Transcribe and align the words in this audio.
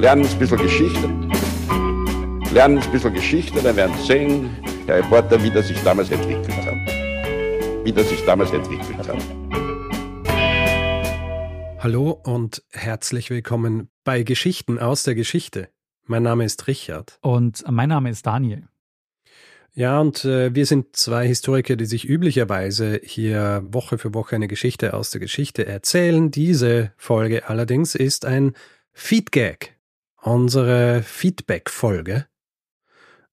lernen 0.00 0.26
ein 0.26 0.38
bisschen 0.38 0.56
Geschichte. 0.56 1.08
Lernen 2.54 2.78
ein 2.78 2.90
bisschen 2.90 3.12
Geschichte, 3.12 3.60
dann 3.62 3.76
werden 3.76 3.94
Sie 3.98 4.06
sehen, 4.06 4.50
Herr 4.86 4.96
Reporter, 4.96 5.42
wie 5.42 5.50
das 5.50 5.68
sich 5.68 5.78
damals 5.82 6.10
entwickelt 6.10 6.56
hat. 6.56 7.84
Wie 7.84 7.92
das 7.92 8.08
sich 8.08 8.24
damals 8.24 8.50
entwickelt 8.50 8.96
hat. 8.96 9.18
Hallo 11.80 12.18
und 12.24 12.62
herzlich 12.72 13.28
willkommen 13.28 13.90
bei 14.02 14.22
Geschichten 14.22 14.78
aus 14.78 15.02
der 15.02 15.14
Geschichte. 15.14 15.68
Mein 16.06 16.22
Name 16.22 16.46
ist 16.46 16.66
Richard. 16.66 17.18
Und 17.20 17.62
mein 17.70 17.90
Name 17.90 18.08
ist 18.08 18.26
Daniel. 18.26 18.68
Ja, 19.74 20.00
und 20.00 20.24
äh, 20.24 20.54
wir 20.54 20.64
sind 20.64 20.96
zwei 20.96 21.26
Historiker, 21.26 21.76
die 21.76 21.84
sich 21.84 22.08
üblicherweise 22.08 23.00
hier 23.04 23.62
Woche 23.68 23.98
für 23.98 24.14
Woche 24.14 24.34
eine 24.34 24.48
Geschichte 24.48 24.94
aus 24.94 25.10
der 25.10 25.20
Geschichte 25.20 25.66
erzählen. 25.66 26.30
Diese 26.30 26.92
Folge 26.96 27.48
allerdings 27.48 27.94
ist 27.94 28.24
ein 28.24 28.54
Feedgag, 28.92 29.76
unsere 30.22 31.02
Feedback-Folge. 31.02 32.26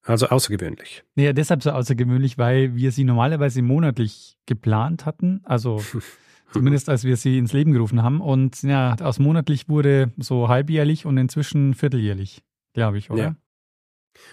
Also 0.04 0.28
außergewöhnlich. 0.28 1.04
Ja, 1.16 1.34
deshalb 1.34 1.62
so 1.62 1.72
außergewöhnlich, 1.72 2.38
weil 2.38 2.76
wir 2.76 2.94
sie 2.94 3.04
normalerweise 3.04 3.62
monatlich 3.62 4.38
geplant 4.46 5.06
hatten. 5.06 5.42
Also 5.44 5.84
zumindest 6.54 6.88
als 6.88 7.04
wir 7.04 7.18
sie 7.18 7.38
ins 7.38 7.52
Leben 7.52 7.74
gerufen 7.74 8.04
haben. 8.04 8.22
Und 8.22 8.64
ja, 8.64 8.96
aus 9.02 9.20
monatlich 9.20 9.68
wurde 9.68 10.14
so 10.18 10.48
halbjährlich 10.48 11.06
und 11.06 11.18
inzwischen 11.18 11.74
vierteljährlich, 11.74 12.42
glaube 12.74 12.98
ich, 12.98 13.12
oder? 13.12 13.22
Ja. 13.22 13.36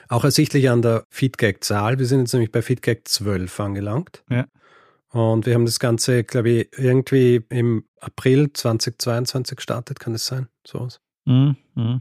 Auch 0.09 0.25
ersichtlich 0.25 0.71
an 0.71 0.81
der 0.81 1.05
Feedgag-Zahl. 1.11 1.99
Wir 1.99 2.07
sind 2.07 2.21
jetzt 2.21 2.33
nämlich 2.33 2.53
bei 2.53 2.63
Feedgag 2.63 3.07
12 3.07 3.61
angelangt. 3.61 4.25
Ja. 4.31 4.47
Und 5.11 5.47
wir 5.47 5.55
haben 5.55 5.67
das 5.67 5.79
Ganze, 5.79 6.25
glaube 6.25 6.51
ich, 6.51 6.69
irgendwie 6.77 7.45
im 7.49 7.85
April 8.01 8.53
2022 8.53 9.57
gestartet, 9.57 10.01
kann 10.01 10.15
es 10.15 10.27
sein? 10.27 10.49
So 10.67 10.81
was. 10.81 11.01
Mhm. 11.25 11.57
Mhm. 11.75 12.01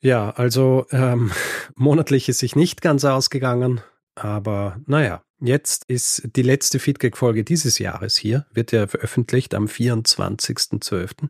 Ja, 0.00 0.30
also 0.30 0.86
ähm, 0.90 1.32
monatlich 1.74 2.28
ist 2.28 2.38
sich 2.38 2.56
nicht 2.56 2.82
ganz 2.82 3.04
ausgegangen, 3.04 3.80
aber 4.14 4.80
naja, 4.86 5.22
jetzt 5.40 5.84
ist 5.88 6.28
die 6.36 6.42
letzte 6.42 6.78
Feedback-Folge 6.78 7.44
dieses 7.44 7.78
Jahres 7.78 8.16
hier, 8.16 8.46
wird 8.52 8.72
ja 8.72 8.86
veröffentlicht 8.86 9.54
am 9.54 9.66
24.12. 9.66 11.28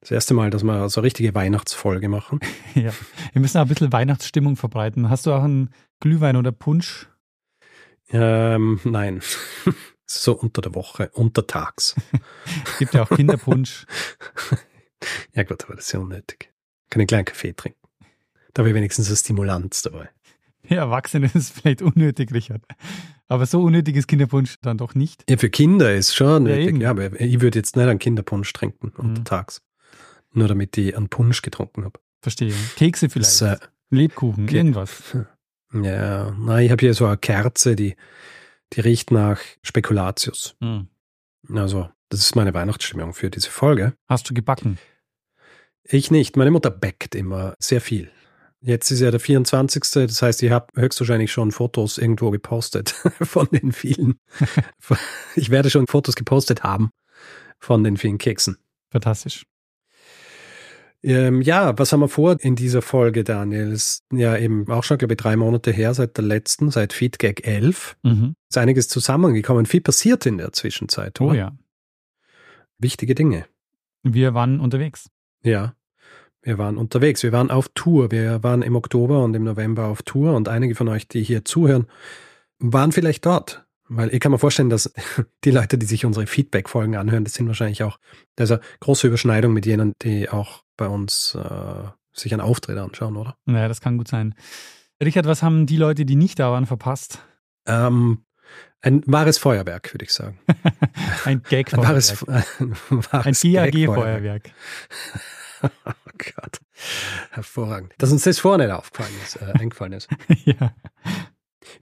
Das 0.00 0.10
erste 0.10 0.32
Mal, 0.32 0.50
dass 0.50 0.62
wir 0.62 0.88
so 0.88 1.00
eine 1.00 1.06
richtige 1.06 1.34
Weihnachtsfolge 1.34 2.08
machen. 2.08 2.40
ja, 2.74 2.92
wir 3.32 3.40
müssen 3.40 3.58
auch 3.58 3.62
ein 3.62 3.68
bisschen 3.68 3.92
Weihnachtsstimmung 3.92 4.56
verbreiten. 4.56 5.10
Hast 5.10 5.26
du 5.26 5.32
auch 5.32 5.44
einen 5.44 5.70
Glühwein 6.00 6.36
oder 6.36 6.52
Punsch? 6.52 7.08
Ähm, 8.08 8.80
nein. 8.84 9.20
so 10.06 10.32
unter 10.32 10.62
der 10.62 10.74
Woche, 10.74 11.10
untertags. 11.12 11.94
es 12.64 12.78
gibt 12.78 12.94
ja 12.94 13.02
auch 13.02 13.10
Kinderpunsch. 13.10 13.86
Ja 15.34 15.44
gut, 15.44 15.64
aber 15.64 15.76
das 15.76 15.86
ist 15.86 15.92
ja 15.92 16.00
unnötig. 16.00 16.50
Ich 16.92 17.06
kleinen 17.06 17.24
Kaffee 17.24 17.52
trinken. 17.52 17.78
Da 18.54 18.64
ich 18.64 18.74
wenigstens 18.74 19.08
eine 19.08 19.16
Stimulanz 19.16 19.82
dabei. 19.82 20.08
Ja, 20.68 20.78
Erwachsene 20.78 21.30
ist 21.34 21.52
vielleicht 21.52 21.82
unnötig, 21.82 22.32
Richard. 22.32 22.62
Aber 23.28 23.46
so 23.46 23.62
unnötig 23.62 23.96
ist 23.96 24.08
Kinderpunsch 24.08 24.56
dann 24.60 24.76
doch 24.76 24.94
nicht. 24.94 25.24
Ja, 25.30 25.36
für 25.36 25.50
Kinder 25.50 25.94
ist 25.94 26.14
schon 26.14 26.44
nötig. 26.44 26.76
Ja, 26.76 26.82
ja 26.82 26.90
aber 26.90 27.20
ich 27.20 27.40
würde 27.40 27.58
jetzt 27.58 27.76
nicht 27.76 27.86
einen 27.86 27.98
Kinderpunsch 27.98 28.52
trinken 28.52 28.92
mhm. 28.96 29.10
untertags. 29.10 29.62
Nur 30.32 30.48
damit 30.48 30.76
ich 30.78 30.96
einen 30.96 31.08
Punsch 31.08 31.42
getrunken 31.42 31.84
habe. 31.84 31.98
Verstehe. 32.22 32.52
Kekse 32.76 33.08
vielleicht. 33.08 33.40
Das, 33.40 33.60
äh, 33.60 33.66
Lebkuchen, 33.90 34.44
okay. 34.44 34.56
irgendwas. 34.56 35.02
Ja, 35.72 36.32
nein, 36.32 36.64
ich 36.64 36.72
habe 36.72 36.80
hier 36.80 36.94
so 36.94 37.06
eine 37.06 37.16
Kerze, 37.16 37.76
die, 37.76 37.94
die 38.72 38.80
riecht 38.80 39.12
nach 39.12 39.40
Spekulatius. 39.62 40.56
Mhm. 40.58 40.88
Also, 41.54 41.88
das 42.08 42.22
ist 42.22 42.34
meine 42.34 42.52
Weihnachtsstimmung 42.54 43.14
für 43.14 43.30
diese 43.30 43.50
Folge. 43.50 43.94
Hast 44.08 44.28
du 44.28 44.34
gebacken? 44.34 44.78
Ich 45.84 46.10
nicht. 46.10 46.36
Meine 46.36 46.50
Mutter 46.50 46.70
backt 46.70 47.14
immer 47.14 47.54
sehr 47.58 47.80
viel. 47.80 48.10
Jetzt 48.62 48.90
ist 48.90 49.00
ja 49.00 49.10
der 49.10 49.20
24. 49.20 49.82
Das 50.08 50.20
heißt, 50.20 50.42
ich 50.42 50.50
habe 50.50 50.66
höchstwahrscheinlich 50.76 51.32
schon 51.32 51.50
Fotos 51.50 51.96
irgendwo 51.96 52.30
gepostet 52.30 52.90
von 53.22 53.48
den 53.50 53.72
vielen. 53.72 54.16
ich 55.34 55.50
werde 55.50 55.70
schon 55.70 55.86
Fotos 55.86 56.14
gepostet 56.14 56.62
haben 56.62 56.90
von 57.58 57.82
den 57.84 57.96
vielen 57.96 58.18
Keksen. 58.18 58.58
Fantastisch. 58.90 59.44
Ähm, 61.02 61.40
ja, 61.40 61.78
was 61.78 61.92
haben 61.92 62.00
wir 62.00 62.08
vor 62.08 62.36
in 62.40 62.56
dieser 62.56 62.82
Folge, 62.82 63.24
Daniel? 63.24 63.72
Ist 63.72 64.04
ja 64.12 64.36
eben 64.36 64.68
auch 64.70 64.84
schon, 64.84 64.98
glaube 64.98 65.14
ich, 65.14 65.18
drei 65.18 65.36
Monate 65.36 65.70
her 65.70 65.94
seit 65.94 66.18
der 66.18 66.24
letzten, 66.24 66.70
seit 66.70 66.92
Feedgag 66.92 67.46
11. 67.46 67.96
Mhm. 68.02 68.34
Ist 68.50 68.58
einiges 68.58 68.88
zusammengekommen. 68.88 69.64
Viel 69.64 69.80
passiert 69.80 70.26
in 70.26 70.36
der 70.36 70.52
Zwischenzeit. 70.52 71.18
Oh 71.20 71.24
oder? 71.24 71.32
Oh 71.32 71.36
ja. 71.36 71.52
Wichtige 72.78 73.14
Dinge. 73.14 73.46
Wir 74.02 74.34
waren 74.34 74.60
unterwegs. 74.60 75.08
Ja. 75.42 75.74
Wir 76.42 76.56
waren 76.56 76.78
unterwegs, 76.78 77.22
wir 77.22 77.32
waren 77.32 77.50
auf 77.50 77.68
Tour. 77.74 78.10
Wir 78.10 78.42
waren 78.42 78.62
im 78.62 78.74
Oktober 78.74 79.22
und 79.22 79.34
im 79.34 79.44
November 79.44 79.86
auf 79.86 80.02
Tour 80.02 80.34
und 80.34 80.48
einige 80.48 80.74
von 80.74 80.88
euch, 80.88 81.06
die 81.06 81.22
hier 81.22 81.44
zuhören, 81.44 81.86
waren 82.58 82.92
vielleicht 82.92 83.26
dort. 83.26 83.66
Weil 83.88 84.14
ich 84.14 84.20
kann 84.20 84.32
mir 84.32 84.38
vorstellen, 84.38 84.70
dass 84.70 84.92
die 85.44 85.50
Leute, 85.50 85.76
die 85.76 85.86
sich 85.86 86.06
unsere 86.06 86.26
Feedback-Folgen 86.26 86.96
anhören, 86.96 87.24
das 87.24 87.34
sind 87.34 87.48
wahrscheinlich 87.48 87.82
auch, 87.82 87.98
da 88.36 88.44
ist 88.44 88.52
eine 88.52 88.60
große 88.80 89.08
Überschneidung 89.08 89.52
mit 89.52 89.66
jenen, 89.66 89.94
die 90.02 90.30
auch 90.30 90.62
bei 90.76 90.86
uns 90.86 91.34
äh, 91.34 91.88
sich 92.12 92.32
einen 92.32 92.40
Auftritt 92.40 92.78
anschauen, 92.78 93.16
oder? 93.16 93.36
Naja, 93.44 93.68
das 93.68 93.80
kann 93.80 93.98
gut 93.98 94.08
sein. 94.08 94.34
Richard, 95.02 95.26
was 95.26 95.42
haben 95.42 95.66
die 95.66 95.76
Leute, 95.76 96.04
die 96.04 96.16
nicht 96.16 96.38
da 96.38 96.50
waren, 96.50 96.66
verpasst? 96.66 97.18
Ähm, 97.66 98.24
ein 98.82 99.02
wahres 99.06 99.38
Feuerwerk, 99.38 99.92
würde 99.92 100.04
ich 100.04 100.12
sagen. 100.12 100.38
ein 101.24 101.42
Gag-Feuerwerk. 101.42 102.28
Ein, 102.60 102.76
wahres, 103.10 103.44
ein 103.44 103.52
GAG-Feuerwerk. 103.52 104.50
oh 105.62 105.90
Gott. 106.16 106.60
Hervorragend. 107.30 107.92
Dass 107.98 108.10
uns 108.10 108.24
das 108.24 108.38
vorne 108.38 108.74
aufgefallen 108.74 109.14
ist, 109.22 109.36
äh, 109.36 109.52
eingefallen 109.58 109.92
ist. 109.92 110.08
ja. 110.44 110.74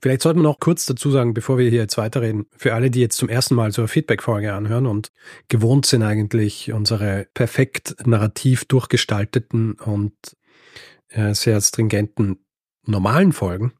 Vielleicht 0.03 0.23
sollten 0.23 0.41
wir 0.41 0.45
noch 0.45 0.59
kurz 0.59 0.87
dazu 0.87 1.11
sagen, 1.11 1.35
bevor 1.35 1.57
wir 1.57 1.71
hier 1.71 1.81
jetzt 1.81 1.97
weiterreden, 1.99 2.47
für 2.57 2.75
alle, 2.75 2.91
die 2.91 3.01
jetzt 3.01 3.17
zum 3.17 3.29
ersten 3.29 3.55
Mal 3.55 3.73
so 3.73 3.83
eine 3.83 3.89
Feedback-Folge 3.89 4.53
anhören 4.53 4.87
und 4.87 5.13
gewohnt 5.49 5.87
sind 5.87 6.03
eigentlich 6.03 6.73
unsere 6.73 7.29
perfekt 7.33 7.95
narrativ 8.05 8.65
durchgestalteten 8.65 9.75
und 9.75 10.15
äh, 11.09 11.33
sehr 11.35 11.61
stringenten 11.61 12.45
normalen 12.85 13.33
Folgen, 13.33 13.73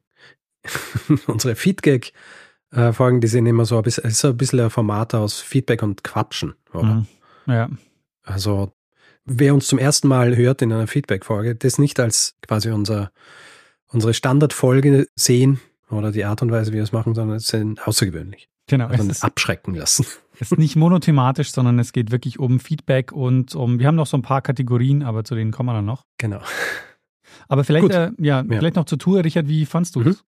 unsere 1.27 1.55
Feedback-Folgen, 2.71 3.21
die 3.21 3.27
sind 3.27 3.45
immer 3.45 3.65
so 3.65 3.77
ein 3.77 3.83
bisschen, 3.83 4.05
ist 4.05 4.23
ein 4.23 4.37
bisschen 4.37 4.59
ein 4.59 4.69
Format 4.69 5.13
aus 5.15 5.39
Feedback 5.39 5.83
und 5.83 6.03
Quatschen, 6.03 6.53
oder? 6.73 6.83
Mhm. 6.83 7.07
Ja. 7.47 7.69
Also 8.23 8.71
wer 9.25 9.53
uns 9.53 9.67
zum 9.67 9.79
ersten 9.79 10.07
Mal 10.07 10.35
hört 10.35 10.61
in 10.61 10.71
einer 10.71 10.87
Feedback-Folge, 10.87 11.55
das 11.55 11.77
nicht 11.77 11.99
als 11.99 12.35
quasi 12.41 12.69
unser, 12.69 13.11
unsere 13.87 14.13
Standardfolge 14.13 15.07
sehen 15.15 15.59
oder 15.89 16.11
die 16.11 16.25
Art 16.25 16.41
und 16.41 16.51
Weise, 16.51 16.71
wie 16.71 16.77
wir 16.77 16.83
es 16.83 16.91
machen, 16.91 17.15
sondern 17.15 17.37
es 17.37 17.47
sind 17.47 17.85
außergewöhnlich. 17.87 18.49
Genau. 18.67 18.85
Also 18.85 19.03
es 19.03 19.17
ist, 19.17 19.23
abschrecken 19.23 19.73
lassen. 19.73 20.05
Es 20.39 20.51
ist 20.51 20.59
nicht 20.59 20.75
monothematisch, 20.75 21.51
sondern 21.51 21.79
es 21.79 21.91
geht 21.91 22.11
wirklich 22.11 22.39
um 22.39 22.59
Feedback 22.59 23.11
und 23.11 23.55
um, 23.55 23.79
wir 23.79 23.87
haben 23.87 23.95
noch 23.95 24.05
so 24.05 24.15
ein 24.15 24.21
paar 24.21 24.41
Kategorien, 24.41 25.01
aber 25.01 25.23
zu 25.23 25.33
denen 25.33 25.51
kommen 25.51 25.69
wir 25.69 25.73
dann 25.73 25.85
noch. 25.85 26.05
Genau. 26.17 26.41
Aber 27.47 27.63
vielleicht, 27.63 27.89
äh, 27.89 28.11
ja, 28.19 28.41
ja, 28.41 28.45
vielleicht 28.47 28.75
noch 28.75 28.85
zur 28.85 28.99
Tour, 28.99 29.23
Richard, 29.23 29.47
wie 29.47 29.65
fandst 29.65 29.95
du 29.95 30.01
es? 30.01 30.05
Mhm. 30.05 30.21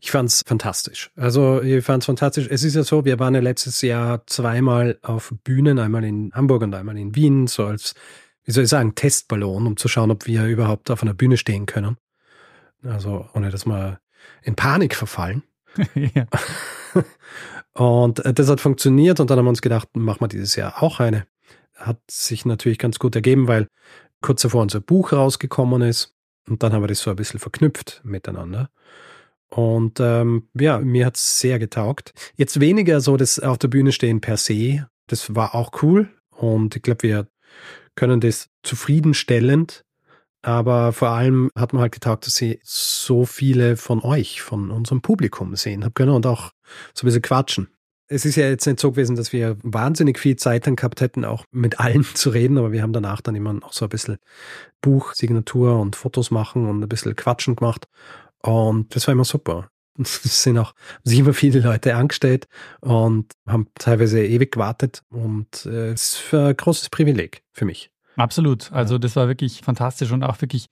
Ich 0.00 0.10
fand 0.10 0.28
es 0.28 0.42
fantastisch. 0.46 1.10
Also 1.16 1.62
ich 1.62 1.84
fand 1.84 2.02
es 2.02 2.06
fantastisch. 2.06 2.48
Es 2.50 2.62
ist 2.62 2.74
ja 2.74 2.82
so, 2.82 3.04
wir 3.04 3.18
waren 3.18 3.34
ja 3.34 3.40
letztes 3.40 3.82
Jahr 3.82 4.26
zweimal 4.26 4.98
auf 5.02 5.34
Bühnen, 5.44 5.78
einmal 5.78 6.04
in 6.04 6.32
Hamburg 6.34 6.62
und 6.62 6.74
einmal 6.74 6.96
in 6.96 7.14
Wien, 7.14 7.46
so 7.46 7.66
als, 7.66 7.94
wie 8.44 8.52
soll 8.52 8.64
ich 8.64 8.70
sagen, 8.70 8.94
Testballon, 8.94 9.66
um 9.66 9.76
zu 9.76 9.88
schauen, 9.88 10.10
ob 10.10 10.26
wir 10.26 10.46
überhaupt 10.46 10.90
auf 10.90 11.02
einer 11.02 11.14
Bühne 11.14 11.36
stehen 11.36 11.66
können. 11.66 11.96
Also 12.82 13.28
ohne 13.34 13.50
dass 13.50 13.66
wir 13.66 14.00
in 14.42 14.54
Panik 14.54 14.94
verfallen. 14.94 15.42
ja. 15.94 16.26
Und 17.72 18.24
äh, 18.24 18.34
das 18.34 18.48
hat 18.48 18.60
funktioniert 18.60 19.20
und 19.20 19.30
dann 19.30 19.38
haben 19.38 19.46
wir 19.46 19.50
uns 19.50 19.62
gedacht, 19.62 19.88
machen 19.94 20.20
wir 20.20 20.28
dieses 20.28 20.56
Jahr 20.56 20.82
auch 20.82 21.00
eine. 21.00 21.26
Hat 21.74 22.00
sich 22.10 22.44
natürlich 22.44 22.78
ganz 22.78 22.98
gut 22.98 23.14
ergeben, 23.14 23.46
weil 23.46 23.68
kurz 24.20 24.42
davor 24.42 24.62
unser 24.62 24.80
Buch 24.80 25.12
rausgekommen 25.12 25.82
ist 25.82 26.16
und 26.48 26.62
dann 26.62 26.72
haben 26.72 26.82
wir 26.82 26.88
das 26.88 27.00
so 27.00 27.10
ein 27.10 27.16
bisschen 27.16 27.38
verknüpft 27.40 28.00
miteinander. 28.04 28.70
Und 29.50 29.98
ähm, 30.00 30.48
ja, 30.54 30.78
mir 30.78 31.06
hat 31.06 31.16
es 31.16 31.40
sehr 31.40 31.58
getaugt. 31.58 32.12
Jetzt 32.36 32.60
weniger 32.60 33.00
so 33.00 33.16
das 33.16 33.38
auf 33.38 33.58
der 33.58 33.68
Bühne 33.68 33.92
stehen 33.92 34.20
per 34.20 34.36
se. 34.36 34.86
Das 35.06 35.34
war 35.34 35.54
auch 35.54 35.82
cool. 35.82 36.10
Und 36.30 36.76
ich 36.76 36.82
glaube, 36.82 37.02
wir 37.02 37.26
können 37.94 38.20
das 38.20 38.48
zufriedenstellend. 38.62 39.84
Aber 40.42 40.92
vor 40.92 41.08
allem 41.08 41.50
hat 41.56 41.72
man 41.72 41.82
halt 41.82 41.92
getaugt, 41.92 42.26
dass 42.26 42.36
sie 42.36 42.60
so 42.62 43.24
viele 43.24 43.76
von 43.76 44.00
euch, 44.02 44.40
von 44.40 44.70
unserem 44.70 45.02
Publikum 45.02 45.56
sehen 45.56 45.84
haben 45.84 45.94
können 45.94 46.12
und 46.12 46.26
auch 46.26 46.52
so 46.94 47.04
ein 47.04 47.06
bisschen 47.06 47.22
quatschen. 47.22 47.68
Es 48.06 48.24
ist 48.24 48.36
ja 48.36 48.48
jetzt 48.48 48.66
nicht 48.66 48.80
so 48.80 48.92
gewesen, 48.92 49.16
dass 49.16 49.32
wir 49.32 49.58
wahnsinnig 49.62 50.18
viel 50.18 50.36
Zeit 50.36 50.66
dann 50.66 50.76
gehabt 50.76 51.00
hätten, 51.00 51.24
auch 51.24 51.44
mit 51.50 51.80
allen 51.80 52.04
zu 52.14 52.30
reden, 52.30 52.56
aber 52.56 52.72
wir 52.72 52.82
haben 52.82 52.92
danach 52.92 53.20
dann 53.20 53.34
immer 53.34 53.52
noch 53.52 53.72
so 53.72 53.84
ein 53.84 53.90
bisschen 53.90 54.18
Buch, 54.80 55.12
Signatur 55.12 55.78
und 55.78 55.96
Fotos 55.96 56.30
machen 56.30 56.68
und 56.68 56.82
ein 56.82 56.88
bisschen 56.88 57.16
quatschen 57.16 57.56
gemacht. 57.56 57.88
Und 58.42 58.94
das 58.94 59.06
war 59.06 59.12
immer 59.12 59.24
super. 59.24 59.70
Es 59.98 60.44
sind 60.44 60.58
auch 60.58 60.74
sich 61.02 61.18
immer 61.18 61.34
viele 61.34 61.58
Leute 61.60 61.96
angestellt 61.96 62.46
und 62.80 63.32
haben 63.48 63.66
teilweise 63.74 64.24
ewig 64.24 64.52
gewartet. 64.52 65.02
Und 65.10 65.66
äh, 65.66 65.90
es 65.90 66.20
ist 66.20 66.34
ein 66.34 66.56
großes 66.56 66.90
Privileg 66.90 67.42
für 67.52 67.64
mich. 67.64 67.90
Absolut. 68.16 68.72
Also 68.72 68.98
das 68.98 69.16
war 69.16 69.28
wirklich 69.28 69.60
fantastisch 69.62 70.12
und 70.12 70.22
auch 70.22 70.40
wirklich, 70.40 70.66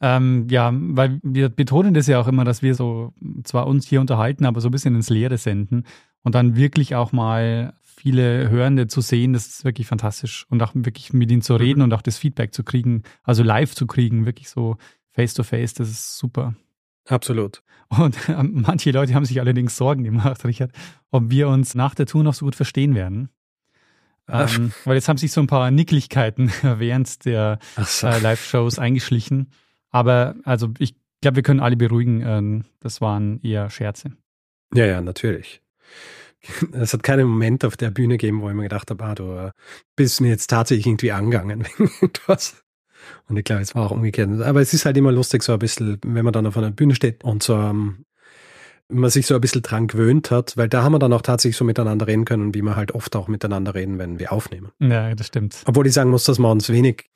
ähm, 0.00 0.46
ja, 0.50 0.72
weil 0.74 1.20
wir 1.22 1.48
betonen 1.48 1.94
das 1.94 2.06
ja 2.06 2.20
auch 2.20 2.28
immer, 2.28 2.44
dass 2.44 2.62
wir 2.62 2.74
so 2.74 3.12
zwar 3.42 3.66
uns 3.66 3.86
hier 3.86 4.00
unterhalten, 4.00 4.44
aber 4.44 4.60
so 4.60 4.68
ein 4.68 4.72
bisschen 4.72 4.94
ins 4.94 5.10
Leere 5.10 5.38
senden 5.38 5.84
und 6.22 6.34
dann 6.34 6.56
wirklich 6.56 6.94
auch 6.94 7.12
mal 7.12 7.74
viele 7.82 8.48
Hörende 8.50 8.86
zu 8.86 9.00
sehen, 9.00 9.32
das 9.32 9.46
ist 9.46 9.64
wirklich 9.64 9.86
fantastisch 9.86 10.46
und 10.50 10.62
auch 10.62 10.72
wirklich 10.74 11.12
mit 11.12 11.30
ihnen 11.30 11.42
zu 11.42 11.56
reden 11.56 11.82
und 11.82 11.92
auch 11.92 12.02
das 12.02 12.18
Feedback 12.18 12.52
zu 12.54 12.62
kriegen, 12.62 13.02
also 13.22 13.42
live 13.42 13.74
zu 13.74 13.86
kriegen, 13.86 14.26
wirklich 14.26 14.48
so 14.48 14.76
face 15.12 15.34
to 15.34 15.42
face, 15.42 15.74
das 15.74 15.88
ist 15.90 16.18
super. 16.18 16.54
Absolut. 17.06 17.62
Und 17.88 18.16
äh, 18.28 18.42
manche 18.42 18.90
Leute 18.90 19.14
haben 19.14 19.24
sich 19.24 19.40
allerdings 19.40 19.76
Sorgen 19.76 20.04
gemacht, 20.04 20.44
Richard, 20.44 20.72
ob 21.10 21.30
wir 21.30 21.48
uns 21.48 21.74
nach 21.74 21.94
der 21.94 22.06
Tour 22.06 22.24
noch 22.24 22.34
so 22.34 22.44
gut 22.44 22.54
verstehen 22.54 22.94
werden. 22.94 23.28
Ähm, 24.26 24.72
weil 24.84 24.94
jetzt 24.94 25.08
haben 25.08 25.18
sich 25.18 25.32
so 25.32 25.42
ein 25.42 25.46
paar 25.46 25.70
Nicklichkeiten 25.70 26.50
während 26.62 27.24
der 27.26 27.58
so. 27.76 28.06
äh, 28.06 28.18
Live-Shows 28.18 28.78
eingeschlichen. 28.78 29.50
Aber 29.90 30.34
also 30.44 30.70
ich 30.78 30.94
glaube, 31.20 31.36
wir 31.36 31.42
können 31.42 31.60
alle 31.60 31.76
beruhigen, 31.76 32.22
ähm, 32.24 32.64
das 32.80 33.00
waren 33.00 33.40
eher 33.42 33.68
Scherze. 33.70 34.12
Ja, 34.74 34.86
ja, 34.86 35.00
natürlich. 35.00 35.60
Es 36.72 36.92
hat 36.92 37.02
keinen 37.02 37.26
Moment 37.26 37.64
auf 37.64 37.74
der 37.74 37.90
Bühne 37.90 38.18
gegeben, 38.18 38.42
wo 38.42 38.50
ich 38.50 38.54
mir 38.54 38.64
gedacht 38.64 38.90
habe, 38.90 39.02
ah, 39.02 39.14
du 39.14 39.32
äh, 39.32 39.50
bist 39.96 40.20
mir 40.20 40.28
jetzt 40.28 40.48
tatsächlich 40.48 40.86
irgendwie 40.86 41.10
angegangen 41.10 41.64
wegen 41.64 41.90
irgendwas. 42.02 42.63
Und 43.28 43.36
ich 43.36 43.44
glaube, 43.44 43.62
es 43.62 43.74
war 43.74 43.86
auch 43.86 43.90
umgekehrt. 43.90 44.42
Aber 44.42 44.60
es 44.60 44.74
ist 44.74 44.84
halt 44.84 44.96
immer 44.96 45.12
lustig, 45.12 45.42
so 45.42 45.52
ein 45.52 45.58
bisschen, 45.58 45.98
wenn 46.04 46.24
man 46.24 46.32
dann 46.32 46.46
auf 46.46 46.56
einer 46.56 46.70
Bühne 46.70 46.94
steht 46.94 47.24
und 47.24 47.42
so 47.42 47.54
ähm, 47.54 48.04
man 48.88 49.10
sich 49.10 49.26
so 49.26 49.34
ein 49.34 49.40
bisschen 49.40 49.62
dran 49.62 49.86
gewöhnt 49.86 50.30
hat, 50.30 50.56
weil 50.56 50.68
da 50.68 50.82
haben 50.82 50.92
wir 50.92 50.98
dann 50.98 51.12
auch 51.12 51.22
tatsächlich 51.22 51.56
so 51.56 51.64
miteinander 51.64 52.06
reden 52.06 52.24
können, 52.24 52.54
wie 52.54 52.62
wir 52.62 52.76
halt 52.76 52.92
oft 52.92 53.16
auch 53.16 53.28
miteinander 53.28 53.74
reden, 53.74 53.98
wenn 53.98 54.18
wir 54.18 54.32
aufnehmen. 54.32 54.72
Ja, 54.78 55.14
das 55.14 55.28
stimmt. 55.28 55.62
Obwohl 55.66 55.86
ich 55.86 55.94
sagen 55.94 56.10
muss, 56.10 56.24
dass 56.24 56.38
wir 56.38 56.50
uns 56.50 56.68
wenig 56.68 57.10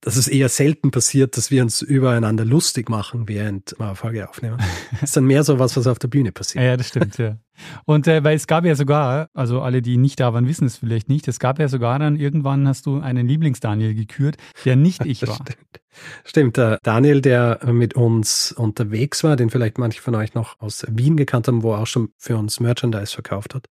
dass 0.00 0.16
es 0.16 0.28
eher 0.28 0.48
selten 0.48 0.90
passiert, 0.90 1.36
dass 1.36 1.50
wir 1.50 1.62
uns 1.62 1.82
übereinander 1.82 2.44
lustig 2.44 2.88
machen, 2.88 3.28
während 3.28 3.74
wir 3.78 3.86
eine 3.86 3.96
Folge 3.96 4.28
aufnehmen. 4.28 4.58
Das 4.92 5.02
ist 5.02 5.16
dann 5.16 5.24
mehr 5.24 5.44
so 5.44 5.58
was, 5.58 5.76
was 5.76 5.86
auf 5.86 5.98
der 5.98 6.08
Bühne 6.08 6.32
passiert. 6.32 6.64
Ja, 6.64 6.76
das 6.76 6.88
stimmt, 6.88 7.18
ja. 7.18 7.36
Und 7.84 8.08
äh, 8.08 8.24
weil 8.24 8.36
es 8.36 8.46
gab 8.46 8.64
ja 8.64 8.74
sogar, 8.74 9.28
also 9.34 9.60
alle, 9.60 9.82
die 9.82 9.98
nicht 9.98 10.18
da 10.18 10.32
waren, 10.32 10.48
wissen 10.48 10.66
es 10.66 10.78
vielleicht 10.78 11.10
nicht, 11.10 11.28
es 11.28 11.38
gab 11.38 11.58
ja 11.58 11.68
sogar 11.68 11.98
dann 11.98 12.16
irgendwann 12.16 12.66
hast 12.66 12.86
du 12.86 13.00
einen 13.00 13.28
Lieblings-Daniel 13.28 13.94
gekürt, 13.94 14.36
der 14.64 14.76
nicht 14.76 15.04
ich 15.04 15.20
war. 15.26 15.34
Stimmt. 15.34 15.80
Stimmt, 16.24 16.56
der 16.56 16.78
Daniel, 16.82 17.20
der 17.20 17.60
mit 17.66 17.94
uns 17.94 18.52
unterwegs 18.52 19.22
war, 19.24 19.36
den 19.36 19.50
vielleicht 19.50 19.76
manche 19.76 20.00
von 20.00 20.14
euch 20.14 20.34
noch 20.34 20.58
aus 20.60 20.86
Wien 20.88 21.16
gekannt 21.16 21.48
haben, 21.48 21.62
wo 21.62 21.72
er 21.72 21.80
auch 21.80 21.86
schon 21.86 22.10
für 22.16 22.38
uns 22.38 22.60
Merchandise 22.60 23.12
verkauft 23.12 23.54
hat. 23.54 23.66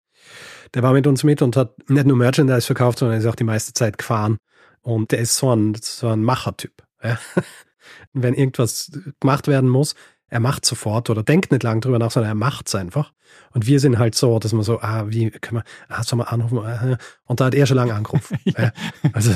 Der 0.73 0.81
war 0.81 0.93
mit 0.93 1.05
uns 1.05 1.23
mit 1.23 1.43
und 1.43 1.55
hat 1.55 1.75
nicht 1.87 2.07
nur 2.07 2.17
Merchandise 2.17 2.65
verkauft, 2.65 2.99
sondern 2.99 3.19
ist 3.19 3.27
auch 3.27 3.35
die 3.35 3.43
meiste 3.43 3.73
Zeit 3.73 3.99
gefahren 3.99 4.37
und 4.85 5.11
der 5.11 5.19
ist 5.19 5.35
so 5.37 5.53
ein, 5.53 5.75
so 5.81 6.09
ein 6.09 6.23
Machertyp. 6.23 6.83
Ja. 7.03 7.17
Wenn 8.13 8.33
irgendwas 8.33 8.91
gemacht 9.19 9.47
werden 9.47 9.69
muss, 9.69 9.95
er 10.27 10.39
macht 10.39 10.65
sofort 10.65 11.09
oder 11.09 11.23
denkt 11.23 11.51
nicht 11.51 11.63
lang 11.63 11.81
drüber 11.81 11.99
nach, 11.99 12.11
sondern 12.11 12.31
er 12.31 12.35
macht 12.35 12.67
es 12.67 12.75
einfach. 12.75 13.11
Und 13.51 13.67
wir 13.67 13.79
sind 13.79 13.97
halt 13.97 14.15
so, 14.15 14.37
dass 14.37 14.53
man 14.53 14.63
so, 14.63 14.79
ah, 14.81 15.05
wie 15.07 15.29
können 15.31 15.61
wir, 15.61 15.63
ah, 15.89 16.03
soll 16.03 16.17
man 16.17 16.27
anrufen? 16.27 16.97
Und 17.25 17.39
da 17.39 17.45
hat 17.45 17.55
er 17.55 17.65
schon 17.65 17.77
lange 17.77 17.93
angerufen. 17.93 18.37
ja. 18.43 18.71
Also 19.13 19.33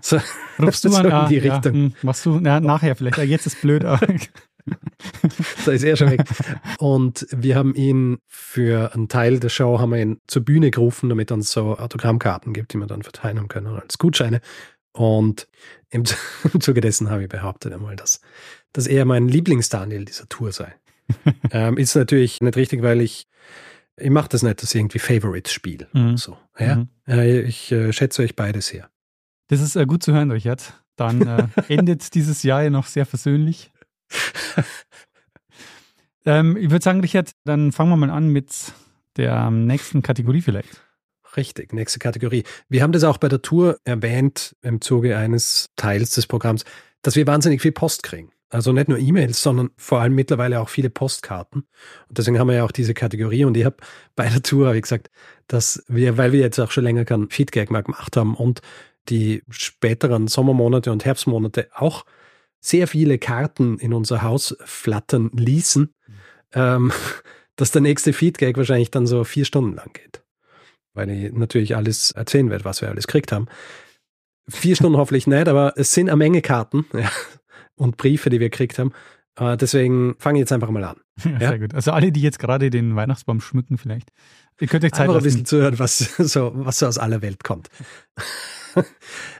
so, 0.00 0.18
rufst 0.58 0.84
du 0.84 0.90
mal 0.90 1.02
so 1.02 1.08
in 1.08 1.28
die 1.28 1.46
ja, 1.46 1.54
Richtung. 1.54 1.72
Hm, 1.72 1.94
machst 2.02 2.26
du 2.26 2.38
ja, 2.38 2.60
nachher 2.60 2.96
vielleicht? 2.96 3.18
Jetzt 3.18 3.46
ist 3.46 3.60
blöd. 3.60 3.84
da 5.64 5.72
ist 5.72 5.84
er 5.84 5.96
schon 5.96 6.10
weg. 6.10 6.24
Und 6.78 7.26
wir 7.30 7.56
haben 7.56 7.74
ihn 7.74 8.18
für 8.26 8.94
einen 8.94 9.08
Teil 9.08 9.40
der 9.40 9.48
Show 9.48 9.78
haben 9.80 9.92
wir 9.92 10.00
ihn 10.00 10.20
zur 10.26 10.44
Bühne 10.44 10.70
gerufen, 10.70 11.08
damit 11.08 11.30
er 11.30 11.34
uns 11.34 11.50
so 11.50 11.78
Autogrammkarten 11.78 12.52
gibt, 12.52 12.72
die 12.72 12.78
wir 12.78 12.86
dann 12.86 13.02
verteilen 13.02 13.48
können 13.48 13.78
als 13.78 13.98
Gutscheine. 13.98 14.40
Und 14.92 15.48
im, 15.90 16.04
Zuge 16.04 16.80
dessen 16.80 17.10
habe 17.10 17.24
ich 17.24 17.28
behauptet 17.28 17.72
einmal, 17.72 17.96
dass, 17.96 18.20
dass 18.72 18.86
er 18.86 19.04
mein 19.04 19.28
Lieblings-Daniel 19.28 20.04
dieser 20.04 20.28
Tour 20.28 20.52
sei. 20.52 20.74
ähm, 21.50 21.76
ist 21.76 21.94
natürlich 21.94 22.40
nicht 22.40 22.56
richtig, 22.56 22.82
weil 22.82 23.00
ich, 23.00 23.26
ich 23.96 24.10
mache 24.10 24.28
das 24.28 24.42
nicht, 24.42 24.62
dass 24.62 24.74
ich 24.74 24.80
irgendwie 24.80 24.98
Favorites 24.98 25.52
spiele. 25.52 25.88
Mhm. 25.92 26.16
So, 26.16 26.38
ja? 26.58 26.76
Mhm. 26.76 26.88
Äh, 27.06 27.40
ich 27.40 27.72
äh, 27.72 27.92
schätze 27.92 28.22
euch 28.22 28.36
beide 28.36 28.60
sehr. 28.60 28.88
Das 29.48 29.60
ist 29.60 29.76
äh, 29.76 29.84
gut 29.86 30.02
zu 30.02 30.12
hören, 30.12 30.30
Richard. 30.30 30.82
Dann 30.96 31.26
äh, 31.26 31.48
endet 31.68 32.14
dieses 32.14 32.42
Jahr 32.42 32.62
ja 32.62 32.70
noch 32.70 32.86
sehr 32.86 33.06
versöhnlich. 33.06 33.70
ähm, 36.24 36.56
ich 36.56 36.70
würde 36.70 36.82
sagen, 36.82 37.00
Richard, 37.00 37.32
dann 37.44 37.72
fangen 37.72 37.90
wir 37.90 37.96
mal 37.96 38.10
an 38.10 38.28
mit 38.28 38.72
der 39.16 39.50
nächsten 39.50 40.02
Kategorie 40.02 40.40
vielleicht. 40.42 40.82
Richtig, 41.36 41.72
nächste 41.72 41.98
Kategorie. 41.98 42.44
Wir 42.68 42.82
haben 42.82 42.92
das 42.92 43.04
auch 43.04 43.16
bei 43.16 43.28
der 43.28 43.40
Tour 43.40 43.78
erwähnt 43.84 44.54
im 44.60 44.80
Zuge 44.80 45.16
eines 45.16 45.70
Teils 45.76 46.10
des 46.10 46.26
Programms, 46.26 46.64
dass 47.00 47.16
wir 47.16 47.26
wahnsinnig 47.26 47.62
viel 47.62 47.72
Post 47.72 48.02
kriegen. 48.02 48.32
Also 48.50 48.72
nicht 48.72 48.88
nur 48.88 48.98
E-Mails, 48.98 49.42
sondern 49.42 49.70
vor 49.78 50.00
allem 50.00 50.14
mittlerweile 50.14 50.60
auch 50.60 50.68
viele 50.68 50.90
Postkarten. 50.90 51.62
Und 52.08 52.18
deswegen 52.18 52.38
haben 52.38 52.48
wir 52.48 52.56
ja 52.56 52.64
auch 52.64 52.72
diese 52.72 52.92
Kategorie. 52.92 53.46
Und 53.46 53.56
ich 53.56 53.64
habe 53.64 53.76
bei 54.14 54.28
der 54.28 54.42
Tour, 54.42 54.74
wie 54.74 54.80
gesagt, 54.80 55.10
dass 55.46 55.82
wir, 55.88 56.18
weil 56.18 56.32
wir 56.32 56.40
jetzt 56.40 56.58
auch 56.58 56.70
schon 56.70 56.84
länger 56.84 57.06
keinen 57.06 57.30
Feedback 57.30 57.70
mehr 57.70 57.82
gemacht 57.82 58.14
haben 58.14 58.34
und 58.34 58.60
die 59.08 59.42
späteren 59.48 60.28
Sommermonate 60.28 60.92
und 60.92 61.06
Herbstmonate 61.06 61.70
auch 61.74 62.04
sehr 62.60 62.86
viele 62.86 63.18
Karten 63.18 63.78
in 63.78 63.94
unser 63.94 64.20
Haus 64.20 64.54
flattern 64.64 65.30
ließen, 65.34 65.82
mhm. 65.84 66.14
ähm, 66.52 66.92
dass 67.56 67.70
der 67.70 67.80
nächste 67.80 68.12
Feedback 68.12 68.58
wahrscheinlich 68.58 68.90
dann 68.90 69.06
so 69.06 69.24
vier 69.24 69.46
Stunden 69.46 69.74
lang 69.74 69.92
geht 69.94 70.21
weil 70.94 71.10
ich 71.10 71.32
natürlich 71.32 71.76
alles 71.76 72.10
erzählen 72.12 72.50
werde, 72.50 72.64
was 72.64 72.80
wir 72.80 72.88
alles 72.88 73.06
gekriegt 73.06 73.32
haben. 73.32 73.46
Vier 74.48 74.76
Stunden 74.76 74.98
hoffentlich 74.98 75.26
nicht, 75.26 75.48
aber 75.48 75.74
es 75.76 75.92
sind 75.92 76.08
eine 76.08 76.16
Menge 76.16 76.42
Karten 76.42 76.86
ja, 76.92 77.10
und 77.76 77.96
Briefe, 77.96 78.30
die 78.30 78.40
wir 78.40 78.50
gekriegt 78.50 78.78
haben. 78.78 78.92
Uh, 79.40 79.56
deswegen 79.56 80.14
fange 80.18 80.38
ich 80.38 80.40
jetzt 80.40 80.52
einfach 80.52 80.70
mal 80.70 80.84
an. 80.84 80.96
Ja, 81.24 81.38
sehr 81.38 81.58
gut. 81.58 81.74
Also 81.74 81.92
alle, 81.92 82.12
die 82.12 82.20
jetzt 82.20 82.38
gerade 82.38 82.68
den 82.68 82.96
Weihnachtsbaum 82.96 83.40
schmücken 83.40 83.78
vielleicht. 83.78 84.10
Ihr 84.60 84.66
könnt 84.66 84.84
euch 84.84 84.92
Zeit 84.92 85.02
einfach 85.02 85.14
lassen. 85.14 85.24
ein 85.24 85.30
bisschen 85.30 85.46
zuhören, 85.46 85.78
was 85.78 85.98
so, 86.18 86.52
was 86.54 86.78
so 86.78 86.86
aus 86.86 86.98
aller 86.98 87.22
Welt 87.22 87.42
kommt. 87.44 87.70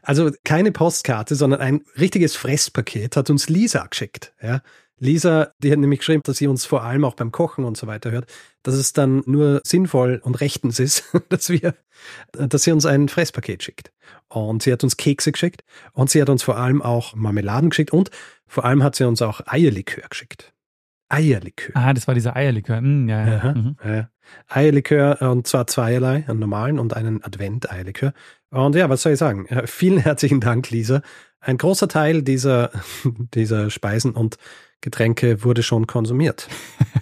also 0.03 0.31
keine 0.45 0.73
Postkarte, 0.73 1.35
sondern 1.35 1.61
ein 1.61 1.83
richtiges 1.99 2.37
Fresspaket 2.37 3.17
hat 3.17 3.29
uns 3.31 3.49
Lisa 3.49 3.87
geschickt. 3.87 4.33
Ja. 4.43 4.63
Lisa, 5.03 5.53
die 5.59 5.73
hat 5.73 5.81
nämlich 5.81 5.99
geschrieben, 5.99 6.23
dass 6.25 6.37
sie 6.37 6.47
uns 6.47 6.65
vor 6.65 6.85
allem 6.85 7.05
auch 7.05 7.15
beim 7.15 7.33
Kochen 7.33 7.65
und 7.65 7.77
so 7.77 7.89
weiter 7.89 8.13
hört, 8.13 8.27
dass 8.63 8.77
es 8.77 8.93
dann 8.93 9.25
nur 9.27 9.61
sinnvoll 9.65 10.21
und 10.23 10.41
rechtens 10.41 10.79
ist, 10.79 11.05
dass 11.29 11.51
wir, 11.51 11.75
dass 12.33 12.63
sie 12.63 12.71
uns 12.71 12.87
ein 12.87 13.09
Fresspaket 13.09 13.65
schickt. 13.65 13.93
Und 14.29 14.63
sie 14.63 14.73
hat 14.73 14.85
uns 14.85 14.97
Kekse 14.97 15.33
geschickt 15.33 15.65
und 15.93 16.09
sie 16.09 16.23
hat 16.23 16.29
uns 16.29 16.45
vor 16.45 16.57
allem 16.57 16.81
auch 16.81 17.17
Marmeladen 17.17 17.71
geschickt 17.71 17.93
und 17.93 18.11
vor 18.47 18.65
allem 18.65 18.85
hat 18.85 18.95
sie 18.95 19.05
uns 19.05 19.21
auch 19.23 19.41
Eierlikör 19.45 20.09
geschickt. 20.09 20.53
Eierlikör. 21.13 21.77
Ah, 21.77 21.93
das 21.93 22.07
war 22.07 22.15
dieser 22.15 22.35
Eierlikör. 22.37 22.81
Mm, 22.81 23.09
ja, 23.09 23.27
ja. 23.27 23.55
mhm. 23.55 23.77
ja. 23.85 24.09
Eierlikör 24.49 25.21
und 25.31 25.47
zwar 25.47 25.67
zweierlei, 25.67 26.25
einen 26.27 26.39
normalen 26.39 26.79
und 26.79 26.95
einen 26.95 27.23
Advent-Eierlikör. 27.23 28.15
Und 28.51 28.75
ja, 28.75 28.89
was 28.89 29.03
soll 29.03 29.13
ich 29.13 29.19
sagen? 29.19 29.47
Vielen 29.67 29.99
herzlichen 29.99 30.41
Dank, 30.41 30.71
Lisa. 30.71 31.03
Ein 31.41 31.59
großer 31.59 31.89
Teil 31.89 32.23
dieser, 32.23 32.71
dieser 33.35 33.71
Speisen 33.71 34.13
und 34.13 34.39
Getränke 34.81 35.45
wurde 35.45 35.63
schon 35.63 35.87
konsumiert. 35.87 36.49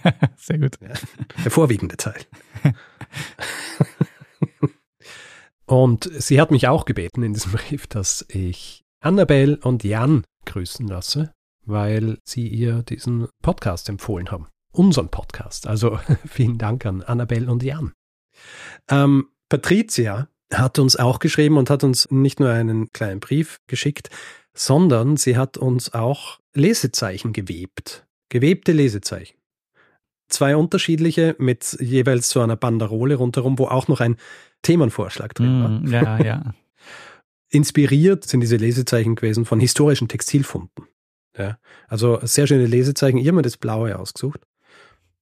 Sehr 0.37 0.59
gut. 0.59 0.79
Ja, 0.81 0.95
der 1.45 1.51
vorwiegende 1.51 1.97
Teil. 1.97 2.21
und 5.67 6.11
sie 6.19 6.41
hat 6.41 6.51
mich 6.51 6.69
auch 6.69 6.85
gebeten 6.85 7.23
in 7.23 7.33
diesem 7.33 7.53
Brief, 7.53 7.87
dass 7.87 8.27
ich 8.29 8.85
Annabelle 9.01 9.57
und 9.63 9.83
Jan 9.85 10.25
grüßen 10.47 10.87
lasse, 10.87 11.33
weil 11.71 12.19
sie 12.25 12.47
ihr 12.47 12.83
diesen 12.83 13.29
Podcast 13.43 13.89
empfohlen 13.89 14.31
haben. 14.31 14.47
Unseren 14.73 15.09
Podcast. 15.09 15.67
Also 15.67 15.99
vielen 16.27 16.59
Dank 16.59 16.87
an 16.87 17.03
Annabelle 17.03 17.51
und 17.51 17.63
Jan. 17.63 17.93
Ähm, 18.89 19.29
Patricia 19.49 20.29
hat 20.53 20.79
uns 20.79 20.97
auch 20.97 21.19
geschrieben 21.19 21.57
und 21.57 21.71
hat 21.71 21.85
uns 21.85 22.11
nicht 22.11 22.41
nur 22.41 22.51
einen 22.51 22.93
kleinen 22.93 23.21
Brief 23.21 23.61
geschickt, 23.67 24.11
sondern 24.55 25.17
sie 25.17 25.37
hat 25.37 25.57
uns 25.57 25.95
auch 25.95 26.39
Lesezeichen 26.55 27.33
gewebt. 27.33 28.07
Gewebte 28.29 28.73
Lesezeichen. 28.73 29.37
Zwei 30.29 30.57
unterschiedliche 30.57 31.35
mit 31.39 31.77
jeweils 31.81 32.31
so 32.31 32.41
einer 32.41 32.57
Banderole 32.57 33.17
rundherum, 33.17 33.59
wo 33.59 33.67
auch 33.67 33.89
noch 33.89 34.01
ein 34.01 34.17
Themenvorschlag 34.63 35.35
drin 35.35 35.63
war. 35.63 35.69
Mm, 35.69 35.87
ja, 35.93 36.23
ja. 36.23 36.55
Inspiriert 37.51 38.25
sind 38.25 38.41
diese 38.41 38.57
Lesezeichen 38.57 39.17
gewesen 39.17 39.45
von 39.45 39.59
historischen 39.59 40.07
Textilfunden. 40.07 40.87
Ja, 41.37 41.59
also 41.89 42.19
sehr 42.23 42.47
schöne 42.47 42.67
Lesezeichen. 42.67 43.19
Ich 43.19 43.27
habe 43.27 43.37
mir 43.37 43.43
das 43.43 43.57
Blaue 43.57 43.99
ausgesucht 43.99 44.41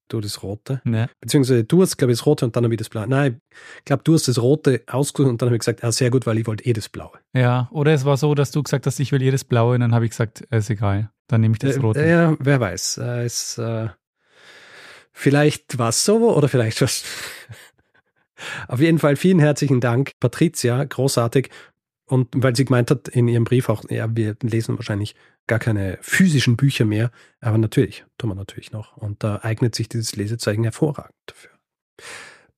du 0.08 0.20
das 0.20 0.42
Rote. 0.42 0.80
Ja. 0.84 1.08
Beziehungsweise 1.20 1.64
du 1.64 1.82
hast, 1.82 1.96
glaube 1.96 2.12
ich, 2.12 2.18
das 2.18 2.26
Rote 2.26 2.44
und 2.44 2.56
dann 2.56 2.64
habe 2.64 2.74
ich 2.74 2.78
das 2.78 2.88
Blaue. 2.88 3.06
Nein, 3.06 3.40
ich 3.78 3.84
glaube, 3.84 4.02
du 4.04 4.14
hast 4.14 4.28
das 4.28 4.40
Rote 4.40 4.82
ausgesucht 4.86 5.30
und 5.30 5.42
dann 5.42 5.48
habe 5.48 5.56
ich 5.56 5.60
gesagt, 5.60 5.82
ja, 5.82 5.92
sehr 5.92 6.10
gut, 6.10 6.26
weil 6.26 6.38
ich 6.38 6.46
wollte 6.46 6.64
eh 6.64 6.72
das 6.72 6.88
Blaue. 6.88 7.12
Ja, 7.34 7.68
oder 7.70 7.92
es 7.92 8.04
war 8.04 8.16
so, 8.16 8.34
dass 8.34 8.50
du 8.50 8.62
gesagt 8.62 8.86
hast, 8.86 8.98
ich 9.00 9.12
will 9.12 9.22
eh 9.22 9.30
das 9.30 9.44
Blaue 9.44 9.74
und 9.74 9.80
dann 9.80 9.94
habe 9.94 10.04
ich 10.04 10.10
gesagt, 10.10 10.40
ist 10.40 10.70
egal, 10.70 11.10
dann 11.28 11.40
nehme 11.40 11.52
ich 11.52 11.58
das 11.58 11.76
äh, 11.76 11.80
Rote. 11.80 12.00
Äh, 12.00 12.10
ja, 12.10 12.36
wer 12.38 12.60
weiß. 12.60 12.98
Äh, 13.02 13.26
ist, 13.26 13.58
äh, 13.58 13.88
vielleicht 15.12 15.78
war 15.78 15.90
es 15.90 16.04
so 16.04 16.34
oder 16.34 16.48
vielleicht 16.48 16.80
was. 16.82 17.04
Auf 18.68 18.80
jeden 18.80 18.98
Fall 18.98 19.16
vielen 19.16 19.40
herzlichen 19.40 19.80
Dank, 19.80 20.12
Patricia, 20.20 20.84
großartig. 20.84 21.50
Und 22.08 22.28
weil 22.34 22.56
sie 22.56 22.64
gemeint 22.64 22.90
hat 22.90 23.08
in 23.08 23.28
ihrem 23.28 23.44
Brief 23.44 23.68
auch, 23.68 23.84
ja, 23.90 24.08
wir 24.16 24.36
lesen 24.42 24.76
wahrscheinlich 24.76 25.14
gar 25.46 25.58
keine 25.58 25.98
physischen 26.00 26.56
Bücher 26.56 26.84
mehr, 26.84 27.10
aber 27.40 27.58
natürlich, 27.58 28.04
tun 28.16 28.30
wir 28.30 28.34
natürlich 28.34 28.72
noch. 28.72 28.96
Und 28.96 29.22
da 29.22 29.40
eignet 29.42 29.74
sich 29.74 29.88
dieses 29.88 30.16
Lesezeichen 30.16 30.64
hervorragend 30.64 31.14
dafür. 31.26 31.50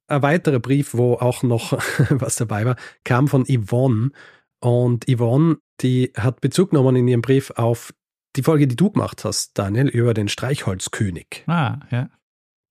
Ein 0.07 0.23
weiterer 0.23 0.61
Brief, 0.61 0.95
wo 0.95 1.15
auch 1.15 1.43
noch 1.43 1.73
was 2.11 2.37
dabei 2.37 2.65
war, 2.65 2.77
kam 3.05 3.29
von 3.29 3.45
Yvonne. 3.45 4.11
Und 4.61 5.07
Yvonne, 5.09 5.59
die 5.81 6.13
hat 6.17 6.41
Bezug 6.41 6.71
genommen 6.71 6.97
in 6.97 7.09
ihrem 7.09 7.23
Brief 7.23 7.51
auf 7.53 7.93
die 8.37 8.43
Folge, 8.43 8.69
die 8.69 8.77
du 8.77 8.91
gemacht 8.91 9.25
hast, 9.25 9.59
Daniel, 9.59 9.89
über 9.89 10.15
den 10.15 10.29
Streichholzkönig. 10.29 11.45
Ah, 11.47 11.81
ja. 11.91 12.11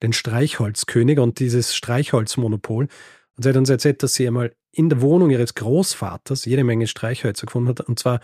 Den 0.01 0.13
Streichholzkönig 0.13 1.19
und 1.19 1.39
dieses 1.39 1.75
Streichholzmonopol. 1.75 2.87
Und 3.35 3.43
sie 3.43 3.49
hat 3.49 3.57
uns 3.57 3.69
erzählt, 3.69 4.01
dass 4.03 4.13
sie 4.13 4.27
einmal 4.27 4.53
in 4.71 4.89
der 4.89 5.01
Wohnung 5.01 5.29
ihres 5.29 5.55
Großvaters 5.55 6.45
jede 6.45 6.63
Menge 6.63 6.87
Streichhölzer 6.87 7.45
gefunden 7.45 7.69
hat, 7.69 7.81
und 7.81 7.99
zwar 7.99 8.19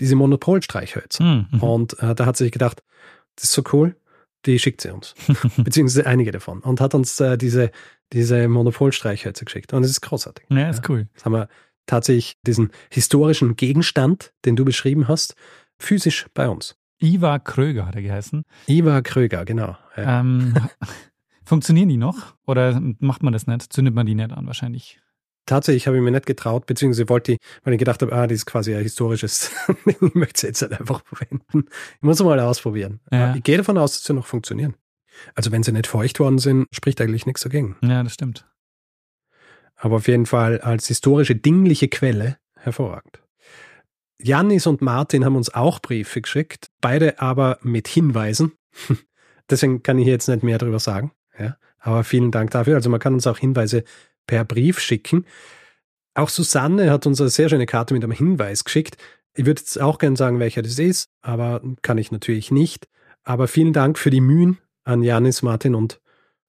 diese 0.00 0.16
Monopolstreichhölzer. 0.16 1.22
Mhm. 1.22 1.60
Und 1.60 1.98
äh, 2.02 2.14
da 2.14 2.26
hat 2.26 2.36
sie 2.36 2.44
sich 2.44 2.52
gedacht, 2.52 2.82
das 3.36 3.44
ist 3.44 3.52
so 3.52 3.62
cool, 3.72 3.96
die 4.46 4.58
schickt 4.58 4.80
sie 4.80 4.92
uns. 4.92 5.14
Beziehungsweise 5.56 6.06
einige 6.06 6.32
davon. 6.32 6.60
Und 6.60 6.80
hat 6.80 6.94
uns 6.94 7.20
äh, 7.20 7.36
diese, 7.38 7.70
diese 8.12 8.48
Monopolstreichhölzer 8.48 9.44
geschickt. 9.44 9.72
Und 9.72 9.84
es 9.84 9.90
ist 9.90 10.00
großartig. 10.00 10.46
Ja, 10.48 10.68
ist 10.68 10.88
cool. 10.88 11.08
Jetzt 11.12 11.24
haben 11.24 11.32
wir 11.32 11.48
tatsächlich 11.86 12.36
diesen 12.46 12.70
historischen 12.90 13.56
Gegenstand, 13.56 14.32
den 14.44 14.56
du 14.56 14.64
beschrieben 14.64 15.08
hast, 15.08 15.34
physisch 15.78 16.26
bei 16.34 16.48
uns. 16.48 16.76
Ivar 17.00 17.40
Kröger 17.40 17.86
hat 17.86 17.96
er 17.96 18.02
geheißen. 18.02 18.44
Ivar 18.68 19.02
Kröger, 19.02 19.44
genau. 19.44 19.76
Ja. 19.96 20.20
Ähm, 20.20 20.54
funktionieren 21.44 21.88
die 21.88 21.96
noch? 21.96 22.34
Oder 22.46 22.80
macht 23.00 23.22
man 23.22 23.32
das 23.32 23.46
nicht? 23.46 23.72
Zündet 23.72 23.94
man 23.94 24.06
die 24.06 24.14
nicht 24.14 24.32
an 24.32 24.46
wahrscheinlich? 24.46 25.00
Tatsächlich 25.46 25.86
habe 25.86 25.96
ich 25.96 26.02
mir 26.02 26.12
nicht 26.12 26.26
getraut, 26.26 26.66
beziehungsweise 26.66 27.08
wollte 27.08 27.32
ich, 27.32 27.38
weil 27.64 27.74
ich 27.74 27.78
gedacht 27.78 28.00
habe, 28.02 28.12
ah, 28.12 28.26
das 28.26 28.36
ist 28.36 28.46
quasi 28.46 28.74
ein 28.74 28.82
historisches, 28.82 29.50
ich 29.86 30.00
möchte 30.14 30.36
es 30.36 30.42
jetzt 30.42 30.62
halt 30.62 30.78
einfach 30.80 31.02
verwenden. 31.04 31.68
Ich 31.96 32.02
muss 32.02 32.20
es 32.20 32.24
mal 32.24 32.38
ausprobieren. 32.38 33.00
Ja. 33.10 33.34
Ich 33.34 33.42
gehe 33.42 33.56
davon 33.56 33.76
aus, 33.76 33.92
dass 33.92 34.04
sie 34.04 34.14
noch 34.14 34.26
funktionieren. 34.26 34.74
Also 35.34 35.52
wenn 35.52 35.62
sie 35.62 35.72
nicht 35.72 35.86
feucht 35.86 36.20
worden 36.20 36.38
sind, 36.38 36.66
spricht 36.72 37.00
eigentlich 37.00 37.26
nichts 37.26 37.42
dagegen. 37.42 37.76
Ja, 37.82 38.02
das 38.02 38.14
stimmt. 38.14 38.46
Aber 39.74 39.96
auf 39.96 40.08
jeden 40.08 40.26
Fall 40.26 40.60
als 40.60 40.86
historische 40.86 41.34
dingliche 41.34 41.88
Quelle 41.88 42.38
hervorragend. 42.56 43.20
Janis 44.20 44.68
und 44.68 44.80
Martin 44.80 45.24
haben 45.24 45.34
uns 45.34 45.52
auch 45.52 45.80
Briefe 45.80 46.20
geschickt, 46.20 46.70
beide 46.80 47.20
aber 47.20 47.58
mit 47.62 47.88
Hinweisen. 47.88 48.52
Deswegen 49.50 49.82
kann 49.82 49.98
ich 49.98 50.04
hier 50.04 50.12
jetzt 50.12 50.28
nicht 50.28 50.44
mehr 50.44 50.58
darüber 50.58 50.78
sagen. 50.78 51.12
Ja, 51.38 51.56
aber 51.78 52.04
vielen 52.04 52.30
Dank 52.30 52.50
dafür. 52.52 52.76
Also 52.76 52.88
man 52.90 53.00
kann 53.00 53.14
uns 53.14 53.26
auch 53.26 53.38
Hinweise 53.38 53.82
per 54.26 54.44
Brief 54.44 54.78
schicken. 54.80 55.24
Auch 56.14 56.28
Susanne 56.28 56.90
hat 56.90 57.06
uns 57.06 57.20
eine 57.20 57.30
sehr 57.30 57.48
schöne 57.48 57.66
Karte 57.66 57.94
mit 57.94 58.02
einem 58.04 58.12
Hinweis 58.12 58.64
geschickt. 58.64 58.96
Ich 59.34 59.46
würde 59.46 59.60
jetzt 59.60 59.80
auch 59.80 59.98
gerne 59.98 60.16
sagen, 60.16 60.38
welcher 60.40 60.62
das 60.62 60.78
ist, 60.78 61.08
aber 61.22 61.62
kann 61.82 61.96
ich 61.98 62.12
natürlich 62.12 62.50
nicht. 62.50 62.86
Aber 63.24 63.48
vielen 63.48 63.72
Dank 63.72 63.98
für 63.98 64.10
die 64.10 64.20
Mühen 64.20 64.58
an 64.84 65.02
Janis, 65.02 65.42
Martin 65.42 65.74
und 65.74 66.00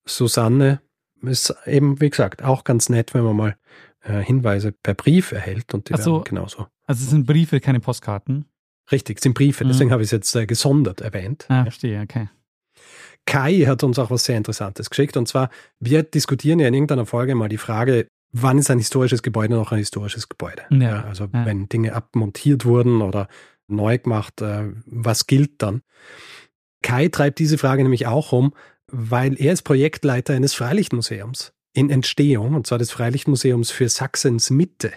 Susanne. 0.06 0.82
Ist 1.22 1.56
eben, 1.66 2.02
wie 2.02 2.10
gesagt, 2.10 2.44
auch 2.44 2.66
ganz 2.66 2.90
nett, 2.90 3.14
wenn 3.14 3.24
man 3.24 3.36
mal 3.38 3.58
äh, 4.02 4.22
Hinweise 4.22 4.74
per 4.74 4.94
Brief 4.94 5.32
erhält 5.32 5.74
und 5.74 5.88
die 5.88 5.94
Ach 5.94 6.00
so. 6.00 6.14
werden 6.16 6.24
genauso. 6.26 6.68
Also 6.86 7.06
es 7.06 7.12
sind 7.12 7.26
Briefe, 7.26 7.62
keine 7.62 7.80
Postkarten. 7.80 8.46
Richtig, 8.92 9.20
es 9.20 9.24
sind 9.24 9.34
Briefe, 9.34 9.64
Mhm. 9.64 9.70
deswegen 9.70 9.92
habe 9.94 10.02
ich 10.04 10.08
es 10.08 10.12
jetzt 10.12 10.36
äh, 10.36 10.46
gesondert 10.46 11.00
erwähnt. 11.00 11.46
Ah, 11.48 11.64
verstehe, 11.64 12.02
okay. 12.02 12.28
Kai 13.26 13.66
hat 13.68 13.84
uns 13.84 14.00
auch 14.00 14.12
was 14.12 14.26
sehr 14.26 14.38
Interessantes 14.38 14.90
geschickt. 14.90 15.18
Und 15.18 15.28
zwar, 15.28 15.50
wir 15.80 16.04
diskutieren 16.04 16.60
ja 16.60 16.68
in 16.68 16.74
irgendeiner 16.74 17.06
Folge 17.06 17.36
mal 17.36 17.50
die 17.50 17.58
Frage, 17.58 18.08
wann 18.32 18.58
ist 18.58 18.70
ein 18.70 18.80
historisches 18.80 19.24
Gebäude 19.24 19.56
noch 19.56 19.72
ein 19.72 19.78
historisches 19.78 20.30
Gebäude? 20.30 20.64
Ja, 20.72 21.04
also 21.04 21.26
ja. 21.26 21.46
wenn 21.46 21.70
Dinge 21.70 21.94
abmontiert 21.94 22.66
wurden 22.66 23.02
oder 23.02 23.28
neu 23.68 23.98
gemacht, 23.98 24.42
äh, 24.42 24.72
was 24.86 25.28
gilt 25.28 25.62
dann? 25.62 25.82
Kai 26.82 27.08
treibt 27.08 27.40
diese 27.40 27.58
Frage 27.58 27.84
nämlich 27.84 28.08
auch 28.08 28.34
um, 28.34 28.54
weil 28.92 29.40
er 29.40 29.54
ist 29.54 29.64
Projektleiter 29.64 30.34
eines 30.34 30.54
Freilichtmuseums 30.54 31.54
in 31.74 31.90
Entstehung, 31.90 32.54
und 32.54 32.68
zwar 32.68 32.78
des 32.78 32.92
Freilichtmuseums 32.92 33.72
für 33.72 33.90
Sachsens 33.90 34.50
Mitte. 34.50 34.92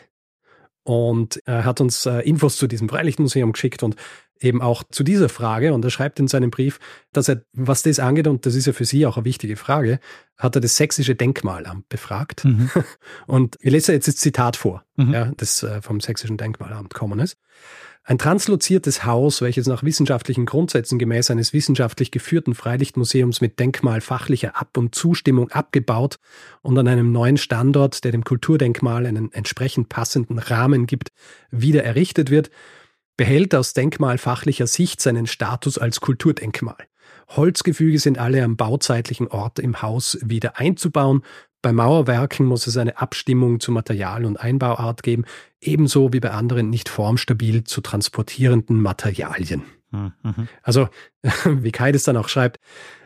Und 0.87 1.43
er 1.47 1.65
hat 1.65 1.81
uns 1.81 2.07
äh, 2.07 2.21
Infos 2.21 2.57
zu 2.57 2.69
diesem 2.69 2.89
Freilichtmuseum 2.89 3.51
geschickt 3.53 3.83
und 3.83 3.97
eben 4.41 4.63
auch 4.63 4.85
zu 4.85 5.03
dieser 5.03 5.29
Frage. 5.29 5.75
Und 5.75 5.85
er 5.85 5.91
schreibt 5.91 6.21
in 6.21 6.29
seinem 6.29 6.51
Brief, 6.51 6.79
dass 7.13 7.29
er, 7.29 7.43
was 7.53 7.83
das 7.83 7.99
angeht, 7.99 8.29
und 8.29 8.47
das 8.47 8.55
ist 8.55 8.67
ja 8.67 8.73
für 8.73 8.85
Sie 8.85 9.05
auch 9.05 9.17
eine 9.17 9.25
wichtige 9.25 9.57
Frage, 9.57 9.99
hat 10.37 10.55
er 10.55 10.61
das 10.61 10.77
Sächsische 10.77 11.17
Denkmalamt 11.17 11.89
befragt. 11.89 12.45
Mhm. 12.45 12.71
Und 13.27 13.57
ich 13.61 13.73
lese 13.73 13.93
jetzt 13.93 14.07
das 14.07 14.17
Zitat 14.17 14.57
vor, 14.57 14.85
Mhm. 14.97 15.13
ja, 15.13 15.33
das 15.37 15.63
äh, 15.65 15.83
vom 15.83 16.01
Sächsischen 16.01 16.37
Denkmalamt 16.37 16.95
kommen 16.95 17.19
ist. 17.19 17.37
Ein 18.09 18.19
transloziertes 18.19 19.05
Haus, 19.05 19.43
welches 19.43 19.67
nach 19.67 19.83
wissenschaftlichen 19.83 20.47
Grundsätzen 20.47 20.97
gemäß 20.97 21.29
eines 21.33 21.53
wissenschaftlich 21.53 22.13
geführten 22.13 22.55
Freilichtmuseums 22.55 23.41
mit 23.41 23.59
denkmalfachlicher 23.59 24.57
Ab- 24.57 24.79
und 24.79 24.95
Zustimmung 24.95 25.51
abgebaut 25.51 26.21
und 26.63 26.79
an 26.79 26.87
einem 26.87 27.11
neuen 27.11 27.37
Standort, 27.37 28.05
der 28.05 28.13
dem 28.13 28.23
Kulturdenkmal 28.23 29.07
einen 29.07 29.33
entsprechend 29.33 29.89
passenden 29.89 30.39
Rahmen 30.39 30.87
gibt, 30.87 31.09
wieder 31.51 31.83
errichtet 31.83 32.31
wird, 32.31 32.51
behält 33.17 33.57
aus 33.57 33.73
denkmalfachlicher 33.73 34.69
Sicht 34.69 35.01
seinen 35.01 35.27
Status 35.27 35.77
als 35.77 36.01
Kulturdenkmal. 36.01 36.77
Holzgefüge 37.29 37.99
sind 37.99 38.19
alle 38.19 38.45
am 38.45 38.57
bauzeitlichen 38.57 39.27
Ort 39.27 39.59
im 39.59 39.83
Haus 39.83 40.17
wieder 40.23 40.61
einzubauen. 40.61 41.23
Bei 41.67 41.73
Mauerwerken 41.73 42.47
muss 42.47 42.69
es 42.69 42.77
eine 42.77 42.97
Abstimmung 42.99 43.59
zu 43.59 43.73
Material 43.73 44.25
und 44.25 44.37
Einbauart 44.37 45.03
geben, 45.03 45.25
ebenso 45.61 46.13
wie 46.13 46.21
bei 46.21 46.31
anderen 46.31 46.71
nicht 46.71 46.89
formstabil 46.89 47.65
zu 47.65 47.81
transportierenden 47.81 48.81
Materialien. 48.81 49.65
Mhm. 49.91 50.13
Mhm. 50.23 50.49
Also, 50.63 50.89
wie 51.45 51.73
Kai 51.73 51.91
das 51.91 52.05
dann 52.05 52.17
auch 52.19 52.29
schreibt, 52.29 52.61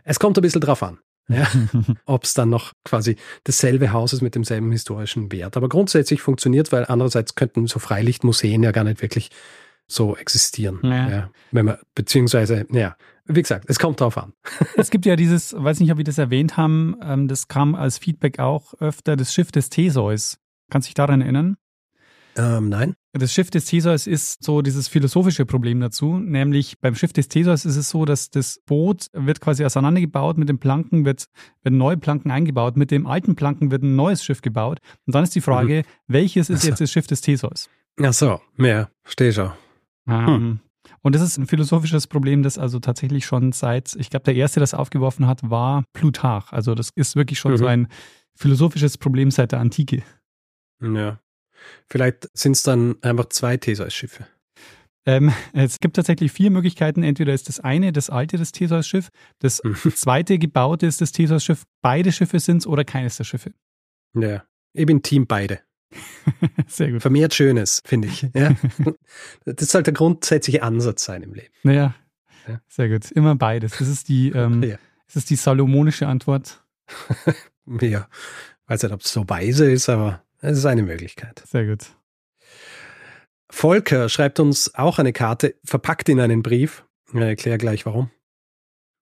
es 0.04 0.18
kommt 0.18 0.36
ein 0.36 0.42
bisschen 0.42 0.60
drauf 0.60 0.82
an, 0.82 0.98
ja, 1.28 1.48
ob 2.04 2.24
es 2.24 2.34
dann 2.34 2.50
noch 2.50 2.74
quasi 2.84 3.16
dasselbe 3.44 3.94
Haus 3.94 4.12
ist 4.12 4.20
mit 4.20 4.34
demselben 4.34 4.70
historischen 4.72 5.32
Wert. 5.32 5.56
Aber 5.56 5.70
grundsätzlich 5.70 6.20
funktioniert, 6.20 6.70
weil 6.70 6.84
andererseits 6.86 7.36
könnten 7.36 7.66
so 7.66 7.78
Freilichtmuseen 7.78 8.62
ja 8.62 8.72
gar 8.72 8.84
nicht 8.84 9.00
wirklich 9.00 9.30
so 9.86 10.16
existieren. 10.16 10.80
Ja. 10.82 11.30
wenn 11.50 11.64
man, 11.64 11.78
beziehungsweise, 11.94 12.66
ja, 12.70 12.94
wie 13.26 13.42
gesagt, 13.42 13.64
es 13.68 13.78
kommt 13.78 14.00
drauf 14.00 14.18
an. 14.18 14.32
Es 14.76 14.90
gibt 14.90 15.06
ja 15.06 15.16
dieses, 15.16 15.54
weiß 15.56 15.80
nicht, 15.80 15.92
ob 15.92 15.98
wir 15.98 16.04
das 16.04 16.18
erwähnt 16.18 16.56
haben, 16.56 16.96
ähm, 17.02 17.28
das 17.28 17.48
kam 17.48 17.74
als 17.74 17.98
Feedback 17.98 18.38
auch 18.38 18.74
öfter, 18.74 19.16
das 19.16 19.32
Schiff 19.34 19.52
des 19.52 19.70
Theseus. 19.70 20.38
Kannst 20.70 20.86
du 20.86 20.90
dich 20.90 20.94
daran 20.94 21.20
erinnern? 21.20 21.56
Ähm, 22.36 22.68
nein. 22.68 22.94
Das 23.12 23.32
Schiff 23.32 23.50
des 23.50 23.64
Theseus 23.64 24.06
ist 24.06 24.44
so 24.44 24.62
dieses 24.62 24.86
philosophische 24.86 25.44
Problem 25.44 25.80
dazu, 25.80 26.18
nämlich 26.18 26.78
beim 26.78 26.94
Schiff 26.94 27.12
des 27.12 27.26
Theseus 27.26 27.64
ist 27.64 27.76
es 27.76 27.90
so, 27.90 28.04
dass 28.04 28.30
das 28.30 28.60
Boot 28.66 29.06
wird 29.12 29.40
quasi 29.40 29.64
auseinandergebaut, 29.64 30.38
mit 30.38 30.48
den 30.48 30.58
Planken 30.58 31.04
wird, 31.04 31.26
werden 31.62 31.76
neue 31.76 31.96
Planken 31.96 32.30
eingebaut, 32.30 32.76
mit 32.76 32.92
dem 32.92 33.08
alten 33.08 33.34
Planken 33.34 33.72
wird 33.72 33.82
ein 33.82 33.96
neues 33.96 34.24
Schiff 34.24 34.42
gebaut 34.42 34.78
und 35.06 35.14
dann 35.14 35.24
ist 35.24 35.34
die 35.34 35.40
Frage, 35.40 35.82
welches 36.06 36.50
ist 36.50 36.62
so. 36.62 36.68
jetzt 36.68 36.80
das 36.80 36.92
Schiff 36.92 37.08
des 37.08 37.20
Theseus? 37.20 37.68
Ach 38.00 38.12
so, 38.12 38.40
ja, 38.58 38.88
verstehe 39.02 39.32
schon. 39.32 39.50
Ähm, 40.06 40.60
Und 41.02 41.14
das 41.14 41.22
ist 41.22 41.38
ein 41.38 41.46
philosophisches 41.46 42.06
Problem, 42.06 42.42
das 42.42 42.58
also 42.58 42.78
tatsächlich 42.78 43.24
schon 43.24 43.52
seit, 43.52 43.94
ich 43.96 44.10
glaube, 44.10 44.24
der 44.24 44.34
erste, 44.34 44.60
das 44.60 44.74
aufgeworfen 44.74 45.26
hat, 45.26 45.48
war 45.48 45.84
Plutarch. 45.94 46.52
Also 46.52 46.74
das 46.74 46.90
ist 46.94 47.16
wirklich 47.16 47.38
schon 47.38 47.52
Mhm. 47.52 47.56
so 47.56 47.66
ein 47.66 47.88
philosophisches 48.36 48.98
Problem 48.98 49.30
seit 49.30 49.52
der 49.52 49.60
Antike. 49.60 50.02
Ja. 50.82 51.20
Vielleicht 51.90 52.28
sind 52.34 52.52
es 52.52 52.62
dann 52.62 52.96
einfach 53.02 53.26
zwei 53.30 53.56
Theseus-Schiffe. 53.56 54.26
Ähm, 55.06 55.32
es 55.54 55.80
gibt 55.80 55.96
tatsächlich 55.96 56.30
vier 56.32 56.50
Möglichkeiten. 56.50 57.02
Entweder 57.02 57.32
ist 57.32 57.48
das 57.48 57.60
eine 57.60 57.92
das 57.92 58.10
alte, 58.10 58.36
das 58.36 58.52
Theseus-Schiff, 58.52 59.08
das 59.38 59.62
Mhm. 59.64 59.74
zweite 59.94 60.38
gebaute 60.38 60.86
ist 60.86 61.00
das 61.00 61.12
Theseus-Schiff, 61.12 61.64
beide 61.82 62.12
Schiffe 62.12 62.38
sind 62.40 62.58
es 62.58 62.66
oder 62.66 62.84
keines 62.84 63.16
der 63.16 63.24
Schiffe. 63.24 63.52
Ja. 64.14 64.44
Ich 64.74 64.86
bin 64.86 65.02
Team 65.02 65.26
beide. 65.26 65.60
Sehr 66.68 66.92
gut. 66.92 67.02
Vermehrt 67.02 67.34
Schönes, 67.34 67.80
finde 67.84 68.08
ich. 68.08 68.22
Ja. 68.34 68.54
das 69.44 69.70
sollte 69.70 69.92
der 69.92 69.94
grundsätzliche 69.98 70.62
Ansatz 70.62 71.04
sein 71.04 71.22
im 71.22 71.34
Leben. 71.34 71.52
Naja, 71.62 71.94
Ja. 72.48 72.60
sehr 72.68 72.88
gut. 72.88 73.10
Immer 73.10 73.34
beides. 73.34 73.78
Das 73.78 73.88
ist 73.88 74.08
die, 74.08 74.30
ähm, 74.30 74.62
Ja. 74.68 74.76
das 75.06 75.16
ist 75.16 75.30
die 75.30 75.36
salomonische 75.36 76.06
Antwort. 76.06 76.64
Ja. 77.80 78.08
Weiß 78.66 78.82
nicht, 78.82 78.92
ob 78.92 79.00
es 79.02 79.12
so 79.12 79.28
weise 79.28 79.70
ist, 79.70 79.88
aber 79.88 80.22
es 80.40 80.58
ist 80.58 80.64
eine 80.66 80.82
Möglichkeit. 80.82 81.42
Sehr 81.46 81.66
gut. 81.66 81.86
Volker 83.50 84.08
schreibt 84.08 84.38
uns 84.40 84.74
auch 84.74 84.98
eine 84.98 85.12
Karte, 85.12 85.56
verpackt 85.64 86.08
in 86.08 86.20
einen 86.20 86.42
Brief. 86.42 86.84
Ich 87.12 87.14
erkläre 87.20 87.58
gleich 87.58 87.84
warum. 87.86 88.10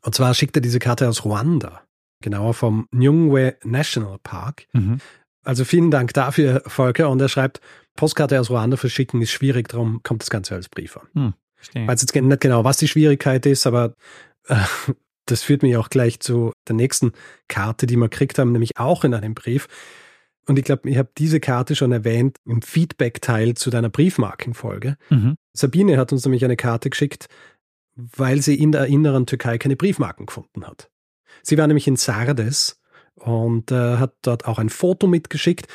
Und 0.03 0.15
zwar 0.15 0.33
schickt 0.35 0.57
er 0.57 0.63
diese 0.63 0.79
Karte 0.79 1.09
aus 1.09 1.25
Ruanda, 1.25 1.83
genauer 2.23 2.55
vom 2.55 2.89
Nyungwe 2.93 3.57
National 3.65 4.19
Park. 4.23 4.67
Mhm. 4.73 5.01
Also 5.49 5.65
vielen 5.65 5.91
Dank 5.91 6.13
dafür, 6.13 6.63
Volker. 6.67 7.09
Und 7.09 7.23
er 7.23 7.31
schreibt, 7.31 7.63
Postkarte 7.97 8.39
aus 8.39 8.51
Ruanda 8.51 8.77
verschicken 8.77 9.23
ist 9.23 9.31
schwierig, 9.31 9.69
darum 9.69 10.03
kommt 10.03 10.21
das 10.21 10.29
Ganze 10.29 10.55
als 10.55 10.69
Brief 10.69 10.99
an. 10.99 11.07
Verstehe. 11.57 11.83
Ich 11.85 11.89
weiß 11.89 12.03
jetzt 12.03 12.15
nicht 12.15 12.41
genau, 12.43 12.65
was 12.65 12.77
die 12.77 12.87
Schwierigkeit 12.87 13.47
ist, 13.47 13.67
aber 13.67 13.95
äh, 14.49 14.57
das 15.25 15.43
führt 15.43 15.63
mich 15.63 15.75
auch 15.79 15.89
gleich 15.89 16.21
zu 16.21 16.53
der 16.69 16.77
nächsten 16.77 17.13
Karte, 17.49 17.87
die 17.87 17.97
wir 17.97 18.11
gekriegt 18.11 18.39
haben, 18.39 18.53
nämlich 18.53 18.77
auch 18.77 19.05
in 19.05 19.15
einem 19.15 19.33
Brief. 19.33 19.69
Und 20.47 20.59
ich 20.59 20.67
glaube, 20.67 20.91
ich 20.91 20.99
habe 20.99 21.09
diese 21.17 21.41
Karte 21.41 21.77
schon 21.77 21.93
erwähnt 21.93 22.37
im 22.45 22.61
Feedback-Teil 22.61 23.55
zu 23.55 23.71
deiner 23.71 23.89
Briefmarkenfolge. 23.89 24.99
Mhm. 25.09 25.37
Sabine 25.55 25.97
hat 25.97 26.13
uns 26.13 26.27
nämlich 26.27 26.45
eine 26.45 26.57
Karte 26.57 26.91
geschickt, 26.91 27.27
weil 27.97 28.43
sie 28.43 28.55
in 28.55 28.71
der 28.71 28.85
inneren 28.85 29.25
Türkei 29.25 29.57
keine 29.57 29.77
Briefmarken 29.77 30.27
gefunden 30.27 30.67
hat. 30.67 30.91
Sie 31.43 31.57
war 31.57 31.67
nämlich 31.67 31.89
in 31.89 31.97
Sardes 31.97 32.79
und 33.19 33.71
äh, 33.73 33.97
hat 33.99 34.15
dort 34.23 34.47
auch 34.47 34.59
ein 34.59 34.69
Foto 34.69 35.07
mitgeschickt, 35.07 35.69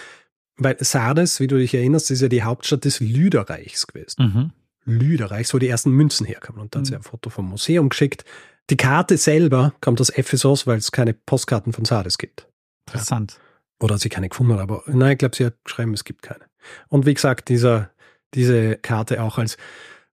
weil 0.58 0.78
Sardes, 0.80 1.40
wie 1.40 1.48
du 1.48 1.58
dich 1.58 1.74
erinnerst, 1.74 2.12
ist 2.12 2.22
ja 2.22 2.28
die 2.28 2.44
Hauptstadt 2.44 2.86
des 2.86 3.00
Lüderreichs 3.00 3.88
gewesen. 3.88 4.24
Mhm. 4.24 4.52
Lüderreichs, 4.86 5.54
wo 5.54 5.60
die 5.60 5.68
ersten 5.68 5.92
Münzen 5.92 6.26
herkamen. 6.26 6.62
Und 6.62 6.76
da 6.76 6.80
hat 6.80 6.86
sie 6.86 6.94
Mhm. 6.94 7.00
ein 7.00 7.04
Foto 7.04 7.30
vom 7.30 7.50
Museum 7.50 7.90
geschickt. 7.90 8.26
Die 8.70 8.78
Karte 8.78 9.18
selber 9.18 9.74
kommt 9.82 10.00
aus 10.02 10.10
Ephesus, 10.10 10.68
weil 10.68 10.78
es 10.78 10.92
keine 10.92 11.14
Postkarten 11.14 11.74
von 11.74 11.86
Sardes 11.86 12.18
gibt. 12.18 12.48
Interessant. 12.88 13.40
Oder 13.80 13.98
sie 13.98 14.10
keine 14.10 14.30
gefunden 14.30 14.54
hat, 14.54 14.60
aber 14.60 14.84
nein, 14.88 15.14
ich 15.14 15.18
glaube, 15.18 15.36
sie 15.36 15.46
hat 15.46 15.56
geschrieben, 15.64 15.94
es 15.94 16.04
gibt 16.04 16.22
keine. 16.22 16.46
Und 16.88 17.06
wie 17.06 17.14
gesagt, 17.14 17.50
dieser, 17.50 17.90
diese 18.34 18.76
Karte 18.78 19.22
auch 19.22 19.38
als 19.38 19.58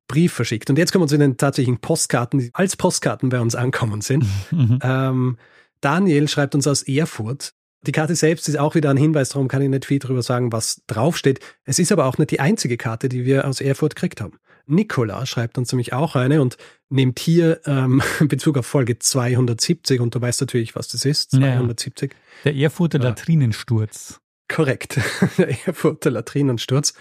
Brief 0.09 0.33
verschickt. 0.33 0.69
Und 0.71 0.79
jetzt 0.79 0.91
kommen 0.93 1.05
wir 1.05 1.09
zu 1.09 1.19
den 1.19 1.37
tatsächlichen 1.37 1.79
Postkarten, 1.81 2.41
die 2.41 2.51
als 2.55 2.77
Postkarten 2.77 3.29
bei 3.29 3.41
uns 3.41 3.55
ankommen 3.55 4.01
sind. 4.01 4.25
Mhm. 4.51 4.79
Ähm, 4.83 5.39
Daniel 5.81 6.29
schreibt 6.29 6.55
uns 6.55 6.67
aus 6.67 6.83
Erfurt. 6.83 7.53
Die 7.87 7.93
Karte 7.93 8.15
selbst 8.15 8.49
ist 8.49 8.59
auch 8.59 8.75
wieder 8.75 8.91
ein 8.91 8.99
Hinweis, 8.99 9.31
darum 9.31 9.49
kann 9.49 9.63
ich 9.63 9.71
nicht 9.71 9.87
viel 9.87 9.99
darüber 9.99 10.23
sagen, 10.23 10.53
was 10.53 10.83
draufsteht. 10.87 11.41
Es 11.65 11.79
ist 11.79 11.93
aber 11.93 12.05
auch 12.05 12.19
nicht 12.19 12.31
die 12.31 12.41
einzige 12.41 12.77
Karte, 12.77 13.09
die 13.09 13.25
wir 13.25 13.47
aus 13.47 13.61
Erfurt 13.63 13.95
gekriegt 13.95 14.21
haben. 14.21 14.39
Nikola 14.67 15.25
schreibt 15.25 15.57
uns 15.57 15.73
nämlich 15.73 15.93
auch 15.95 16.15
eine 16.15 16.43
und 16.43 16.57
nimmt 16.91 17.19
hier 17.19 17.61
ähm, 17.65 18.03
Bezug 18.21 18.59
auf 18.59 18.67
Folge 18.67 18.99
270 18.99 20.01
und 20.01 20.15
du 20.15 20.21
weißt 20.21 20.43
natürlich, 20.43 20.77
was 20.77 20.89
das 20.89 21.05
ist, 21.07 21.33
Ja, 21.33 21.41
ja. 21.41 21.47
270. 21.57 22.15
Der 22.45 22.55
Erfurter 22.55 22.99
Ja. 22.99 23.05
Latrinensturz. 23.09 24.21
Korrekt, 24.49 25.01
der 25.39 25.67
Erfurter 25.67 26.11
Latrinensturz. 26.11 26.93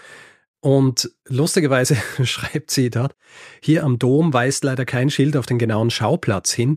Und 0.62 1.10
lustigerweise 1.28 1.96
schreibt 2.24 2.70
sie 2.70 2.90
dort, 2.90 3.14
hier 3.62 3.84
am 3.84 3.98
Dom 3.98 4.32
weist 4.32 4.64
leider 4.64 4.84
kein 4.86 5.10
Schild 5.10 5.36
auf 5.36 5.46
den 5.46 5.58
genauen 5.58 5.90
Schauplatz 5.90 6.52
hin, 6.52 6.76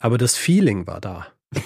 aber 0.00 0.18
das 0.18 0.36
Feeling 0.36 0.86
war 0.86 1.00
da. 1.00 1.28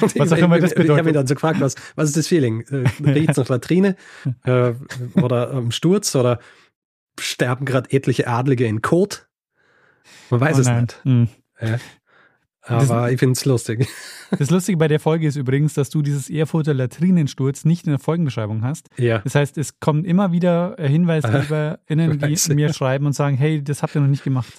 Was 0.00 0.32
auch 0.32 0.36
ich- 0.36 0.42
immer 0.42 0.58
das 0.58 0.72
Ich 0.72 0.76
habe 0.78 0.82
bedeutet. 0.88 1.04
mich 1.04 1.14
dann 1.14 1.26
so 1.26 1.34
gefragt, 1.34 1.60
was, 1.60 1.74
was 1.94 2.08
ist 2.08 2.16
das 2.16 2.26
Feeling? 2.26 2.62
Äh, 2.62 2.84
Riecht 3.10 3.36
nach 3.36 3.48
Latrine 3.48 3.96
äh, 4.44 4.72
oder 5.14 5.52
am 5.52 5.70
Sturz 5.70 6.14
oder 6.16 6.40
sterben 7.18 7.64
gerade 7.64 7.90
etliche 7.92 8.26
Adlige 8.26 8.66
in 8.66 8.82
Kot? 8.82 9.28
Man 10.30 10.40
weiß 10.40 10.56
Oh 10.56 10.60
es 10.62 10.68
nicht. 10.68 11.00
Mhm. 11.04 11.28
Aber 12.66 13.12
ich 13.12 13.18
finde 13.18 13.32
es 13.32 13.44
lustig. 13.44 13.86
Das 14.36 14.50
Lustige 14.50 14.76
bei 14.78 14.88
der 14.88 14.98
Folge 14.98 15.28
ist 15.28 15.36
übrigens, 15.36 15.74
dass 15.74 15.90
du 15.90 16.02
dieses 16.02 16.28
Erfurter 16.28 16.74
Latrinensturz 16.74 17.64
nicht 17.64 17.86
in 17.86 17.90
der 17.92 18.00
Folgenbeschreibung 18.00 18.64
hast. 18.64 18.88
Ja. 18.96 19.20
Das 19.20 19.36
heißt, 19.36 19.56
es 19.58 19.78
kommen 19.78 20.04
immer 20.04 20.32
wieder 20.32 20.76
äh, 20.76 20.88
HinweisgeberInnen, 20.88 22.20
Weiß. 22.20 22.44
die 22.44 22.54
mir 22.56 22.72
schreiben 22.72 23.06
und 23.06 23.12
sagen, 23.12 23.36
hey, 23.36 23.62
das 23.62 23.84
habt 23.84 23.94
ihr 23.94 24.00
noch 24.00 24.08
nicht 24.08 24.24
gemacht. 24.24 24.52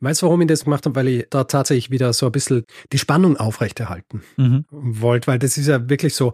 Weißt 0.00 0.22
du, 0.22 0.26
warum 0.26 0.40
ich 0.42 0.48
das 0.48 0.64
gemacht 0.64 0.84
habe? 0.86 0.96
Weil 0.96 1.08
ich 1.08 1.26
da 1.30 1.44
tatsächlich 1.44 1.90
wieder 1.90 2.12
so 2.12 2.26
ein 2.26 2.32
bisschen 2.32 2.64
die 2.92 2.98
Spannung 2.98 3.36
aufrechterhalten 3.36 4.22
Mhm. 4.36 4.64
wollte, 4.70 5.26
weil 5.26 5.38
das 5.38 5.56
ist 5.56 5.66
ja 5.66 5.88
wirklich 5.88 6.14
so, 6.14 6.32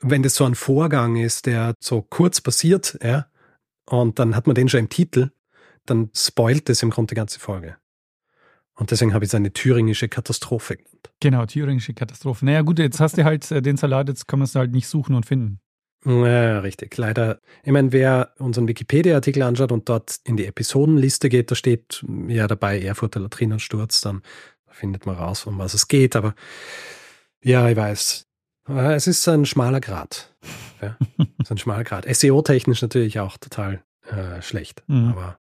wenn 0.00 0.22
das 0.22 0.34
so 0.34 0.44
ein 0.44 0.54
Vorgang 0.54 1.16
ist, 1.16 1.46
der 1.46 1.74
so 1.80 2.02
kurz 2.02 2.40
passiert, 2.40 2.98
ja, 3.02 3.26
und 3.86 4.18
dann 4.18 4.36
hat 4.36 4.46
man 4.46 4.54
den 4.54 4.68
schon 4.68 4.80
im 4.80 4.88
Titel, 4.88 5.30
dann 5.86 6.10
spoilt 6.14 6.68
das 6.68 6.82
im 6.82 6.90
Grunde 6.90 7.12
die 7.12 7.16
ganze 7.16 7.40
Folge. 7.40 7.76
Und 8.74 8.90
deswegen 8.92 9.12
habe 9.12 9.24
ich 9.24 9.30
es 9.30 9.34
eine 9.34 9.52
thüringische 9.52 10.08
Katastrophe 10.08 10.76
genannt. 10.76 11.10
Genau, 11.20 11.44
thüringische 11.46 11.94
Katastrophe. 11.94 12.44
Naja, 12.44 12.62
gut, 12.62 12.78
jetzt 12.78 13.00
hast 13.00 13.18
du 13.18 13.24
halt 13.24 13.50
äh, 13.50 13.60
den 13.60 13.76
Salat, 13.76 14.08
jetzt 14.08 14.28
kann 14.28 14.38
man 14.38 14.44
es 14.44 14.54
halt 14.54 14.70
nicht 14.70 14.86
suchen 14.86 15.16
und 15.16 15.26
finden. 15.26 15.58
Ja, 16.04 16.60
richtig. 16.60 16.96
Leider. 16.96 17.40
Ich 17.64 17.72
meine, 17.72 17.92
wer 17.92 18.32
unseren 18.38 18.68
Wikipedia-Artikel 18.68 19.42
anschaut 19.42 19.72
und 19.72 19.88
dort 19.88 20.20
in 20.24 20.36
die 20.36 20.46
Episodenliste 20.46 21.28
geht, 21.28 21.50
da 21.50 21.54
steht 21.54 22.04
ja 22.28 22.46
dabei 22.46 22.80
Erfurter 22.80 23.20
Latrinensturz, 23.20 24.00
dann 24.00 24.22
findet 24.70 25.06
man 25.06 25.16
raus, 25.16 25.44
um 25.46 25.58
was 25.58 25.74
es 25.74 25.88
geht. 25.88 26.14
Aber 26.14 26.34
ja, 27.42 27.68
ich 27.68 27.76
weiß. 27.76 28.26
Äh, 28.68 28.94
Es 28.94 29.06
ist 29.06 29.26
ein 29.28 29.44
schmaler 29.44 29.80
Grad. 29.80 30.32
Ja, 30.80 30.96
es 31.18 31.44
ist 31.44 31.50
ein 31.50 31.58
schmaler 31.58 31.84
Grad. 31.84 32.06
SEO-technisch 32.08 32.80
natürlich 32.82 33.18
auch 33.18 33.36
total 33.36 33.82
äh, 34.06 34.40
schlecht. 34.40 34.84
Mhm. 34.86 35.08
Aber 35.08 35.38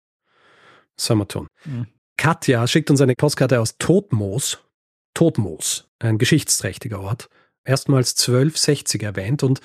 was 0.96 1.06
soll 1.06 1.16
man 1.16 1.28
tun? 1.28 1.48
Mhm. 1.64 1.86
Katja 2.16 2.66
schickt 2.68 2.90
uns 2.90 3.00
eine 3.00 3.16
Postkarte 3.16 3.60
aus 3.60 3.76
Todmoos. 3.78 4.60
Todmoos, 5.14 5.88
ein 5.98 6.18
geschichtsträchtiger 6.18 7.00
Ort. 7.00 7.28
Erstmals 7.64 8.10
1260 8.12 9.02
erwähnt 9.02 9.42
und 9.42 9.60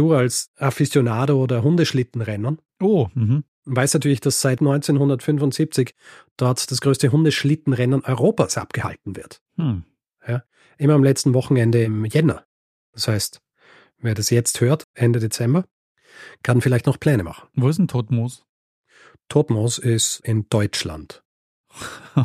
du 0.00 0.14
als 0.14 0.50
Aficionado 0.56 1.40
oder 1.40 1.62
Hundeschlittenrennern 1.62 2.58
Oh, 2.80 3.08
mhm. 3.14 3.44
weißt 3.66 3.94
natürlich, 3.94 4.20
dass 4.20 4.40
seit 4.40 4.60
1975 4.60 5.94
dort 6.36 6.70
das 6.70 6.80
größte 6.80 7.12
Hundeschlittenrennen 7.12 8.04
Europas 8.04 8.56
abgehalten 8.56 9.16
wird. 9.16 9.42
Hm. 9.56 9.84
Immer 10.78 10.94
am 10.94 11.04
letzten 11.04 11.34
Wochenende 11.34 11.82
im 11.84 12.06
Jänner. 12.06 12.46
Das 12.92 13.06
heißt, 13.06 13.42
wer 13.98 14.14
das 14.14 14.30
jetzt 14.30 14.62
hört, 14.62 14.86
Ende 14.94 15.20
Dezember, 15.20 15.66
kann 16.42 16.62
vielleicht 16.62 16.86
noch 16.86 16.98
Pläne 16.98 17.22
machen. 17.22 17.48
Wo 17.54 17.68
ist 17.68 17.78
ein 17.78 17.86
Totmoos? 17.86 18.46
Todmoos 19.28 19.76
ist 19.76 20.20
in 20.20 20.48
Deutschland. 20.48 21.22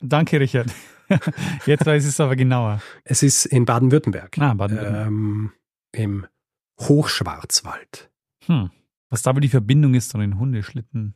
Danke, 0.00 0.40
Richard. 0.40 0.74
Jetzt 1.66 1.86
weiß 1.86 2.02
ich 2.02 2.08
es 2.10 2.18
aber 2.18 2.34
genauer. 2.34 2.82
Es 3.04 3.22
ist 3.22 3.46
in 3.46 3.64
Baden-Württemberg. 3.64 4.36
Ah, 4.40 4.54
Baden-Württemberg. 4.54 5.06
ähm, 5.06 5.52
Im 5.94 6.26
Hochschwarzwald. 6.80 8.10
Hm. 8.46 8.70
Was 9.10 9.22
da 9.22 9.30
aber 9.30 9.40
die 9.40 9.48
Verbindung 9.48 9.94
ist 9.94 10.10
zu 10.10 10.18
den 10.18 10.38
Hundeschlitten. 10.38 11.14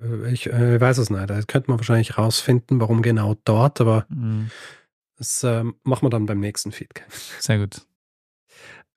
Äh, 0.00 0.32
Ich 0.32 0.46
äh, 0.46 0.80
weiß 0.80 0.98
es 0.98 1.10
nicht. 1.10 1.30
Da 1.30 1.40
könnte 1.42 1.70
man 1.70 1.78
wahrscheinlich 1.78 2.18
rausfinden, 2.18 2.80
warum 2.80 3.02
genau 3.02 3.34
dort, 3.44 3.80
aber 3.80 4.06
Hm. 4.08 4.50
das 5.16 5.42
ähm, 5.44 5.74
machen 5.82 6.04
wir 6.06 6.10
dann 6.10 6.26
beim 6.26 6.40
nächsten 6.40 6.72
Feed. 6.72 6.90
Sehr 7.40 7.58
gut. 7.58 7.86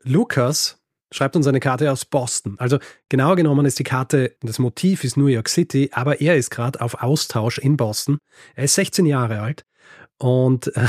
Lukas 0.04 0.82
schreibt 1.12 1.36
uns 1.36 1.48
eine 1.48 1.60
Karte 1.60 1.92
aus 1.92 2.06
Boston. 2.06 2.60
Also 2.60 2.80
genauer 3.10 3.36
genommen 3.38 3.66
ist 3.66 3.80
die 3.80 3.84
Karte, 3.84 4.36
das 4.42 4.60
Motiv 4.60 5.04
ist 5.04 5.16
New 5.18 5.28
York 5.28 5.48
City, 5.50 5.90
aber 5.94 6.20
er 6.22 6.36
ist 6.36 6.50
gerade 6.50 6.82
auf 6.82 7.02
Austausch 7.02 7.58
in 7.60 7.78
Boston. 7.78 8.18
Er 8.56 8.66
ist 8.66 8.76
16 8.76 9.06
Jahre 9.06 9.40
alt 9.40 9.66
und 10.18 10.68
äh, 10.76 10.88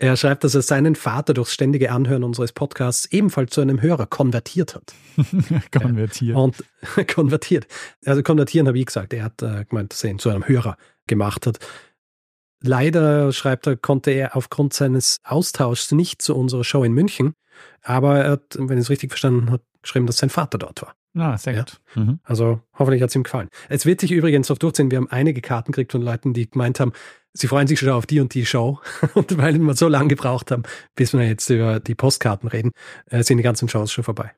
er 0.00 0.16
schreibt, 0.16 0.44
dass 0.44 0.54
er 0.54 0.62
seinen 0.62 0.96
Vater 0.96 1.34
durchs 1.34 1.52
ständige 1.52 1.92
Anhören 1.92 2.24
unseres 2.24 2.52
Podcasts 2.52 3.04
ebenfalls 3.12 3.52
zu 3.52 3.60
einem 3.60 3.82
Hörer 3.82 4.06
konvertiert 4.06 4.74
hat. 4.74 4.94
Konvertiert. 5.78 6.36
Und 6.36 6.64
konvertiert. 7.14 7.66
Also 8.06 8.22
konvertieren 8.22 8.66
habe 8.66 8.78
ich 8.78 8.86
gesagt. 8.86 9.12
Er 9.12 9.24
hat 9.24 9.42
äh, 9.42 9.66
gemeint, 9.66 9.92
dass 9.92 10.02
er 10.02 10.10
ihn 10.10 10.18
zu 10.18 10.30
einem 10.30 10.48
Hörer 10.48 10.78
gemacht 11.06 11.46
hat. 11.46 11.58
Leider, 12.62 13.30
schreibt 13.32 13.66
er, 13.66 13.76
konnte 13.76 14.10
er 14.10 14.36
aufgrund 14.36 14.72
seines 14.72 15.18
Austauschs 15.22 15.92
nicht 15.92 16.22
zu 16.22 16.34
unserer 16.34 16.64
Show 16.64 16.82
in 16.82 16.92
München. 16.92 17.34
Aber 17.82 18.20
er 18.20 18.30
hat, 18.32 18.56
wenn 18.58 18.78
ich 18.78 18.84
es 18.84 18.90
richtig 18.90 19.10
verstanden 19.10 19.50
habe, 19.50 19.62
geschrieben, 19.82 20.06
dass 20.06 20.16
sein 20.16 20.30
Vater 20.30 20.56
dort 20.56 20.80
war. 20.80 20.94
Ah, 21.16 21.36
sehr 21.36 21.54
Ja. 21.54 21.60
gut. 21.60 21.80
Mhm. 21.96 22.20
Also 22.22 22.60
hoffentlich 22.78 23.02
hat 23.02 23.10
es 23.10 23.16
ihm 23.16 23.24
gefallen. 23.24 23.48
Es 23.68 23.84
wird 23.84 24.00
sich 24.00 24.12
übrigens 24.12 24.50
auf 24.50 24.58
durchziehen. 24.58 24.90
Wir 24.90 24.98
haben 24.98 25.10
einige 25.10 25.40
Karten 25.40 25.72
gekriegt 25.72 25.92
von 25.92 26.02
Leuten, 26.02 26.32
die 26.34 26.48
gemeint 26.48 26.78
haben, 26.78 26.92
sie 27.32 27.48
freuen 27.48 27.66
sich 27.66 27.80
schon 27.80 27.88
auf 27.90 28.06
die 28.06 28.20
und 28.20 28.32
die 28.34 28.46
Show. 28.46 28.78
Und 29.14 29.36
weil 29.36 29.58
wir 29.58 29.74
so 29.74 29.88
lange 29.88 30.08
gebraucht 30.08 30.50
haben, 30.50 30.62
bis 30.94 31.12
wir 31.12 31.26
jetzt 31.26 31.50
über 31.50 31.80
die 31.80 31.94
Postkarten 31.96 32.48
reden, 32.48 32.70
äh, 33.06 33.22
sind 33.24 33.38
die 33.38 33.42
ganzen 33.42 33.68
Shows 33.68 33.90
schon 33.92 34.04
vorbei. 34.04 34.32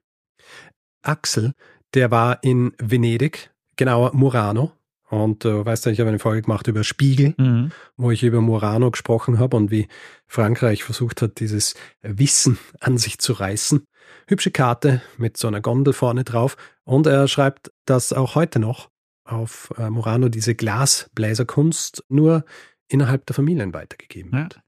Axel, 1.03 1.53
der 1.95 2.11
war 2.11 2.43
in 2.43 2.73
Venedig, 2.79 3.51
genauer 3.77 4.15
Murano. 4.15 4.73
Und 5.13 5.45
du 5.45 5.63
weißt 5.67 5.85
ja, 5.85 5.93
ich 5.93 6.01
habe 6.01 6.09
eine 6.09 6.19
Folge 6.19 6.41
gemacht 6.41 6.67
über 6.69 6.85
Spiegel, 6.85 7.35
Mhm. 7.37 7.71
wo 7.99 8.11
ich 8.11 8.23
über 8.23 8.41
Murano 8.41 8.91
gesprochen 8.91 9.39
habe 9.39 9.59
und 9.59 9.71
wie 9.71 9.87
Frankreich 10.27 10.85
versucht 10.85 11.21
hat, 11.21 11.39
dieses 11.39 11.75
Wissen 12.01 12.59
an 12.81 12.97
sich 12.97 13.19
zu 13.19 13.35
reißen. 13.35 13.85
Hübsche 14.27 14.51
Karte 14.51 15.03
mit 15.19 15.37
so 15.37 15.49
einer 15.49 15.61
Gondel 15.61 15.93
vorne 15.93 16.25
drauf. 16.25 16.57
Und 16.85 17.07
er 17.07 17.29
schreibt, 17.29 17.71
dass 17.85 18.15
auch 18.15 18.35
heute 18.37 18.59
noch 18.59 18.89
auf 19.25 19.75
äh, 19.77 19.91
Murano 19.91 20.31
diese 20.31 20.55
Glasbläserkunst 20.55 22.05
nur 22.09 22.45
innerhalb 22.89 23.27
der 23.27 23.35
Familien 23.35 23.75
weitergegeben 23.75 24.33
Ja. 24.33 24.39
wird. 24.45 24.61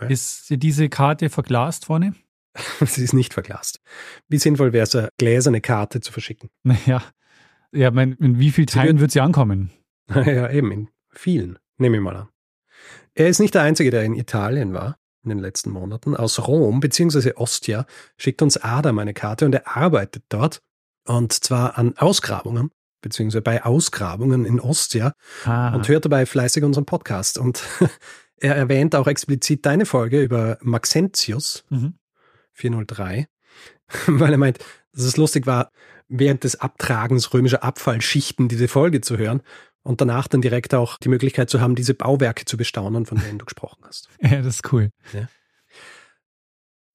Ja. 0.00 0.06
Ist 0.08 0.46
diese 0.48 0.88
Karte 0.88 1.28
verglast 1.28 1.84
vorne? 1.84 2.14
Sie 2.80 3.04
ist 3.04 3.12
nicht 3.12 3.34
verglast. 3.34 3.80
Wie 4.28 4.38
sinnvoll 4.38 4.72
wäre 4.72 4.84
es, 4.84 4.96
eine 4.96 5.10
gläserne 5.18 5.60
Karte 5.60 6.00
zu 6.00 6.12
verschicken? 6.12 6.48
Naja. 6.62 7.02
Ja, 7.72 7.90
mein, 7.90 8.12
in 8.14 8.38
wie 8.38 8.50
viel 8.50 8.68
Sie 8.68 8.74
Teilen 8.76 8.92
wird- 8.96 9.00
wird 9.02 9.10
sie 9.12 9.20
ankommen? 9.20 9.70
ja, 10.14 10.50
eben, 10.50 10.70
in 10.72 10.88
vielen, 11.10 11.58
nehme 11.78 11.96
ich 11.96 12.02
mal 12.02 12.16
an. 12.16 12.28
Er 13.14 13.28
ist 13.28 13.38
nicht 13.40 13.54
der 13.54 13.62
Einzige, 13.62 13.90
der 13.90 14.04
in 14.04 14.14
Italien 14.14 14.72
war 14.74 14.98
in 15.24 15.30
den 15.30 15.38
letzten 15.38 15.70
Monaten. 15.70 16.14
Aus 16.16 16.46
Rom 16.46 16.80
bzw. 16.80 17.32
Ostia 17.36 17.86
schickt 18.16 18.42
uns 18.42 18.56
Adam 18.58 18.98
eine 18.98 19.14
Karte 19.14 19.44
und 19.46 19.54
er 19.54 19.76
arbeitet 19.76 20.24
dort. 20.28 20.60
Und 21.06 21.32
zwar 21.32 21.78
an 21.78 21.96
Ausgrabungen, 21.96 22.70
beziehungsweise 23.00 23.42
bei 23.42 23.64
Ausgrabungen 23.64 24.44
in 24.44 24.60
Ostia 24.60 25.12
Ah, 25.44 25.74
und 25.74 25.88
hört 25.88 26.04
dabei 26.04 26.26
fleißig 26.26 26.62
unseren 26.64 26.84
Podcast. 26.86 27.38
Und 27.38 27.62
er 28.38 28.54
erwähnt 28.56 28.94
auch 28.94 29.06
explizit 29.06 29.64
deine 29.66 29.86
Folge 29.86 30.22
über 30.22 30.58
Maxentius. 30.62 31.64
mhm. 31.70 31.94
403, 32.52 33.26
weil 34.06 34.32
er 34.32 34.38
meint, 34.38 34.58
dass 34.96 35.04
es 35.04 35.16
lustig 35.16 35.46
war, 35.46 35.70
während 36.08 36.42
des 36.44 36.60
Abtragens 36.60 37.32
römischer 37.32 37.62
Abfallschichten 37.62 38.48
diese 38.48 38.66
Folge 38.66 39.00
zu 39.00 39.18
hören 39.18 39.42
und 39.82 40.00
danach 40.00 40.26
dann 40.26 40.40
direkt 40.40 40.74
auch 40.74 40.98
die 40.98 41.08
Möglichkeit 41.08 41.50
zu 41.50 41.60
haben, 41.60 41.76
diese 41.76 41.94
Bauwerke 41.94 42.44
zu 42.44 42.56
bestaunen, 42.56 43.06
von 43.06 43.18
denen 43.18 43.38
du 43.38 43.44
gesprochen 43.44 43.84
hast. 43.86 44.08
Ja, 44.20 44.42
das 44.42 44.56
ist 44.56 44.72
cool. 44.72 44.90
Ja. 45.12 45.28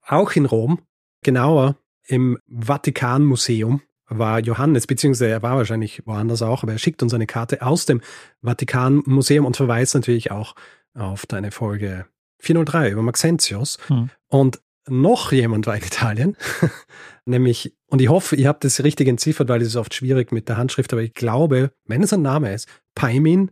Auch 0.06 0.32
in 0.34 0.46
Rom, 0.46 0.82
genauer 1.24 1.78
im 2.08 2.38
Vatikanmuseum, 2.48 3.82
war 4.14 4.40
Johannes, 4.40 4.88
beziehungsweise 4.88 5.32
er 5.32 5.42
war 5.42 5.56
wahrscheinlich 5.56 6.06
woanders 6.06 6.42
auch, 6.42 6.64
aber 6.64 6.74
er 6.74 6.80
schickt 6.80 7.02
uns 7.02 7.14
eine 7.14 7.28
Karte 7.28 7.62
aus 7.62 7.86
dem 7.86 8.02
Vatikanmuseum 8.42 9.46
und 9.46 9.56
verweist 9.56 9.96
natürlich 9.96 10.32
auch 10.32 10.56
auf 10.94 11.26
deine 11.26 11.52
Folge 11.52 12.06
403 12.40 12.90
über 12.90 13.04
Maxentius. 13.04 13.78
Hm. 13.88 14.10
Und 14.28 14.62
noch 14.88 15.32
jemand 15.32 15.68
war 15.68 15.78
in 15.78 15.84
Italien, 15.84 16.38
nämlich, 17.26 17.74
und 17.92 18.02
ich 18.02 18.08
hoffe, 18.08 18.38
ihr 18.38 18.48
habt 18.48 18.64
das 18.64 18.86
richtig 18.86 19.10
entziffert, 19.10 19.50
weil 19.50 19.62
es 19.62 19.68
ist 19.68 19.76
oft 19.76 19.94
schwierig 19.94 20.32
mit 20.32 20.48
der 20.48 20.56
Handschrift, 20.56 20.94
aber 20.94 21.02
ich 21.02 21.14
glaube, 21.14 21.74
wenn 21.86 22.02
es 22.02 22.14
ein 22.14 22.22
Name 22.22 22.54
ist, 22.54 22.70
Paimin 22.96 23.52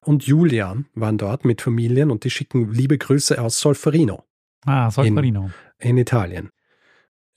und 0.00 0.24
Julian 0.24 0.86
waren 0.94 1.18
dort 1.18 1.44
mit 1.44 1.62
Familien 1.62 2.10
und 2.10 2.24
die 2.24 2.30
schicken 2.30 2.72
liebe 2.72 2.98
Grüße 2.98 3.40
aus 3.40 3.60
Solferino. 3.60 4.24
Ah, 4.66 4.90
Solferino. 4.90 5.52
In, 5.78 5.90
in 5.90 5.98
Italien. 5.98 6.50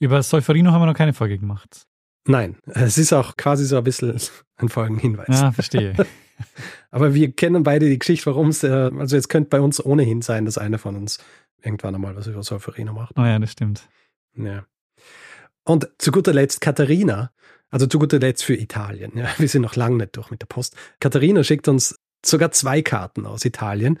Über 0.00 0.24
Solferino 0.24 0.72
haben 0.72 0.82
wir 0.82 0.86
noch 0.86 0.96
keine 0.96 1.12
Folge 1.12 1.38
gemacht. 1.38 1.86
Nein, 2.26 2.56
es 2.66 2.98
ist 2.98 3.12
auch 3.12 3.36
quasi 3.36 3.64
so 3.64 3.78
ein 3.78 3.84
bisschen 3.84 4.18
ein 4.56 4.68
Folgenhinweis. 4.68 5.40
Ja, 5.40 5.52
verstehe. 5.52 5.94
Aber 6.90 7.14
wir 7.14 7.30
kennen 7.30 7.62
beide 7.62 7.88
die 7.88 7.98
Geschichte, 8.00 8.26
warum 8.26 8.48
es, 8.48 8.64
äh, 8.64 8.90
also 8.98 9.14
jetzt 9.14 9.28
könnte 9.28 9.50
bei 9.50 9.60
uns 9.60 9.84
ohnehin 9.84 10.20
sein, 10.20 10.46
dass 10.46 10.58
einer 10.58 10.78
von 10.78 10.96
uns 10.96 11.18
irgendwann 11.62 11.94
einmal 11.94 12.16
was 12.16 12.26
über 12.26 12.42
Solferino 12.42 12.92
macht. 12.92 13.16
Oh 13.16 13.24
ja, 13.24 13.38
das 13.38 13.52
stimmt. 13.52 13.88
Ja. 14.34 14.64
Und 15.64 15.88
zu 15.98 16.12
guter 16.12 16.32
Letzt 16.32 16.60
Katharina, 16.60 17.32
also 17.70 17.86
zu 17.86 17.98
guter 17.98 18.18
Letzt 18.18 18.44
für 18.44 18.54
Italien. 18.54 19.12
Ja, 19.16 19.28
wir 19.38 19.48
sind 19.48 19.62
noch 19.62 19.76
lange 19.76 19.96
nicht 19.96 20.16
durch 20.16 20.30
mit 20.30 20.42
der 20.42 20.46
Post. 20.46 20.76
Katharina 21.00 21.42
schickt 21.42 21.68
uns 21.68 21.98
sogar 22.24 22.52
zwei 22.52 22.82
Karten 22.82 23.26
aus 23.26 23.44
Italien. 23.44 23.98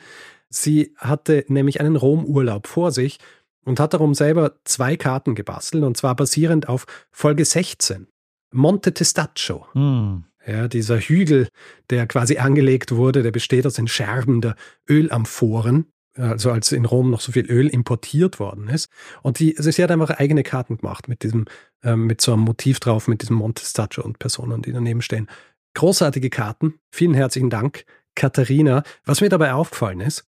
Sie 0.48 0.94
hatte 0.98 1.44
nämlich 1.48 1.80
einen 1.80 1.96
Rom-Urlaub 1.96 2.66
vor 2.66 2.92
sich 2.92 3.18
und 3.64 3.80
hat 3.80 3.94
darum 3.94 4.14
selber 4.14 4.56
zwei 4.64 4.96
Karten 4.96 5.34
gebastelt 5.34 5.84
und 5.84 5.96
zwar 5.96 6.14
basierend 6.14 6.68
auf 6.68 6.86
Folge 7.10 7.44
16. 7.44 8.06
Monte 8.52 8.94
Testaccio. 8.94 9.66
Hm. 9.72 10.24
Ja, 10.46 10.68
dieser 10.68 10.98
Hügel, 10.98 11.48
der 11.88 12.06
quasi 12.06 12.36
angelegt 12.36 12.92
wurde, 12.92 13.22
der 13.22 13.30
besteht 13.30 13.66
aus 13.66 13.74
den 13.74 13.88
Scherben 13.88 14.42
der 14.42 14.56
Ölamphoren, 14.88 15.86
also 16.16 16.50
als 16.50 16.72
in 16.72 16.84
Rom 16.84 17.10
noch 17.10 17.20
so 17.20 17.32
viel 17.32 17.46
Öl 17.46 17.68
importiert 17.68 18.38
worden 18.38 18.68
ist. 18.68 18.88
Und 19.22 19.38
die, 19.38 19.56
also 19.56 19.70
sie 19.70 19.82
hat 19.82 19.90
einfach 19.90 20.10
eigene 20.10 20.42
Karten 20.42 20.78
gemacht 20.78 21.08
mit 21.08 21.22
diesem, 21.22 21.46
ähm, 21.82 22.06
mit 22.06 22.20
so 22.20 22.32
einem 22.32 22.42
Motiv 22.42 22.80
drauf, 22.80 23.08
mit 23.08 23.22
diesem 23.22 23.36
Montestaccio 23.36 24.04
und 24.04 24.18
Personen, 24.18 24.62
die 24.62 24.72
daneben 24.72 25.02
stehen. 25.02 25.28
Großartige 25.74 26.30
Karten. 26.30 26.74
Vielen 26.92 27.14
herzlichen 27.14 27.50
Dank, 27.50 27.84
Katharina. 28.14 28.84
Was 29.04 29.20
mir 29.20 29.28
dabei 29.28 29.54
aufgefallen 29.54 30.00
ist, 30.00 30.24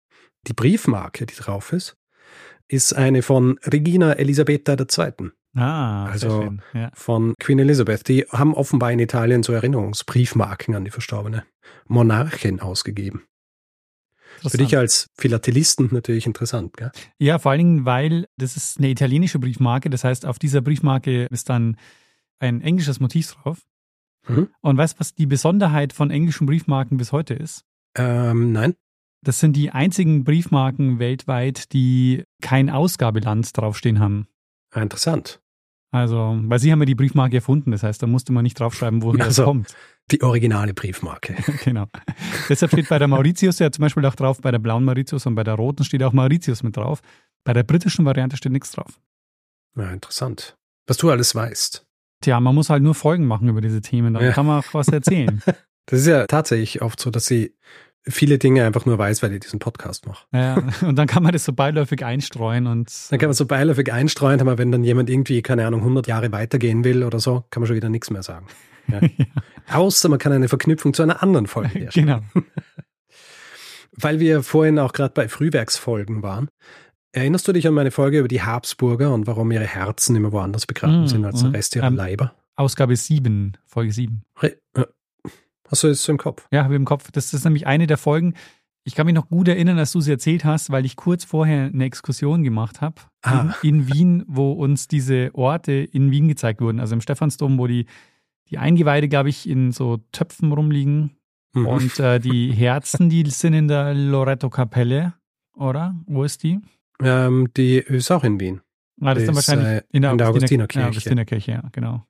die 0.47 0.53
Briefmarke, 0.53 1.25
die 1.25 1.35
drauf 1.35 1.73
ist, 1.73 1.97
ist 2.67 2.93
eine 2.93 3.21
von 3.21 3.59
Regina 3.65 4.13
Elisabetta 4.13 4.73
II. 4.73 5.31
Ah, 5.55 6.05
also 6.05 6.55
ja. 6.73 6.91
von 6.93 7.33
Queen 7.39 7.59
Elizabeth. 7.59 8.07
Die 8.07 8.21
haben 8.29 8.53
offenbar 8.53 8.91
in 8.91 8.99
Italien 8.99 9.43
so 9.43 9.51
Erinnerungsbriefmarken 9.51 10.75
an 10.75 10.85
die 10.85 10.91
verstorbene 10.91 11.43
Monarchin 11.87 12.61
ausgegeben. 12.61 13.23
Für 14.49 14.57
dich 14.57 14.77
als 14.77 15.07
Philatelisten 15.17 15.89
natürlich 15.91 16.25
interessant, 16.25 16.75
gell? 16.77 16.91
Ja, 17.19 17.39
vor 17.39 17.51
allen 17.51 17.59
Dingen, 17.59 17.85
weil 17.85 18.27
das 18.37 18.57
ist 18.57 18.77
eine 18.77 18.89
italienische 18.89 19.39
Briefmarke. 19.39 19.89
Das 19.89 20.03
heißt, 20.03 20.25
auf 20.25 20.39
dieser 20.39 20.61
Briefmarke 20.61 21.25
ist 21.25 21.49
dann 21.49 21.77
ein 22.39 22.61
englisches 22.61 22.99
Motiv 22.99 23.33
drauf. 23.33 23.59
Mhm. 24.27 24.49
Und 24.61 24.77
weißt 24.77 24.95
du, 24.95 24.99
was 24.99 25.13
die 25.13 25.25
Besonderheit 25.25 25.93
von 25.93 26.11
englischen 26.11 26.45
Briefmarken 26.47 26.97
bis 26.97 27.11
heute 27.11 27.33
ist? 27.33 27.63
Ähm, 27.95 28.51
nein. 28.51 28.75
Das 29.23 29.39
sind 29.39 29.55
die 29.55 29.69
einzigen 29.69 30.23
Briefmarken 30.23 30.97
weltweit, 30.97 31.73
die 31.73 32.23
kein 32.41 32.69
Ausgabeland 32.69 33.55
draufstehen 33.55 33.99
haben. 33.99 34.27
Ah, 34.71 34.81
interessant. 34.81 35.40
Also, 35.93 36.39
weil 36.43 36.59
sie 36.59 36.71
haben 36.71 36.79
ja 36.79 36.85
die 36.85 36.95
Briefmarke 36.95 37.35
erfunden, 37.35 37.71
das 37.71 37.83
heißt, 37.83 38.01
da 38.01 38.07
musste 38.07 38.31
man 38.31 38.43
nicht 38.43 38.57
draufschreiben, 38.57 39.01
woher 39.03 39.25
also, 39.25 39.41
es 39.41 39.45
kommt. 39.45 39.75
Die 40.09 40.21
originale 40.23 40.73
Briefmarke. 40.73 41.35
genau. 41.65 41.87
Deshalb 42.47 42.71
steht 42.71 42.87
bei 42.87 42.97
der 42.97 43.09
Mauritius 43.09 43.59
ja 43.59 43.71
zum 43.71 43.83
Beispiel 43.83 44.05
auch 44.05 44.15
drauf, 44.15 44.39
bei 44.41 44.51
der 44.51 44.59
blauen 44.59 44.85
Mauritius 44.85 45.25
und 45.25 45.35
bei 45.35 45.43
der 45.43 45.55
roten 45.55 45.83
steht 45.83 46.01
auch 46.03 46.13
Mauritius 46.13 46.63
mit 46.63 46.77
drauf. 46.77 47.01
Bei 47.43 47.53
der 47.53 47.63
britischen 47.63 48.05
Variante 48.05 48.37
steht 48.37 48.53
nichts 48.53 48.71
drauf. 48.71 48.99
Ja, 49.77 49.91
interessant. 49.91 50.55
Was 50.87 50.97
du 50.97 51.09
alles 51.11 51.35
weißt. 51.35 51.85
Tja, 52.21 52.39
man 52.39 52.55
muss 52.55 52.69
halt 52.69 52.83
nur 52.83 52.95
Folgen 52.95 53.25
machen 53.25 53.49
über 53.49 53.61
diese 53.61 53.81
Themen, 53.81 54.13
dann 54.13 54.23
ja. 54.23 54.31
kann 54.31 54.45
man 54.45 54.59
auch 54.59 54.73
was 54.73 54.87
erzählen. 54.87 55.41
Das 55.87 56.01
ist 56.01 56.07
ja 56.07 56.27
tatsächlich 56.27 56.83
oft 56.83 56.99
so, 56.99 57.09
dass 57.09 57.25
sie 57.25 57.55
viele 58.07 58.37
Dinge 58.37 58.65
einfach 58.65 58.85
nur 58.85 58.97
weiß, 58.97 59.21
weil 59.21 59.33
ich 59.33 59.41
diesen 59.41 59.59
Podcast 59.59 60.07
mache. 60.07 60.25
Ja, 60.33 60.61
und 60.87 60.95
dann 60.95 61.07
kann 61.07 61.23
man 61.23 61.31
das 61.33 61.45
so 61.45 61.53
beiläufig 61.53 62.03
einstreuen 62.03 62.67
und. 62.67 62.91
Dann 63.09 63.19
kann 63.19 63.29
man 63.29 63.33
so 63.33 63.45
beiläufig 63.45 63.91
einstreuen, 63.91 64.41
aber 64.41 64.57
wenn 64.57 64.71
dann 64.71 64.83
jemand 64.83 65.09
irgendwie, 65.09 65.41
keine 65.41 65.65
Ahnung, 65.67 65.81
100 65.81 66.07
Jahre 66.07 66.31
weitergehen 66.31 66.83
will 66.83 67.03
oder 67.03 67.19
so, 67.19 67.43
kann 67.49 67.61
man 67.61 67.67
schon 67.67 67.75
wieder 67.75 67.89
nichts 67.89 68.09
mehr 68.09 68.23
sagen. 68.23 68.47
Ja. 68.87 68.99
ja. 69.17 69.25
Außer 69.71 70.09
man 70.09 70.19
kann 70.19 70.31
eine 70.31 70.47
Verknüpfung 70.47 70.93
zu 70.93 71.03
einer 71.03 71.21
anderen 71.21 71.47
Folge 71.47 71.69
herstellen. 71.79 72.07
Genau. 72.33 72.45
weil 73.93 74.19
wir 74.19 74.43
vorhin 74.43 74.79
auch 74.79 74.93
gerade 74.93 75.13
bei 75.13 75.27
Frühwerksfolgen 75.27 76.23
waren. 76.23 76.49
Erinnerst 77.13 77.45
du 77.47 77.51
dich 77.51 77.67
an 77.67 77.73
meine 77.73 77.91
Folge 77.91 78.19
über 78.19 78.29
die 78.29 78.41
Habsburger 78.41 79.13
und 79.13 79.27
warum 79.27 79.51
ihre 79.51 79.65
Herzen 79.65 80.15
immer 80.15 80.31
woanders 80.31 80.65
begraben 80.65 81.03
mm, 81.03 81.07
sind 81.07 81.25
als 81.25 81.41
der 81.41 81.49
mhm. 81.49 81.55
Rest 81.55 81.75
ihrer 81.75 81.87
ähm, 81.87 81.95
Leiber? 81.97 82.33
Ausgabe 82.55 82.95
7, 82.95 83.57
Folge 83.65 83.91
7. 83.91 84.23
Hast 85.71 85.83
du 85.83 85.87
das 85.87 86.07
im 86.09 86.17
Kopf? 86.17 86.47
Ja, 86.51 86.63
habe 86.63 86.73
ich 86.73 86.79
im 86.79 86.85
Kopf. 86.85 87.11
Das 87.11 87.33
ist 87.33 87.45
nämlich 87.45 87.65
eine 87.65 87.87
der 87.87 87.97
Folgen. 87.97 88.33
Ich 88.83 88.95
kann 88.95 89.05
mich 89.05 89.15
noch 89.15 89.29
gut 89.29 89.47
erinnern, 89.47 89.77
dass 89.77 89.91
du 89.91 90.01
sie 90.01 90.11
erzählt 90.11 90.43
hast, 90.43 90.69
weil 90.71 90.85
ich 90.85 90.95
kurz 90.95 91.23
vorher 91.23 91.65
eine 91.65 91.85
Exkursion 91.85 92.43
gemacht 92.43 92.81
habe 92.81 92.95
ah. 93.21 93.53
in, 93.61 93.75
in, 93.75 93.93
Wien, 93.93 94.23
wo 94.27 94.51
uns 94.51 94.87
diese 94.87 95.29
Orte 95.33 95.71
in 95.71 96.11
Wien 96.11 96.27
gezeigt 96.27 96.61
wurden. 96.61 96.79
Also 96.79 96.95
im 96.95 97.01
Stephansdom, 97.01 97.57
wo 97.57 97.67
die, 97.67 97.85
die 98.49 98.57
Eingeweide, 98.57 99.07
glaube 99.07 99.29
ich, 99.29 99.47
in 99.47 99.71
so 99.71 99.97
Töpfen 100.11 100.51
rumliegen. 100.51 101.15
Mhm. 101.53 101.67
Und 101.67 101.99
äh, 101.99 102.19
die 102.19 102.51
Herzen, 102.51 103.09
die 103.09 103.29
sind 103.29 103.53
in 103.53 103.67
der 103.67 103.93
Loretto-Kapelle, 103.93 105.13
oder? 105.55 105.95
Wo 106.07 106.23
ist 106.23 106.43
die? 106.43 106.59
Ähm, 107.01 107.49
die 107.55 107.77
ist 107.77 108.11
auch 108.11 108.23
in 108.23 108.39
Wien. 108.39 108.61
Ah, 108.99 109.13
das 109.13 109.23
ist 109.23 109.27
dann 109.27 109.35
wahrscheinlich 109.35 109.67
äh, 109.67 109.83
in 109.91 110.01
der, 110.01 110.11
in 110.11 110.17
der 110.17 110.29
Augustinerkirche. 110.29 110.87
Augustinerkirche, 110.87 111.51
ja, 111.51 111.63
genau. 111.71 112.05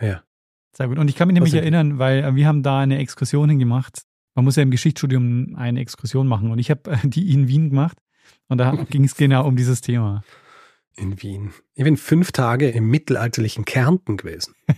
Ja. 0.00 0.22
Sehr 0.72 0.88
gut. 0.88 0.98
Und 0.98 1.08
ich 1.08 1.16
kann 1.16 1.28
mich 1.28 1.34
nämlich 1.34 1.54
erinnern, 1.54 1.98
weil 1.98 2.22
äh, 2.22 2.34
wir 2.34 2.46
haben 2.46 2.62
da 2.62 2.80
eine 2.80 2.98
Exkursion 2.98 3.48
hingemacht. 3.48 4.02
Man 4.34 4.44
muss 4.44 4.56
ja 4.56 4.62
im 4.62 4.70
Geschichtsstudium 4.70 5.56
eine 5.56 5.80
Exkursion 5.80 6.26
machen. 6.26 6.50
Und 6.50 6.58
ich 6.58 6.70
habe 6.70 6.90
äh, 6.90 6.98
die 7.04 7.32
in 7.32 7.48
Wien 7.48 7.70
gemacht. 7.70 7.98
Und 8.48 8.58
da 8.58 8.72
ging 8.90 9.04
es 9.04 9.16
genau 9.16 9.46
um 9.46 9.56
dieses 9.56 9.80
Thema. 9.80 10.22
In 10.96 11.22
Wien. 11.22 11.52
Ich 11.74 11.84
bin 11.84 11.96
fünf 11.96 12.32
Tage 12.32 12.68
im 12.68 12.90
mittelalterlichen 12.90 13.64
Kärnten 13.64 14.16
gewesen. 14.16 14.54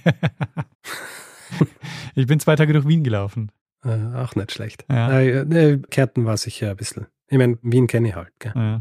ich 2.15 2.27
bin 2.27 2.39
zwei 2.39 2.57
Tage 2.57 2.73
durch 2.73 2.87
Wien 2.87 3.03
gelaufen. 3.03 3.51
Äh, 3.85 4.15
auch 4.15 4.35
nicht 4.35 4.53
schlecht. 4.53 4.85
Ja. 4.89 5.21
Äh, 5.21 5.81
Kärnten 5.91 6.25
war 6.25 6.37
sicher 6.37 6.71
ein 6.71 6.77
bisschen. 6.77 7.07
Ich 7.29 7.39
meine, 7.39 7.59
Wien 7.63 7.87
kenne 7.87 8.09
ich 8.09 8.15
halt. 8.15 8.33
Gell? 8.39 8.53
Ja. 8.55 8.81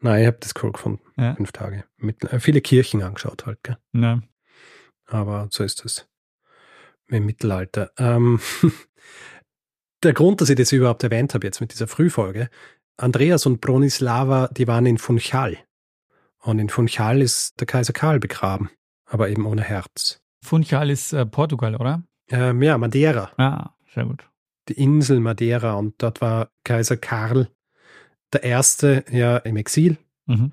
Nein, 0.00 0.22
ich 0.22 0.26
habe 0.26 0.38
das 0.40 0.52
cool 0.62 0.72
gefunden. 0.72 1.00
Ja. 1.16 1.34
Fünf 1.34 1.52
Tage. 1.52 1.84
Mit, 1.96 2.24
äh, 2.24 2.40
viele 2.40 2.60
Kirchen 2.60 3.02
angeschaut 3.02 3.46
halt. 3.46 3.60
Gell? 3.62 3.78
Ja. 3.92 4.20
Aber 5.06 5.48
so 5.50 5.64
ist 5.64 5.84
es 5.84 6.08
im 7.12 7.26
Mittelalter. 7.26 7.90
Ähm, 7.98 8.40
der 10.02 10.12
Grund, 10.12 10.40
dass 10.40 10.50
ich 10.50 10.56
das 10.56 10.72
überhaupt 10.72 11.04
erwähnt 11.04 11.34
habe 11.34 11.46
jetzt 11.46 11.60
mit 11.60 11.72
dieser 11.72 11.86
Frühfolge, 11.86 12.50
Andreas 12.96 13.46
und 13.46 13.60
Bronislava, 13.60 14.48
die 14.48 14.66
waren 14.66 14.86
in 14.86 14.98
Funchal. 14.98 15.58
Und 16.38 16.58
in 16.58 16.68
Funchal 16.68 17.22
ist 17.22 17.60
der 17.60 17.66
Kaiser 17.66 17.92
Karl 17.92 18.18
begraben, 18.18 18.70
aber 19.06 19.28
eben 19.28 19.46
ohne 19.46 19.62
Herz. 19.62 20.20
Funchal 20.42 20.90
ist 20.90 21.12
äh, 21.12 21.24
Portugal, 21.24 21.76
oder? 21.76 22.02
Ähm, 22.28 22.62
ja, 22.62 22.76
Madeira. 22.78 23.30
Ah, 23.36 23.70
sehr 23.94 24.04
gut. 24.04 24.28
Die 24.68 24.74
Insel 24.74 25.20
Madeira 25.20 25.74
und 25.74 26.00
dort 26.02 26.20
war 26.20 26.50
Kaiser 26.64 26.96
Karl 26.96 27.48
der 28.32 28.42
Erste 28.42 29.04
ja 29.10 29.36
im 29.38 29.56
Exil 29.56 29.98
mhm. 30.26 30.52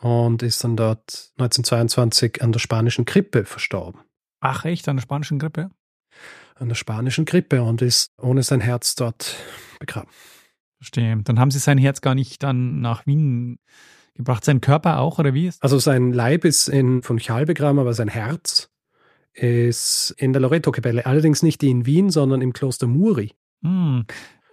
und 0.00 0.42
ist 0.42 0.62
dann 0.64 0.76
dort 0.76 1.32
1922 1.38 2.42
an 2.42 2.52
der 2.52 2.60
spanischen 2.60 3.04
Grippe 3.04 3.44
verstorben. 3.44 4.00
Ach 4.40 4.64
echt, 4.64 4.88
an 4.88 4.96
der 4.96 5.02
spanischen 5.02 5.38
Grippe? 5.38 5.70
An 6.58 6.68
der 6.68 6.74
spanischen 6.74 7.24
Grippe 7.24 7.62
und 7.62 7.82
ist 7.82 8.10
ohne 8.20 8.42
sein 8.42 8.60
Herz 8.60 8.94
dort 8.94 9.36
begraben. 9.78 10.10
Verstehe. 10.78 11.16
Dann 11.24 11.38
haben 11.38 11.50
sie 11.50 11.58
sein 11.58 11.78
Herz 11.78 12.00
gar 12.00 12.14
nicht 12.14 12.42
dann 12.42 12.80
nach 12.80 13.06
Wien 13.06 13.58
gebracht. 14.14 14.44
Sein 14.44 14.60
Körper 14.60 14.98
auch, 14.98 15.18
oder 15.18 15.34
wie 15.34 15.48
ist 15.48 15.62
Also 15.62 15.78
sein 15.78 16.12
Leib 16.12 16.44
ist 16.44 16.68
in 16.68 17.02
Funchal 17.02 17.46
begraben, 17.46 17.78
aber 17.78 17.94
sein 17.94 18.08
Herz 18.08 18.70
ist 19.32 20.14
in 20.18 20.32
der 20.32 20.42
Loreto-Kapelle. 20.42 21.06
Allerdings 21.06 21.42
nicht 21.42 21.62
in 21.62 21.86
Wien, 21.86 22.10
sondern 22.10 22.42
im 22.42 22.52
Kloster 22.52 22.86
Muri. 22.86 23.32
Hm. 23.62 24.04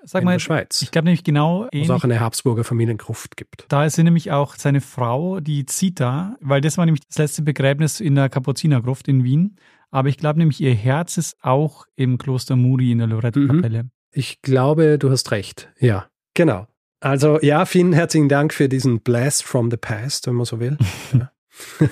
sag 0.03 0.21
in 0.21 0.25
mal, 0.25 0.33
der 0.33 0.39
Schweiz. 0.39 0.81
ich 0.81 0.91
glaube 0.91 1.05
nämlich 1.05 1.23
genau 1.23 1.67
Wo 1.71 1.79
es 1.79 1.89
auch 1.89 2.03
eine 2.03 2.19
Habsburger 2.19 2.63
Familiengruft 2.63 3.37
gibt. 3.37 3.65
Da 3.69 3.85
ist 3.85 3.97
nämlich 3.97 4.31
auch 4.31 4.55
seine 4.55 4.81
Frau, 4.81 5.39
die 5.39 5.65
Zita, 5.65 6.37
weil 6.41 6.61
das 6.61 6.77
war 6.77 6.85
nämlich 6.85 7.05
das 7.07 7.17
letzte 7.17 7.41
Begräbnis 7.41 7.99
in 7.99 8.15
der 8.15 8.29
Kapuzinergruft 8.29 9.07
in 9.07 9.23
Wien. 9.23 9.57
Aber 9.95 10.10
ich 10.10 10.17
glaube 10.17 10.39
nämlich, 10.39 10.60
ihr 10.60 10.73
Herz 10.73 11.17
ist 11.17 11.38
auch 11.41 11.86
im 11.95 12.17
Kloster 12.17 12.58
Muri 12.58 12.91
in 12.91 12.97
der 12.97 13.08
Lorettenkapelle. 13.08 13.89
Ich 14.12 14.41
glaube, 14.41 14.99
du 14.99 15.10
hast 15.10 15.31
recht. 15.31 15.71
Ja, 15.79 16.10
genau. 16.34 16.67
Also 16.99 17.39
ja, 17.39 17.65
vielen 17.65 17.93
herzlichen 17.93 18.27
Dank 18.27 18.53
für 18.53 18.67
diesen 18.67 18.99
Blast 18.99 19.43
from 19.43 19.71
the 19.71 19.77
Past, 19.77 20.27
wenn 20.27 20.34
man 20.34 20.45
so 20.45 20.60
will. 20.60 20.77
ja. 21.13 21.31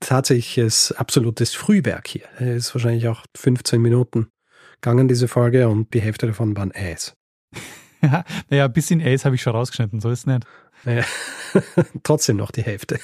Tatsächliches 0.00 0.92
absolutes 0.92 1.54
Frühwerk 1.54 2.08
hier. 2.08 2.26
Es 2.40 2.66
ist 2.66 2.74
wahrscheinlich 2.74 3.08
auch 3.08 3.24
15 3.34 3.80
Minuten 3.80 4.28
gegangen, 4.82 5.08
diese 5.08 5.26
Folge, 5.26 5.70
und 5.70 5.94
die 5.94 6.02
Hälfte 6.02 6.26
davon 6.26 6.54
waren 6.54 6.72
Eis. 6.72 7.16
Ja, 8.02 8.22
naja, 8.50 8.66
ein 8.66 8.72
bisschen 8.74 9.00
Ace 9.00 9.24
habe 9.24 9.34
ich 9.34 9.40
schon 9.40 9.54
rausgeschnitten, 9.54 9.98
so 10.02 10.10
ist 10.10 10.18
es 10.18 10.26
nicht. 10.26 10.46
Naja, 10.84 11.04
trotzdem 12.02 12.36
noch 12.36 12.50
die 12.50 12.62
Hälfte. 12.62 13.00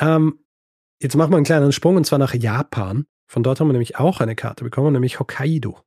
ähm, 0.00 0.41
jetzt 1.02 1.16
machen 1.16 1.30
wir 1.32 1.36
einen 1.36 1.44
kleinen 1.44 1.72
Sprung 1.72 1.96
und 1.96 2.04
zwar 2.06 2.18
nach 2.18 2.34
Japan. 2.34 3.04
Von 3.26 3.42
dort 3.42 3.60
haben 3.60 3.68
wir 3.68 3.72
nämlich 3.72 3.96
auch 3.98 4.20
eine 4.20 4.34
Karte 4.34 4.64
bekommen, 4.64 4.92
nämlich 4.92 5.18
Hokkaido. 5.20 5.78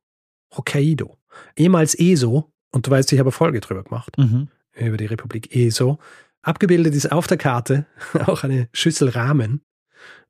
Hokkaido. 0.56 1.16
Ehemals 1.56 1.94
ESO, 1.98 2.50
und 2.72 2.86
du 2.86 2.90
weißt, 2.90 3.12
ich 3.12 3.18
habe 3.18 3.28
eine 3.28 3.32
Folge 3.32 3.60
drüber 3.60 3.84
gemacht, 3.84 4.16
Mhm. 4.18 4.48
über 4.76 4.96
die 4.96 5.06
Republik 5.06 5.54
ESO. 5.54 5.98
Abgebildet 6.42 6.94
ist 6.94 7.10
auf 7.12 7.26
der 7.26 7.36
Karte 7.38 7.86
auch 8.26 8.44
eine 8.44 8.68
Schüssel 8.72 9.08
Rahmen. 9.10 9.62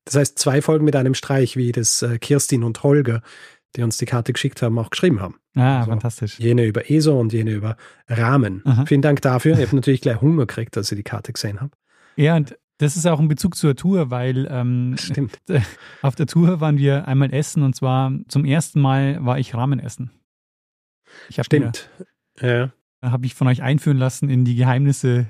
Das 0.05 0.15
heißt, 0.17 0.39
zwei 0.39 0.63
Folgen 0.63 0.85
mit 0.85 0.95
einem 0.97 1.15
Streich, 1.15 1.57
wie 1.57 1.73
das 1.73 2.03
äh, 2.03 2.19
Kirstin 2.19 2.63
und 2.63 2.83
Holger, 2.83 3.23
die 3.75 3.83
uns 3.83 3.99
die 3.99 4.07
Karte 4.07 4.33
geschickt 4.33 4.63
haben, 4.63 4.79
auch 4.79 4.91
geschrieben 4.91 5.21
haben. 5.21 5.37
Ah, 5.57 5.79
Also, 5.81 5.91
fantastisch. 5.91 6.39
Jene 6.39 6.65
über 6.65 6.91
ESO 6.91 7.19
und 7.19 7.33
jene 7.33 7.53
über 7.53 7.77
Rahmen. 8.09 8.63
Aha. 8.65 8.85
Vielen 8.87 9.03
Dank 9.03 9.21
dafür. 9.23 9.59
Ich 9.59 9.67
habe 9.67 9.77
natürlich 9.77 10.01
gleich 10.01 10.21
Hunger 10.21 10.47
gekriegt, 10.47 10.77
als 10.77 10.91
ich 10.93 10.97
die 10.97 11.03
Karte 11.03 11.33
gesehen 11.33 11.61
habe. 11.61 11.73
Ja, 12.17 12.37
und 12.37 12.57
das 12.79 12.97
ist 12.97 13.07
auch 13.07 13.19
ein 13.21 13.29
Bezug 13.29 13.57
zur 13.57 13.75
Tour, 13.77 14.11
weil 14.11 14.47
ähm, 14.51 14.97
Stimmt. 14.99 15.39
auf 16.03 16.15
der 16.15 16.27
Tour 16.27 16.61
waren 16.61 16.79
wir 16.79 17.09
einmal 17.09 17.33
essen 17.33 17.63
und 17.63 17.75
zwar 17.75 18.13
zum 18.29 18.45
ersten 18.45 18.81
Mal 18.81 19.25
war 19.25 19.39
ich 19.39 19.55
Ramen 19.55 19.79
essen. 19.81 20.11
Ich 21.29 21.41
Stimmt. 21.43 21.89
Ja. 22.41 22.71
habe 23.03 23.27
ich 23.27 23.35
von 23.35 23.47
euch 23.49 23.63
einführen 23.63 23.97
lassen 23.97 24.29
in 24.29 24.45
die 24.45 24.55
Geheimnisse 24.57 25.29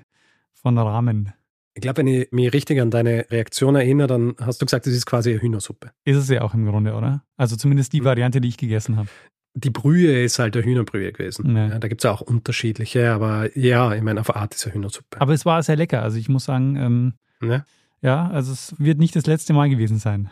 von 0.53 0.77
Ramen. 0.77 1.33
Ich 1.75 1.83
glaube, 1.83 1.99
wenn 1.99 2.07
ich 2.09 2.33
mich 2.33 2.53
richtig 2.55 2.81
an 2.81 2.91
deine 2.91 3.27
Reaktion 3.31 3.77
erinnere, 3.77 4.07
dann 4.09 4.35
hast 4.41 4.61
du 4.63 4.67
gesagt, 4.67 4.87
das 4.87 4.95
ist 4.95 5.05
quasi 5.07 5.31
eine 5.33 5.43
Hühnersuppe. 5.43 5.91
Ist 6.05 6.17
es 6.17 6.29
ja 6.31 6.41
auch 6.41 6.55
im 6.55 6.65
Grunde, 6.67 6.95
oder? 6.95 7.23
Also 7.37 7.55
zumindest 7.57 7.93
die 7.93 8.01
Mhm. 8.01 8.05
Variante, 8.07 8.41
die 8.41 8.49
ich 8.49 8.57
gegessen 8.57 8.97
habe. 8.97 9.09
Die 9.55 9.71
Brühe 9.71 10.23
ist 10.25 10.39
halt 10.39 10.57
eine 10.57 10.65
Hühnerbrühe 10.65 11.13
gewesen. 11.13 11.55
Ja. 11.55 11.69
Ja, 11.69 11.79
da 11.79 11.89
gibt 11.89 12.03
es 12.03 12.11
auch 12.11 12.23
unterschiedliche, 12.23 13.11
aber 13.13 13.57
ja, 13.57 13.95
ich 13.95 14.03
meine, 14.03 14.21
auf 14.21 14.35
Art 14.35 14.55
ist 14.55 14.65
eine 14.67 14.75
Hühnersuppe. 14.75 15.21
Aber 15.21 15.33
es 15.35 15.45
war 15.47 15.63
sehr 15.63 15.77
lecker. 15.77 16.03
Also 16.03 16.17
ich 16.19 16.29
muss 16.29 16.45
sagen, 16.45 16.77
ähm, 16.77 17.15
Ne? 17.41 17.65
ja, 18.01 18.29
also 18.29 18.53
es 18.53 18.75
wird 18.79 18.99
nicht 18.99 19.17
das 19.17 19.27
letzte 19.27 19.53
Mal 19.53 19.69
gewesen 19.69 19.99
sein. 19.99 20.31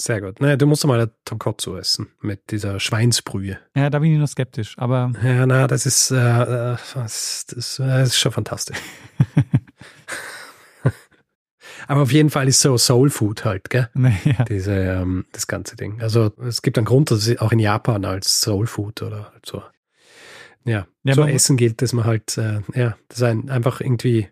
Sehr 0.00 0.20
gut. 0.20 0.40
Naja, 0.40 0.56
du 0.56 0.66
musst 0.66 0.86
mal 0.86 1.00
ein 1.00 1.10
Tonkotsu 1.24 1.74
essen 1.76 2.06
mit 2.20 2.52
dieser 2.52 2.78
Schweinsbrühe. 2.78 3.58
Ja, 3.74 3.90
da 3.90 3.98
bin 3.98 4.12
ich 4.12 4.18
noch 4.18 4.28
skeptisch. 4.28 4.78
Aber 4.78 5.10
Ja, 5.24 5.44
na, 5.44 5.66
das 5.66 5.86
ist, 5.86 6.12
äh, 6.12 6.16
äh, 6.16 6.76
das, 6.94 7.46
das, 7.46 7.78
äh, 7.80 7.86
das 7.86 8.10
ist 8.10 8.18
schon 8.18 8.30
fantastisch. 8.32 8.78
Aber 11.88 12.02
auf 12.02 12.12
jeden 12.12 12.30
Fall 12.30 12.48
ist 12.48 12.60
so 12.60 12.76
Soul 12.76 13.10
Food 13.10 13.44
halt, 13.44 13.70
gell? 13.70 13.88
naja, 13.94 14.44
Diese, 14.48 14.72
ähm, 14.72 15.24
das 15.32 15.46
ganze 15.46 15.74
Ding. 15.74 16.00
Also 16.00 16.32
es 16.38 16.62
gibt 16.62 16.76
einen 16.78 16.84
Grund, 16.84 17.10
dass 17.10 17.26
es 17.26 17.40
auch 17.40 17.50
in 17.50 17.58
Japan 17.58 18.04
als 18.04 18.40
Soul 18.40 18.66
Food 18.66 19.02
oder 19.02 19.32
halt 19.32 19.46
so. 19.46 19.62
Ja, 20.64 20.86
Ja, 21.02 21.14
so 21.14 21.24
Essen 21.24 21.56
gilt, 21.56 21.80
dass 21.82 21.92
man 21.92 22.04
halt, 22.04 22.36
äh, 22.36 22.60
ja, 22.74 22.96
das 23.08 23.22
ein, 23.22 23.48
einfach 23.48 23.80
irgendwie, 23.80 24.28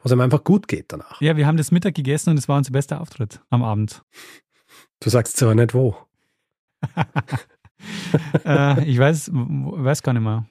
wo 0.00 0.06
es 0.06 0.12
einem 0.12 0.22
einfach 0.22 0.44
gut 0.44 0.66
geht 0.68 0.86
danach. 0.88 1.20
ja, 1.20 1.36
wir 1.36 1.46
haben 1.46 1.56
das 1.56 1.70
Mittag 1.70 1.94
gegessen 1.94 2.30
und 2.30 2.38
es 2.38 2.48
war 2.48 2.56
unser 2.56 2.72
bester 2.72 3.00
Auftritt 3.00 3.40
am 3.50 3.62
Abend. 3.62 4.02
Du 5.00 5.10
sagst 5.10 5.36
zwar 5.36 5.54
nicht 5.54 5.74
wo. 5.74 5.96
äh, 8.44 8.84
ich 8.84 8.98
weiß, 8.98 9.30
weiß 9.32 10.02
gar 10.02 10.12
nicht 10.12 10.22
mehr. 10.22 10.46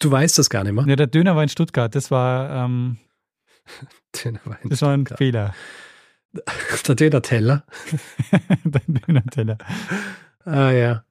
Du 0.00 0.10
weißt 0.10 0.38
das 0.38 0.48
gar 0.48 0.64
nicht 0.64 0.72
mehr. 0.72 0.86
Ja, 0.86 0.96
der 0.96 1.06
Döner 1.06 1.36
war 1.36 1.42
in 1.42 1.48
Stuttgart. 1.48 1.94
Das 1.94 2.10
war, 2.10 2.64
ähm, 2.64 2.98
Dönerwein. 4.24 4.58
das 4.64 4.82
war 4.82 4.92
ein 4.92 5.00
Stuttgart. 5.00 5.18
Fehler. 5.18 5.54
Der 6.88 6.96
Döner-Teller. 6.96 7.64
der 8.64 8.80
Döner-Teller. 8.88 9.56
Ah 10.44 10.70
ja. 10.72 11.04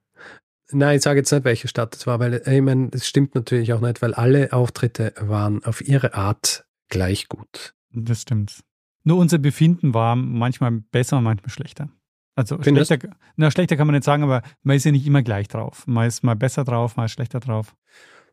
Nein, 0.70 0.96
ich 0.96 1.02
sage 1.02 1.20
jetzt 1.20 1.32
nicht, 1.32 1.44
welche 1.44 1.66
Stadt 1.66 1.96
es 1.96 2.06
war, 2.06 2.20
weil 2.20 2.34
äh, 2.34 2.56
ich 2.56 2.62
meine, 2.62 2.90
das 2.90 3.06
stimmt 3.06 3.34
natürlich 3.34 3.72
auch 3.72 3.80
nicht, 3.80 4.02
weil 4.02 4.12
alle 4.12 4.52
Auftritte 4.52 5.14
waren 5.18 5.64
auf 5.64 5.80
ihre 5.80 6.12
Art 6.12 6.63
gleich 6.88 7.28
gut. 7.28 7.74
Das 7.90 8.22
stimmt. 8.22 8.62
Nur 9.04 9.18
unser 9.18 9.38
Befinden 9.38 9.94
war 9.94 10.16
manchmal 10.16 10.70
besser 10.70 11.18
und 11.18 11.24
manchmal 11.24 11.50
schlechter. 11.50 11.90
Also 12.36 12.58
Findest 12.60 12.88
schlechter, 12.88 13.10
na, 13.36 13.50
schlechter 13.50 13.76
kann 13.76 13.86
man 13.86 13.94
nicht 13.94 14.04
sagen, 14.04 14.24
aber 14.24 14.42
man 14.62 14.76
ist 14.76 14.84
ja 14.84 14.92
nicht 14.92 15.06
immer 15.06 15.22
gleich 15.22 15.46
drauf. 15.46 15.86
Man 15.86 16.08
ist 16.08 16.24
mal 16.24 16.34
besser 16.34 16.64
drauf, 16.64 16.96
mal 16.96 17.08
schlechter 17.08 17.38
drauf. 17.38 17.76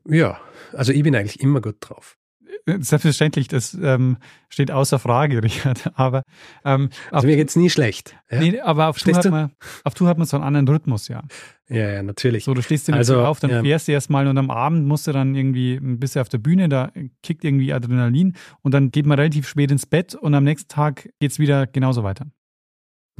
Ja, 0.06 0.40
also 0.74 0.92
ich 0.92 1.04
bin 1.04 1.16
eigentlich 1.16 1.40
immer 1.40 1.62
gut 1.62 1.78
drauf. 1.82 2.18
Selbstverständlich, 2.65 3.47
das 3.47 3.74
ähm, 3.74 4.17
steht 4.50 4.71
außer 4.71 5.00
Frage, 5.00 5.41
Richard. 5.43 5.91
Aber, 5.95 6.24
ähm, 6.63 6.89
Also 7.10 7.28
mir 7.28 7.36
geht's 7.36 7.56
nie 7.56 7.69
schlecht. 7.69 8.15
Ja, 8.30 8.39
nee, 8.39 8.60
aber 8.60 8.88
auf, 8.88 9.00
Tour 9.00 9.15
hat 9.15 9.30
man, 9.30 9.52
auf 9.84 9.93
Tour 9.93 10.08
hat 10.08 10.17
man 10.17 10.28
so 10.28 10.38
einen 10.38 10.43
anderen 10.43 10.67
Rhythmus, 10.67 11.08
ja. 11.08 11.24
ja, 11.69 11.89
ja, 11.89 12.04
natürlich. 12.04 12.43
So, 12.43 12.54
du 12.54 12.62
stehst 12.62 12.88
dir 12.88 12.93
Also, 12.93 13.15
also, 13.15 13.26
auf, 13.26 13.39
dann 13.39 13.52
ja. 13.52 13.62
fährst 13.62 13.88
du 13.88 13.91
erstmal 13.91 14.28
und 14.28 14.38
am 14.38 14.52
Abend 14.52 14.86
musst 14.86 15.08
du 15.08 15.12
dann 15.12 15.36
irgendwie 15.36 15.76
ein 15.76 16.00
bisschen 16.00 16.21
auf 16.21 16.30
der 16.30 16.38
Bühne, 16.38 16.69
da 16.69 16.91
kickt 17.24 17.43
irgendwie 17.43 17.74
Adrenalin 17.74 18.36
und 18.62 18.74
dann 18.74 18.91
geht 18.91 19.06
man 19.06 19.17
relativ 19.17 19.47
spät 19.47 19.71
ins 19.71 19.86
Bett 19.86 20.15
und 20.15 20.34
am 20.34 20.43
nächsten 20.43 20.69
Tag 20.69 21.10
geht's 21.19 21.39
wieder 21.39 21.67
genauso 21.67 22.04
weiter. 22.04 22.28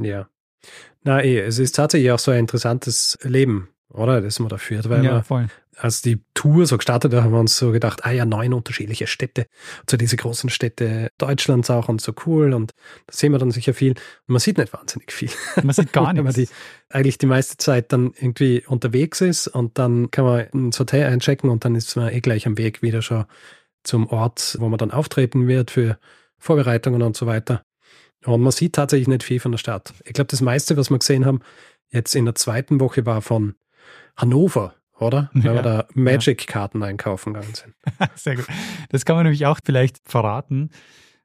Ja. 0.00 0.28
Na 1.02 1.22
eh, 1.22 1.40
es 1.40 1.58
ist 1.58 1.74
tatsächlich 1.74 2.10
auch 2.12 2.18
so 2.18 2.30
ein 2.30 2.38
interessantes 2.38 3.18
Leben, 3.22 3.68
oder? 3.88 4.20
Das 4.20 4.38
man 4.38 4.48
da 4.48 4.58
führt, 4.58 4.88
weil 4.88 5.04
ja, 5.04 5.14
man, 5.14 5.24
voll. 5.24 5.48
Als 5.76 6.02
die 6.02 6.22
Tour 6.34 6.66
so 6.66 6.76
gestartet 6.76 7.12
hat, 7.14 7.22
haben 7.22 7.32
wir 7.32 7.40
uns 7.40 7.56
so 7.56 7.72
gedacht, 7.72 8.04
ah 8.04 8.10
ja, 8.10 8.24
neun 8.24 8.52
unterschiedliche 8.52 9.06
Städte, 9.06 9.46
so 9.88 9.96
diese 9.96 10.16
großen 10.16 10.50
Städte 10.50 11.08
Deutschlands 11.18 11.70
auch 11.70 11.88
und 11.88 12.00
so 12.00 12.12
cool 12.26 12.52
und 12.52 12.72
da 13.06 13.14
sehen 13.14 13.32
wir 13.32 13.38
dann 13.38 13.50
sicher 13.50 13.74
viel. 13.74 13.92
Und 13.92 14.28
man 14.28 14.40
sieht 14.40 14.58
nicht 14.58 14.72
wahnsinnig 14.72 15.12
viel. 15.12 15.30
Man 15.62 15.72
sieht 15.72 15.92
gar 15.92 16.08
Wenn 16.14 16.24
man 16.24 16.34
nichts. 16.34 16.52
die 16.52 16.94
eigentlich 16.94 17.18
die 17.18 17.26
meiste 17.26 17.56
Zeit 17.56 17.92
dann 17.92 18.12
irgendwie 18.16 18.64
unterwegs 18.66 19.20
ist 19.20 19.48
und 19.48 19.78
dann 19.78 20.10
kann 20.10 20.24
man 20.24 20.46
ins 20.46 20.78
Hotel 20.78 21.10
einchecken 21.10 21.48
und 21.50 21.64
dann 21.64 21.74
ist 21.74 21.96
man 21.96 22.12
eh 22.12 22.20
gleich 22.20 22.46
am 22.46 22.58
Weg 22.58 22.82
wieder 22.82 23.02
schon 23.02 23.24
zum 23.82 24.06
Ort, 24.08 24.56
wo 24.60 24.68
man 24.68 24.78
dann 24.78 24.90
auftreten 24.90 25.48
wird 25.48 25.70
für 25.70 25.98
Vorbereitungen 26.38 27.02
und 27.02 27.16
so 27.16 27.26
weiter. 27.26 27.62
Und 28.24 28.40
man 28.42 28.52
sieht 28.52 28.74
tatsächlich 28.74 29.08
nicht 29.08 29.24
viel 29.24 29.40
von 29.40 29.52
der 29.52 29.58
Stadt. 29.58 29.94
Ich 30.04 30.12
glaube, 30.12 30.28
das 30.28 30.40
meiste, 30.40 30.76
was 30.76 30.90
wir 30.90 30.98
gesehen 30.98 31.26
haben, 31.26 31.40
jetzt 31.90 32.14
in 32.14 32.24
der 32.24 32.34
zweiten 32.34 32.80
Woche 32.80 33.06
war 33.06 33.22
von 33.22 33.54
Hannover, 34.16 34.74
oder? 35.02 35.30
Weil 35.34 35.44
Ja. 35.44 35.54
wir 35.54 35.62
da 35.62 35.86
Magic-Karten 35.94 36.82
einkaufen 36.82 37.34
gegangen 37.34 37.54
sind. 37.54 37.74
Sehr 38.14 38.36
gut. 38.36 38.46
Das 38.90 39.04
kann 39.04 39.16
man 39.16 39.24
nämlich 39.24 39.46
auch 39.46 39.58
vielleicht 39.64 39.98
verraten. 40.04 40.70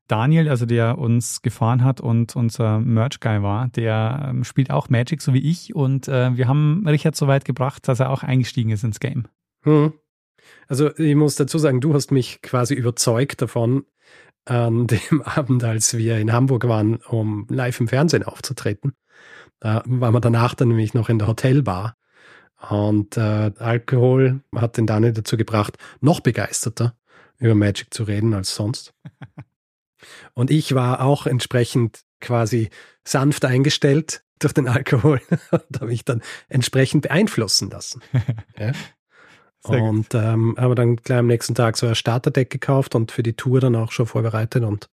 Daniel, 0.07 0.47
also 0.47 0.65
der 0.65 0.97
uns 0.97 1.41
gefahren 1.41 1.83
hat 1.83 1.99
und 1.99 2.35
unser 2.35 2.79
Merch-Guy 2.79 3.41
war, 3.43 3.67
der 3.67 4.27
ähm, 4.29 4.43
spielt 4.45 4.71
auch 4.71 4.89
Magic, 4.89 5.21
so 5.21 5.33
wie 5.33 5.49
ich. 5.49 5.75
Und 5.75 6.07
äh, 6.07 6.35
wir 6.37 6.47
haben 6.47 6.85
Richard 6.87 7.15
so 7.15 7.27
weit 7.27 7.43
gebracht, 7.43 7.87
dass 7.87 7.99
er 7.99 8.09
auch 8.09 8.23
eingestiegen 8.23 8.69
ist 8.69 8.83
ins 8.85 8.99
Game. 9.01 9.25
Hm. 9.63 9.93
Also 10.69 10.95
ich 10.97 11.15
muss 11.15 11.35
dazu 11.35 11.57
sagen, 11.57 11.81
du 11.81 11.93
hast 11.93 12.11
mich 12.11 12.41
quasi 12.41 12.73
überzeugt 12.73 13.41
davon, 13.41 13.83
an 14.45 14.87
dem 15.11 15.21
Abend, 15.23 15.65
als 15.65 15.97
wir 15.97 16.17
in 16.19 16.31
Hamburg 16.31 16.67
waren, 16.69 16.95
um 17.09 17.45
live 17.49 17.79
im 17.81 17.89
Fernsehen 17.89 18.23
aufzutreten. 18.23 18.93
Da 19.59 19.83
waren 19.85 20.13
wir 20.13 20.21
danach 20.21 20.53
dann 20.55 20.69
nämlich 20.69 20.93
noch 20.93 21.09
in 21.09 21.19
der 21.19 21.27
Hotelbar. 21.27 21.95
Und 22.69 23.17
äh, 23.17 23.51
Alkohol 23.57 24.41
hat 24.55 24.77
den 24.77 24.87
Daniel 24.87 25.13
dazu 25.13 25.37
gebracht, 25.37 25.77
noch 26.01 26.19
begeisterter 26.19 26.95
über 27.37 27.55
Magic 27.55 27.93
zu 27.93 28.03
reden 28.03 28.33
als 28.33 28.55
sonst. 28.55 28.93
Und 30.33 30.51
ich 30.51 30.75
war 30.75 31.01
auch 31.01 31.25
entsprechend 31.25 32.01
quasi 32.19 32.69
sanft 33.03 33.45
eingestellt 33.45 34.23
durch 34.39 34.53
den 34.53 34.67
Alkohol 34.67 35.21
und 35.51 35.75
habe 35.75 35.87
mich 35.87 36.05
dann 36.05 36.21
entsprechend 36.47 37.03
beeinflussen 37.03 37.69
lassen. 37.69 38.01
Ja. 38.57 38.71
Und 39.63 40.13
ähm, 40.13 40.55
haben 40.57 40.75
dann 40.75 40.95
gleich 40.95 41.17
am 41.17 41.27
nächsten 41.27 41.55
Tag 41.55 41.77
so 41.77 41.87
ein 41.87 41.95
Starterdeck 41.95 42.49
gekauft 42.49 42.95
und 42.95 43.11
für 43.11 43.23
die 43.23 43.33
Tour 43.33 43.59
dann 43.59 43.75
auch 43.75 43.91
schon 43.91 44.05
vorbereitet 44.05 44.63
und 44.63 44.89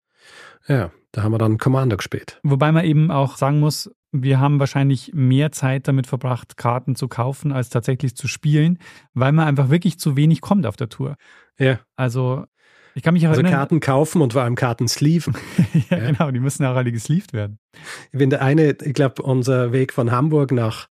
ja, 0.68 0.92
da 1.12 1.24
haben 1.24 1.34
wir 1.34 1.40
dann 1.40 1.58
Commander 1.58 1.98
gespielt. 1.98 2.40
Wobei 2.44 2.72
man 2.72 2.86
eben 2.86 3.12
auch 3.12 3.38
sagen 3.38 3.60
muss, 3.60 3.92
wir 4.12 4.40
haben 4.40 4.60
wahrscheinlich 4.60 5.12
mehr 5.14 5.52
Zeit 5.52 5.88
damit 5.88 6.08
verbracht, 6.08 6.58
Karten 6.58 6.96
zu 6.96 7.08
kaufen, 7.08 7.52
als 7.52 7.70
tatsächlich 7.70 8.16
zu 8.16 8.28
spielen, 8.28 8.78
weil 9.14 9.32
man 9.32 9.48
einfach 9.48 9.70
wirklich 9.70 10.00
zu 10.00 10.16
wenig 10.18 10.42
kommt 10.42 10.66
auf 10.66 10.76
der 10.76 10.90
Tour. 10.90 11.16
Ja, 11.58 11.80
Also 11.96 12.46
ich 12.94 13.04
kann 13.04 13.14
mich 13.14 13.26
auch 13.26 13.30
also 13.30 13.42
erinnern. 13.42 13.58
Karten 13.58 13.80
kaufen 13.80 14.22
und 14.22 14.34
vor 14.34 14.42
allem 14.42 14.56
Karten 14.56 14.88
sleeven. 14.90 15.34
ja, 15.90 15.98
Ja. 15.98 16.12
genau, 16.12 16.32
die 16.32 16.40
müssen 16.42 16.64
ja 16.64 16.74
auch 16.74 16.76
alle 16.76 16.92
gesleeved 16.92 17.32
werden. 17.32 17.58
Ich 18.12 18.20
bin 18.20 18.30
der 18.30 18.42
eine, 18.42 18.72
ich 18.82 18.94
glaube, 18.94 19.22
unser 19.24 19.72
Weg 19.72 19.94
von 19.94 20.12
Hamburg 20.12 20.52
nach 20.52 20.88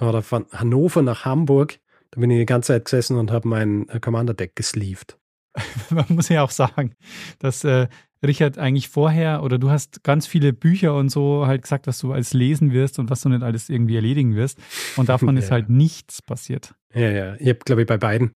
oder 0.00 0.22
von 0.22 0.46
Hannover 0.52 1.02
nach 1.02 1.24
Hamburg, 1.24 1.78
Da 2.10 2.20
bin 2.20 2.30
ich 2.30 2.38
die 2.38 2.46
ganze 2.46 2.72
Zeit 2.72 2.86
gesessen 2.86 3.16
und 3.16 3.30
habe 3.30 3.46
mein 3.46 3.88
äh, 3.90 4.00
Commander-Deck 4.00 4.56
gesleeved. 4.56 5.18
Man 5.90 6.06
muss 6.08 6.28
ja 6.28 6.42
auch 6.42 6.50
sagen, 6.50 6.94
dass 7.38 7.62
äh, 7.64 7.86
Richard 8.22 8.58
eigentlich 8.58 8.88
vorher 8.88 9.42
oder 9.42 9.58
du 9.58 9.70
hast 9.70 10.04
ganz 10.04 10.26
viele 10.26 10.52
Bücher 10.52 10.94
und 10.94 11.08
so 11.08 11.46
halt 11.46 11.62
gesagt, 11.62 11.86
was 11.86 11.98
du 11.98 12.12
alles 12.12 12.34
lesen 12.34 12.72
wirst 12.72 12.98
und 12.98 13.10
was 13.10 13.22
du 13.22 13.28
nicht 13.28 13.42
alles 13.42 13.68
irgendwie 13.68 13.96
erledigen 13.96 14.36
wirst. 14.36 14.58
Und 14.96 15.08
davon 15.08 15.34
ja. 15.36 15.42
ist 15.42 15.50
halt 15.50 15.70
nichts 15.70 16.20
passiert. 16.22 16.74
Ja, 16.94 17.10
ja. 17.10 17.36
Ich 17.38 17.48
habe, 17.48 17.60
glaube 17.60 17.82
ich, 17.82 17.88
bei 17.88 17.96
beiden. 17.96 18.32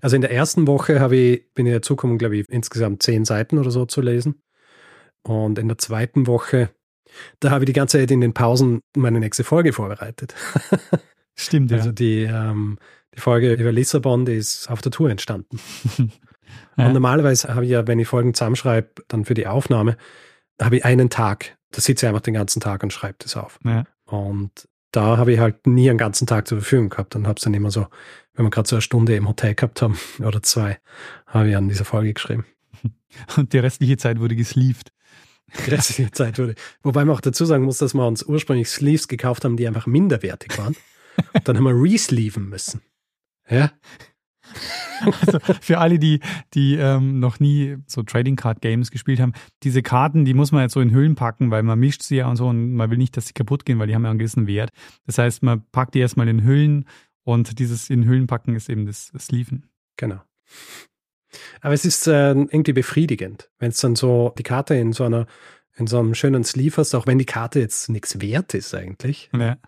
Also 0.00 0.16
in 0.16 0.22
der 0.22 0.32
ersten 0.32 0.66
Woche 0.66 1.00
habe 1.00 1.16
ich, 1.16 1.54
bin 1.54 1.66
ich 1.66 1.72
dazu 1.72 1.94
gekommen, 1.94 2.18
glaube 2.18 2.36
ich, 2.36 2.48
insgesamt 2.48 3.02
zehn 3.02 3.24
Seiten 3.24 3.58
oder 3.58 3.70
so 3.70 3.86
zu 3.86 4.00
lesen. 4.00 4.42
Und 5.22 5.58
in 5.58 5.68
der 5.68 5.78
zweiten 5.78 6.26
Woche, 6.26 6.70
da 7.40 7.50
habe 7.50 7.64
ich 7.64 7.66
die 7.66 7.74
ganze 7.74 7.98
Zeit 7.98 8.10
in 8.10 8.20
den 8.20 8.34
Pausen 8.34 8.80
meine 8.96 9.20
nächste 9.20 9.44
Folge 9.44 9.72
vorbereitet. 9.72 10.34
Stimmt, 11.36 11.70
ja. 11.70 11.76
Also 11.76 11.92
die, 11.92 12.22
ähm, 12.22 12.78
die 13.14 13.20
Folge 13.20 13.52
über 13.54 13.72
Lissabon, 13.72 14.24
die 14.24 14.34
ist 14.34 14.68
auf 14.68 14.80
der 14.80 14.90
Tour 14.90 15.10
entstanden. 15.10 15.60
ja. 16.76 16.86
Und 16.86 16.92
normalerweise 16.92 17.54
habe 17.54 17.64
ich 17.64 17.70
ja, 17.70 17.86
wenn 17.86 17.98
ich 17.98 18.08
Folgen 18.08 18.34
zusammenschreibe, 18.34 18.88
dann 19.08 19.24
für 19.24 19.34
die 19.34 19.46
Aufnahme, 19.46 19.96
habe 20.60 20.76
ich 20.78 20.84
einen 20.84 21.10
Tag. 21.10 21.56
Da 21.70 21.80
sitze 21.80 22.06
ich 22.06 22.08
einfach 22.08 22.22
den 22.22 22.34
ganzen 22.34 22.60
Tag 22.60 22.82
und 22.82 22.92
schreibe 22.92 23.16
das 23.18 23.36
auf. 23.36 23.58
Ja. 23.64 23.84
Und 24.06 24.68
da 24.92 25.18
habe 25.18 25.32
ich 25.32 25.38
halt 25.38 25.66
nie 25.66 25.88
einen 25.90 25.98
ganzen 25.98 26.26
Tag 26.26 26.48
zur 26.48 26.58
Verfügung 26.58 26.88
gehabt 26.88 27.14
und 27.14 27.26
habe 27.26 27.36
es 27.36 27.44
dann 27.44 27.54
immer 27.54 27.70
so, 27.70 27.86
wenn 28.34 28.46
wir 28.46 28.50
gerade 28.50 28.68
so 28.68 28.76
eine 28.76 28.82
Stunde 28.82 29.14
im 29.16 29.28
Hotel 29.28 29.54
gehabt 29.54 29.82
haben 29.82 29.98
oder 30.20 30.42
zwei, 30.42 30.78
habe 31.26 31.50
ich 31.50 31.56
an 31.56 31.68
dieser 31.68 31.84
Folge 31.84 32.14
geschrieben. 32.14 32.46
Und 33.36 33.52
die 33.52 33.58
restliche 33.58 33.96
Zeit 33.96 34.20
wurde 34.20 34.36
gesleeved. 34.36 34.92
Die 35.66 35.70
restliche 35.70 36.10
Zeit 36.12 36.38
wurde. 36.38 36.54
Wobei 36.82 37.04
man 37.04 37.16
auch 37.16 37.20
dazu 37.20 37.44
sagen 37.44 37.64
muss, 37.64 37.78
dass 37.78 37.94
wir 37.94 38.06
uns 38.06 38.22
ursprünglich 38.22 38.68
Sleeves 38.68 39.08
gekauft 39.08 39.44
haben, 39.44 39.56
die 39.56 39.66
einfach 39.66 39.86
minderwertig 39.86 40.56
waren. 40.58 40.76
dann 41.44 41.56
haben 41.56 41.64
wir 41.64 41.74
resleeven 41.74 42.48
müssen. 42.48 42.82
Ja. 43.48 43.72
Also 45.00 45.38
für 45.60 45.78
alle, 45.78 45.98
die, 45.98 46.20
die 46.54 46.74
ähm, 46.74 47.20
noch 47.20 47.38
nie 47.38 47.76
so 47.86 48.02
Trading 48.02 48.36
Card 48.36 48.60
Games 48.60 48.90
gespielt 48.90 49.20
haben, 49.20 49.32
diese 49.62 49.82
Karten, 49.82 50.24
die 50.24 50.34
muss 50.34 50.50
man 50.50 50.62
jetzt 50.62 50.72
so 50.72 50.80
in 50.80 50.92
Hüllen 50.92 51.14
packen, 51.14 51.50
weil 51.50 51.62
man 51.62 51.78
mischt 51.78 52.02
sie 52.02 52.16
ja 52.16 52.28
und 52.28 52.36
so 52.36 52.48
und 52.48 52.74
man 52.74 52.90
will 52.90 52.98
nicht, 52.98 53.16
dass 53.16 53.28
sie 53.28 53.32
kaputt 53.32 53.64
gehen, 53.64 53.78
weil 53.78 53.86
die 53.86 53.94
haben 53.94 54.02
ja 54.02 54.10
einen 54.10 54.18
gewissen 54.18 54.46
Wert. 54.48 54.70
Das 55.06 55.18
heißt, 55.18 55.42
man 55.42 55.62
packt 55.70 55.94
die 55.94 56.00
erstmal 56.00 56.28
in 56.28 56.44
Hüllen 56.44 56.86
und 57.22 57.58
dieses 57.58 57.90
in 57.90 58.08
Hüllen 58.08 58.26
packen 58.26 58.56
ist 58.56 58.68
eben 58.68 58.86
das, 58.86 59.12
Sleeven. 59.18 59.66
Genau. 59.96 60.20
Aber 61.60 61.74
es 61.74 61.84
ist 61.84 62.06
äh, 62.06 62.30
irgendwie 62.30 62.72
befriedigend, 62.72 63.50
wenn 63.58 63.70
es 63.70 63.80
dann 63.80 63.94
so 63.94 64.34
die 64.38 64.42
Karte 64.42 64.74
in 64.74 64.92
so 64.92 65.04
einer 65.04 65.26
in 65.78 65.86
so 65.86 65.98
einem 65.98 66.14
schönen 66.14 66.44
Sleeve 66.44 66.76
hast, 66.78 66.94
auch 66.94 67.06
wenn 67.06 67.18
die 67.18 67.24
Karte 67.24 67.60
jetzt 67.60 67.88
nichts 67.88 68.20
wert 68.20 68.54
ist 68.54 68.74
eigentlich. 68.74 69.30
Ja. 69.32 69.58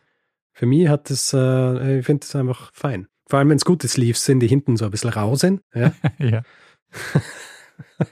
Für 0.53 0.67
mich 0.67 0.89
hat 0.89 1.09
das, 1.09 1.33
äh, 1.33 2.01
ich 2.01 2.07
finde 2.07 2.21
das 2.27 2.35
einfach 2.35 2.73
fein. 2.75 3.07
Vor 3.31 3.39
allem, 3.39 3.49
wenn 3.49 3.57
es 3.57 3.65
gute 3.65 3.87
Sleeves 3.87 4.25
sind, 4.25 4.41
die 4.41 4.49
hinten 4.49 4.77
so 4.77 4.85
ein 4.85 4.91
bisschen 4.91 5.11
rau 5.11 5.37
sind. 5.37 5.63
Ja. 5.73 5.93
ja. 6.19 6.43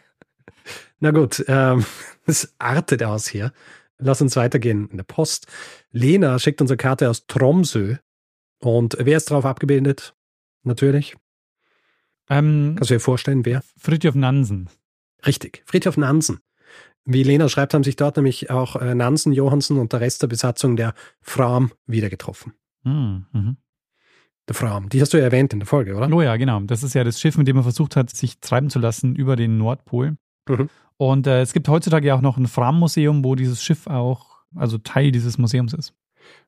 Na 1.00 1.10
gut, 1.10 1.44
ähm, 1.48 1.84
es 2.24 2.54
artet 2.58 3.02
aus 3.02 3.26
hier. 3.26 3.52
Lass 3.98 4.22
uns 4.22 4.36
weitergehen 4.36 4.88
in 4.88 4.96
der 4.96 5.04
Post. 5.04 5.48
Lena 5.90 6.38
schickt 6.38 6.60
unsere 6.60 6.76
Karte 6.76 7.10
aus 7.10 7.26
Tromsø. 7.26 7.96
Und 8.60 8.96
wer 9.00 9.16
ist 9.16 9.30
drauf 9.30 9.44
abgebildet? 9.44 10.14
Natürlich. 10.62 11.16
Ähm, 12.30 12.74
Kannst 12.76 12.90
du 12.90 12.94
dir 12.94 13.00
vorstellen, 13.00 13.44
wer? 13.44 13.62
Fritjof 13.76 14.14
Nansen. 14.14 14.70
Richtig, 15.26 15.64
Fritjof 15.66 15.96
Nansen. 15.96 16.38
Wie 17.04 17.24
Lena 17.24 17.48
schreibt, 17.48 17.74
haben 17.74 17.82
sich 17.82 17.96
dort 17.96 18.16
nämlich 18.16 18.50
auch 18.50 18.76
äh, 18.76 18.94
Nansen, 18.94 19.32
Johansen 19.32 19.78
und 19.78 19.92
der 19.92 20.00
Rest 20.00 20.22
der 20.22 20.28
Besatzung 20.28 20.76
der 20.76 20.94
Fram 21.20 21.72
wieder 21.86 22.08
getroffen. 22.08 22.54
Mhm. 22.84 23.56
Der 24.48 24.54
Fram, 24.54 24.88
die 24.88 25.00
hast 25.00 25.12
du 25.12 25.18
ja 25.18 25.24
erwähnt 25.24 25.52
in 25.52 25.60
der 25.60 25.66
Folge, 25.66 25.94
oder? 25.94 26.10
Oh 26.10 26.22
ja, 26.22 26.36
genau. 26.36 26.60
Das 26.60 26.82
ist 26.82 26.94
ja 26.94 27.04
das 27.04 27.20
Schiff, 27.20 27.36
mit 27.36 27.46
dem 27.46 27.56
er 27.58 27.62
versucht 27.62 27.96
hat, 27.96 28.10
sich 28.10 28.40
treiben 28.40 28.70
zu 28.70 28.78
lassen 28.78 29.14
über 29.14 29.36
den 29.36 29.58
Nordpol. 29.58 30.16
Mhm. 30.48 30.70
Und 30.96 31.26
äh, 31.26 31.42
es 31.42 31.52
gibt 31.52 31.68
heutzutage 31.68 32.08
ja 32.08 32.14
auch 32.14 32.22
noch 32.22 32.38
ein 32.38 32.46
Fram-Museum, 32.46 33.24
wo 33.24 33.34
dieses 33.34 33.62
Schiff 33.62 33.86
auch, 33.86 34.40
also 34.56 34.78
Teil 34.78 35.12
dieses 35.12 35.36
Museums 35.38 35.74
ist. 35.74 35.92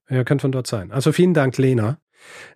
Ja, 0.09 0.25
könnte 0.25 0.43
von 0.43 0.53
dort 0.53 0.67
sein. 0.67 0.91
Also 0.91 1.13
vielen 1.13 1.35
Dank, 1.35 1.57
Lena. 1.59 1.99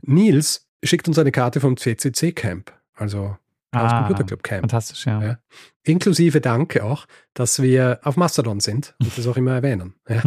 Nils 0.02 0.66
schickt 0.83 1.07
uns 1.09 1.18
eine 1.18 1.30
Karte 1.30 1.61
vom 1.61 1.76
CCC-Camp. 1.76 2.72
Also 2.94 3.37
Ah, 3.75 4.07
Computer 4.07 4.37
Camp. 4.37 4.63
Fantastisch, 4.63 5.07
ja. 5.07 5.23
ja. 5.23 5.39
Inklusive 5.83 6.41
Danke 6.41 6.85
auch, 6.85 7.07
dass 7.35 7.61
wir 7.61 8.01
auf 8.03 8.17
Mastodon 8.17 8.61
sind 8.61 8.95
und 9.01 9.17
das 9.17 9.27
auch 9.27 9.37
immer 9.37 9.53
erwähnen. 9.53 9.95
Ja. 10.09 10.23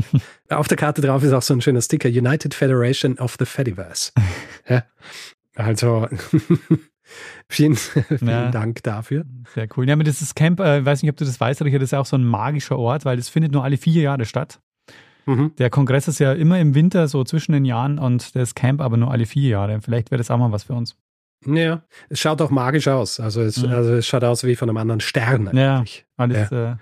auf 0.50 0.68
der 0.68 0.78
Karte 0.78 1.02
drauf 1.02 1.24
ist 1.24 1.34
auch 1.34 1.42
so 1.42 1.54
ein 1.54 1.62
schöner 1.62 1.82
Sticker, 1.82 2.10
United 2.10 2.54
Federation 2.54 3.18
of 3.20 3.36
the 3.40 3.46
Fediverse. 3.46 4.12
ja. 4.68 4.84
Also 5.56 6.08
vielen, 7.50 7.76
vielen 7.76 8.28
ja. 8.28 8.52
Dank 8.52 8.84
dafür. 8.84 9.26
Sehr 9.54 9.68
cool. 9.76 9.88
Ja, 9.88 9.96
aber 9.96 10.06
ist 10.06 10.36
Camp, 10.36 10.60
äh, 10.60 10.86
weiß 10.86 11.02
nicht, 11.02 11.12
ob 11.12 11.18
du 11.18 11.26
das 11.26 11.40
weißt, 11.40 11.62
aber 11.62 11.72
das 11.72 11.82
ist 11.82 11.94
auch 11.94 12.06
so 12.06 12.18
ein 12.18 12.24
magischer 12.24 12.78
Ort, 12.78 13.06
weil 13.06 13.18
das 13.18 13.30
findet 13.30 13.52
nur 13.52 13.64
alle 13.64 13.78
vier 13.78 14.04
Jahre 14.04 14.26
statt. 14.26 14.60
Mhm. 15.28 15.52
Der 15.58 15.70
Kongress 15.70 16.08
ist 16.08 16.20
ja 16.20 16.34
immer 16.34 16.60
im 16.60 16.74
Winter, 16.74 17.08
so 17.08 17.24
zwischen 17.24 17.52
den 17.52 17.66
Jahren, 17.66 18.00
und 18.00 18.36
das 18.36 18.56
Camp 18.56 18.82
aber 18.82 18.98
nur 18.98 19.12
alle 19.12 19.26
vier 19.26 19.50
Jahre. 19.50 19.82
Vielleicht 19.82 20.10
wäre 20.10 20.18
das 20.18 20.32
auch 20.32 20.38
mal 20.38 20.52
was 20.52 20.64
für 20.64 20.74
uns. 20.74 20.96
Ja, 21.46 21.84
es 22.10 22.20
schaut 22.20 22.42
auch 22.42 22.50
magisch 22.50 22.88
aus. 22.88 23.20
Also 23.20 23.42
es, 23.42 23.62
mhm. 23.62 23.72
also 23.72 23.94
es 23.94 24.08
schaut 24.08 24.24
aus 24.24 24.44
wie 24.44 24.56
von 24.56 24.70
einem 24.70 24.78
anderen 24.78 25.02
Stern 25.02 25.48
eigentlich. 25.48 26.00
Ja, 26.00 26.24
alles 26.24 26.50
ja. 26.50 26.74
Äh, 26.74 26.76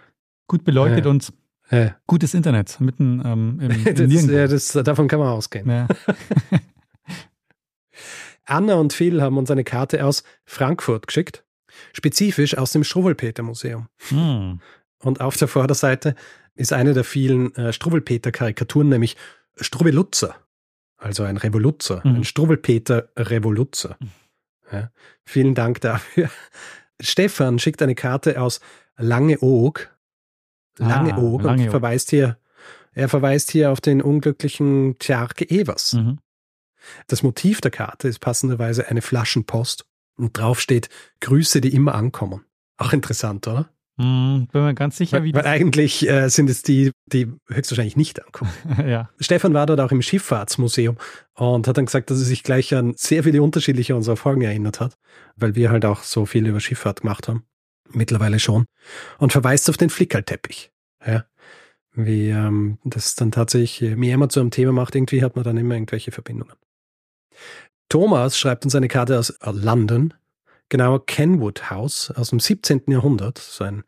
gut 0.47 0.63
beleuchtet 0.63 1.05
ja. 1.05 1.11
und 1.11 1.33
ja. 1.71 1.95
gutes 2.07 2.33
Internet 2.33 2.79
mitten 2.79 3.21
ähm, 3.25 3.59
im, 3.61 3.71
im 3.85 4.09
das, 4.09 4.25
ja, 4.27 4.47
das, 4.47 4.71
davon 4.71 5.07
kann 5.07 5.19
man 5.19 5.29
ausgehen. 5.29 5.69
Ja. 5.69 5.87
Anna 8.45 8.75
und 8.75 8.93
Phil 8.93 9.21
haben 9.21 9.37
uns 9.37 9.49
eine 9.49 9.63
Karte 9.63 10.05
aus 10.05 10.23
Frankfurt 10.45 11.07
geschickt, 11.07 11.43
spezifisch 11.93 12.57
aus 12.57 12.71
dem 12.71 12.83
Struwwelpeter-Museum. 12.83 13.87
Mhm. 14.11 14.61
Und 14.99 15.21
auf 15.21 15.35
der 15.37 15.47
Vorderseite 15.47 16.15
ist 16.53 16.71
eine 16.71 16.93
der 16.93 17.03
vielen 17.03 17.53
äh, 17.55 17.73
Struwwelpeter-Karikaturen, 17.73 18.89
nämlich 18.89 19.17
Struwelutzer. 19.59 20.35
Also 20.97 21.23
ein 21.23 21.37
Revoluzzer, 21.37 22.01
mhm. 22.03 22.17
ein 22.17 22.23
Struwwelpeter-Revoluzzer. 22.23 23.97
Mhm. 23.99 24.11
Ja, 24.71 24.91
vielen 25.23 25.56
Dank 25.56 25.82
dafür. 25.82 26.30
Stefan 26.99 27.60
schickt 27.60 27.82
eine 27.82 27.95
Karte 27.95 28.41
aus 28.41 28.60
Langeoog. 28.97 29.95
Langeoog 30.78 31.41
ah, 31.41 31.45
Lange 31.45 31.63
und 31.65 31.69
verweist 31.69 32.10
hier, 32.10 32.38
er 32.93 33.10
verweist 33.10 33.51
hier 33.51 33.71
auf 33.71 33.82
den 33.82 34.01
unglücklichen 34.01 34.97
Tjarke 34.99 35.49
Evers. 35.49 35.93
Mhm. 35.93 36.19
Das 37.08 37.23
Motiv 37.23 37.62
der 37.62 37.71
Karte 37.71 38.08
ist 38.08 38.19
passenderweise 38.19 38.88
eine 38.88 39.01
Flaschenpost 39.01 39.86
und 40.17 40.38
drauf 40.38 40.62
steht 40.62 40.89
Grüße, 41.21 41.62
die 41.62 41.73
immer 41.73 41.95
ankommen. 41.95 42.45
Auch 42.78 42.93
interessant, 42.93 43.47
oder? 43.47 43.69
Hm, 43.97 44.47
bin 44.51 44.63
mir 44.63 44.73
ganz 44.73 44.97
sicher, 44.97 45.23
wie 45.23 45.34
weil, 45.34 45.45
weil 45.45 45.51
eigentlich 45.51 46.08
äh, 46.08 46.27
sind 46.27 46.49
es 46.49 46.63
die, 46.63 46.91
die 47.05 47.31
höchstwahrscheinlich 47.47 47.95
nicht 47.95 48.23
ankommen. 48.23 48.51
ja. 48.86 49.10
Stefan 49.19 49.53
war 49.53 49.65
dort 49.65 49.79
auch 49.79 49.91
im 49.91 50.01
Schifffahrtsmuseum 50.01 50.97
und 51.36 51.67
hat 51.67 51.77
dann 51.77 51.86
gesagt, 51.86 52.12
dass 52.12 52.19
er 52.19 52.25
sich 52.25 52.43
gleich 52.43 52.75
an 52.75 52.93
sehr 52.97 53.23
viele 53.23 53.41
unterschiedliche 53.41 53.95
unserer 53.95 54.17
Folgen 54.17 54.41
erinnert 54.41 54.81
hat, 54.81 54.97
weil 55.38 55.55
wir 55.55 55.69
halt 55.69 55.86
auch 55.86 56.03
so 56.03 56.25
viel 56.25 56.45
über 56.45 56.60
Schifffahrt 56.60 57.01
gemacht 57.01 57.29
haben. 57.29 57.45
Mittlerweile 57.89 58.39
schon. 58.39 58.65
Und 59.17 59.31
verweist 59.31 59.69
auf 59.69 59.77
den 59.77 59.89
Flickerlteppich. 59.89 60.71
Ja. 61.05 61.25
Wie 61.93 62.29
ähm, 62.29 62.79
das 62.84 63.15
dann 63.15 63.31
tatsächlich, 63.31 63.79
je 63.79 63.95
mehr 63.95 64.17
man 64.17 64.29
zu 64.29 64.41
einem 64.41 64.51
Thema 64.51 64.73
macht, 64.73 64.95
irgendwie 64.95 65.23
hat 65.23 65.38
man 65.38 65.45
dann 65.45 65.55
immer 65.55 65.75
irgendwelche 65.75 66.12
Verbindungen. 66.12 66.55
Thomas 67.88 68.38
schreibt 68.38 68.65
uns 68.65 68.75
eine 68.75 68.89
Karte 68.89 69.17
aus 69.17 69.34
London 69.41 70.13
genauer 70.69 71.06
Kenwood 71.06 71.69
House 71.69 72.12
aus 72.12 72.30
dem 72.30 72.39
17. 72.39 72.84
Jahrhundert, 72.88 73.38
so 73.38 73.63
ein, 73.63 73.84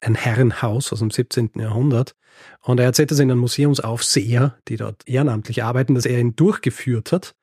ein 0.00 0.14
Herrenhaus 0.14 0.92
aus 0.92 1.00
dem 1.00 1.10
17. 1.10 1.50
Jahrhundert. 1.56 2.14
Und 2.62 2.80
er 2.80 2.86
erzählt, 2.86 3.10
dass 3.10 3.18
er 3.18 3.24
einen 3.24 3.38
Museumsaufseher, 3.38 4.56
die 4.68 4.76
dort 4.76 5.06
ehrenamtlich 5.06 5.62
arbeiten, 5.62 5.94
dass 5.94 6.06
er 6.06 6.18
ihn 6.18 6.36
durchgeführt 6.36 7.12
hat 7.12 7.34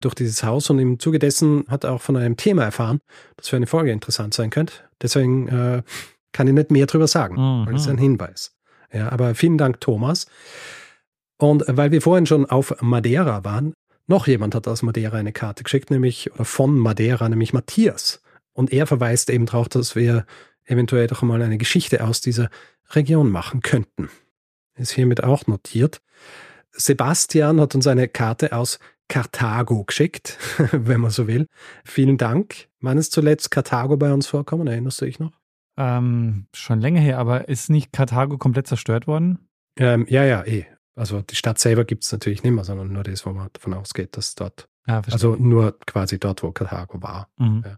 durch 0.00 0.14
dieses 0.14 0.42
Haus 0.42 0.70
und 0.70 0.78
im 0.78 0.98
Zuge 0.98 1.18
dessen 1.18 1.64
hat 1.68 1.84
er 1.84 1.92
auch 1.92 2.00
von 2.00 2.16
einem 2.16 2.36
Thema 2.36 2.64
erfahren, 2.64 3.00
das 3.36 3.48
für 3.48 3.56
eine 3.56 3.66
Folge 3.66 3.92
interessant 3.92 4.34
sein 4.34 4.50
könnte. 4.50 4.74
Deswegen 5.02 5.48
äh, 5.48 5.82
kann 6.32 6.48
ich 6.48 6.54
nicht 6.54 6.70
mehr 6.70 6.86
drüber 6.86 7.06
sagen, 7.06 7.34
mhm. 7.34 7.66
weil 7.66 7.74
es 7.76 7.88
ein 7.88 7.98
Hinweis. 7.98 8.56
Ja, 8.92 9.10
aber 9.10 9.34
vielen 9.34 9.58
Dank, 9.58 9.80
Thomas. 9.80 10.26
Und 11.36 11.64
weil 11.66 11.90
wir 11.90 12.02
vorhin 12.02 12.26
schon 12.26 12.46
auf 12.46 12.74
Madeira 12.80 13.44
waren, 13.44 13.74
noch 14.06 14.26
jemand 14.26 14.54
hat 14.54 14.66
aus 14.66 14.82
Madeira 14.82 15.16
eine 15.16 15.32
Karte 15.32 15.62
geschickt, 15.62 15.90
nämlich, 15.90 16.32
oder 16.32 16.44
von 16.44 16.76
Madeira, 16.78 17.28
nämlich 17.28 17.52
Matthias. 17.52 18.20
Und 18.52 18.72
er 18.72 18.86
verweist 18.86 19.30
eben 19.30 19.46
darauf, 19.46 19.68
dass 19.68 19.96
wir 19.96 20.26
eventuell 20.64 21.06
doch 21.06 21.22
mal 21.22 21.42
eine 21.42 21.58
Geschichte 21.58 22.04
aus 22.04 22.20
dieser 22.20 22.50
Region 22.90 23.30
machen 23.30 23.60
könnten. 23.60 24.10
Ist 24.74 24.92
hiermit 24.92 25.22
auch 25.22 25.46
notiert. 25.46 26.00
Sebastian 26.72 27.60
hat 27.60 27.74
uns 27.74 27.86
eine 27.86 28.08
Karte 28.08 28.52
aus 28.52 28.78
Karthago 29.08 29.84
geschickt, 29.84 30.38
wenn 30.72 31.00
man 31.00 31.10
so 31.10 31.26
will. 31.26 31.46
Vielen 31.84 32.16
Dank. 32.16 32.68
Wann 32.80 32.98
ist 32.98 33.12
zuletzt 33.12 33.50
Karthago 33.50 33.96
bei 33.96 34.12
uns 34.12 34.26
vorkommen? 34.28 34.66
Erinnerst 34.66 35.00
du 35.00 35.04
dich 35.04 35.18
noch? 35.18 35.32
Ähm, 35.76 36.46
schon 36.54 36.80
länger 36.80 37.00
her, 37.00 37.18
aber 37.18 37.48
ist 37.48 37.70
nicht 37.70 37.92
Karthago 37.92 38.38
komplett 38.38 38.66
zerstört 38.66 39.06
worden? 39.06 39.48
Ähm, 39.76 40.06
ja, 40.08 40.24
ja, 40.24 40.44
eh. 40.44 40.66
Also 40.94 41.22
die 41.22 41.36
Stadt 41.36 41.58
selber 41.58 41.84
gibt 41.84 42.04
es 42.04 42.12
natürlich 42.12 42.42
nicht 42.42 42.52
mehr, 42.52 42.64
sondern 42.64 42.92
nur 42.92 43.02
das, 43.02 43.24
wo 43.24 43.30
man 43.30 43.48
davon 43.52 43.74
ausgeht, 43.74 44.16
dass 44.16 44.34
dort 44.34 44.68
Ja, 44.86 45.02
Also 45.10 45.36
nur 45.36 45.78
quasi 45.86 46.18
dort, 46.18 46.42
wo 46.42 46.52
Karthago 46.52 47.02
war. 47.02 47.28
Mhm. 47.38 47.64
Äh, 47.64 47.76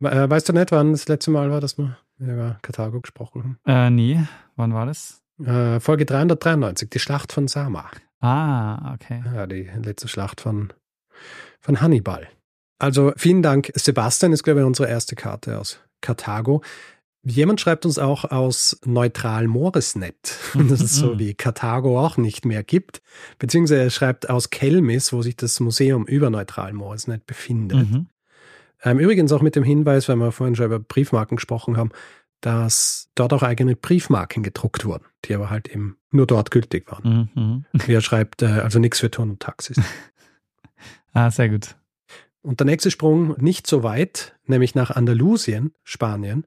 Weißt 0.00 0.48
du 0.48 0.52
nicht, 0.52 0.72
wann 0.72 0.92
das 0.92 1.08
letzte 1.08 1.30
Mal 1.30 1.50
war, 1.50 1.60
dass 1.60 1.78
wir 1.78 1.96
über 2.18 2.58
Karthago 2.62 3.00
gesprochen 3.00 3.58
Äh, 3.66 3.90
nee, 3.90 4.20
wann 4.56 4.74
war 4.74 4.86
das? 4.86 5.22
haben? 5.44 5.76
Äh, 5.76 5.80
Folge 5.80 6.06
393, 6.06 6.88
die 6.90 6.98
Schlacht 6.98 7.32
von 7.32 7.48
Sama. 7.48 7.90
Ah, 8.20 8.94
okay. 8.94 9.22
Ja, 9.34 9.46
die 9.46 9.70
letzte 9.82 10.08
Schlacht 10.08 10.40
von, 10.40 10.72
von 11.60 11.80
Hannibal. 11.80 12.26
Also 12.78 13.12
vielen 13.16 13.42
Dank. 13.42 13.70
Sebastian 13.74 14.32
ist, 14.32 14.42
glaube 14.42 14.60
ich, 14.60 14.66
unsere 14.66 14.88
erste 14.88 15.16
Karte 15.16 15.58
aus 15.58 15.80
Karthago. 16.00 16.62
Jemand 17.22 17.60
schreibt 17.60 17.84
uns 17.86 17.98
auch 17.98 18.24
aus 18.24 18.78
Neutral 18.84 19.48
Moresnet, 19.48 20.38
dass 20.54 20.80
es 20.80 20.94
so 20.94 21.18
wie 21.18 21.34
Karthago 21.34 21.98
auch 22.00 22.16
nicht 22.16 22.44
mehr 22.44 22.62
gibt. 22.62 23.02
Beziehungsweise 23.38 23.80
er 23.82 23.90
schreibt 23.90 24.30
aus 24.30 24.50
Kelmis, 24.50 25.12
wo 25.12 25.22
sich 25.22 25.36
das 25.36 25.58
Museum 25.60 26.06
über 26.06 26.30
Neutral 26.30 26.72
Moresnet 26.72 27.26
befindet. 27.26 27.90
Mhm. 27.90 28.06
Ähm, 28.86 29.00
übrigens 29.00 29.32
auch 29.32 29.42
mit 29.42 29.56
dem 29.56 29.64
Hinweis, 29.64 30.08
weil 30.08 30.16
wir 30.16 30.30
vorhin 30.30 30.54
schon 30.54 30.66
über 30.66 30.78
Briefmarken 30.78 31.36
gesprochen 31.36 31.76
haben, 31.76 31.90
dass 32.40 33.10
dort 33.16 33.32
auch 33.32 33.42
eigene 33.42 33.74
Briefmarken 33.74 34.44
gedruckt 34.44 34.84
wurden, 34.84 35.04
die 35.24 35.34
aber 35.34 35.50
halt 35.50 35.66
eben 35.68 35.98
nur 36.12 36.26
dort 36.26 36.52
gültig 36.52 36.90
waren. 36.90 37.28
Mhm. 37.34 37.42
Mhm. 37.42 37.64
Wie 37.84 37.94
er 37.94 38.00
schreibt, 38.00 38.42
äh, 38.42 38.46
also 38.46 38.78
nichts 38.78 39.00
für 39.00 39.10
Turn 39.10 39.30
und 39.30 39.40
Taxis. 39.40 39.78
Ah, 41.12 41.30
sehr 41.30 41.48
gut. 41.48 41.76
Und 42.42 42.60
der 42.60 42.66
nächste 42.66 42.90
Sprung 42.90 43.36
nicht 43.38 43.66
so 43.66 43.82
weit, 43.82 44.36
nämlich 44.44 44.74
nach 44.74 44.90
Andalusien, 44.90 45.72
Spanien. 45.82 46.44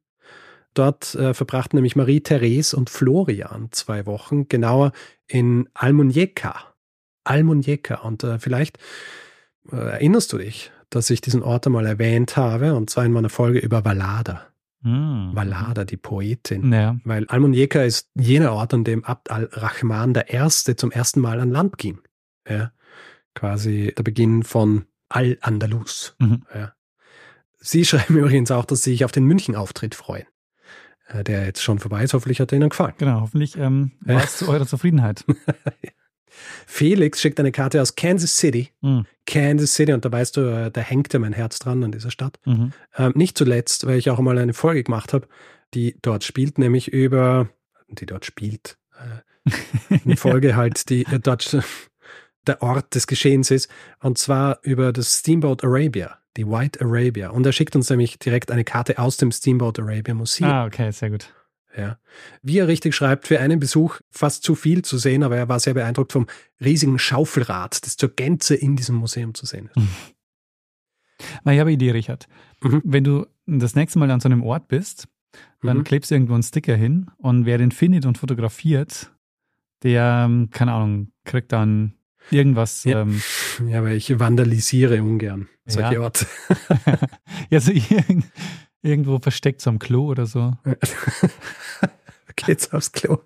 Dort 0.76 1.16
äh, 1.16 1.34
verbrachten 1.34 1.76
nämlich 1.76 1.96
Marie-Therese 1.96 2.78
und 2.78 2.92
Florian 2.92 3.70
zwei 3.72 4.06
Wochen, 4.06 4.48
genauer 4.48 4.92
in 5.26 5.68
Almuñeca. 5.74 6.54
Almuñeca. 7.26 8.02
Und 8.02 8.24
äh, 8.24 8.38
vielleicht 8.38 8.78
äh, 9.72 9.76
erinnerst 9.76 10.32
du 10.34 10.38
dich, 10.38 10.72
dass 10.90 11.10
ich 11.10 11.22
diesen 11.22 11.44
Ort 11.44 11.66
einmal 11.68 11.86
erwähnt 11.86 12.36
habe, 12.38 12.74
und 12.76 12.90
zwar 12.90 13.06
in 13.06 13.12
meiner 13.12 13.30
Folge 13.30 13.60
über 13.60 13.86
Valada. 13.86 14.48
Mhm. 14.82 15.32
Valada, 15.34 15.84
die 15.86 15.98
Poetin. 15.98 16.72
Ja. 16.72 16.98
Weil 17.04 17.26
Almuñeca 17.26 17.84
ist 17.84 18.10
jener 18.16 18.54
Ort, 18.54 18.74
an 18.74 18.84
dem 18.86 19.04
Abd 19.04 19.32
al-Rahman 19.32 20.16
I. 20.16 20.48
zum 20.76 20.92
ersten 20.92 21.20
Mal 21.20 21.40
an 21.40 21.52
Land 21.52 21.78
ging. 21.78 22.00
Ja, 22.48 22.72
quasi 23.36 23.94
der 23.98 24.04
Beginn 24.04 24.44
von 24.44 24.86
Al-Andalus. 25.10 26.16
Mhm. 26.20 26.44
Ja. 26.54 26.74
Sie 27.60 27.84
schreiben 27.86 28.18
übrigens 28.18 28.52
auch, 28.52 28.66
dass 28.66 28.84
sie 28.84 28.92
sich 28.92 29.04
auf 29.06 29.12
den 29.12 29.26
München-Auftritt 29.26 29.96
freuen. 29.96 30.26
Äh, 31.08 31.24
Der 31.26 31.46
jetzt 31.46 31.62
schon 31.62 31.80
vorbei 31.80 32.04
ist. 32.04 32.14
Hoffentlich 32.14 32.40
hat 32.40 32.52
er 32.54 32.58
Ihnen 32.58 32.70
gefallen. 32.70 32.94
Genau, 32.98 33.20
hoffentlich 33.22 33.58
ähm, 33.58 33.92
Ja. 34.06 34.16
war 34.16 34.24
es 34.24 34.38
zu 34.38 34.48
eurer 34.48 34.66
Zufriedenheit. 34.66 35.26
Felix 36.66 37.22
schickt 37.22 37.40
eine 37.40 37.52
Karte 37.52 37.82
aus 37.82 37.96
Kansas 37.96 38.38
City. 38.38 38.70
Mhm. 38.82 39.06
Kansas 39.26 39.74
City, 39.74 39.94
und 39.94 40.04
da 40.06 40.12
weißt 40.12 40.38
du, 40.38 40.42
äh, 40.42 40.72
da 40.72 40.82
hängt 40.82 41.14
ja 41.14 41.20
mein 41.20 41.34
Herz 41.34 41.60
dran 41.60 41.84
an 41.84 41.92
dieser 41.92 42.12
Stadt. 42.12 42.40
Mhm. 42.46 42.74
Ähm, 42.98 43.14
nicht 43.16 43.38
zuletzt, 43.38 43.86
weil 43.86 43.98
ich 43.98 44.10
auch 44.10 44.20
einmal 44.20 44.38
eine 44.38 44.54
Folge 44.54 44.84
gemacht 44.84 45.14
habe, 45.14 45.28
die 45.74 45.98
dort 46.02 46.24
spielt, 46.24 46.58
nämlich 46.58 46.88
über, 46.88 47.50
die 47.88 48.06
dort 48.06 48.26
spielt, 48.26 48.78
äh, 48.98 49.52
eine 50.06 50.18
Folge 50.18 50.56
halt, 50.56 50.90
die 50.90 51.06
äh, 51.06 51.20
dort 51.20 51.58
der 52.48 52.62
Ort 52.62 52.96
des 52.96 53.06
Geschehens 53.06 53.52
ist, 53.52 53.70
und 54.02 54.18
zwar 54.18 54.60
über 54.64 54.92
das 54.92 55.20
Steamboat 55.20 55.64
Arabia, 55.64 56.18
die 56.38 56.48
White 56.48 56.82
Arabia. 56.82 57.30
Und 57.30 57.46
er 57.46 57.52
schickt 57.52 57.76
uns 57.76 57.90
nämlich 57.90 58.18
direkt 58.18 58.52
eine 58.52 58.64
Karte 58.64 58.98
aus 58.98 59.18
dem 59.18 59.32
Steamboat 59.32 59.80
Arabia 59.80 60.14
Museum. 60.14 60.50
Ah, 60.50 60.66
okay, 60.66 60.92
sehr 60.92 61.12
gut. 61.12 61.32
Ja. 61.78 62.00
Wie 62.42 62.58
er 62.58 62.68
richtig 62.68 62.96
schreibt, 62.96 63.28
für 63.28 63.40
einen 63.40 63.60
Besuch 63.60 64.00
fast 64.10 64.44
zu 64.44 64.56
viel 64.56 64.82
zu 64.84 64.98
sehen, 64.98 65.24
aber 65.24 65.38
er 65.38 65.50
war 65.50 65.60
sehr 65.60 65.76
beeindruckt 65.76 66.12
vom 66.14 66.28
riesigen 66.60 66.98
Schaufelrad, 67.00 67.86
das 67.86 67.96
zur 67.96 68.10
Gänze 68.10 68.56
in 68.56 68.76
diesem 68.76 68.96
Museum 68.96 69.34
zu 69.36 69.46
sehen 69.46 69.70
ist. 69.76 69.88
Na, 71.44 71.54
ich 71.54 71.60
habe 71.60 71.68
eine 71.70 71.74
Idee, 71.76 71.92
Richard. 71.92 72.28
Mhm. 72.64 72.82
Wenn 72.86 73.04
du 73.04 73.28
das 73.46 73.76
nächste 73.76 74.00
Mal 74.00 74.10
an 74.12 74.20
so 74.20 74.30
einem 74.30 74.44
Ort 74.44 74.68
bist, 74.68 75.08
dann 75.62 75.80
Mhm. 75.80 75.84
klebst 75.84 76.10
du 76.12 76.16
irgendwo 76.16 76.34
einen 76.34 76.44
Sticker 76.44 76.76
hin 76.76 77.12
und 77.18 77.46
wer 77.46 77.58
den 77.58 77.72
findet 77.72 78.06
und 78.06 78.18
fotografiert, 78.18 79.12
der, 79.84 80.24
ähm, 80.26 80.50
keine 80.52 80.74
Ahnung, 80.74 81.12
kriegt 81.26 81.52
dann 81.52 81.94
irgendwas. 82.32 82.84
Ja. 82.84 83.02
Ähm, 83.02 83.22
Ja, 83.68 83.84
weil 83.84 83.96
ich 83.96 84.18
vandalisiere 84.20 85.02
ungern 85.04 85.48
solche 85.66 85.96
Ja. 85.96 86.02
Orte. 86.02 86.26
ja, 87.50 87.60
so 87.60 87.72
irgend, 87.72 88.26
irgendwo 88.82 89.20
versteckt 89.20 89.62
so 89.62 89.70
am 89.70 89.80
Klo 89.80 90.06
oder 90.08 90.26
so. 90.26 90.54
Geht's 92.36 92.72
aufs 92.74 92.92
Klo, 92.94 93.20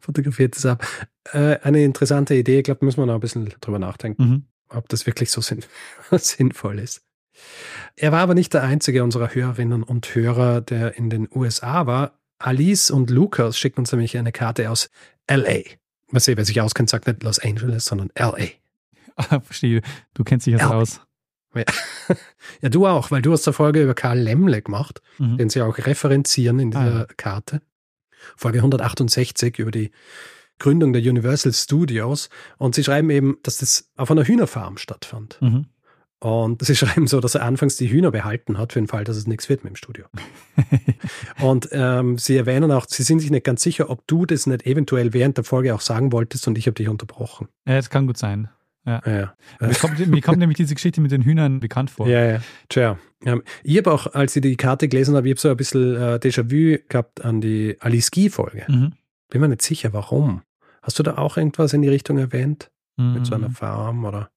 fotografiert 0.00 0.56
es 0.56 0.64
ab. 0.64 0.86
Äh, 1.32 1.58
eine 1.62 1.84
interessante 1.84 2.34
Idee, 2.34 2.58
ich 2.58 2.64
glaube, 2.64 2.84
müssen 2.84 2.98
wir 3.00 3.06
noch 3.06 3.14
ein 3.14 3.20
bisschen 3.20 3.52
drüber 3.60 3.78
nachdenken, 3.78 4.22
Mhm. 4.24 4.44
ob 4.70 4.88
das 4.88 5.06
wirklich 5.06 5.30
so 5.30 5.40
sinn 5.40 5.62
sinnvoll 6.12 6.78
ist. 6.78 7.02
Er 7.96 8.12
war 8.12 8.20
aber 8.20 8.34
nicht 8.34 8.54
der 8.54 8.62
einzige 8.62 9.02
unserer 9.04 9.34
Hörerinnen 9.34 9.82
und 9.82 10.14
Hörer, 10.14 10.60
der 10.60 10.96
in 10.96 11.10
den 11.10 11.28
USA 11.34 11.86
war. 11.86 12.18
Alice 12.38 12.90
und 12.90 13.10
Lukas 13.10 13.58
schicken 13.58 13.80
uns 13.80 13.92
nämlich 13.92 14.16
eine 14.16 14.32
Karte 14.32 14.70
aus 14.70 14.88
LA. 15.28 15.60
Was 16.10 16.26
wer 16.28 16.44
sich 16.44 16.60
auskennt, 16.60 16.88
sagt 16.90 17.06
nicht 17.06 17.22
Los 17.22 17.38
Angeles, 17.40 17.84
sondern 17.86 18.10
LA. 18.16 18.48
Ah, 19.16 19.40
verstehe. 19.40 19.82
Du 20.14 20.24
kennst 20.24 20.46
dich 20.46 20.52
jetzt 20.52 20.62
Ja. 20.62 20.70
aus. 20.70 21.00
Ja, 22.60 22.68
du 22.68 22.86
auch, 22.86 23.10
weil 23.10 23.22
du 23.22 23.32
hast 23.32 23.46
eine 23.48 23.52
Folge 23.54 23.82
über 23.82 23.94
Karl 23.94 24.18
Lemle 24.18 24.60
gemacht, 24.62 25.00
Mhm. 25.18 25.38
den 25.38 25.48
sie 25.50 25.62
auch 25.62 25.76
referenzieren 25.78 26.58
in 26.60 26.70
dieser 26.70 26.82
Ah, 26.82 26.98
ja. 27.00 27.06
Karte. 27.16 27.62
Folge 28.36 28.58
168 28.58 29.58
über 29.58 29.70
die 29.70 29.90
Gründung 30.58 30.92
der 30.92 31.02
Universal 31.02 31.52
Studios. 31.52 32.28
Und 32.58 32.74
sie 32.74 32.84
schreiben 32.84 33.10
eben, 33.10 33.36
dass 33.42 33.58
das 33.58 33.90
auf 33.96 34.10
einer 34.10 34.24
Hühnerfarm 34.24 34.76
stattfand. 34.78 35.38
Mhm. 35.42 35.66
Und 36.20 36.64
sie 36.64 36.74
schreiben 36.76 37.06
so, 37.06 37.20
dass 37.20 37.34
er 37.34 37.42
anfangs 37.42 37.76
die 37.76 37.90
Hühner 37.90 38.10
behalten 38.10 38.56
hat, 38.56 38.72
für 38.72 38.80
den 38.80 38.88
Fall, 38.88 39.04
dass 39.04 39.16
es 39.16 39.26
nichts 39.26 39.48
wird 39.48 39.64
mit 39.64 39.72
dem 39.74 39.76
Studio. 39.76 40.06
und 41.40 41.68
ähm, 41.72 42.18
sie 42.18 42.36
erwähnen 42.36 42.70
auch, 42.72 42.86
sie 42.88 43.02
sind 43.02 43.20
sich 43.20 43.30
nicht 43.30 43.44
ganz 43.44 43.62
sicher, 43.62 43.90
ob 43.90 44.06
du 44.06 44.24
das 44.26 44.46
nicht 44.46 44.64
eventuell 44.66 45.12
während 45.12 45.36
der 45.36 45.44
Folge 45.44 45.74
auch 45.74 45.80
sagen 45.80 46.12
wolltest 46.12 46.46
und 46.48 46.56
ich 46.56 46.66
habe 46.66 46.74
dich 46.74 46.88
unterbrochen. 46.88 47.48
Ja, 47.66 47.74
das 47.76 47.90
kann 47.90 48.06
gut 48.06 48.16
sein. 48.16 48.48
Ja, 48.86 49.02
ja. 49.06 49.34
Mir 49.60 49.74
kommt, 49.74 50.06
mir 50.06 50.20
kommt 50.20 50.38
nämlich 50.38 50.56
diese 50.58 50.74
Geschichte 50.74 51.00
mit 51.00 51.10
den 51.10 51.22
Hühnern 51.22 51.60
bekannt 51.60 51.90
vor. 51.90 52.06
Ja, 52.06 52.24
ja. 52.24 52.40
Tja. 52.68 52.98
Ich 53.62 53.78
habe 53.78 53.90
auch, 53.92 54.12
als 54.12 54.36
ich 54.36 54.42
die 54.42 54.56
Karte 54.56 54.88
gelesen 54.88 55.16
habe, 55.16 55.26
ich 55.26 55.32
habe 55.32 55.40
so 55.40 55.48
ein 55.50 55.56
bisschen 55.56 55.96
äh, 55.96 56.18
Déjà-vu 56.22 56.78
gehabt 56.88 57.24
an 57.24 57.40
die 57.40 57.76
Alice 57.80 58.10
Guy-Folge. 58.10 58.64
Mhm. 58.68 58.92
Bin 59.30 59.40
mir 59.40 59.48
nicht 59.48 59.62
sicher, 59.62 59.94
warum. 59.94 60.42
Hast 60.82 60.98
du 60.98 61.02
da 61.02 61.16
auch 61.16 61.38
irgendwas 61.38 61.72
in 61.72 61.80
die 61.80 61.88
Richtung 61.88 62.18
erwähnt? 62.18 62.70
Mit 62.96 63.26
so 63.26 63.34
einer 63.34 63.48
Mhm. 63.48 63.54
Farm 63.54 64.04
oder? 64.04 64.30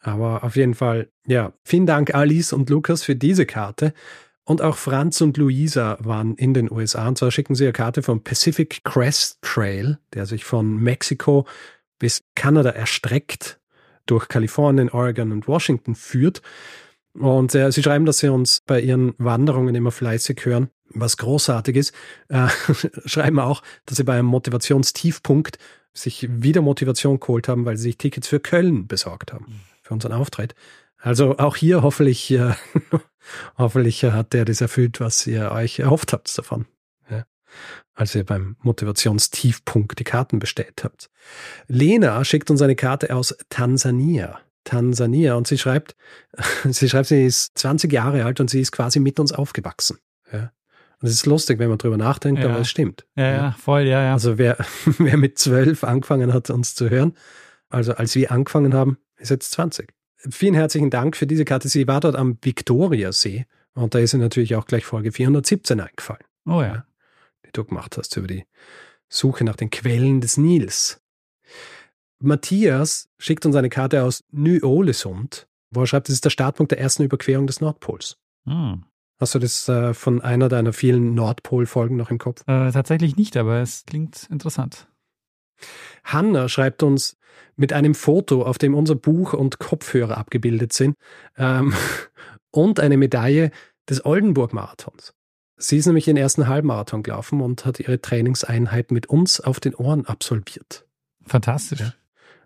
Aber 0.00 0.42
auf 0.42 0.56
jeden 0.56 0.74
Fall, 0.74 1.10
ja. 1.26 1.52
Vielen 1.62 1.86
Dank, 1.86 2.12
Alice 2.14 2.52
und 2.52 2.68
Lukas, 2.70 3.04
für 3.04 3.14
diese 3.14 3.46
Karte. 3.46 3.92
Und 4.44 4.62
auch 4.62 4.76
Franz 4.78 5.20
und 5.20 5.36
Luisa 5.36 5.96
waren 6.00 6.34
in 6.34 6.54
den 6.54 6.72
USA. 6.72 7.06
Und 7.06 7.18
zwar 7.18 7.30
schicken 7.30 7.54
sie 7.54 7.64
eine 7.64 7.72
Karte 7.72 8.02
vom 8.02 8.24
Pacific 8.24 8.80
Crest 8.82 9.38
Trail, 9.42 9.98
der 10.14 10.26
sich 10.26 10.44
von 10.44 10.76
Mexiko 10.78 11.46
bis 12.00 12.22
Kanada 12.34 12.70
erstreckt, 12.70 13.59
durch 14.10 14.28
Kalifornien, 14.28 14.90
Oregon 14.90 15.32
und 15.32 15.48
Washington 15.48 15.94
führt. 15.94 16.42
Und 17.14 17.54
äh, 17.54 17.72
sie 17.72 17.82
schreiben, 17.82 18.06
dass 18.06 18.18
sie 18.18 18.28
uns 18.28 18.62
bei 18.66 18.80
ihren 18.80 19.14
Wanderungen 19.18 19.74
immer 19.74 19.90
fleißig 19.90 20.44
hören, 20.44 20.70
was 20.90 21.16
großartig 21.16 21.76
ist. 21.76 21.94
Äh, 22.28 22.48
schreiben 23.04 23.40
auch, 23.40 23.62
dass 23.86 23.96
sie 23.96 24.04
bei 24.04 24.14
einem 24.14 24.26
Motivationstiefpunkt 24.26 25.58
sich 25.92 26.28
wieder 26.30 26.62
Motivation 26.62 27.18
geholt 27.18 27.48
haben, 27.48 27.64
weil 27.64 27.76
sie 27.76 27.84
sich 27.84 27.98
Tickets 27.98 28.28
für 28.28 28.40
Köln 28.40 28.86
besorgt 28.86 29.32
haben, 29.32 29.60
für 29.82 29.94
unseren 29.94 30.12
Auftritt. 30.12 30.54
Also 30.98 31.38
auch 31.38 31.56
hier 31.56 31.82
hoffentlich, 31.82 32.30
äh, 32.30 32.54
hoffentlich 33.58 34.04
hat 34.04 34.32
der 34.32 34.44
das 34.44 34.60
erfüllt, 34.60 35.00
was 35.00 35.26
ihr 35.26 35.50
euch 35.50 35.80
erhofft 35.80 36.12
habt 36.12 36.36
davon. 36.36 36.66
Als 37.94 38.14
ihr 38.14 38.24
beim 38.24 38.56
Motivationstiefpunkt 38.62 39.98
die 39.98 40.04
Karten 40.04 40.38
bestellt 40.38 40.82
habt. 40.84 41.10
Lena 41.66 42.24
schickt 42.24 42.50
uns 42.50 42.62
eine 42.62 42.76
Karte 42.76 43.14
aus 43.14 43.36
Tansania. 43.48 44.40
Tansania 44.64 45.34
und 45.34 45.46
sie 45.46 45.58
schreibt, 45.58 45.96
sie 46.64 46.88
schreibt, 46.88 47.08
sie 47.08 47.24
ist 47.24 47.56
20 47.58 47.92
Jahre 47.92 48.24
alt 48.24 48.40
und 48.40 48.50
sie 48.50 48.60
ist 48.60 48.72
quasi 48.72 49.00
mit 49.00 49.18
uns 49.18 49.32
aufgewachsen. 49.32 49.98
Ja. 50.32 50.52
Und 51.00 51.08
es 51.08 51.14
ist 51.14 51.26
lustig, 51.26 51.58
wenn 51.58 51.70
man 51.70 51.78
drüber 51.78 51.96
nachdenkt, 51.96 52.42
Ja. 52.42 52.50
aber 52.50 52.60
es 52.60 52.68
stimmt. 52.68 53.06
Ja, 53.16 53.30
ja, 53.30 53.52
voll, 53.58 53.82
ja, 53.82 54.02
ja. 54.02 54.12
Also 54.12 54.36
wer, 54.38 54.58
wer 54.98 55.16
mit 55.16 55.38
zwölf 55.38 55.82
angefangen 55.84 56.32
hat, 56.34 56.50
uns 56.50 56.74
zu 56.74 56.90
hören, 56.90 57.14
also 57.70 57.94
als 57.94 58.14
wir 58.14 58.30
angefangen 58.32 58.74
haben, 58.74 58.98
ist 59.16 59.30
jetzt 59.30 59.52
20. 59.52 59.88
Vielen 60.28 60.54
herzlichen 60.54 60.90
Dank 60.90 61.16
für 61.16 61.26
diese 61.26 61.46
Karte. 61.46 61.68
Sie 61.68 61.88
war 61.88 62.00
dort 62.00 62.16
am 62.16 62.36
Viktoriasee 62.42 63.46
und 63.74 63.94
da 63.94 63.98
ist 64.00 64.12
ihr 64.12 64.18
natürlich 64.20 64.54
auch 64.56 64.66
gleich 64.66 64.84
Folge 64.84 65.12
417 65.12 65.80
eingefallen, 65.80 66.22
oh 66.46 66.60
ja. 66.60 66.84
Die 67.50 67.60
du 67.60 67.64
gemacht 67.64 67.96
hast 67.96 68.16
über 68.16 68.26
die 68.26 68.44
Suche 69.08 69.44
nach 69.44 69.56
den 69.56 69.70
Quellen 69.70 70.20
des 70.20 70.36
Nils. 70.36 71.00
Matthias 72.20 73.08
schickt 73.18 73.46
uns 73.46 73.56
eine 73.56 73.70
Karte 73.70 74.04
aus 74.04 74.24
Ny-Ålesund, 74.30 75.48
wo 75.70 75.80
er 75.80 75.86
schreibt, 75.86 76.08
das 76.08 76.14
ist 76.14 76.24
der 76.24 76.30
Startpunkt 76.30 76.72
der 76.72 76.80
ersten 76.80 77.02
Überquerung 77.02 77.46
des 77.46 77.60
Nordpols. 77.60 78.18
Hm. 78.46 78.84
Hast 79.18 79.34
du 79.34 79.38
das 79.38 79.68
äh, 79.68 79.94
von 79.94 80.20
einer 80.20 80.48
deiner 80.48 80.72
vielen 80.72 81.14
Nordpol-Folgen 81.14 81.96
noch 81.96 82.10
im 82.10 82.18
Kopf? 82.18 82.42
Äh, 82.46 82.72
tatsächlich 82.72 83.16
nicht, 83.16 83.36
aber 83.36 83.60
es 83.60 83.84
klingt 83.84 84.26
interessant. 84.30 84.88
Hanna 86.04 86.48
schreibt 86.48 86.82
uns 86.82 87.18
mit 87.56 87.72
einem 87.72 87.94
Foto, 87.94 88.42
auf 88.42 88.56
dem 88.56 88.74
unser 88.74 88.94
Buch 88.94 89.34
und 89.34 89.58
Kopfhörer 89.58 90.16
abgebildet 90.16 90.72
sind 90.72 90.96
ähm, 91.36 91.74
und 92.50 92.80
eine 92.80 92.96
Medaille 92.96 93.50
des 93.88 94.04
Oldenburg-Marathons. 94.04 95.14
Sie 95.62 95.76
ist 95.76 95.86
nämlich 95.86 96.06
den 96.06 96.16
ersten 96.16 96.48
Halbmarathon 96.48 97.02
gelaufen 97.02 97.40
und 97.40 97.66
hat 97.66 97.80
ihre 97.80 98.00
Trainingseinheit 98.00 98.90
mit 98.90 99.06
uns 99.06 99.40
auf 99.40 99.60
den 99.60 99.74
Ohren 99.74 100.06
absolviert. 100.06 100.86
Fantastisch. 101.26 101.80
Ja. 101.80 101.94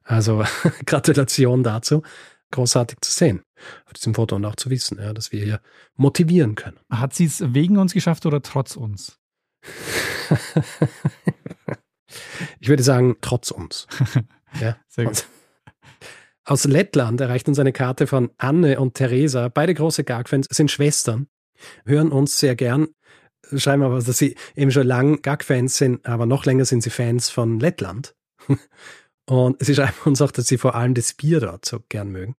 Also 0.03 0.45
Gratulation 0.87 1.63
dazu. 1.63 2.03
Großartig 2.51 2.99
zu 3.01 3.13
sehen 3.13 3.43
auf 3.87 3.93
diesem 3.95 4.15
Foto 4.15 4.37
und 4.37 4.45
auch 4.45 4.57
zu 4.57 4.71
wissen, 4.71 4.99
ja, 5.01 5.13
dass 5.13 5.33
wir 5.33 5.43
hier 5.43 5.61
motivieren 5.97 6.55
können. 6.55 6.79
Hat 6.91 7.15
sie 7.15 7.25
es 7.25 7.55
wegen 7.55 7.79
uns 7.79 7.95
geschafft 7.95 8.27
oder 8.27 8.43
trotz 8.43 8.77
uns? 8.77 9.19
ich 12.61 12.69
würde 12.69 12.83
sagen, 12.83 13.17
trotz 13.21 13.51
uns. 13.51 13.87
ja. 14.61 14.77
Sehr 14.89 15.07
gut. 15.07 15.27
Aus 16.45 16.65
Lettland 16.65 17.21
erreicht 17.21 17.49
uns 17.49 17.59
eine 17.59 17.73
Karte 17.73 18.07
von 18.07 18.31
Anne 18.37 18.79
und 18.79 18.95
Theresa. 18.95 19.49
Beide 19.49 19.73
große 19.73 20.05
Gag-Fans 20.05 20.47
sind 20.51 20.71
Schwestern, 20.71 21.27
hören 21.85 22.13
uns 22.13 22.39
sehr 22.39 22.57
gern, 22.57 22.89
schreiben 23.57 23.83
aber, 23.83 24.01
dass 24.01 24.19
sie 24.19 24.37
eben 24.55 24.71
schon 24.71 24.87
lang 24.87 25.23
Gag-Fans 25.23 25.77
sind, 25.77 26.07
aber 26.07 26.27
noch 26.27 26.45
länger 26.45 26.65
sind 26.65 26.83
sie 26.83 26.91
Fans 26.91 27.31
von 27.31 27.61
Lettland. 27.61 28.15
Und 29.27 29.65
sie 29.65 29.75
schreiben 29.75 29.95
uns 30.05 30.21
auch, 30.21 30.31
dass 30.31 30.47
sie 30.47 30.59
vor 30.59 30.75
allem 30.75 30.95
das 30.95 31.15
Bier 31.15 31.41
dort 31.41 31.65
so 31.65 31.81
gern 31.89 32.11
mögen, 32.11 32.37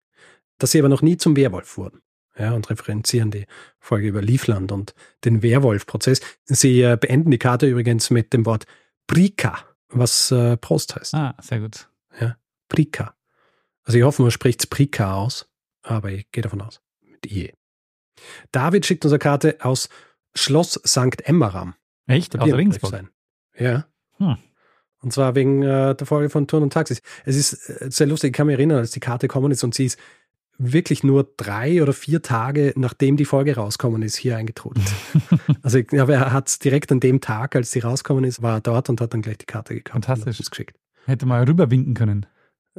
dass 0.59 0.71
sie 0.71 0.79
aber 0.79 0.89
noch 0.89 1.01
nie 1.01 1.17
zum 1.17 1.35
Werwolf 1.35 1.77
wurden. 1.77 2.01
Ja, 2.37 2.51
und 2.51 2.69
referenzieren 2.69 3.31
die 3.31 3.45
Folge 3.79 4.09
über 4.09 4.21
Liefland 4.21 4.73
und 4.73 4.93
den 5.23 5.41
Werwolf-Prozess. 5.41 6.19
Sie 6.43 6.81
äh, 6.81 6.97
beenden 6.99 7.31
die 7.31 7.37
Karte 7.37 7.65
übrigens 7.65 8.09
mit 8.09 8.33
dem 8.33 8.45
Wort 8.45 8.65
Prika, 9.07 9.59
was 9.87 10.31
äh, 10.31 10.57
Prost 10.57 10.97
heißt. 10.97 11.13
Ah, 11.13 11.37
sehr 11.41 11.61
gut. 11.61 11.89
Ja, 12.19 12.35
Prika. 12.67 13.15
Also 13.83 13.97
ich 13.97 14.03
hoffe, 14.03 14.21
man 14.21 14.31
spricht 14.31 14.69
Prika 14.69 15.13
aus, 15.13 15.49
aber 15.81 16.11
ich 16.11 16.29
gehe 16.31 16.43
davon 16.43 16.61
aus. 16.61 16.81
Mit 17.01 17.25
IE. 17.31 17.53
David 18.51 18.85
schickt 18.85 19.05
unsere 19.05 19.19
Karte 19.19 19.57
aus 19.61 19.89
Schloss 20.33 20.79
St. 20.85 21.21
Emmeram. 21.23 21.75
Echt? 22.07 22.37
Aus 22.37 22.51
Regensburg? 22.51 22.91
Sein. 22.91 23.09
Ja. 23.57 23.85
Hm. 24.17 24.37
Und 25.01 25.13
zwar 25.13 25.35
wegen 25.35 25.61
äh, 25.61 25.95
der 25.95 26.07
Folge 26.07 26.29
von 26.29 26.47
Turn 26.47 26.63
und 26.63 26.73
Taxis. 26.73 27.01
Es 27.25 27.35
ist 27.35 27.69
äh, 27.69 27.89
sehr 27.91 28.07
lustig, 28.07 28.29
ich 28.29 28.33
kann 28.33 28.47
mich 28.47 28.55
erinnern, 28.55 28.79
als 28.79 28.91
die 28.91 28.99
Karte 28.99 29.27
gekommen 29.27 29.51
ist 29.51 29.63
und 29.63 29.75
sie 29.75 29.85
ist 29.85 29.99
wirklich 30.57 31.03
nur 31.03 31.29
drei 31.37 31.81
oder 31.81 31.93
vier 31.93 32.21
Tage, 32.21 32.73
nachdem 32.75 33.17
die 33.17 33.25
Folge 33.25 33.55
rauskommen 33.55 34.01
ist, 34.01 34.15
hier 34.15 34.37
eingetrudelt. 34.37 34.87
also 35.61 35.77
ich 35.77 35.87
glaube, 35.87 36.13
er 36.13 36.33
hat 36.33 36.63
direkt 36.63 36.91
an 36.91 36.99
dem 36.99 37.21
Tag, 37.21 37.55
als 37.55 37.71
sie 37.71 37.79
rauskommen 37.79 38.23
ist, 38.23 38.41
war 38.41 38.57
er 38.57 38.61
dort 38.61 38.89
und 38.89 39.01
hat 39.01 39.13
dann 39.13 39.21
gleich 39.21 39.37
die 39.37 39.45
Karte 39.45 39.75
gekauft. 39.75 40.05
Fantastisch. 40.05 40.49
geschickt. 40.49 40.77
Hätte 41.05 41.25
mal 41.25 41.43
rüberwinken 41.43 41.93
können. 41.93 42.25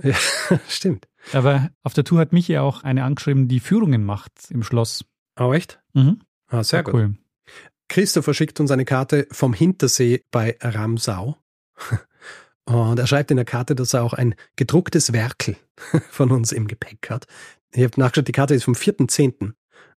Ja, 0.03 0.15
stimmt. 0.69 1.07
Aber 1.33 1.71
auf 1.83 1.95
der 1.95 2.05
Tour 2.05 2.19
hat 2.19 2.33
mich 2.33 2.49
ja 2.49 2.63
auch 2.63 2.83
eine 2.83 3.05
angeschrieben, 3.05 3.49
die 3.49 3.61
Führungen 3.61 4.05
macht 4.05 4.33
im 4.51 4.63
Schloss. 4.63 5.05
Oh, 5.39 5.53
echt? 5.53 5.81
Mhm. 5.93 6.21
Ah, 6.49 6.63
sehr 6.63 6.83
gut. 6.83 6.95
Cool. 6.95 7.15
Christopher 7.89 8.35
schickt 8.35 8.59
uns 8.61 8.71
eine 8.71 8.85
Karte 8.85 9.27
vom 9.31 9.53
Hintersee 9.53 10.25
bei 10.31 10.57
Ramsau. 10.61 11.37
Und 12.65 12.99
er 12.99 13.07
schreibt 13.07 13.31
in 13.31 13.37
der 13.37 13.47
Karte, 13.47 13.77
dass 13.77 13.95
er 13.95 14.03
auch 14.03 14.13
ein 14.13 14.35
gedrucktes 14.57 15.13
Werkel 15.13 15.57
von 16.11 16.33
uns 16.33 16.51
im 16.51 16.67
Gepäck 16.67 17.11
hat. 17.11 17.27
Ich 17.73 17.85
habe 17.85 18.01
nachgeschaut, 18.01 18.27
die 18.27 18.33
Karte 18.33 18.55
ist 18.55 18.65
vom 18.65 18.75
4.10. 18.75 19.53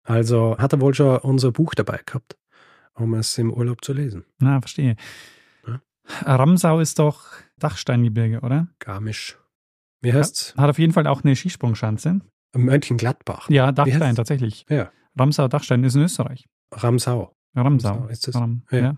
Also 0.04 0.58
hat 0.58 0.74
er 0.74 0.82
wohl 0.82 0.94
schon 0.94 1.18
unser 1.20 1.52
Buch 1.52 1.76
dabei 1.76 2.02
gehabt, 2.06 2.38
um 2.94 3.14
es 3.14 3.38
im 3.38 3.54
Urlaub 3.54 3.84
zu 3.86 3.94
lesen. 3.94 4.26
Na, 4.40 4.60
verstehe. 4.60 4.96
Ja. 5.66 5.82
Ramsau 6.26 6.80
ist 6.80 7.00
doch 7.00 7.26
Dachsteingebirge, 7.58 8.42
oder? 8.42 8.68
Garmisch. 8.80 9.38
Wie 10.02 10.14
heißt's? 10.14 10.54
Hat 10.58 10.70
auf 10.70 10.80
jeden 10.80 10.94
Fall 10.94 11.08
auch 11.08 11.24
eine 11.24 11.36
Skisprungschanze. 11.36 12.22
Mönchengladbach. 12.56 13.50
Ja, 13.50 13.72
Dachstein 13.72 14.16
tatsächlich. 14.16 14.66
Ja. 14.70 14.92
Ramsau 15.18 15.48
Dachstein 15.48 15.84
ist 15.84 15.96
in 15.96 16.04
Österreich. 16.04 16.48
Ramsau. 16.72 17.36
Ramsau. 17.56 17.90
Ramsau 17.90 18.08
ist 18.08 18.28
das. 18.28 18.36
Ram, 18.36 18.64
ja. 18.72 18.80
ja. 18.80 18.98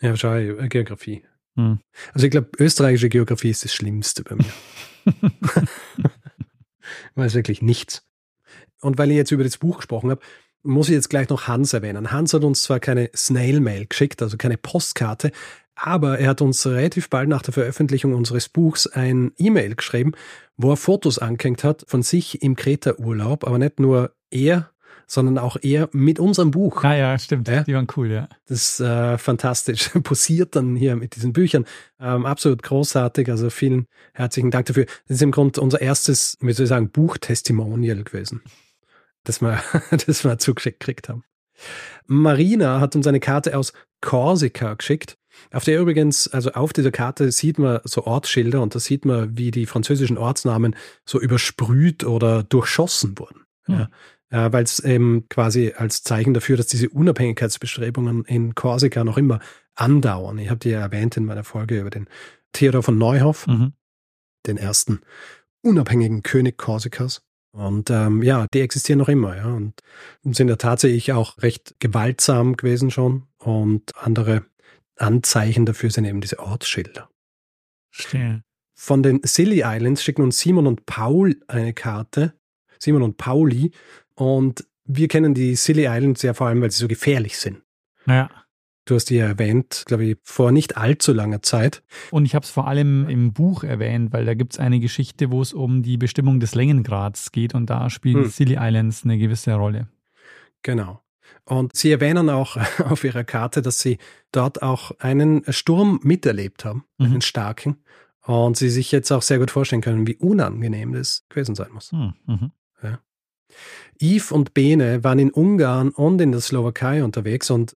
Ja, 0.00 0.16
schau, 0.16 0.34
Geografie. 0.68 1.24
Hm. 1.56 1.78
Also 2.12 2.26
ich 2.26 2.30
glaube, 2.30 2.50
österreichische 2.58 3.08
Geografie 3.08 3.50
ist 3.50 3.64
das 3.64 3.72
Schlimmste 3.72 4.24
bei 4.24 4.34
mir. 4.34 4.44
ich 5.04 5.14
weiß 7.14 7.34
wirklich 7.34 7.62
nichts. 7.62 8.06
Und 8.80 8.98
weil 8.98 9.10
ich 9.10 9.16
jetzt 9.16 9.30
über 9.30 9.44
das 9.44 9.58
Buch 9.58 9.76
gesprochen 9.76 10.10
habe, 10.10 10.20
muss 10.64 10.88
ich 10.88 10.94
jetzt 10.94 11.10
gleich 11.10 11.28
noch 11.28 11.46
Hans 11.48 11.72
erwähnen. 11.72 12.12
Hans 12.12 12.34
hat 12.34 12.44
uns 12.44 12.62
zwar 12.62 12.80
keine 12.80 13.10
Snail-Mail 13.14 13.86
geschickt, 13.86 14.22
also 14.22 14.36
keine 14.36 14.56
Postkarte, 14.56 15.32
aber 15.74 16.18
er 16.18 16.30
hat 16.30 16.40
uns 16.40 16.66
relativ 16.66 17.10
bald 17.10 17.28
nach 17.28 17.42
der 17.42 17.54
Veröffentlichung 17.54 18.14
unseres 18.14 18.48
Buchs 18.48 18.86
ein 18.86 19.32
E-Mail 19.38 19.74
geschrieben, 19.74 20.12
wo 20.56 20.70
er 20.70 20.76
Fotos 20.76 21.18
angehängt 21.18 21.64
hat 21.64 21.84
von 21.88 22.02
sich 22.02 22.42
im 22.42 22.56
Kreta-Urlaub, 22.56 23.44
aber 23.44 23.58
nicht 23.58 23.80
nur 23.80 24.14
er, 24.30 24.70
sondern 25.06 25.38
auch 25.38 25.56
er 25.60 25.88
mit 25.92 26.18
unserem 26.18 26.50
Buch. 26.50 26.84
Ah 26.84 26.96
ja, 26.96 27.18
stimmt. 27.18 27.48
Ja? 27.48 27.64
Die 27.64 27.74
waren 27.74 27.86
cool, 27.96 28.10
ja. 28.10 28.28
Das 28.46 28.62
ist 28.62 28.80
äh, 28.80 29.18
fantastisch. 29.18 29.90
Posiert 30.02 30.56
dann 30.56 30.76
hier 30.76 30.96
mit 30.96 31.16
diesen 31.16 31.32
Büchern. 31.32 31.66
Ähm, 32.00 32.26
absolut 32.26 32.62
großartig. 32.62 33.30
Also 33.30 33.50
vielen 33.50 33.86
herzlichen 34.14 34.50
Dank 34.50 34.66
dafür. 34.66 34.86
Das 35.06 35.16
ist 35.16 35.22
im 35.22 35.30
Grunde 35.30 35.60
unser 35.60 35.80
erstes, 35.80 36.38
wie 36.40 36.52
soll 36.52 36.64
ich 36.64 36.70
sagen, 36.70 36.90
Buchtestimonial 36.90 38.04
gewesen, 38.04 38.42
das 39.24 39.40
wir, 39.40 39.62
das 40.06 40.24
wir 40.24 40.38
zugeschickt 40.38 40.80
gekriegt 40.80 41.08
haben. 41.08 41.24
Marina 42.06 42.80
hat 42.80 42.96
uns 42.96 43.06
eine 43.06 43.20
Karte 43.20 43.56
aus 43.56 43.72
Korsika 44.00 44.74
geschickt. 44.74 45.16
Auf 45.50 45.64
der 45.64 45.80
übrigens, 45.80 46.28
also 46.28 46.52
auf 46.52 46.72
dieser 46.72 46.90
Karte 46.90 47.32
sieht 47.32 47.58
man 47.58 47.80
so 47.84 48.04
Ortsschilder 48.04 48.60
und 48.60 48.74
da 48.74 48.78
sieht 48.78 49.04
man, 49.04 49.36
wie 49.36 49.50
die 49.50 49.66
französischen 49.66 50.18
Ortsnamen 50.18 50.76
so 51.06 51.20
übersprüht 51.20 52.04
oder 52.04 52.42
durchschossen 52.42 53.18
wurden. 53.18 53.42
Hm. 53.64 53.74
Ja 53.74 53.88
äh, 54.32 54.50
weil 54.50 54.64
es 54.64 54.80
eben 54.80 55.28
quasi 55.28 55.74
als 55.76 56.02
Zeichen 56.02 56.34
dafür, 56.34 56.56
dass 56.56 56.66
diese 56.66 56.88
Unabhängigkeitsbestrebungen 56.88 58.24
in 58.24 58.54
Korsika 58.54 59.04
noch 59.04 59.18
immer 59.18 59.40
andauern. 59.74 60.38
Ich 60.38 60.48
habe 60.48 60.58
die 60.58 60.70
ja 60.70 60.80
erwähnt 60.80 61.16
in 61.16 61.26
meiner 61.26 61.44
Folge 61.44 61.80
über 61.80 61.90
den 61.90 62.08
Theodor 62.52 62.82
von 62.82 62.98
Neuhoff, 62.98 63.46
mhm. 63.46 63.74
den 64.46 64.56
ersten 64.56 65.00
unabhängigen 65.60 66.22
König 66.22 66.58
Korsikas. 66.58 67.22
Und 67.52 67.90
ähm, 67.90 68.22
ja, 68.22 68.46
die 68.54 68.60
existieren 68.60 68.98
noch 68.98 69.10
immer, 69.10 69.36
ja, 69.36 69.44
und 69.44 69.82
sind 70.22 70.48
ja 70.48 70.56
tatsächlich 70.56 71.12
auch 71.12 71.36
recht 71.42 71.74
gewaltsam 71.80 72.56
gewesen 72.56 72.90
schon. 72.90 73.24
Und 73.36 73.94
andere 73.96 74.46
Anzeichen 74.96 75.66
dafür 75.66 75.90
sind 75.90 76.06
eben 76.06 76.22
diese 76.22 76.38
Ortsschilder. 76.38 77.10
Verstehe. 77.90 78.42
Von 78.74 79.02
den 79.02 79.20
Silly 79.22 79.62
Islands 79.64 80.02
schicken 80.02 80.22
uns 80.22 80.38
Simon 80.38 80.66
und 80.66 80.86
Paul 80.86 81.36
eine 81.46 81.74
Karte. 81.74 82.32
Simon 82.78 83.02
und 83.02 83.18
Pauli. 83.18 83.72
Und 84.22 84.64
wir 84.84 85.08
kennen 85.08 85.34
die 85.34 85.56
Silly 85.56 85.86
Islands 85.86 86.22
ja 86.22 86.32
vor 86.32 86.46
allem, 86.46 86.60
weil 86.62 86.70
sie 86.70 86.78
so 86.78 86.86
gefährlich 86.86 87.36
sind. 87.36 87.62
Ja. 88.06 88.30
Du 88.84 88.94
hast 88.94 89.06
die 89.10 89.16
ja 89.16 89.26
erwähnt, 89.26 89.82
glaube 89.86 90.04
ich, 90.04 90.16
vor 90.22 90.52
nicht 90.52 90.76
allzu 90.76 91.12
langer 91.12 91.42
Zeit. 91.42 91.82
Und 92.12 92.24
ich 92.24 92.36
habe 92.36 92.44
es 92.44 92.50
vor 92.50 92.68
allem 92.68 93.08
im 93.08 93.32
Buch 93.32 93.64
erwähnt, 93.64 94.12
weil 94.12 94.24
da 94.24 94.34
gibt 94.34 94.52
es 94.52 94.60
eine 94.60 94.78
Geschichte, 94.78 95.32
wo 95.32 95.42
es 95.42 95.52
um 95.52 95.82
die 95.82 95.96
Bestimmung 95.96 96.38
des 96.38 96.54
Längengrads 96.54 97.32
geht 97.32 97.52
und 97.52 97.68
da 97.68 97.90
spielen 97.90 98.22
hm. 98.22 98.30
Silly 98.30 98.58
Islands 98.60 99.02
eine 99.02 99.18
gewisse 99.18 99.54
Rolle. 99.54 99.88
Genau. 100.62 101.00
Und 101.44 101.74
sie 101.74 101.90
erwähnen 101.90 102.30
auch 102.30 102.56
auf 102.78 103.02
ihrer 103.02 103.24
Karte, 103.24 103.60
dass 103.60 103.80
sie 103.80 103.98
dort 104.30 104.62
auch 104.62 104.92
einen 105.00 105.42
Sturm 105.48 105.98
miterlebt 106.04 106.64
haben, 106.64 106.84
mhm. 106.98 107.06
einen 107.06 107.22
starken. 107.22 107.78
Und 108.24 108.56
sie 108.56 108.70
sich 108.70 108.92
jetzt 108.92 109.10
auch 109.10 109.22
sehr 109.22 109.40
gut 109.40 109.50
vorstellen 109.50 109.82
können, 109.82 110.06
wie 110.06 110.14
unangenehm 110.14 110.92
das 110.92 111.24
gewesen 111.28 111.56
sein 111.56 111.72
muss. 111.72 111.90
Hm, 111.90 112.14
mhm. 112.26 112.52
Yves 114.00 114.32
und 114.32 114.54
Bene 114.54 115.04
waren 115.04 115.18
in 115.18 115.30
Ungarn 115.30 115.90
und 115.90 116.20
in 116.20 116.32
der 116.32 116.40
Slowakei 116.40 117.04
unterwegs 117.04 117.50
und 117.50 117.76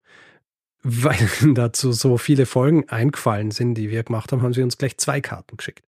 weil 0.84 1.30
dazu 1.54 1.94
so 1.94 2.18
viele 2.18 2.46
Folgen 2.46 2.90
eingefallen 2.90 3.52
sind, 3.52 3.76
die 3.76 3.90
wir 3.90 4.04
gemacht 4.04 4.32
haben, 4.32 4.42
haben 4.42 4.54
sie 4.54 4.64
uns 4.64 4.78
gleich 4.78 4.98
zwei 4.98 5.22
Karten 5.22 5.56
geschickt. 5.56 5.86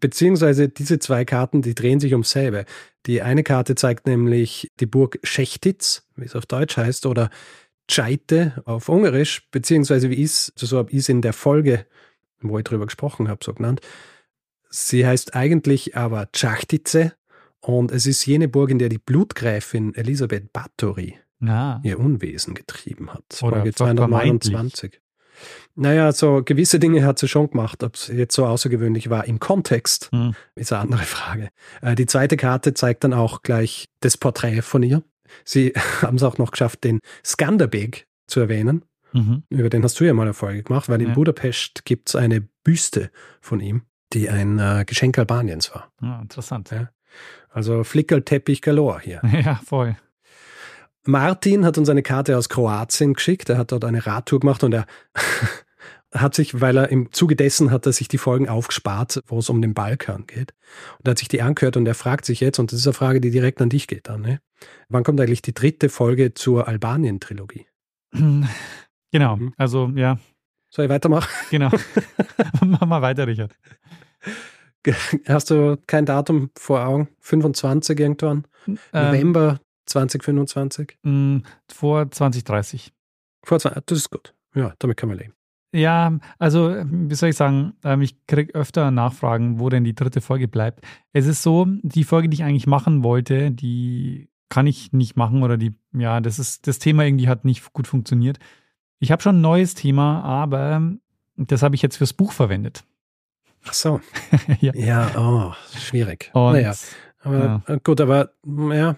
Beziehungsweise 0.00 0.68
diese 0.68 0.98
zwei 0.98 1.24
Karten, 1.24 1.62
die 1.62 1.74
drehen 1.74 2.00
sich 2.00 2.12
ums 2.12 2.30
selbe. 2.30 2.64
Die 3.06 3.22
eine 3.22 3.44
Karte 3.44 3.74
zeigt 3.74 4.06
nämlich 4.06 4.70
die 4.80 4.86
Burg 4.86 5.18
Schechtitz, 5.22 6.08
wie 6.16 6.24
es 6.24 6.34
auf 6.34 6.46
Deutsch 6.46 6.76
heißt, 6.76 7.06
oder 7.06 7.30
Tscheite 7.88 8.62
auf 8.64 8.88
Ungarisch, 8.88 9.48
beziehungsweise 9.50 10.08
wie 10.10 10.22
ist, 10.22 10.52
so 10.56 10.78
habe 10.78 10.90
ich 10.90 10.98
es 10.98 11.08
in 11.08 11.20
der 11.20 11.32
Folge, 11.32 11.86
wo 12.40 12.58
ich 12.58 12.64
drüber 12.64 12.86
gesprochen 12.86 13.28
habe, 13.28 13.44
so 13.44 13.52
genannt. 13.52 13.80
Sie 14.70 15.06
heißt 15.06 15.34
eigentlich 15.34 15.96
aber 15.96 16.32
Tschachtice 16.32 17.12
und 17.62 17.92
es 17.92 18.06
ist 18.06 18.26
jene 18.26 18.48
Burg, 18.48 18.70
in 18.70 18.78
der 18.78 18.88
die 18.88 18.98
Blutgräfin 18.98 19.94
Elisabeth 19.94 20.52
Bathory 20.52 21.16
ah. 21.46 21.80
ihr 21.82 21.98
Unwesen 21.98 22.54
getrieben 22.54 23.12
hat. 23.12 23.24
Oder 23.42 23.56
Folge 23.56 23.74
229. 23.74 25.00
Naja, 25.74 26.12
so 26.12 26.42
gewisse 26.44 26.78
Dinge 26.78 27.04
hat 27.04 27.18
sie 27.18 27.28
schon 27.28 27.50
gemacht. 27.50 27.82
Ob 27.82 27.94
es 27.94 28.08
jetzt 28.08 28.34
so 28.34 28.46
außergewöhnlich 28.46 29.10
war 29.10 29.24
im 29.24 29.38
Kontext, 29.38 30.10
hm. 30.12 30.34
ist 30.54 30.72
eine 30.72 30.82
andere 30.82 31.02
Frage. 31.02 31.48
Äh, 31.80 31.94
die 31.94 32.06
zweite 32.06 32.36
Karte 32.36 32.74
zeigt 32.74 33.04
dann 33.04 33.14
auch 33.14 33.42
gleich 33.42 33.86
das 34.00 34.16
Porträt 34.16 34.62
von 34.62 34.82
ihr. 34.82 35.02
Sie 35.44 35.72
haben 36.02 36.16
es 36.16 36.22
auch 36.22 36.38
noch 36.38 36.50
geschafft, 36.50 36.84
den 36.84 37.00
Skanderbeg 37.24 38.06
zu 38.26 38.40
erwähnen. 38.40 38.84
Mhm. 39.12 39.42
Über 39.50 39.68
den 39.68 39.82
hast 39.82 40.00
du 40.00 40.04
ja 40.04 40.14
mal 40.14 40.22
eine 40.22 40.32
Folge 40.32 40.62
gemacht, 40.62 40.88
weil 40.88 41.00
in 41.00 41.08
Ja. 41.08 41.14
Budapest 41.14 41.84
gibt 41.84 42.08
es 42.08 42.16
eine 42.16 42.40
Büste 42.64 43.10
von 43.42 43.60
ihm, 43.60 43.82
die 44.14 44.30
ein 44.30 44.58
äh, 44.58 44.84
Geschenk 44.86 45.18
Albaniens 45.18 45.74
war. 45.74 45.92
Ja, 46.00 46.20
interessant. 46.22 46.70
Ja. 46.70 46.88
Also 47.50 47.84
Flickerlteppich 47.84 48.62
galore 48.62 49.00
hier. 49.00 49.20
Ja, 49.44 49.60
voll. 49.64 49.96
Martin 51.04 51.64
hat 51.64 51.78
uns 51.78 51.88
eine 51.88 52.02
Karte 52.02 52.38
aus 52.38 52.48
Kroatien 52.48 53.14
geschickt. 53.14 53.48
Er 53.48 53.58
hat 53.58 53.72
dort 53.72 53.84
eine 53.84 54.06
Radtour 54.06 54.38
gemacht 54.40 54.62
und 54.62 54.72
er 54.72 54.86
hat 56.14 56.34
sich, 56.34 56.60
weil 56.60 56.76
er 56.76 56.90
im 56.90 57.10
Zuge 57.12 57.34
dessen 57.34 57.70
hat 57.72 57.86
er 57.86 57.92
sich 57.92 58.06
die 58.06 58.18
Folgen 58.18 58.48
aufgespart, 58.48 59.20
wo 59.26 59.38
es 59.38 59.48
um 59.50 59.60
den 59.60 59.74
Balkan 59.74 60.26
geht. 60.26 60.54
Und 60.98 61.08
er 61.08 61.12
hat 61.12 61.18
sich 61.18 61.26
die 61.28 61.42
angehört 61.42 61.76
und 61.76 61.86
er 61.86 61.94
fragt 61.96 62.24
sich 62.24 62.38
jetzt, 62.40 62.58
und 62.60 62.70
das 62.70 62.78
ist 62.80 62.86
eine 62.86 62.94
Frage, 62.94 63.20
die 63.20 63.30
direkt 63.30 63.60
an 63.60 63.68
dich 63.68 63.88
geht 63.88 64.08
dann, 64.08 64.20
ne? 64.20 64.40
Wann 64.88 65.02
kommt 65.02 65.20
eigentlich 65.20 65.42
die 65.42 65.54
dritte 65.54 65.88
Folge 65.88 66.34
zur 66.34 66.68
Albanien-Trilogie? 66.68 67.66
Genau. 69.10 69.36
Mhm. 69.36 69.54
Also, 69.56 69.90
ja, 69.96 70.18
Soll 70.70 70.84
ich 70.84 70.90
weitermachen? 70.90 71.28
genau. 71.50 71.70
Mach 72.64 72.86
mal 72.86 73.02
weiter, 73.02 73.26
Richard. 73.26 73.52
Hast 75.28 75.50
du 75.50 75.78
kein 75.86 76.06
Datum 76.06 76.50
vor 76.56 76.84
Augen? 76.84 77.08
25 77.20 77.98
irgendwann? 77.98 78.46
Ähm, 78.66 78.78
November 78.92 79.60
2025? 79.86 80.98
mh, 81.02 81.42
vor 81.68 82.10
2030. 82.10 82.92
Vor 83.44 83.58
zwei, 83.58 83.70
das 83.86 83.98
ist 83.98 84.10
gut. 84.10 84.34
Ja, 84.54 84.74
damit 84.78 84.96
kann 84.96 85.08
man 85.08 85.18
leben. 85.18 85.34
Ja, 85.74 86.18
also 86.38 86.76
wie 86.84 87.14
soll 87.14 87.30
ich 87.30 87.36
sagen, 87.36 87.72
ähm, 87.82 88.02
ich 88.02 88.26
kriege 88.26 88.54
öfter 88.54 88.90
Nachfragen, 88.90 89.58
wo 89.58 89.70
denn 89.70 89.84
die 89.84 89.94
dritte 89.94 90.20
Folge 90.20 90.46
bleibt. 90.46 90.84
Es 91.12 91.26
ist 91.26 91.42
so, 91.42 91.66
die 91.82 92.04
Folge, 92.04 92.28
die 92.28 92.34
ich 92.34 92.44
eigentlich 92.44 92.66
machen 92.66 93.02
wollte, 93.02 93.50
die 93.50 94.28
kann 94.50 94.66
ich 94.66 94.92
nicht 94.92 95.16
machen 95.16 95.42
oder 95.42 95.56
die, 95.56 95.74
ja, 95.94 96.20
das 96.20 96.38
ist, 96.38 96.66
das 96.66 96.78
Thema 96.78 97.04
irgendwie 97.04 97.28
hat 97.28 97.46
nicht 97.46 97.72
gut 97.72 97.86
funktioniert. 97.86 98.38
Ich 98.98 99.10
habe 99.10 99.22
schon 99.22 99.38
ein 99.38 99.40
neues 99.40 99.74
Thema, 99.74 100.22
aber 100.22 100.92
das 101.36 101.62
habe 101.62 101.74
ich 101.74 101.80
jetzt 101.80 101.96
fürs 101.96 102.12
Buch 102.12 102.32
verwendet. 102.32 102.84
Ach 103.64 103.72
so. 103.72 104.00
ja. 104.60 104.72
Ja, 104.74 105.10
oh, 105.16 105.54
schwierig. 105.78 106.30
Und 106.34 106.54
naja, 106.54 106.74
aber 107.20 107.62
äh, 107.66 107.78
gut, 107.82 108.00
aber 108.00 108.32
ja, 108.44 108.96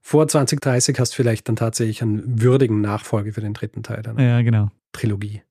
vor 0.00 0.26
2030 0.26 0.98
hast 0.98 1.12
du 1.12 1.16
vielleicht 1.16 1.48
dann 1.48 1.56
tatsächlich 1.56 2.02
einen 2.02 2.42
würdigen 2.42 2.80
Nachfolge 2.80 3.32
für 3.32 3.40
den 3.40 3.54
dritten 3.54 3.82
Teil 3.82 4.02
deiner 4.02 4.22
ja, 4.22 4.42
genau. 4.42 4.70
Trilogie. 4.92 5.42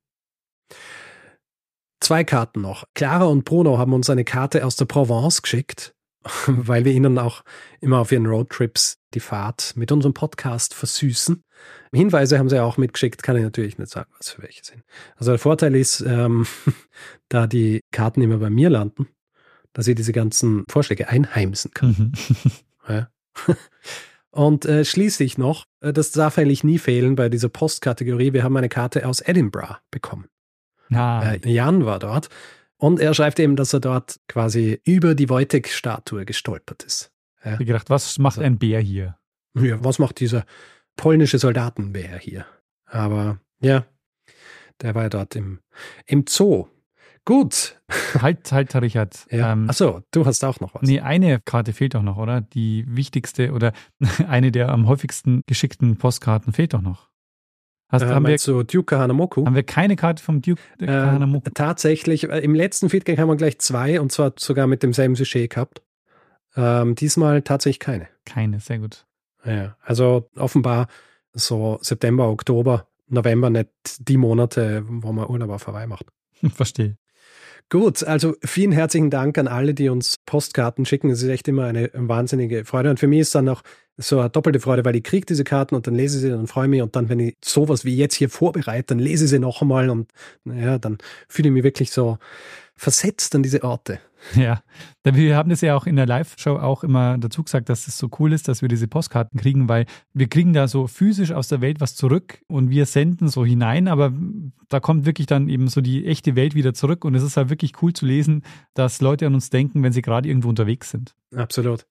Zwei 2.01 2.23
Karten 2.23 2.61
noch. 2.61 2.83
Clara 2.93 3.25
und 3.25 3.45
Bruno 3.45 3.77
haben 3.77 3.93
uns 3.93 4.09
eine 4.09 4.25
Karte 4.25 4.65
aus 4.65 4.75
der 4.75 4.85
Provence 4.85 5.41
geschickt, 5.41 5.95
weil 6.47 6.83
wir 6.83 6.91
ihnen 6.91 7.17
auch 7.17 7.43
immer 7.79 7.99
auf 7.99 8.11
ihren 8.11 8.25
Roadtrips 8.25 8.97
die 9.13 9.19
Fahrt 9.21 9.73
mit 9.75 9.91
unserem 9.91 10.13
Podcast 10.13 10.73
versüßen. 10.73 11.43
Hinweise 11.93 12.39
haben 12.39 12.49
sie 12.49 12.61
auch 12.61 12.77
mitgeschickt, 12.77 13.21
kann 13.23 13.35
ich 13.37 13.43
natürlich 13.43 13.77
nicht 13.77 13.91
sagen, 13.91 14.09
was 14.17 14.29
für 14.29 14.41
welche 14.41 14.63
sind. 14.63 14.83
Also 15.17 15.31
der 15.31 15.39
Vorteil 15.39 15.75
ist, 15.75 16.01
ähm, 16.01 16.45
da 17.29 17.47
die 17.47 17.81
Karten 17.91 18.21
immer 18.21 18.37
bei 18.37 18.49
mir 18.49 18.69
landen, 18.69 19.07
dass 19.73 19.87
ich 19.87 19.95
diese 19.95 20.13
ganzen 20.13 20.63
Vorschläge 20.69 21.09
einheimsen 21.09 21.71
kann. 21.73 21.95
Mhm. 21.97 22.11
Ja. 22.87 23.09
Und 24.31 24.65
äh, 24.65 24.83
schließlich 24.85 25.37
noch, 25.37 25.65
äh, 25.81 25.93
das 25.93 26.11
darf 26.11 26.37
eigentlich 26.39 26.63
nie 26.63 26.79
fehlen 26.79 27.15
bei 27.15 27.29
dieser 27.29 27.49
Postkategorie, 27.49 28.33
wir 28.33 28.43
haben 28.43 28.57
eine 28.57 28.69
Karte 28.69 29.05
aus 29.07 29.21
Edinburgh 29.21 29.77
bekommen. 29.91 30.25
Ah, 30.91 31.33
Äh, 31.33 31.47
Jan 31.49 31.85
war 31.85 31.99
dort 31.99 32.29
und 32.77 32.99
er 32.99 33.13
schreibt 33.13 33.39
eben, 33.39 33.55
dass 33.55 33.71
er 33.73 33.81
dort 33.81 34.19
quasi 34.27 34.81
über 34.83 35.13
die 35.15 35.29
Wojtek-Statue 35.29 36.25
gestolpert 36.25 36.83
ist. 36.83 37.11
ich 37.43 37.51
hab 37.51 37.59
gedacht, 37.59 37.89
was 37.89 38.17
macht 38.17 38.39
ein 38.39 38.57
Bär 38.57 38.79
hier? 38.79 39.17
Ja, 39.53 39.83
was 39.83 39.99
macht 39.99 40.19
dieser 40.19 40.45
polnische 41.01 41.39
Soldatenbär 41.39 42.19
hier? 42.19 42.45
Aber 42.85 43.39
ja, 43.59 43.85
der 44.81 44.93
war 44.93 45.03
ja 45.03 45.09
dort 45.09 45.35
im, 45.35 45.59
im 46.05 46.25
Zoo. 46.29 46.67
Gut. 47.25 47.81
Halt, 48.19 48.51
halt, 48.51 48.75
Richard. 48.75 49.25
Ja. 49.31 49.51
Ähm, 49.53 49.67
Achso, 49.67 50.01
du 50.11 50.25
hast 50.25 50.43
auch 50.43 50.59
noch 50.59 50.75
was. 50.75 50.83
Nee, 50.83 50.99
eine 50.99 51.39
Karte 51.39 51.73
fehlt 51.73 51.95
doch 51.95 52.03
noch, 52.03 52.17
oder? 52.17 52.41
Die 52.41 52.85
wichtigste 52.87 53.51
oder 53.51 53.73
eine 54.27 54.51
der 54.51 54.69
am 54.69 54.87
häufigsten 54.87 55.41
geschickten 55.47 55.97
Postkarten 55.97 56.53
fehlt 56.53 56.73
doch 56.73 56.81
noch. 56.81 57.09
Hast, 57.89 58.03
äh, 58.03 58.07
haben, 58.07 58.25
wir, 58.27 58.37
du 58.37 58.63
Duke 58.63 58.97
Hanamoku? 58.97 59.45
haben 59.45 59.55
wir 59.55 59.63
keine 59.63 59.95
Karte 59.95 60.23
vom 60.23 60.41
Duke 60.41 60.61
Äh, 60.79 60.85
Kahanamoku? 60.85 61.49
tatsächlich, 61.53 62.29
äh, 62.29 62.39
im 62.39 62.53
letzten 62.53 62.89
Feedback 62.89 63.17
haben 63.17 63.27
wir 63.27 63.35
gleich 63.35 63.57
zwei 63.59 63.99
und 63.99 64.11
zwar 64.11 64.33
sogar 64.37 64.67
mit 64.67 64.83
demselben 64.83 65.15
Sujet 65.15 65.49
gehabt. 65.49 65.81
Ähm, 66.55 66.93
diesmal 66.95 67.41
tatsächlich 67.41 67.79
keine. 67.79 68.07
Keine, 68.25 68.59
sehr 68.59 68.79
gut. 68.79 69.05
Ja, 69.45 69.75
also 69.81 70.29
offenbar 70.35 70.87
so 71.33 71.79
September, 71.81 72.29
Oktober, 72.29 72.87
November 73.07 73.49
nicht 73.49 73.69
die 73.99 74.17
Monate, 74.17 74.83
wo 74.87 75.11
man 75.11 75.29
Urlaub 75.29 75.49
auf 75.49 75.67
Hawaii 75.67 75.87
macht. 75.87 76.05
Verstehe. 76.53 76.97
Gut, 77.69 78.03
also 78.03 78.35
vielen 78.43 78.73
herzlichen 78.73 79.09
Dank 79.09 79.37
an 79.37 79.47
alle, 79.47 79.73
die 79.73 79.87
uns 79.87 80.17
Postkarten 80.25 80.85
schicken. 80.85 81.09
Es 81.09 81.23
ist 81.23 81.29
echt 81.29 81.47
immer 81.47 81.65
eine 81.65 81.89
wahnsinnige 81.93 82.65
Freude. 82.65 82.89
Und 82.89 82.99
für 82.99 83.07
mich 83.07 83.21
ist 83.21 83.33
dann 83.33 83.47
auch 83.47 83.61
so 83.95 84.19
eine 84.19 84.29
doppelte 84.29 84.59
Freude, 84.59 84.83
weil 84.83 84.97
ich 84.97 85.03
kriege 85.03 85.25
diese 85.25 85.45
Karten 85.45 85.75
und 85.75 85.87
dann 85.87 85.95
lese 85.95 86.17
ich 86.17 86.21
sie, 86.23 86.29
dann 86.29 86.47
freue 86.47 86.65
ich 86.65 86.69
mich. 86.69 86.81
Und 86.81 86.97
dann, 86.97 87.07
wenn 87.07 87.19
ich 87.19 87.37
sowas 87.41 87.85
wie 87.85 87.95
jetzt 87.95 88.15
hier 88.15 88.29
vorbereite, 88.29 88.87
dann 88.87 88.99
lese 88.99 89.23
ich 89.23 89.29
sie 89.29 89.39
noch 89.39 89.61
einmal 89.61 89.89
und 89.89 90.11
naja, 90.43 90.79
dann 90.79 90.97
fühle 91.29 91.47
ich 91.47 91.53
mich 91.53 91.63
wirklich 91.63 91.91
so 91.91 92.17
versetzt 92.75 93.35
an 93.35 93.43
diese 93.43 93.63
Orte. 93.63 93.99
Ja, 94.35 94.61
wir 95.03 95.35
haben 95.35 95.49
das 95.49 95.61
ja 95.61 95.75
auch 95.75 95.87
in 95.87 95.95
der 95.95 96.05
Live-Show 96.05 96.57
auch 96.57 96.83
immer 96.83 97.17
dazu 97.17 97.43
gesagt, 97.43 97.69
dass 97.69 97.87
es 97.87 97.97
so 97.97 98.09
cool 98.19 98.33
ist, 98.33 98.47
dass 98.47 98.61
wir 98.61 98.69
diese 98.69 98.87
Postkarten 98.87 99.39
kriegen, 99.39 99.67
weil 99.67 99.85
wir 100.13 100.27
kriegen 100.27 100.53
da 100.53 100.67
so 100.67 100.87
physisch 100.87 101.31
aus 101.31 101.47
der 101.47 101.61
Welt 101.61 101.81
was 101.81 101.95
zurück 101.95 102.41
und 102.47 102.69
wir 102.69 102.85
senden 102.85 103.27
so 103.27 103.45
hinein, 103.45 103.87
aber 103.87 104.13
da 104.69 104.79
kommt 104.79 105.05
wirklich 105.05 105.27
dann 105.27 105.49
eben 105.49 105.67
so 105.67 105.81
die 105.81 106.05
echte 106.05 106.35
Welt 106.35 106.55
wieder 106.55 106.73
zurück 106.73 107.03
und 107.03 107.15
es 107.15 107.23
ist 107.23 107.37
halt 107.37 107.49
wirklich 107.49 107.81
cool 107.81 107.93
zu 107.93 108.05
lesen, 108.05 108.43
dass 108.73 109.01
Leute 109.01 109.27
an 109.27 109.33
uns 109.33 109.49
denken, 109.49 109.83
wenn 109.83 109.91
sie 109.91 110.01
gerade 110.01 110.29
irgendwo 110.29 110.49
unterwegs 110.49 110.91
sind. 110.91 111.15
Absolut. 111.35 111.85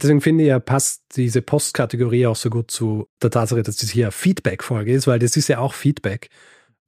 Deswegen 0.00 0.20
finde 0.20 0.44
ich 0.44 0.48
ja, 0.48 0.58
passt 0.58 1.02
diese 1.16 1.42
Postkategorie 1.42 2.26
auch 2.26 2.36
so 2.36 2.50
gut 2.50 2.70
zu 2.70 3.08
der 3.22 3.30
Tatsache, 3.30 3.62
dass 3.62 3.76
das 3.76 3.90
hier 3.90 4.10
Feedback-Folge 4.12 4.92
ist, 4.92 5.06
weil 5.06 5.18
das 5.18 5.36
ist 5.36 5.48
ja 5.48 5.58
auch 5.58 5.74
Feedback. 5.74 6.28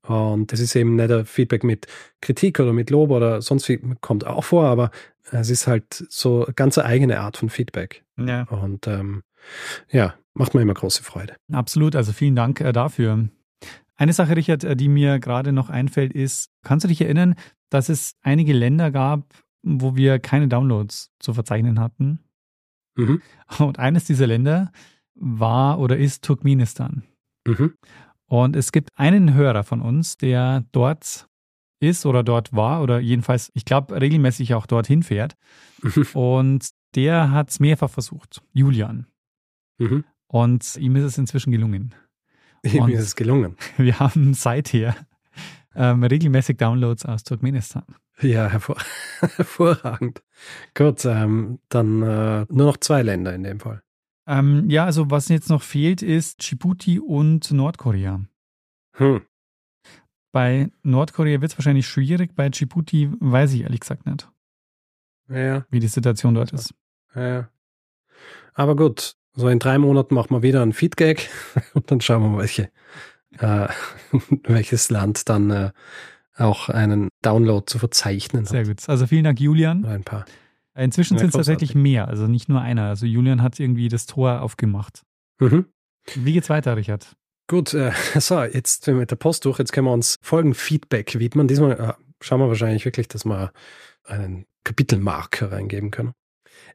Und 0.07 0.52
das 0.52 0.61
ist 0.61 0.76
eben 0.76 0.96
nicht 0.96 1.11
ein 1.11 1.24
Feedback 1.24 1.64
mit 1.64 1.86
Kritik 2.20 2.61
oder 2.61 2.72
mit 2.72 2.90
Lob 2.90 3.11
oder 3.11 3.40
sonst 3.40 3.68
wie, 3.68 3.80
kommt 4.00 4.26
auch 4.26 4.44
vor, 4.44 4.66
aber 4.66 4.90
es 5.30 5.50
ist 5.50 5.66
halt 5.66 6.05
so 6.09 6.44
eine 6.44 6.55
ganz 6.55 6.78
eigene 6.78 7.20
Art 7.20 7.36
von 7.38 7.48
Feedback. 7.48 8.05
Ja. 8.18 8.42
Und 8.44 8.86
ähm, 8.86 9.22
ja, 9.90 10.14
macht 10.34 10.55
mir 10.55 10.62
immer 10.62 10.74
große 10.74 11.02
Freude. 11.02 11.36
Absolut, 11.52 11.96
also 11.96 12.12
vielen 12.12 12.36
Dank 12.36 12.61
äh, 12.61 12.72
dafür. 12.72 13.28
Eine 13.96 14.12
Sache, 14.12 14.36
Richard, 14.36 14.64
äh, 14.64 14.76
die 14.76 14.88
mir 14.88 15.18
gerade 15.18 15.52
noch 15.52 15.70
einfällt, 15.70 16.12
ist, 16.12 16.50
kannst 16.62 16.84
du 16.84 16.88
dich 16.88 17.00
erinnern, 17.00 17.34
dass 17.70 17.88
es 17.88 18.16
einige 18.22 18.52
Länder 18.52 18.90
gab, 18.90 19.34
wo 19.62 19.96
wir 19.96 20.18
keine 20.18 20.48
Downloads 20.48 21.12
zu 21.18 21.32
verzeichnen 21.32 21.80
hatten? 21.80 22.20
Mhm. 22.96 23.22
Und 23.59 23.78
eines 23.78 24.05
dieser 24.05 24.26
Länder 24.26 24.70
war 25.14 25.78
oder 25.78 25.96
ist 25.96 26.24
Turkmenistan. 26.24 27.05
Mhm. 27.46 27.74
Und 28.27 28.57
es 28.57 28.72
gibt 28.72 28.91
einen 28.97 29.35
Hörer 29.35 29.64
von 29.64 29.81
uns, 29.81 30.16
der 30.16 30.64
dort 30.72 31.29
ist 31.81 32.07
oder 32.07 32.22
dort 32.22 32.53
war 32.53 32.83
oder 32.83 32.99
jedenfalls, 32.99 33.51
ich 33.55 33.64
glaube, 33.64 34.01
regelmäßig 34.01 34.55
auch 34.55 34.66
dorthin 34.66 35.03
fährt. 35.03 35.37
Und 36.14 36.68
der 36.95 37.31
hat 37.31 37.51
es 37.51 37.61
mehrfach 37.61 37.91
versucht, 37.91 38.43
Julian. 38.53 39.07
Mhm. 39.79 40.05
Und 40.27 40.77
ihm 40.77 40.97
ist 40.97 41.05
es 41.05 41.18
inzwischen 41.18 41.51
gelungen. 41.53 41.95
Mir 42.62 42.89
ist 42.89 43.01
es 43.01 43.16
gelungen. 43.16 43.57
Wir 43.77 44.01
haben 44.01 44.35
seither 44.35 44.97
ähm, 45.77 46.03
regelmäßig 46.03 46.57
Downloads 46.57 47.05
aus 47.05 47.25
Turkmenistan. 47.25 47.85
Ja, 48.20 48.49
hervor 48.49 48.77
hervorragend. 49.37 50.22
Gut, 50.75 51.05
ähm, 51.05 51.59
dann 51.68 52.03
äh, 52.03 52.47
nur 52.49 52.66
noch 52.66 52.77
zwei 52.79 53.03
Länder 53.03 53.35
in 53.35 53.43
dem 53.43 53.61
Fall. 53.61 53.84
Ähm, 54.27 54.70
ja, 54.70 54.85
also 54.85 55.11
was 55.11 55.29
jetzt 55.29 55.51
noch 55.51 55.62
fehlt, 55.62 56.03
ist 56.03 56.43
Djibouti 56.49 56.99
und 56.99 57.51
Nordkorea. 57.51 58.20
Hm. 58.93 59.20
Bei 60.33 60.70
Nordkorea 60.83 61.41
wird 61.41 61.53
es 61.53 61.59
wahrscheinlich 61.59 61.87
schwierig, 61.87 62.35
bei 62.35 62.49
Djibouti 62.49 63.11
weiß 63.20 63.53
ich 63.53 63.62
ehrlich 63.62 63.81
gesagt 63.81 64.07
nicht, 64.07 64.29
Ja, 65.29 65.64
wie 65.70 65.81
die 65.81 65.89
Situation 65.89 66.35
dort 66.35 66.53
ist. 66.53 66.75
ja. 67.14 67.49
Aber 68.55 68.77
gut, 68.77 69.16
so 69.33 69.49
in 69.49 69.59
drei 69.59 69.79
Monaten 69.79 70.14
machen 70.14 70.31
wir 70.31 70.43
wieder 70.43 70.62
einen 70.62 70.72
Feedgag 70.72 71.29
und 71.75 71.91
dann 71.91 72.01
schauen 72.01 72.22
wir 72.22 72.29
mal, 72.31 72.39
welche, 72.39 72.70
äh, 73.39 73.68
welches 74.45 74.91
Land 74.91 75.29
dann 75.29 75.51
äh, 75.51 75.70
auch 76.37 76.68
einen 76.68 77.09
Download 77.22 77.64
zu 77.66 77.79
verzeichnen 77.79 78.45
Sehr 78.45 78.61
hat. 78.61 78.68
gut. 78.68 78.89
Also 78.89 79.07
vielen 79.07 79.25
Dank, 79.25 79.41
Julian. 79.41 79.85
Ein 79.85 80.03
paar. 80.05 80.25
Inzwischen 80.77 81.14
Ja, 81.14 81.20
sind 81.20 81.29
es 81.29 81.35
tatsächlich 81.35 81.75
mehr, 81.75 82.09
also 82.09 82.27
nicht 82.27 82.49
nur 82.49 82.61
einer. 82.61 82.89
Also 82.89 83.07
Julian 83.07 83.43
hat 83.43 83.61
irgendwie 83.61 83.89
das 83.89 84.07
Tor 84.07 84.43
aufgemacht. 84.43 85.03
Mhm. 85.41 85.66
Wie 86.14 86.33
geht's 86.33 86.51
weiter, 86.51 86.77
Richard? 86.77 87.16
Gut, 87.47 87.75
äh, 87.75 87.93
so, 88.18 88.43
jetzt 88.43 88.85
sind 88.85 88.95
wir 88.95 89.01
mit 89.01 89.11
der 89.11 89.16
Post 89.16 89.45
durch. 89.45 89.59
Jetzt 89.59 89.72
können 89.72 89.87
wir 89.87 89.93
uns 89.93 90.16
Folgenfeedback 90.22 91.18
widmen. 91.18 91.47
Diesmal 91.47 91.72
äh, 91.72 91.93
schauen 92.20 92.41
wir 92.41 92.49
wahrscheinlich 92.49 92.85
wirklich, 92.85 93.09
dass 93.09 93.25
wir 93.25 93.53
einen 94.05 94.47
Kapitelmarker 94.64 95.53
reingeben 95.53 95.91
können. 95.91 96.12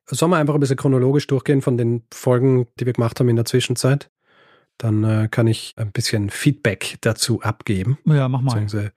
Sollen 0.05 0.31
wir 0.31 0.37
einfach 0.37 0.53
ein 0.53 0.59
bisschen 0.59 0.77
chronologisch 0.77 1.27
durchgehen 1.27 1.61
von 1.61 1.77
den 1.77 2.03
Folgen, 2.13 2.67
die 2.79 2.85
wir 2.85 2.93
gemacht 2.93 3.19
haben 3.19 3.29
in 3.29 3.35
der 3.35 3.45
Zwischenzeit? 3.45 4.09
Dann 4.77 5.03
äh, 5.03 5.27
kann 5.29 5.47
ich 5.47 5.73
ein 5.75 5.91
bisschen 5.91 6.29
Feedback 6.29 6.97
dazu 7.01 7.41
abgeben. 7.41 7.97
Ja, 8.05 8.27
mach 8.29 8.41
mal. 8.41 8.51
Beziehungsweise 8.53 8.93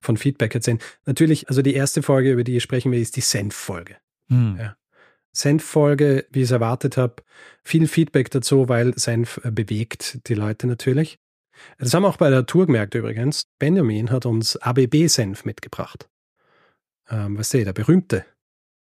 von 0.00 0.16
Feedback 0.16 0.54
erzählen. 0.54 0.78
Natürlich, 1.04 1.48
also 1.48 1.62
die 1.62 1.74
erste 1.74 2.02
Folge, 2.02 2.32
über 2.32 2.44
die 2.44 2.60
sprechen 2.60 2.90
wir, 2.90 2.98
ist 2.98 3.16
die 3.16 3.20
Senf-Folge. 3.20 3.96
Hm. 4.30 4.56
Ja. 4.58 4.76
Senf-Folge, 5.32 6.26
wie 6.30 6.40
ich 6.40 6.46
es 6.46 6.50
erwartet 6.50 6.96
habe, 6.96 7.16
viel 7.62 7.86
Feedback 7.86 8.30
dazu, 8.30 8.68
weil 8.68 8.98
Senf 8.98 9.40
äh, 9.44 9.50
bewegt 9.50 10.28
die 10.28 10.34
Leute 10.34 10.66
natürlich. 10.66 11.18
Das 11.78 11.92
haben 11.92 12.02
wir 12.02 12.08
auch 12.08 12.16
bei 12.16 12.30
der 12.30 12.46
Tour 12.46 12.66
gemerkt 12.66 12.94
übrigens. 12.94 13.44
Benjamin 13.58 14.10
hat 14.10 14.26
uns 14.26 14.56
ABB-Senf 14.56 15.44
mitgebracht. 15.44 16.08
Ähm, 17.08 17.38
was 17.38 17.50
seht, 17.50 17.66
der 17.66 17.72
berühmte. 17.72 18.24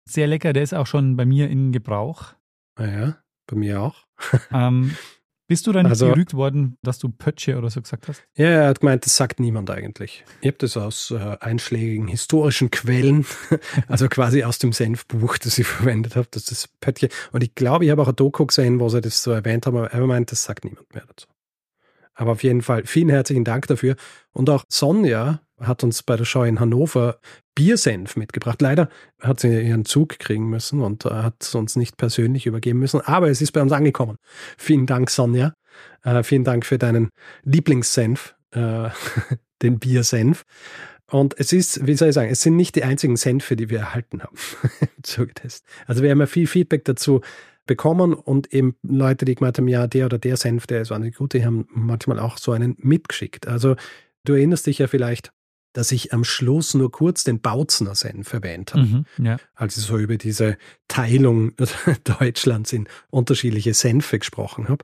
Sehr 0.06 0.28
lecker, 0.28 0.54
der 0.54 0.64
ist 0.64 0.74
auch 0.74 0.88
schon 0.88 1.16
bei 1.16 1.26
mir 1.26 1.50
in 1.50 1.72
Gebrauch. 1.72 2.34
Ah 2.76 2.88
Ja, 2.88 3.18
bei 3.48 3.56
mir 3.56 3.82
auch. 3.82 4.06
Ähm, 4.52 4.96
bist 5.50 5.68
du 5.68 5.72
dann 5.74 5.84
nicht 5.84 5.90
Also- 5.92 6.08
gerügt 6.08 6.34
worden, 6.34 6.78
dass 6.84 7.00
du 7.00 7.10
Pötsche 7.10 7.58
oder 7.58 7.70
so 7.70 7.82
gesagt 7.82 8.08
hast? 8.08 8.24
Ja, 8.36 8.46
er 8.46 8.68
hat 8.70 8.80
gemeint, 8.80 9.06
das 9.06 9.18
sagt 9.18 9.40
niemand 9.40 9.70
eigentlich. 9.70 10.24
Ich 10.40 10.48
habe 10.48 10.58
das 10.60 10.78
aus 10.78 11.12
äh, 11.12 11.38
einschlägigen 11.42 12.08
historischen 12.08 12.72
Quellen, 12.72 13.26
also 13.90 14.08
quasi 14.08 14.44
aus 14.44 14.60
dem 14.60 14.72
Senfbuch, 14.72 15.38
das 15.40 15.58
ich 15.58 15.68
verwendet 15.68 16.16
habe, 16.16 16.28
das 16.32 16.50
ist 16.52 16.80
Pöttchen. 16.80 17.10
Und 17.32 17.44
ich 17.44 17.56
glaube, 17.56 17.84
ich 17.84 17.92
habe 17.92 18.02
auch 18.02 18.08
ein 18.08 18.16
Doku 18.16 18.46
gesehen, 18.46 18.80
wo 18.80 18.88
sie 18.90 19.02
das 19.02 19.22
so 19.24 19.32
erwähnt 19.32 19.66
haben, 19.66 19.76
aber 19.78 19.92
er 19.92 20.06
meint, 20.08 20.32
das 20.32 20.44
sagt 20.44 20.64
niemand 20.64 20.94
mehr 20.94 21.04
dazu. 21.08 21.28
Aber 22.14 22.32
auf 22.34 22.44
jeden 22.44 22.62
Fall 22.62 22.86
vielen 22.86 23.10
herzlichen 23.10 23.44
Dank 23.44 23.66
dafür. 23.68 23.96
Und 24.32 24.50
auch 24.50 24.64
Sonja 24.70 25.42
hat 25.60 25.84
uns 25.84 26.04
bei 26.04 26.16
der 26.16 26.26
Show 26.26 26.44
in 26.44 26.60
Hannover 26.60 27.20
Biersenf 27.60 28.16
mitgebracht. 28.16 28.62
Leider 28.62 28.88
hat 29.20 29.42
sie 29.42 29.50
ihren 29.50 29.84
Zug 29.84 30.18
kriegen 30.18 30.50
müssen 30.50 30.80
und 30.80 31.06
äh, 31.06 31.10
hat 31.10 31.36
es 31.42 31.56
uns 31.56 31.76
nicht 31.76 31.98
persönlich 31.98 32.46
übergeben 32.46 32.80
müssen, 32.80 33.02
aber 33.02 33.30
es 33.30 33.42
ist 33.42 33.52
bei 33.52 33.62
uns 33.62 33.74
angekommen. 33.74 34.16
Vielen 34.58 34.86
Dank, 34.86 35.10
Sonja. 35.10 35.54
Äh, 36.04 36.24
vielen 36.24 36.46
Dank 36.46 36.66
für 36.66 36.78
deinen 36.78 37.10
Lieblingssenf, 37.44 38.34
äh, 38.52 38.90
den 39.62 39.78
Biersenf. 39.78 40.44
Und 41.12 41.38
es 41.38 41.52
ist, 41.52 41.86
wie 41.86 41.96
soll 41.96 42.10
ich 42.10 42.16
sagen, 42.16 42.30
es 42.30 42.42
sind 42.42 42.56
nicht 42.56 42.78
die 42.78 42.84
einzigen 42.86 43.18
Senfe, 43.18 43.58
die 43.58 43.70
wir 43.70 43.80
erhalten 43.80 44.24
haben. 44.24 44.38
Also 45.86 46.02
wir 46.02 46.12
haben 46.12 46.20
ja 46.20 46.28
viel 46.28 46.48
Feedback 46.48 46.86
dazu 46.86 47.20
bekommen 47.66 48.14
und 48.14 48.54
eben 48.54 48.76
Leute, 48.84 49.26
die 49.26 49.36
gemeint 49.36 49.58
haben, 49.58 49.68
ja, 49.68 49.86
der 49.86 50.06
oder 50.06 50.18
der 50.18 50.38
Senf, 50.38 50.66
der 50.66 50.82
ist 50.82 50.92
wahnsinnig 50.92 51.18
gut, 51.18 51.34
die 51.34 51.44
haben 51.44 51.68
manchmal 51.72 52.20
auch 52.20 52.38
so 52.38 52.54
einen 52.54 52.78
mitgeschickt. 52.78 53.48
Also 53.48 53.76
du 54.24 54.34
erinnerst 54.34 54.66
dich 54.66 54.78
ja 54.78 54.88
vielleicht, 54.88 55.32
dass 55.80 55.92
ich 55.94 56.14
am 56.14 56.24
Schluss 56.24 56.74
nur 56.74 56.92
kurz 56.92 57.24
den 57.24 57.40
Bautzner 57.42 57.96
Senf 57.96 58.34
erwähnt 58.34 58.74
habe 58.74 58.84
Mhm. 58.86 59.06
Ja. 59.18 59.38
als 59.56 59.78
ich 59.78 59.84
so 59.86 59.98
über 59.98 60.18
diese 60.18 60.58
Teilung 60.88 61.54
Deutschlands 62.04 62.74
in 62.74 62.88
unterschiedliche 63.10 63.74
Senfe 63.74 64.20
gesprochen 64.20 64.68
habe. 64.68 64.84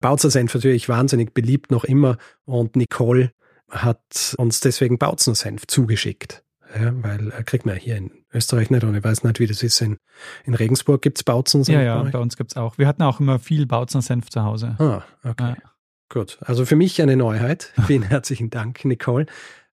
Bautzner 0.00 0.30
Senf 0.30 0.54
natürlich 0.54 0.88
wahnsinnig 0.88 1.34
beliebt 1.34 1.70
noch 1.70 1.84
immer 1.84 2.16
und 2.44 2.76
Nicole 2.76 3.32
hat 3.70 4.34
uns 4.38 4.60
deswegen 4.60 4.98
Bautzner 4.98 5.34
Senf 5.34 5.66
zugeschickt. 5.66 6.44
Ja, 6.78 6.92
weil 7.02 7.32
äh, 7.32 7.42
kriegt 7.44 7.64
man 7.66 7.76
hier 7.76 7.96
in 7.96 8.10
Österreich 8.32 8.70
nicht 8.70 8.84
und 8.84 8.94
ich 8.94 9.02
weiß 9.04 9.24
nicht, 9.24 9.40
wie 9.40 9.46
das 9.46 9.62
ist. 9.62 9.80
In, 9.80 9.96
in 10.44 10.54
Regensburg 10.54 11.00
gibt 11.02 11.18
es 11.18 11.24
Bautzner 11.24 11.64
Senf. 11.64 11.74
ja, 11.78 11.82
ja, 11.82 12.02
bei 12.02 12.10
bei 12.10 12.18
uns 12.18 12.36
gibt 12.36 12.52
es 12.52 12.56
auch. 12.56 12.76
Wir 12.78 12.86
hatten 12.86 13.02
auch 13.02 13.18
immer 13.20 13.38
viel 13.38 13.66
Bautzen 13.66 14.00
Senf 14.02 14.28
zu 14.30 14.42
Hause. 14.44 14.76
Ah, 14.78 15.02
okay. 15.24 15.54
Ja. 15.62 15.70
Gut. 16.08 16.38
Also 16.40 16.64
für 16.66 16.76
mich 16.76 17.00
eine 17.02 17.16
Neuheit. 17.16 17.72
Vielen 17.86 18.02
herzlichen 18.04 18.50
Dank, 18.50 18.84
Nicole. 18.84 19.26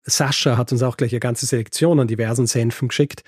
Sascha 0.03 0.57
hat 0.57 0.71
uns 0.71 0.83
auch 0.83 0.97
gleich 0.97 1.11
eine 1.13 1.19
ganze 1.19 1.45
Selektion 1.45 1.99
an 1.99 2.07
diversen 2.07 2.47
Senfen 2.47 2.89
geschickt. 2.89 3.23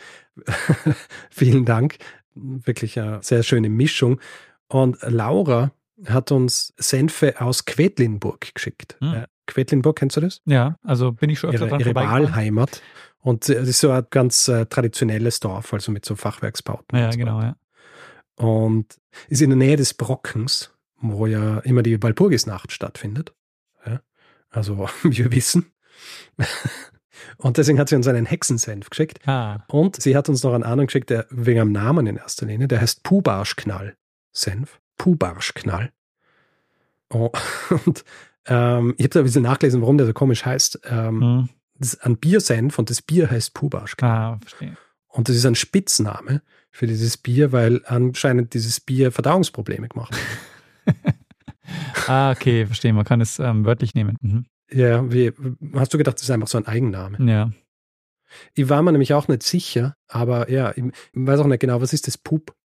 Vielen 1.30 1.66
Dank. 1.66 1.98
Wirklich 2.34 3.00
eine 3.00 3.20
sehr 3.22 3.44
schöne 3.44 3.70
Mischung. 3.70 4.20
Und 4.68 4.98
Laura 5.02 5.72
hat 6.06 6.32
uns 6.32 6.74
Senfe 6.78 7.40
aus 7.40 7.66
Quedlinburg 7.66 8.54
geschickt. 8.54 8.98
Hm. 9.00 9.26
Quedlinburg, 9.48 9.98
kennst 9.98 10.18
du 10.18 10.22
das? 10.22 10.42
Ja, 10.46 10.78
also 10.84 11.12
bin 11.12 11.30
ich 11.30 11.40
schon 11.40 11.52
öfter 11.52 11.68
Ihre, 11.68 11.80
ihre. 11.80 11.96
Wahlheimat. 11.96 12.82
Und 13.20 13.48
das 13.48 13.68
ist 13.68 13.80
so 13.80 13.92
ein 13.92 14.06
ganz 14.10 14.48
äh, 14.48 14.66
traditionelles 14.66 15.40
Dorf, 15.40 15.74
also 15.74 15.92
mit 15.92 16.06
so 16.06 16.16
Fachwerksbauten. 16.16 16.98
Ja, 16.98 17.06
und 17.06 17.14
so 17.14 17.20
genau, 17.20 17.42
ja. 17.42 17.56
Und 18.36 19.00
ist 19.30 19.42
in 19.42 19.50
der 19.50 19.58
Nähe 19.58 19.78
des 19.78 19.94
Brockens, 19.94 20.74
wo 20.98 21.26
ja 21.26 21.60
immer 21.60 21.84
die 21.84 22.02
Walpurgisnacht 22.02 22.72
stattfindet. 22.72 23.34
Ja, 23.86 24.02
also, 24.50 24.90
wie 25.04 25.18
wir 25.18 25.32
wissen. 25.32 25.72
Und 27.38 27.58
deswegen 27.58 27.80
hat 27.80 27.90
sie 27.90 27.96
uns 27.96 28.08
einen 28.08 28.26
Hexensenf 28.26 28.90
geschickt. 28.90 29.20
Ah, 29.28 29.64
Und 29.68 30.02
sie 30.02 30.16
hat 30.16 30.30
uns 30.30 30.44
noch 30.44 30.54
einen 30.54 30.64
anderen 30.64 30.88
geschickt, 30.88 31.10
der 31.10 31.26
wegen 31.30 31.60
am 31.60 31.72
Namen 31.72 32.08
in 32.08 32.18
erster 32.18 32.46
Linie, 32.46 32.68
der 32.68 32.82
heißt 32.82 33.04
Pubarschknall. 33.04 33.96
Senf. 34.32 34.80
Pubarschknall. 34.98 35.92
Oh, 37.10 37.32
und 37.86 38.04
ähm, 38.46 38.94
ich 38.98 39.04
habe 39.06 39.10
da 39.10 39.20
ein 39.20 39.26
bisschen 39.26 39.44
nachgelesen, 39.44 39.82
warum 39.82 39.98
der 39.98 40.08
so 40.08 40.14
komisch 40.14 40.46
heißt. 40.46 40.82
Ähm, 40.86 41.22
hm. 41.22 41.50
Das 41.78 41.94
ist 41.94 42.06
ein 42.06 42.18
Biersenf 42.18 42.80
und 42.80 42.90
das 42.90 43.02
Bier 43.02 43.30
heißt 43.30 43.54
Pubarschknall. 43.54 44.12
ah 44.12 44.40
verstehe. 44.42 44.78
Und 45.08 45.30
das 45.30 45.36
ist 45.36 45.46
ein 45.46 45.56
Spitzname 45.56 46.42
für 46.72 46.88
dieses 46.88 47.18
Bier, 47.18 47.52
weil 47.52 47.82
anscheinend 47.86 48.54
dieses 48.54 48.80
Bier 48.80 49.12
Verdauungsprobleme 49.12 49.88
gemacht 49.88 50.14
hat. 50.16 50.96
Ah, 52.08 52.32
okay, 52.32 52.68
verstehe. 52.68 52.94
Man 52.94 53.06
kann 53.06 53.22
es 53.22 53.40
ähm, 53.40 53.66
wörtlich 53.66 53.96
nehmen. 53.96 54.18
Mhm. 54.22 54.46
Ja, 54.72 55.12
wie, 55.12 55.32
hast 55.74 55.94
du 55.94 55.98
gedacht, 55.98 56.16
das 56.16 56.24
ist 56.24 56.32
einfach 56.32 56.48
so 56.48 56.58
ein 56.58 56.68
Eigenname? 56.68 57.18
Ja. 57.30 57.52
Ich 58.54 58.68
war 58.70 58.82
mir 58.82 58.92
nämlich 58.92 59.14
auch 59.14 59.28
nicht 59.28 59.44
sicher, 59.44 59.96
aber 60.08 60.50
ja, 60.50 60.72
ich, 60.76 60.84
ich 60.84 60.94
weiß 61.14 61.40
auch 61.40 61.48
nicht 61.48 61.60
genau, 61.60 61.82
was 61.82 61.94
ist 61.94 62.08
das 62.08 62.18
Pup 62.18 62.56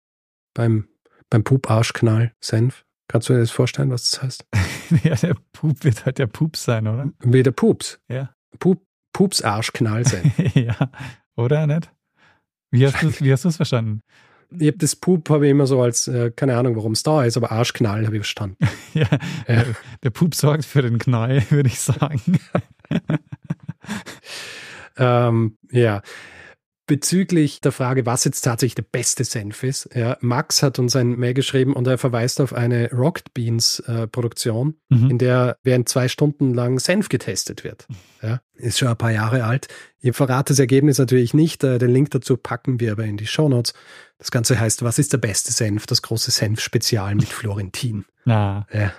beim, 0.54 0.88
beim 1.28 1.44
Pup-Arschknall, 1.44 2.32
Senf? 2.40 2.84
Kannst 3.08 3.28
du 3.28 3.34
dir 3.34 3.40
das 3.40 3.50
vorstellen, 3.50 3.90
was 3.90 4.10
das 4.10 4.22
heißt? 4.22 4.46
ja, 5.04 5.14
der 5.16 5.36
Pup 5.52 5.84
wird 5.84 6.06
halt 6.06 6.18
der 6.18 6.26
Pups 6.26 6.64
sein, 6.64 6.86
oder? 6.86 7.10
Wie 7.20 7.42
der 7.42 7.52
Pups. 7.52 8.00
Ja. 8.08 8.34
Pup, 8.58 8.82
Pups-Arschknall 9.12 10.06
Senf. 10.06 10.38
ja, 10.54 10.90
oder 11.36 11.66
nicht? 11.66 11.92
Wie 12.70 12.86
hast 12.86 13.02
du 13.02 13.12
wie 13.20 13.32
hast 13.32 13.44
du 13.44 13.48
es 13.48 13.56
verstanden? 13.56 14.02
Ich 14.58 14.66
habe 14.66 14.78
das 14.78 14.96
Pup 14.96 15.28
habe 15.30 15.46
ich 15.46 15.50
immer 15.50 15.66
so 15.66 15.80
als, 15.82 16.08
äh, 16.08 16.30
keine 16.34 16.56
Ahnung, 16.56 16.76
warum 16.76 16.92
es 16.92 17.02
da 17.02 17.24
ist, 17.24 17.36
aber 17.36 17.52
Arschknall 17.52 18.06
habe 18.06 18.16
ich 18.16 18.20
verstanden. 18.20 18.56
Ja, 18.94 19.06
Ja. 19.46 19.64
Der, 20.02 20.10
Pup 20.10 20.34
sorgt 20.34 20.64
für 20.64 20.82
den 20.82 20.98
Knall, 20.98 21.44
würde 21.50 21.68
ich 21.68 21.80
sagen. 21.80 22.20
Ähm, 25.00 25.56
ja. 25.70 26.02
Bezüglich 26.90 27.60
der 27.60 27.70
Frage, 27.70 28.04
was 28.04 28.24
jetzt 28.24 28.40
tatsächlich 28.40 28.74
der 28.74 28.82
beste 28.82 29.22
Senf 29.22 29.62
ist, 29.62 29.88
ja, 29.94 30.16
Max 30.20 30.60
hat 30.62 30.80
uns 30.80 30.96
ein 30.96 31.10
Mail 31.18 31.34
geschrieben 31.34 31.74
und 31.74 31.86
er 31.86 31.98
verweist 31.98 32.40
auf 32.40 32.52
eine 32.52 32.90
Rocked 32.90 33.32
Beans 33.32 33.78
äh, 33.86 34.08
Produktion, 34.08 34.74
Mhm. 34.88 35.10
in 35.10 35.18
der 35.18 35.56
während 35.62 35.88
zwei 35.88 36.08
Stunden 36.08 36.52
lang 36.52 36.80
Senf 36.80 37.08
getestet 37.08 37.62
wird. 37.62 37.86
Ja, 38.22 38.40
ist 38.56 38.80
schon 38.80 38.88
ein 38.88 38.96
paar 38.96 39.12
Jahre 39.12 39.44
alt. 39.44 39.68
Ich 40.00 40.16
verrate 40.16 40.50
das 40.52 40.58
Ergebnis 40.58 40.98
natürlich 40.98 41.32
nicht. 41.32 41.62
Äh, 41.62 41.78
den 41.78 41.90
Link 41.92 42.10
dazu 42.10 42.36
packen 42.36 42.80
wir 42.80 42.90
aber 42.92 43.04
in 43.04 43.16
die 43.16 43.26
Shownotes. 43.28 43.72
Das 44.18 44.32
Ganze 44.32 44.58
heißt, 44.58 44.82
was 44.82 44.98
ist 44.98 45.12
der 45.12 45.18
beste 45.18 45.52
Senf? 45.52 45.86
Das 45.86 46.02
große 46.02 46.32
Senf-Spezial 46.32 47.14
mit 47.14 47.28
Florentin. 47.28 48.04
Na, 48.24 48.66
Ja. 48.72 48.92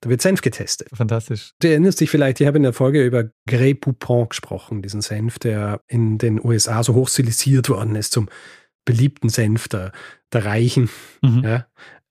Da 0.00 0.10
wird 0.10 0.22
Senf 0.22 0.42
getestet. 0.42 0.88
fantastisch. 0.94 1.52
Du 1.60 1.68
erinnerst 1.68 2.00
dich 2.00 2.10
vielleicht, 2.10 2.40
ich 2.40 2.46
habe 2.46 2.56
in 2.56 2.62
der 2.62 2.72
Folge 2.72 3.04
über 3.04 3.30
Grey 3.46 3.74
Poupon 3.74 4.28
gesprochen, 4.28 4.80
diesen 4.82 5.00
Senf, 5.00 5.38
der 5.38 5.80
in 5.88 6.18
den 6.18 6.44
USA 6.44 6.82
so 6.84 6.94
hoch 6.94 7.08
stilisiert 7.08 7.68
worden 7.68 7.96
ist 7.96 8.12
zum 8.12 8.28
beliebten 8.84 9.28
Senf 9.28 9.68
der, 9.68 9.92
der 10.32 10.44
Reichen. 10.44 10.88
Mhm. 11.22 11.42
Ja. 11.44 11.66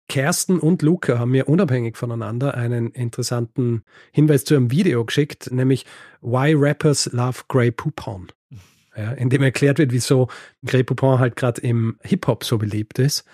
Kersten 0.08 0.58
und 0.58 0.82
Luca 0.82 1.18
haben 1.18 1.30
mir 1.30 1.48
unabhängig 1.48 1.96
voneinander 1.96 2.54
einen 2.54 2.90
interessanten 2.90 3.84
Hinweis 4.12 4.44
zu 4.44 4.56
einem 4.56 4.70
Video 4.70 5.04
geschickt, 5.04 5.50
nämlich 5.52 5.86
Why 6.20 6.52
Rappers 6.54 7.10
Love 7.12 7.42
Grey 7.48 7.70
Poupon. 7.70 8.28
Ja, 8.96 9.12
in 9.12 9.30
dem 9.30 9.42
erklärt 9.42 9.78
wird, 9.78 9.92
wieso 9.92 10.28
Grey 10.66 10.82
Poupon 10.82 11.20
halt 11.20 11.36
gerade 11.36 11.60
im 11.60 11.96
Hip-Hop 12.02 12.44
so 12.44 12.58
beliebt 12.58 12.98
ist. 12.98 13.24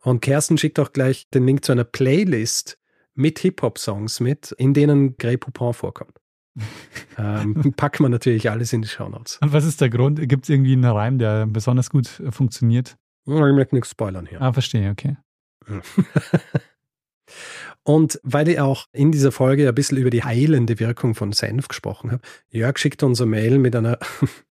Und 0.00 0.20
Kersten 0.20 0.58
schickt 0.58 0.78
auch 0.80 0.92
gleich 0.92 1.30
den 1.30 1.46
Link 1.46 1.64
zu 1.64 1.72
einer 1.72 1.84
Playlist 1.84 2.78
mit 3.14 3.38
Hip-Hop-Songs 3.40 4.20
mit, 4.20 4.52
in 4.52 4.74
denen 4.74 5.16
Grey 5.16 5.36
Poupon 5.36 5.74
vorkommt. 5.74 6.20
ähm, 7.18 7.72
packen 7.76 8.04
wir 8.04 8.08
natürlich 8.08 8.50
alles 8.50 8.72
in 8.72 8.82
die 8.82 8.88
Shownotes. 8.88 9.38
Und 9.42 9.52
was 9.52 9.64
ist 9.64 9.80
der 9.80 9.90
Grund? 9.90 10.28
Gibt 10.28 10.44
es 10.44 10.50
irgendwie 10.50 10.72
einen 10.72 10.84
Reim, 10.84 11.18
der 11.18 11.46
besonders 11.46 11.90
gut 11.90 12.20
äh, 12.20 12.30
funktioniert? 12.30 12.96
Ich 13.26 13.32
möchte 13.32 13.74
nichts 13.74 13.90
spoilern 13.90 14.26
hier. 14.26 14.40
Ah, 14.40 14.52
verstehe, 14.52 14.90
okay. 14.90 15.16
Und 17.82 18.20
weil 18.22 18.48
ich 18.48 18.60
auch 18.60 18.86
in 18.92 19.12
dieser 19.12 19.32
Folge 19.32 19.68
ein 19.68 19.74
bisschen 19.74 19.98
über 19.98 20.10
die 20.10 20.24
heilende 20.24 20.78
Wirkung 20.78 21.14
von 21.14 21.32
Senf 21.32 21.68
gesprochen 21.68 22.12
habe, 22.12 22.22
Jörg 22.50 22.78
schickt 22.78 23.02
uns 23.02 23.20
eine 23.20 23.30
Mail 23.30 23.58
mit 23.58 23.76
einer, 23.76 23.98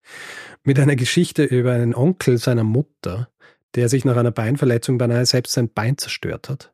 mit 0.65 0.79
einer 0.79 0.97
Geschichte 0.97 1.45
über 1.45 1.73
einen 1.73 1.95
Onkel 1.95 2.39
seiner 2.39 2.65
Mutter, 2.65 3.29
der 3.75 3.89
sich 3.89 4.05
nach 4.05 4.17
einer 4.17 4.31
Beinverletzung 4.33 4.99
beinahe 4.99 5.25
selbst 5.25 5.53
sein 5.53 5.71
Bein 5.71 5.97
zerstört 5.97 6.49
hat. 6.49 6.72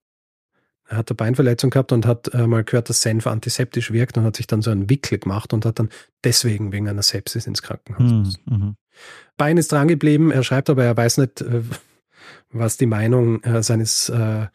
Er 0.91 0.97
hat 0.99 1.11
eine 1.11 1.17
Beinverletzung 1.17 1.71
gehabt 1.71 1.93
und 1.93 2.07
hat 2.07 2.29
äh, 2.35 2.47
mal 2.47 2.65
gehört, 2.65 2.89
dass 2.89 3.03
Senf 3.03 3.27
antiseptisch 3.27 3.93
wirkt 3.93 4.17
und 4.17 4.25
hat 4.25 4.37
sich 4.37 4.47
dann 4.47 4.63
so 4.63 4.71
einen 4.71 4.89
Wickel 4.89 5.19
gemacht 5.19 5.53
und 5.53 5.67
hat 5.67 5.79
dann 5.79 5.91
deswegen 6.25 6.73
wegen 6.73 6.89
einer 6.89 7.03
Sepsis 7.03 7.47
ins 7.47 7.63
Krankenhaus 7.63 8.11
Mhm. 8.11 8.19
müssen. 8.21 8.43
Mhm. 8.47 8.77
Bein 9.37 9.59
ist 9.59 9.71
dran 9.71 9.87
geblieben. 9.89 10.31
Er 10.31 10.43
schreibt 10.43 10.71
aber, 10.71 10.85
er 10.85 10.97
weiß 10.97 11.19
nicht, 11.19 11.43
äh, 11.43 11.63
was 12.51 12.79
die 12.79 12.87
Meinung 12.87 13.43
äh, 13.45 13.63
seines 13.63 14.09
äh, 14.09 14.47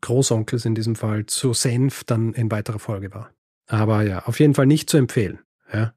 Großonkels 0.00 0.64
in 0.64 0.74
diesem 0.74 0.96
Fall 0.96 1.26
zu 1.26 1.52
Senf 1.52 2.04
dann 2.04 2.32
in 2.32 2.50
weiterer 2.50 2.78
Folge 2.78 3.12
war. 3.14 3.30
Aber 3.68 4.02
ja, 4.02 4.24
auf 4.24 4.40
jeden 4.40 4.54
Fall 4.54 4.66
nicht 4.66 4.88
zu 4.90 4.96
empfehlen. 4.96 5.38
Ja, 5.72 5.92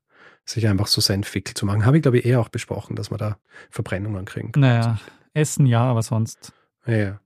sich 0.45 0.67
einfach 0.67 0.87
so 0.87 1.01
Senfwickel 1.01 1.55
zu 1.55 1.65
machen. 1.65 1.85
Habe 1.85 1.97
ich, 1.97 2.03
glaube 2.03 2.19
ich, 2.19 2.25
eher 2.25 2.39
auch 2.39 2.49
besprochen, 2.49 2.95
dass 2.95 3.09
man 3.09 3.17
da 3.17 3.37
Verbrennungen 3.71 4.25
kriegen 4.25 4.51
kann. 4.51 4.61
Naja, 4.61 4.99
Essen 5.33 5.65
ja, 5.65 5.81
aber 5.83 6.03
sonst. 6.03 6.53
Ja. 6.85 7.19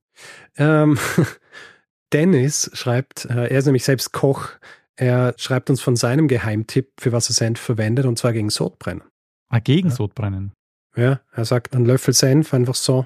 Ähm, 0.55 0.97
Dennis 2.13 2.69
schreibt, 2.73 3.25
äh, 3.25 3.47
er 3.47 3.57
ist 3.57 3.65
nämlich 3.65 3.83
selbst 3.83 4.11
Koch. 4.11 4.49
Er 4.95 5.33
schreibt 5.37 5.69
uns 5.69 5.81
von 5.81 5.95
seinem 5.95 6.27
Geheimtipp, 6.27 6.91
für 6.99 7.11
was 7.11 7.29
er 7.29 7.33
Senf 7.33 7.59
verwendet, 7.59 8.05
und 8.05 8.17
zwar 8.17 8.33
gegen 8.33 8.49
Sodbrennen. 8.49 9.03
Ah, 9.49 9.59
gegen 9.59 9.89
ja. 9.89 9.95
Sodbrennen. 9.95 10.51
Ja, 10.95 11.21
er 11.31 11.45
sagt, 11.45 11.75
ein 11.75 11.85
Löffel 11.85 12.13
Senf 12.13 12.53
einfach 12.53 12.75
so 12.75 13.05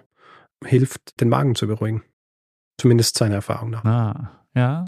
hilft, 0.66 1.20
den 1.20 1.30
Magen 1.30 1.56
zu 1.56 1.68
beruhigen. 1.68 2.04
Zumindest 2.80 3.18
seiner 3.18 3.36
Erfahrung 3.36 3.70
nach. 3.70 3.86
Ah, 3.86 4.32
ja. 4.56 4.86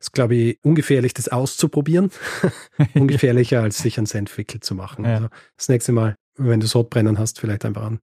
Ist, 0.00 0.12
glaube 0.12 0.34
ich, 0.34 0.58
ungefährlich, 0.62 1.14
das 1.14 1.28
auszuprobieren. 1.28 2.10
Ungefährlicher, 2.94 3.62
als 3.62 3.78
sich 3.78 3.98
ein 3.98 4.06
Senfwickel 4.06 4.60
zu 4.60 4.74
machen. 4.74 5.04
Ja. 5.04 5.14
Also 5.14 5.28
das 5.56 5.68
nächste 5.68 5.92
Mal, 5.92 6.16
wenn 6.36 6.60
du 6.60 6.66
Sodbrennen 6.66 7.18
hast, 7.18 7.38
vielleicht 7.38 7.64
einfach 7.64 7.84
an 7.84 8.00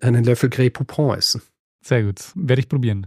einen 0.00 0.24
Löffel 0.24 0.50
Grey 0.50 0.70
Poupon 0.70 1.16
essen. 1.16 1.42
Sehr 1.82 2.02
gut. 2.02 2.32
Werde 2.34 2.60
ich 2.60 2.68
probieren. 2.68 3.06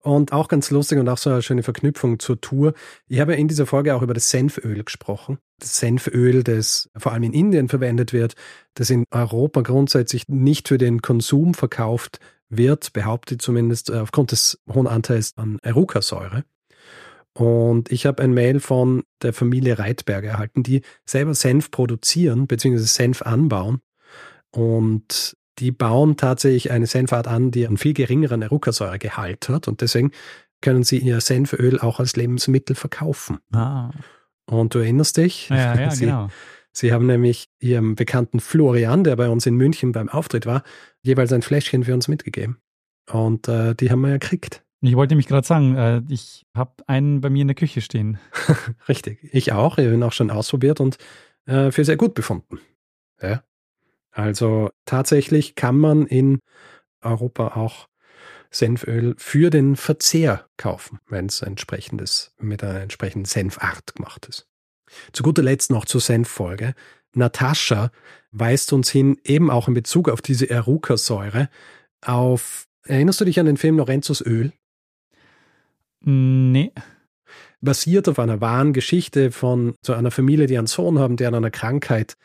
Und 0.00 0.32
auch 0.32 0.48
ganz 0.48 0.70
lustig 0.70 0.98
und 0.98 1.08
auch 1.08 1.18
so 1.18 1.30
eine 1.30 1.42
schöne 1.42 1.62
Verknüpfung 1.62 2.18
zur 2.18 2.40
Tour. 2.40 2.74
Ich 3.06 3.20
habe 3.20 3.32
ja 3.32 3.38
in 3.38 3.48
dieser 3.48 3.66
Folge 3.66 3.94
auch 3.94 4.02
über 4.02 4.14
das 4.14 4.30
Senföl 4.30 4.82
gesprochen. 4.84 5.38
Das 5.58 5.78
Senföl, 5.78 6.42
das 6.42 6.90
vor 6.96 7.12
allem 7.12 7.22
in 7.22 7.32
Indien 7.32 7.68
verwendet 7.68 8.12
wird, 8.12 8.34
das 8.74 8.90
in 8.90 9.04
Europa 9.10 9.62
grundsätzlich 9.62 10.28
nicht 10.28 10.68
für 10.68 10.78
den 10.78 11.02
Konsum 11.02 11.54
verkauft 11.54 12.18
wird, 12.48 12.92
behauptet 12.92 13.42
zumindest 13.42 13.90
äh, 13.90 13.98
aufgrund 13.98 14.32
des 14.32 14.60
hohen 14.72 14.86
Anteils 14.86 15.32
an 15.36 15.58
Erucasäure. 15.62 16.44
Und 17.34 17.90
ich 17.90 18.04
habe 18.04 18.22
ein 18.22 18.34
Mail 18.34 18.60
von 18.60 19.04
der 19.22 19.32
Familie 19.32 19.78
Reitberger 19.78 20.30
erhalten, 20.30 20.62
die 20.62 20.82
selber 21.06 21.34
Senf 21.34 21.70
produzieren 21.70 22.46
bzw. 22.46 22.78
Senf 22.78 23.22
anbauen. 23.22 23.80
Und 24.50 25.34
die 25.58 25.72
bauen 25.72 26.16
tatsächlich 26.16 26.70
eine 26.70 26.86
Senfart 26.86 27.28
an, 27.28 27.50
die 27.50 27.66
einen 27.66 27.76
viel 27.76 27.94
geringeren 27.94 28.42
Erucasäuregehalt 28.42 29.48
hat 29.48 29.68
und 29.68 29.80
deswegen 29.80 30.12
können 30.60 30.84
sie 30.84 30.98
ihr 30.98 31.20
Senföl 31.20 31.80
auch 31.80 32.00
als 32.00 32.16
Lebensmittel 32.16 32.76
verkaufen. 32.76 33.38
Ah. 33.52 33.90
Und 34.46 34.74
du 34.74 34.78
erinnerst 34.78 35.16
dich? 35.16 35.48
Ja, 35.48 35.78
ja, 35.78 35.90
sie, 35.90 36.06
genau. 36.06 36.28
Sie 36.72 36.92
haben 36.92 37.06
nämlich 37.06 37.50
ihrem 37.60 37.96
bekannten 37.96 38.40
Florian, 38.40 39.04
der 39.04 39.16
bei 39.16 39.28
uns 39.28 39.44
in 39.44 39.56
München 39.56 39.92
beim 39.92 40.08
Auftritt 40.08 40.46
war, 40.46 40.62
jeweils 41.02 41.32
ein 41.32 41.42
Fläschchen 41.42 41.84
für 41.84 41.92
uns 41.92 42.08
mitgegeben. 42.08 42.58
Und 43.10 43.48
äh, 43.48 43.74
die 43.74 43.90
haben 43.90 44.00
wir 44.00 44.10
ja 44.10 44.16
gekriegt. 44.16 44.62
Ich 44.80 44.96
wollte 44.96 45.12
nämlich 45.12 45.28
gerade 45.28 45.46
sagen, 45.46 45.76
äh, 45.76 46.02
ich 46.08 46.46
habe 46.56 46.72
einen 46.86 47.20
bei 47.20 47.30
mir 47.30 47.42
in 47.42 47.48
der 47.48 47.54
Küche 47.54 47.80
stehen. 47.82 48.18
Richtig, 48.88 49.18
ich 49.32 49.52
auch. 49.52 49.78
Ich 49.78 49.84
habe 49.84 49.94
ihn 49.94 50.02
auch 50.02 50.12
schon 50.12 50.30
ausprobiert 50.30 50.80
und 50.80 50.98
äh, 51.46 51.70
für 51.70 51.84
sehr 51.84 51.96
gut 51.96 52.14
befunden. 52.14 52.58
Ja. 53.20 53.42
Also 54.12 54.70
tatsächlich 54.84 55.54
kann 55.54 55.78
man 55.78 56.06
in 56.06 56.40
Europa 57.00 57.56
auch 57.56 57.88
Senföl 58.50 59.14
für 59.16 59.50
den 59.50 59.76
Verzehr 59.76 60.46
kaufen, 60.58 61.00
wenn 61.08 61.26
es 61.26 61.40
entsprechendes 61.40 62.34
mit 62.38 62.62
einer 62.62 62.80
entsprechenden 62.80 63.24
Senfart 63.24 63.94
gemacht 63.94 64.26
ist. 64.26 64.46
Zu 65.12 65.22
guter 65.22 65.42
Letzt 65.42 65.70
noch 65.70 65.86
zur 65.86 66.02
Senffolge. 66.02 66.74
Natascha 67.14 67.90
weist 68.30 68.72
uns 68.72 68.90
hin, 68.90 69.18
eben 69.24 69.50
auch 69.50 69.68
in 69.68 69.74
Bezug 69.74 70.08
auf 70.08 70.20
diese 70.20 70.48
Eruca-Säure, 70.48 71.48
auf, 72.02 72.66
erinnerst 72.84 73.20
du 73.20 73.24
dich 73.24 73.38
an 73.38 73.46
den 73.46 73.56
Film 73.56 73.78
Lorenzos 73.78 74.20
Öl? 74.20 74.52
Nee. 76.00 76.72
Basiert 77.60 78.08
auf 78.08 78.18
einer 78.18 78.40
wahren 78.40 78.72
Geschichte 78.72 79.30
von 79.30 79.74
so 79.84 79.92
einer 79.92 80.10
Familie, 80.10 80.46
die 80.46 80.58
einen 80.58 80.66
Sohn 80.66 80.98
haben, 80.98 81.16
der 81.16 81.28
an 81.28 81.36
einer 81.36 81.50
Krankheit 81.50 82.16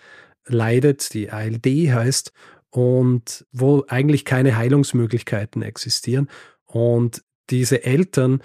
leidet, 0.48 1.14
die 1.14 1.32
ALD 1.32 1.66
heißt, 1.66 2.32
und 2.70 3.46
wo 3.52 3.84
eigentlich 3.88 4.26
keine 4.26 4.58
Heilungsmöglichkeiten 4.58 5.62
existieren. 5.62 6.30
Und 6.66 7.24
diese 7.50 7.84
Eltern, 7.84 8.42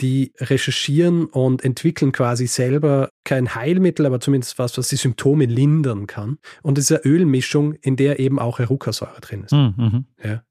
die 0.00 0.32
recherchieren 0.38 1.26
und 1.26 1.64
entwickeln 1.64 2.12
quasi 2.12 2.46
selber 2.46 3.10
kein 3.24 3.54
Heilmittel, 3.54 4.04
aber 4.06 4.20
zumindest 4.20 4.58
was, 4.58 4.76
was 4.76 4.88
die 4.88 4.96
Symptome 4.96 5.46
lindern 5.46 6.06
kann. 6.06 6.38
Und 6.62 6.78
es 6.78 6.90
ist 6.90 7.04
eine 7.04 7.12
Ölmischung, 7.12 7.74
in 7.74 7.96
der 7.96 8.18
eben 8.18 8.38
auch 8.38 8.60
Erucasäure 8.60 9.20
drin 9.20 9.44
ist. 9.44 9.52
Hm, 9.52 9.74
mhm. 9.76 10.04
Ja. 10.22 10.42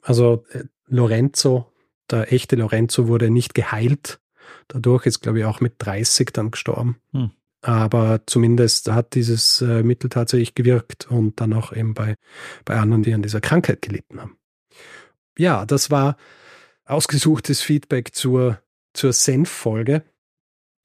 Also 0.00 0.44
äh, 0.50 0.64
Lorenzo, 0.86 1.72
der 2.10 2.32
echte 2.32 2.56
Lorenzo 2.56 3.08
wurde 3.08 3.30
nicht 3.30 3.54
geheilt. 3.54 4.20
Dadurch 4.68 5.06
ist, 5.06 5.20
glaube 5.20 5.40
ich, 5.40 5.44
auch 5.44 5.60
mit 5.60 5.74
30 5.78 6.30
dann 6.32 6.50
gestorben. 6.50 6.98
Mhm. 7.12 7.32
Aber 7.64 8.20
zumindest 8.26 8.90
hat 8.92 9.14
dieses 9.14 9.62
äh, 9.62 9.82
Mittel 9.82 10.10
tatsächlich 10.10 10.54
gewirkt 10.54 11.10
und 11.10 11.40
dann 11.40 11.54
auch 11.54 11.72
eben 11.72 11.94
bei, 11.94 12.16
bei 12.66 12.76
anderen, 12.76 13.02
die 13.02 13.14
an 13.14 13.22
dieser 13.22 13.40
Krankheit 13.40 13.80
gelitten 13.80 14.20
haben. 14.20 14.36
Ja, 15.38 15.64
das 15.64 15.90
war 15.90 16.18
ausgesuchtes 16.84 17.62
Feedback 17.62 18.14
zur, 18.14 18.60
zur 18.92 19.14
Senf-Folge. 19.14 20.02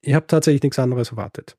Ich 0.00 0.14
habe 0.14 0.26
tatsächlich 0.26 0.62
nichts 0.62 0.78
anderes 0.78 1.10
erwartet. 1.10 1.58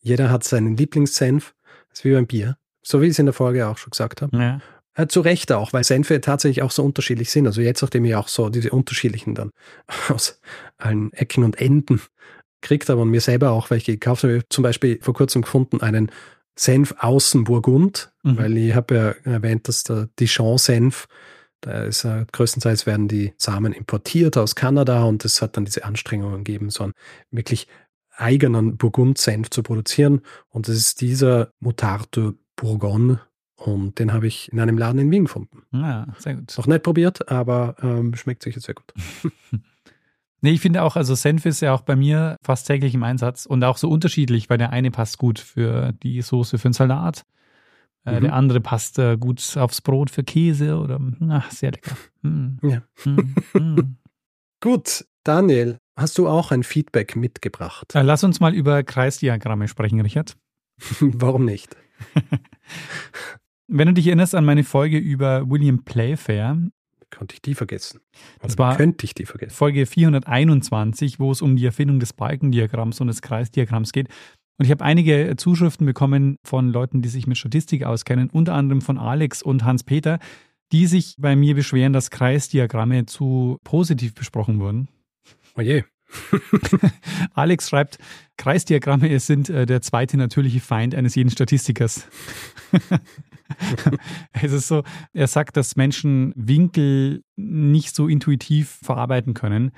Jeder 0.00 0.30
hat 0.30 0.42
seinen 0.42 0.76
Lieblingssenf, 0.76 1.54
das 1.88 2.00
ist 2.00 2.04
wie 2.04 2.14
beim 2.14 2.26
Bier, 2.26 2.56
so 2.82 3.00
wie 3.00 3.06
ich 3.06 3.12
es 3.12 3.20
in 3.20 3.26
der 3.26 3.32
Folge 3.32 3.68
auch 3.68 3.78
schon 3.78 3.90
gesagt 3.90 4.20
habe. 4.20 4.36
Ja. 4.36 4.60
Äh, 4.94 5.06
zu 5.06 5.20
Recht 5.20 5.52
auch, 5.52 5.72
weil 5.72 5.84
Senfe 5.84 6.20
tatsächlich 6.20 6.62
auch 6.62 6.72
so 6.72 6.82
unterschiedlich 6.82 7.30
sind. 7.30 7.46
Also 7.46 7.60
jetzt, 7.60 7.82
nachdem 7.82 8.04
ich 8.04 8.16
auch 8.16 8.26
so 8.26 8.48
diese 8.48 8.70
unterschiedlichen 8.70 9.36
dann 9.36 9.52
aus 10.08 10.40
allen 10.76 11.12
Ecken 11.12 11.44
und 11.44 11.60
Enden 11.60 12.00
kriegt, 12.60 12.90
aber 12.90 13.02
und 13.02 13.10
mir 13.10 13.20
selber 13.20 13.50
auch 13.50 13.70
welche 13.70 13.92
gekauft 13.92 14.24
habe. 14.24 14.42
Zum 14.48 14.62
Beispiel 14.62 14.98
vor 15.00 15.14
kurzem 15.14 15.42
gefunden 15.42 15.80
einen 15.80 16.10
Senf 16.56 16.94
Außenburgund, 16.98 18.12
mhm. 18.22 18.38
weil 18.38 18.56
ich 18.58 18.74
habe 18.74 18.94
ja 19.24 19.32
erwähnt, 19.32 19.68
dass 19.68 19.84
der 19.84 20.08
Dijon-Senf, 20.18 21.08
da 21.62 21.84
ist 21.84 22.04
äh, 22.04 22.26
größtenteils 22.32 22.86
werden 22.86 23.08
die 23.08 23.32
Samen 23.36 23.72
importiert 23.72 24.36
aus 24.36 24.54
Kanada 24.54 25.04
und 25.04 25.24
es 25.24 25.42
hat 25.42 25.56
dann 25.56 25.64
diese 25.64 25.84
Anstrengungen 25.84 26.44
gegeben, 26.44 26.70
so 26.70 26.84
einen 26.84 26.94
wirklich 27.30 27.66
eigenen 28.16 28.76
Burgund-Senf 28.76 29.50
zu 29.50 29.62
produzieren. 29.62 30.20
Und 30.48 30.68
das 30.68 30.76
ist 30.76 31.00
dieser 31.00 31.52
Moutarde 31.60 32.34
Bourgogne 32.56 33.20
und 33.56 33.98
den 33.98 34.12
habe 34.12 34.26
ich 34.26 34.52
in 34.52 34.60
einem 34.60 34.78
Laden 34.78 35.00
in 35.00 35.10
Wien 35.10 35.24
gefunden. 35.24 35.62
Ja, 35.72 36.08
sehr 36.18 36.34
gut. 36.34 36.54
Noch 36.56 36.66
nicht 36.66 36.82
probiert, 36.82 37.28
aber 37.30 37.76
ähm, 37.82 38.14
schmeckt 38.14 38.42
sicher 38.42 38.60
sehr 38.60 38.74
gut. 38.74 38.92
Nee, 40.42 40.52
ich 40.52 40.60
finde 40.60 40.82
auch, 40.82 40.96
also 40.96 41.14
Senf 41.14 41.44
ist 41.46 41.60
ja 41.60 41.74
auch 41.74 41.82
bei 41.82 41.96
mir 41.96 42.36
fast 42.42 42.66
täglich 42.66 42.94
im 42.94 43.02
Einsatz 43.02 43.46
und 43.46 43.62
auch 43.62 43.76
so 43.76 43.88
unterschiedlich, 43.88 44.48
weil 44.48 44.58
der 44.58 44.70
eine 44.70 44.90
passt 44.90 45.18
gut 45.18 45.38
für 45.38 45.92
die 46.02 46.22
Soße 46.22 46.58
für 46.58 46.68
den 46.68 46.72
Salat, 46.72 47.24
äh, 48.06 48.16
mhm. 48.16 48.24
der 48.24 48.34
andere 48.34 48.60
passt 48.60 48.98
äh, 48.98 49.16
gut 49.18 49.56
aufs 49.56 49.82
Brot 49.82 50.10
für 50.10 50.24
Käse 50.24 50.78
oder, 50.78 50.98
ach, 51.28 51.50
sehr 51.50 51.72
lecker. 51.72 51.96
Mm. 52.22 52.56
Ja. 52.62 52.82
Mm, 53.04 53.96
gut, 54.60 55.04
Daniel, 55.24 55.78
hast 55.96 56.16
du 56.16 56.26
auch 56.26 56.50
ein 56.50 56.62
Feedback 56.62 57.16
mitgebracht? 57.16 57.94
Äh, 57.94 58.02
lass 58.02 58.24
uns 58.24 58.40
mal 58.40 58.54
über 58.54 58.82
Kreisdiagramme 58.82 59.68
sprechen, 59.68 60.00
Richard. 60.00 60.36
Warum 61.00 61.44
nicht? 61.44 61.76
Wenn 63.68 63.88
du 63.88 63.94
dich 63.94 64.06
erinnerst 64.06 64.34
an 64.34 64.46
meine 64.46 64.64
Folge 64.64 64.96
über 64.96 65.48
William 65.48 65.84
Playfair, 65.84 66.56
Konnte 67.10 67.34
ich 67.34 67.42
die 67.42 67.54
vergessen? 67.54 68.00
Oder 68.38 68.48
das 68.48 68.58
war 68.58 68.76
könnte 68.76 69.04
ich 69.04 69.14
die 69.14 69.26
vergessen. 69.26 69.54
Folge 69.54 69.86
421, 69.86 71.18
wo 71.18 71.32
es 71.32 71.42
um 71.42 71.56
die 71.56 71.66
Erfindung 71.66 72.00
des 72.00 72.12
Balkendiagramms 72.12 73.00
und 73.00 73.08
des 73.08 73.22
Kreisdiagramms 73.22 73.92
geht. 73.92 74.08
Und 74.58 74.66
ich 74.66 74.70
habe 74.70 74.84
einige 74.84 75.36
Zuschriften 75.36 75.86
bekommen 75.86 76.36
von 76.44 76.68
Leuten, 76.70 77.02
die 77.02 77.08
sich 77.08 77.26
mit 77.26 77.38
Statistik 77.38 77.84
auskennen, 77.84 78.28
unter 78.30 78.54
anderem 78.54 78.82
von 78.82 78.98
Alex 78.98 79.42
und 79.42 79.64
Hans-Peter, 79.64 80.18
die 80.70 80.86
sich 80.86 81.14
bei 81.18 81.34
mir 81.34 81.54
beschweren, 81.54 81.92
dass 81.92 82.10
Kreisdiagramme 82.10 83.06
zu 83.06 83.58
positiv 83.64 84.14
besprochen 84.14 84.60
wurden. 84.60 84.88
Oje. 85.56 85.84
Alex 87.34 87.68
schreibt, 87.68 87.98
Kreisdiagramme 88.36 89.18
sind 89.20 89.48
äh, 89.48 89.64
der 89.64 89.80
zweite 89.80 90.16
natürliche 90.16 90.60
Feind 90.60 90.94
eines 90.94 91.14
jeden 91.14 91.30
Statistikers. 91.30 92.08
es 94.32 94.52
ist 94.52 94.68
so, 94.68 94.82
er 95.12 95.26
sagt, 95.26 95.56
dass 95.56 95.76
Menschen 95.76 96.32
Winkel 96.36 97.22
nicht 97.36 97.94
so 97.94 98.08
intuitiv 98.08 98.78
verarbeiten 98.82 99.34
können. 99.34 99.72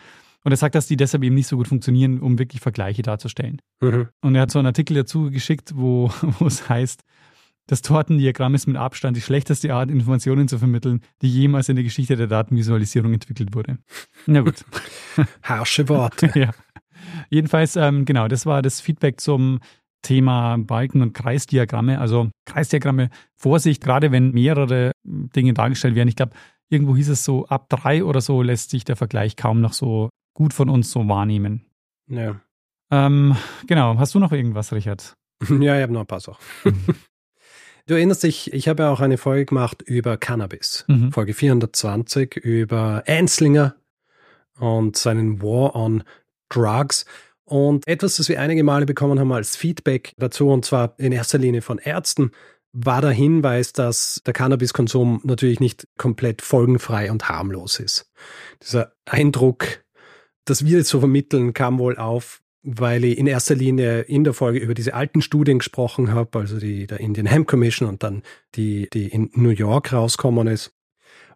Und 0.45 0.51
er 0.51 0.57
sagt, 0.57 0.75
dass 0.75 0.89
die 0.89 0.97
deshalb 0.97 1.23
eben 1.23 1.35
nicht 1.35 1.47
so 1.47 1.57
gut 1.57 1.69
funktionieren, 1.69 2.21
um 2.21 2.39
wirklich 2.39 2.61
Vergleiche 2.61 3.03
darzustellen. 3.03 3.63
Mhm. 3.81 4.09
Und 4.23 4.35
er 4.35 4.43
hat 4.43 4.51
so 4.51 4.59
einen 4.59 4.67
Artikel 4.67 4.95
dazu 4.95 5.31
geschickt, 5.31 5.73
wo, 5.75 6.11
wo 6.39 6.47
es 6.47 6.69
heißt, 6.69 7.03
das 7.69 7.81
Tortendiagramm 7.83 8.55
ist 8.55 8.67
mit 8.67 8.77
Abstand 8.77 9.17
die 9.17 9.21
schlechteste 9.21 9.73
Art, 9.73 9.89
Informationen 9.89 10.49
zu 10.49 10.59
vermitteln, 10.59 11.01
die 11.23 11.29
jemals 11.29 11.69
in 11.69 11.77
der 11.77 11.85
Geschichte 11.85 12.17
der 12.17 12.27
Datenvisualisierung 12.27 13.13
entwickelt 13.13 13.55
wurde. 13.55 13.79
Na 14.27 14.41
gut. 14.41 14.65
Harsche 15.43 15.89
Worte. 15.89 16.33
ja. 16.35 16.51
Jedenfalls, 17.31 17.77
ähm, 17.77 18.05
genau, 18.05 18.27
das 18.29 18.47
war 18.47 18.63
das 18.63 18.81
Feedback 18.81 19.21
zum 19.21 19.61
Thema 20.03 20.59
Balken- 20.59 21.03
und 21.03 21.15
Kreisdiagramme. 21.15 21.99
Also 22.01 22.31
Kreisdiagramme, 22.47 23.11
Vorsicht, 23.37 23.83
gerade 23.83 24.13
wenn 24.13 24.33
mehrere 24.33 24.93
Dinge 25.05 25.55
dargestellt 25.55 25.95
werden. 25.95 26.09
Ich 26.09 26.17
glaube, 26.17 26.33
irgendwo 26.69 26.97
hieß 26.97 27.09
es 27.09 27.25
so, 27.25 27.47
ab 27.47 27.69
drei 27.69 28.05
oder 28.05 28.21
so 28.21 28.43
lässt 28.43 28.71
sich 28.71 28.85
der 28.85 28.97
Vergleich 28.97 29.37
kaum 29.37 29.61
noch 29.61 29.73
so 29.73 30.11
gut 30.35 30.53
von 30.53 30.69
uns 30.69 30.91
so 30.91 31.07
wahrnehmen. 31.09 31.67
Ja. 32.09 32.41
Ähm, 32.91 33.37
genau, 33.67 33.99
hast 33.99 34.15
du 34.15 34.19
noch 34.19 34.33
irgendwas, 34.33 34.73
Richard? 34.73 35.15
Ja, 35.49 35.77
ich 35.77 35.83
habe 35.83 35.93
noch 35.93 36.03
ein 36.03 36.07
paar 36.07 36.21
Sachen. 36.21 36.45
Du 37.87 37.95
erinnerst 37.95 38.23
dich, 38.23 38.53
ich 38.53 38.69
habe 38.69 38.85
ja 38.85 38.91
auch 38.91 39.01
eine 39.01 39.19
Folge 39.19 39.47
gemacht 39.47 39.83
über 39.83 40.17
Cannabis. 40.17 40.85
Mhm. 40.87 41.11
Folge 41.11 41.35
420 41.35 42.37
über 42.37 43.03
Anslinger 43.09 43.75
und 44.61 44.97
seinen 44.97 45.43
War 45.43 45.75
on 45.75 46.05
Drugs. 46.49 47.07
Und 47.53 47.87
etwas, 47.87 48.17
das 48.17 48.31
wir 48.31 48.41
einige 48.41 48.65
Male 48.65 48.87
bekommen 48.87 49.21
haben 49.21 49.31
als 49.31 49.57
Feedback 49.57 50.15
dazu, 50.17 50.49
und 50.49 50.65
zwar 50.65 50.95
in 50.97 51.13
erster 51.13 51.37
Linie 51.37 51.61
von 51.61 51.77
Ärzten, 51.77 52.31
war 52.73 53.03
der 53.03 53.11
Hinweis, 53.11 53.75
dass 53.75 54.23
der 54.25 54.33
Cannabiskonsum 54.33 55.21
natürlich 55.23 55.61
nicht 55.61 55.87
komplett 55.99 56.41
folgenfrei 56.41 57.11
und 57.11 57.29
harmlos 57.29 57.79
ist. 57.79 58.11
Dieser 58.63 58.95
Eindruck, 59.05 59.85
dass 60.47 60.65
wir 60.65 60.79
jetzt 60.79 60.89
so 60.89 61.01
vermitteln, 61.01 61.53
kam 61.53 61.79
wohl 61.79 61.99
auf, 61.99 62.41
weil 62.63 63.05
ich 63.05 63.19
in 63.19 63.27
erster 63.27 63.55
Linie 63.55 64.01
in 64.01 64.25
der 64.25 64.33
Folge 64.33 64.59
über 64.59 64.73
diese 64.73 64.95
alten 64.95 65.21
Studien 65.21 65.59
gesprochen 65.59 66.11
habe, 66.11 66.39
also 66.39 66.59
die 66.59 66.87
der 66.87 67.01
Indian 67.01 67.27
Hemp 67.27 67.49
Commission 67.49 67.87
und 67.87 68.03
dann 68.03 68.23
die, 68.55 68.89
die 68.95 69.09
in 69.09 69.29
New 69.35 69.51
York 69.51 69.93
rauskommen 69.93 70.47
ist. 70.47 70.73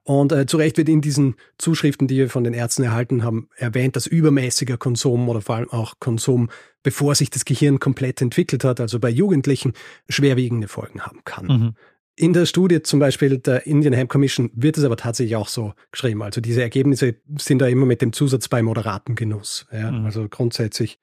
Und 0.07 0.31
äh, 0.31 0.47
zu 0.47 0.57
Recht 0.57 0.79
wird 0.79 0.89
in 0.89 1.01
diesen 1.01 1.35
Zuschriften, 1.59 2.07
die 2.07 2.17
wir 2.17 2.31
von 2.31 2.45
den 2.45 2.55
Ärzten 2.55 2.85
erhalten 2.85 3.25
haben, 3.25 3.49
erwähnt, 3.57 3.97
dass 3.97 4.07
übermäßiger 4.07 4.77
Konsum 4.77 5.29
oder 5.29 5.41
vor 5.41 5.57
allem 5.57 5.71
auch 5.71 5.95
Konsum, 5.99 6.49
bevor 6.85 7.17
sich 7.17 7.29
das 7.29 7.45
Gehirn 7.45 7.81
komplett 7.81 8.23
entwickelt 8.23 8.63
hat, 8.63 8.79
also 8.79 9.01
bei 9.01 9.11
Jugendlichen, 9.11 9.73
schwerwiegende 10.09 10.69
Folgen 10.69 11.01
haben 11.01 11.23
kann. 11.25 11.47
Mhm. 11.47 11.75
In 12.15 12.33
der 12.33 12.47
Studie 12.47 12.85
zum 12.85 13.01
Beispiel 13.01 13.39
der 13.39 13.67
Indian 13.67 13.95
Hemp 13.95 14.09
Commission 14.09 14.49
wird 14.55 14.79
es 14.79 14.85
aber 14.85 14.97
tatsächlich 14.97 15.35
auch 15.35 15.49
so 15.49 15.75
geschrieben. 15.91 16.23
Also 16.23 16.41
diese 16.41 16.63
Ergebnisse 16.63 17.17
sind 17.37 17.59
da 17.59 17.67
immer 17.67 17.85
mit 17.85 18.01
dem 18.01 18.13
Zusatz 18.13 18.47
bei 18.47 18.63
moderaten 18.63 19.17
Genuss. 19.17 19.67
Ja, 19.73 19.91
mhm. 19.91 20.07
Also 20.07 20.29
grundsätzlich 20.29 21.01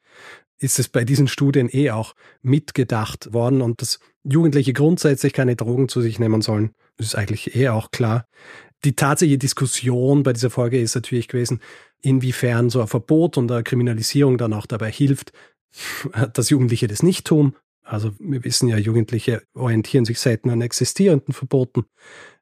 ist 0.60 0.80
es 0.80 0.88
bei 0.88 1.04
diesen 1.04 1.28
Studien 1.28 1.68
eh 1.70 1.92
auch 1.92 2.16
mitgedacht 2.42 3.34
worden 3.34 3.62
und 3.62 3.82
dass 3.82 4.00
Jugendliche 4.24 4.72
grundsätzlich 4.72 5.34
keine 5.34 5.58
Drogen 5.58 5.90
zu 5.90 6.00
sich 6.00 6.20
nehmen 6.20 6.42
sollen, 6.42 6.72
ist 6.98 7.16
eigentlich 7.16 7.54
eh 7.54 7.68
auch 7.68 7.92
klar. 7.92 8.28
Die 8.86 8.96
tatsächliche 8.96 9.38
Diskussion 9.38 10.24
bei 10.24 10.34
dieser 10.34 10.50
Folge 10.50 10.80
ist 10.80 10.96
natürlich 10.96 11.28
gewesen, 11.28 11.62
inwiefern 12.02 12.70
so 12.70 12.82
ein 12.82 12.88
Verbot 12.88 13.38
und 13.38 13.52
eine 13.52 13.64
Kriminalisierung 13.64 14.38
dann 14.38 14.54
auch 14.54 14.66
dabei 14.66 14.92
hilft, 14.92 15.32
dass 16.34 16.50
Jugendliche 16.50 16.88
das 16.88 17.02
nicht 17.02 17.26
tun. 17.26 17.56
Also 17.84 18.12
wir 18.20 18.44
wissen 18.44 18.68
ja, 18.70 18.78
Jugendliche 18.78 19.44
orientieren 19.54 20.06
sich 20.06 20.20
selten 20.20 20.50
an 20.50 20.62
existierenden 20.62 21.34
Verboten, 21.34 21.86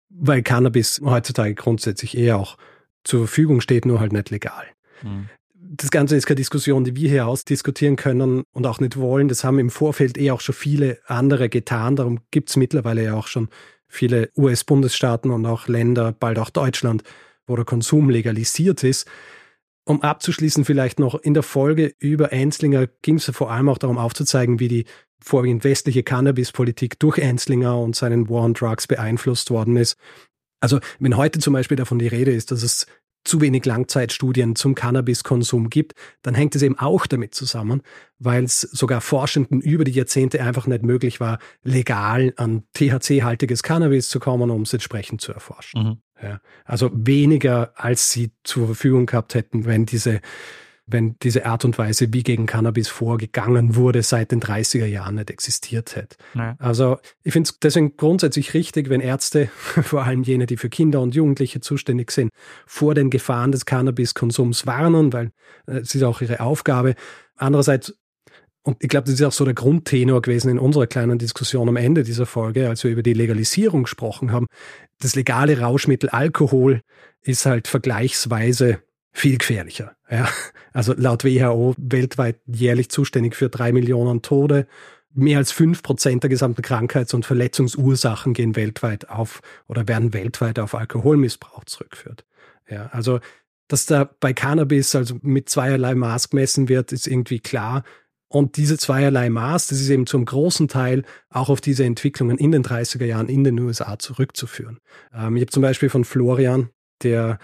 weil 0.09 0.43
Cannabis 0.43 1.01
heutzutage 1.03 1.55
grundsätzlich 1.55 2.17
eher 2.17 2.37
auch 2.37 2.57
zur 3.03 3.21
Verfügung 3.21 3.61
steht, 3.61 3.85
nur 3.85 3.99
halt 3.99 4.13
nicht 4.13 4.29
legal. 4.29 4.65
Mhm. 5.01 5.29
Das 5.73 5.89
Ganze 5.89 6.17
ist 6.17 6.25
keine 6.25 6.35
Diskussion, 6.35 6.83
die 6.83 6.95
wir 6.95 7.09
hier 7.09 7.27
ausdiskutieren 7.27 7.95
können 7.95 8.43
und 8.51 8.67
auch 8.67 8.79
nicht 8.79 8.97
wollen. 8.97 9.29
Das 9.29 9.43
haben 9.43 9.57
im 9.57 9.69
Vorfeld 9.69 10.17
eh 10.17 10.31
auch 10.31 10.41
schon 10.41 10.53
viele 10.53 10.99
andere 11.05 11.49
getan. 11.49 11.95
Darum 11.95 12.19
gibt 12.29 12.49
es 12.49 12.57
mittlerweile 12.57 13.03
ja 13.03 13.15
auch 13.15 13.27
schon 13.27 13.47
viele 13.91 14.29
US-Bundesstaaten 14.37 15.31
und 15.31 15.45
auch 15.45 15.67
Länder, 15.67 16.11
bald 16.11 16.39
auch 16.39 16.49
Deutschland, 16.49 17.03
wo 17.45 17.55
der 17.55 17.65
Konsum 17.65 18.09
legalisiert 18.09 18.83
ist. 18.83 19.07
Um 19.83 20.01
abzuschließen, 20.01 20.63
vielleicht 20.63 20.99
noch 20.99 21.15
in 21.15 21.33
der 21.33 21.43
Folge 21.43 21.93
über 21.99 22.31
Enslinger 22.31 22.87
ging 23.01 23.15
es 23.15 23.25
vor 23.25 23.51
allem 23.51 23.67
auch 23.67 23.77
darum 23.77 23.97
aufzuzeigen, 23.97 24.59
wie 24.59 24.67
die 24.67 24.85
vorwiegend 25.19 25.63
westliche 25.63 26.03
Cannabispolitik 26.03 26.99
durch 26.99 27.17
Enslinger 27.17 27.77
und 27.77 27.95
seinen 27.95 28.29
War 28.29 28.43
on 28.43 28.53
Drugs 28.53 28.87
beeinflusst 28.87 29.51
worden 29.51 29.77
ist. 29.77 29.97
Also 30.61 30.79
wenn 30.99 31.17
heute 31.17 31.39
zum 31.39 31.53
Beispiel 31.53 31.77
davon 31.77 31.99
die 31.99 32.07
Rede 32.07 32.31
ist, 32.31 32.51
dass 32.51 32.63
es 32.63 32.85
zu 33.23 33.41
wenig 33.41 33.65
Langzeitstudien 33.65 34.55
zum 34.55 34.75
Cannabiskonsum 34.75 35.69
gibt, 35.69 35.93
dann 36.21 36.33
hängt 36.33 36.55
es 36.55 36.61
eben 36.61 36.77
auch 36.77 37.05
damit 37.07 37.35
zusammen, 37.35 37.81
weil 38.19 38.43
es 38.43 38.61
sogar 38.61 39.01
Forschenden 39.01 39.61
über 39.61 39.83
die 39.83 39.91
Jahrzehnte 39.91 40.41
einfach 40.41 40.67
nicht 40.67 40.83
möglich 40.83 41.19
war, 41.19 41.39
legal 41.63 42.33
an 42.37 42.63
THC-haltiges 42.73 43.63
Cannabis 43.63 44.09
zu 44.09 44.19
kommen, 44.19 44.49
um 44.49 44.63
es 44.63 44.73
entsprechend 44.73 45.21
zu 45.21 45.31
erforschen. 45.33 45.83
Mhm. 45.83 45.97
Ja, 46.21 46.39
also 46.65 46.91
weniger, 46.93 47.73
als 47.75 48.11
sie 48.11 48.31
zur 48.43 48.67
Verfügung 48.67 49.07
gehabt 49.07 49.33
hätten, 49.33 49.65
wenn 49.65 49.87
diese 49.87 50.21
wenn 50.87 51.15
diese 51.21 51.45
Art 51.45 51.65
und 51.65 51.77
Weise, 51.77 52.13
wie 52.13 52.23
gegen 52.23 52.45
Cannabis 52.45 52.87
vorgegangen 52.87 53.75
wurde, 53.75 54.03
seit 54.03 54.31
den 54.31 54.41
30er 54.41 54.85
Jahren 54.85 55.15
nicht 55.15 55.29
existiert 55.29 55.95
hätte. 55.95 56.17
Ja. 56.33 56.55
Also 56.59 56.97
ich 57.23 57.33
finde 57.33 57.49
es 57.49 57.59
deswegen 57.59 57.95
grundsätzlich 57.97 58.53
richtig, 58.53 58.89
wenn 58.89 59.01
Ärzte, 59.01 59.47
vor 59.55 60.03
allem 60.03 60.23
jene, 60.23 60.45
die 60.45 60.57
für 60.57 60.69
Kinder 60.69 61.01
und 61.01 61.15
Jugendliche 61.15 61.61
zuständig 61.61 62.11
sind, 62.11 62.31
vor 62.65 62.93
den 62.93 63.09
Gefahren 63.09 63.51
des 63.51 63.65
Cannabiskonsums 63.65 64.65
warnen, 64.65 65.13
weil 65.13 65.31
äh, 65.67 65.77
es 65.77 65.95
ist 65.95 66.03
auch 66.03 66.21
ihre 66.21 66.39
Aufgabe. 66.39 66.95
Andererseits 67.35 67.93
und 68.63 68.77
ich 68.79 68.89
glaube, 68.89 69.05
das 69.05 69.15
ist 69.15 69.23
auch 69.23 69.31
so 69.31 69.43
der 69.43 69.55
Grundtenor 69.55 70.21
gewesen 70.21 70.49
in 70.49 70.59
unserer 70.59 70.85
kleinen 70.85 71.17
Diskussion 71.17 71.67
am 71.67 71.77
Ende 71.77 72.03
dieser 72.03 72.27
Folge, 72.27 72.69
als 72.69 72.83
wir 72.83 72.91
über 72.91 73.01
die 73.01 73.13
Legalisierung 73.13 73.83
gesprochen 73.83 74.31
haben. 74.31 74.45
Das 74.99 75.15
legale 75.15 75.59
Rauschmittel 75.59 76.09
Alkohol 76.09 76.81
ist 77.23 77.47
halt 77.47 77.67
vergleichsweise 77.67 78.83
viel 79.11 79.37
gefährlicher. 79.37 79.95
Ja. 80.09 80.29
Also 80.73 80.93
laut 80.95 81.23
WHO 81.25 81.75
weltweit 81.77 82.39
jährlich 82.45 82.89
zuständig 82.89 83.35
für 83.35 83.49
drei 83.49 83.71
Millionen 83.71 84.21
Tode. 84.21 84.67
Mehr 85.13 85.37
als 85.37 85.51
fünf 85.51 85.83
Prozent 85.83 86.23
der 86.23 86.29
gesamten 86.29 86.61
Krankheits- 86.61 87.13
und 87.13 87.25
Verletzungsursachen 87.25 88.33
gehen 88.33 88.55
weltweit 88.55 89.09
auf 89.09 89.41
oder 89.67 89.87
werden 89.87 90.13
weltweit 90.13 90.59
auf 90.59 90.73
Alkoholmissbrauch 90.73 91.65
zurückgeführt. 91.65 92.25
Ja, 92.69 92.87
also 92.93 93.19
dass 93.67 93.85
da 93.85 94.09
bei 94.19 94.33
Cannabis 94.33 94.95
also 94.95 95.17
mit 95.21 95.49
zweierlei 95.49 95.95
Maß 95.95 96.29
gemessen 96.29 96.67
wird, 96.67 96.91
ist 96.91 97.07
irgendwie 97.07 97.39
klar. 97.39 97.83
Und 98.27 98.55
diese 98.55 98.77
zweierlei 98.77 99.29
Maß, 99.29 99.67
das 99.67 99.81
ist 99.81 99.89
eben 99.89 100.07
zum 100.07 100.23
großen 100.25 100.67
Teil 100.69 101.03
auch 101.29 101.49
auf 101.49 101.59
diese 101.59 101.83
Entwicklungen 101.83 102.37
in 102.37 102.51
den 102.51 102.63
30er 102.63 103.05
Jahren 103.05 103.27
in 103.27 103.43
den 103.43 103.59
USA 103.59 103.99
zurückzuführen. 103.99 104.79
Ähm, 105.13 105.35
ich 105.35 105.41
habe 105.41 105.51
zum 105.51 105.61
Beispiel 105.61 105.89
von 105.89 106.05
Florian, 106.05 106.69
der 107.03 107.39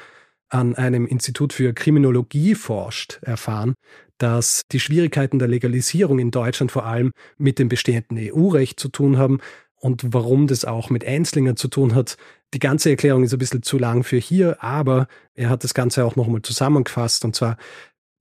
an 0.49 0.75
einem 0.75 1.05
Institut 1.05 1.53
für 1.53 1.73
Kriminologie 1.73 2.55
forscht, 2.55 3.19
erfahren, 3.21 3.73
dass 4.17 4.63
die 4.71 4.79
Schwierigkeiten 4.79 5.39
der 5.39 5.47
Legalisierung 5.47 6.19
in 6.19 6.31
Deutschland 6.31 6.71
vor 6.71 6.85
allem 6.85 7.11
mit 7.37 7.59
dem 7.59 7.69
bestehenden 7.69 8.17
EU-Recht 8.17 8.79
zu 8.79 8.89
tun 8.89 9.17
haben 9.17 9.39
und 9.79 10.13
warum 10.13 10.47
das 10.47 10.65
auch 10.65 10.89
mit 10.89 11.05
Einslinger 11.05 11.55
zu 11.55 11.67
tun 11.67 11.93
hat. 11.93 12.17
Die 12.53 12.59
ganze 12.59 12.89
Erklärung 12.89 13.23
ist 13.23 13.33
ein 13.33 13.39
bisschen 13.39 13.63
zu 13.63 13.77
lang 13.77 14.03
für 14.03 14.17
hier, 14.17 14.63
aber 14.63 15.07
er 15.35 15.49
hat 15.49 15.63
das 15.63 15.73
Ganze 15.73 16.05
auch 16.05 16.15
nochmal 16.15 16.41
zusammengefasst 16.41 17.25
und 17.25 17.35
zwar 17.35 17.57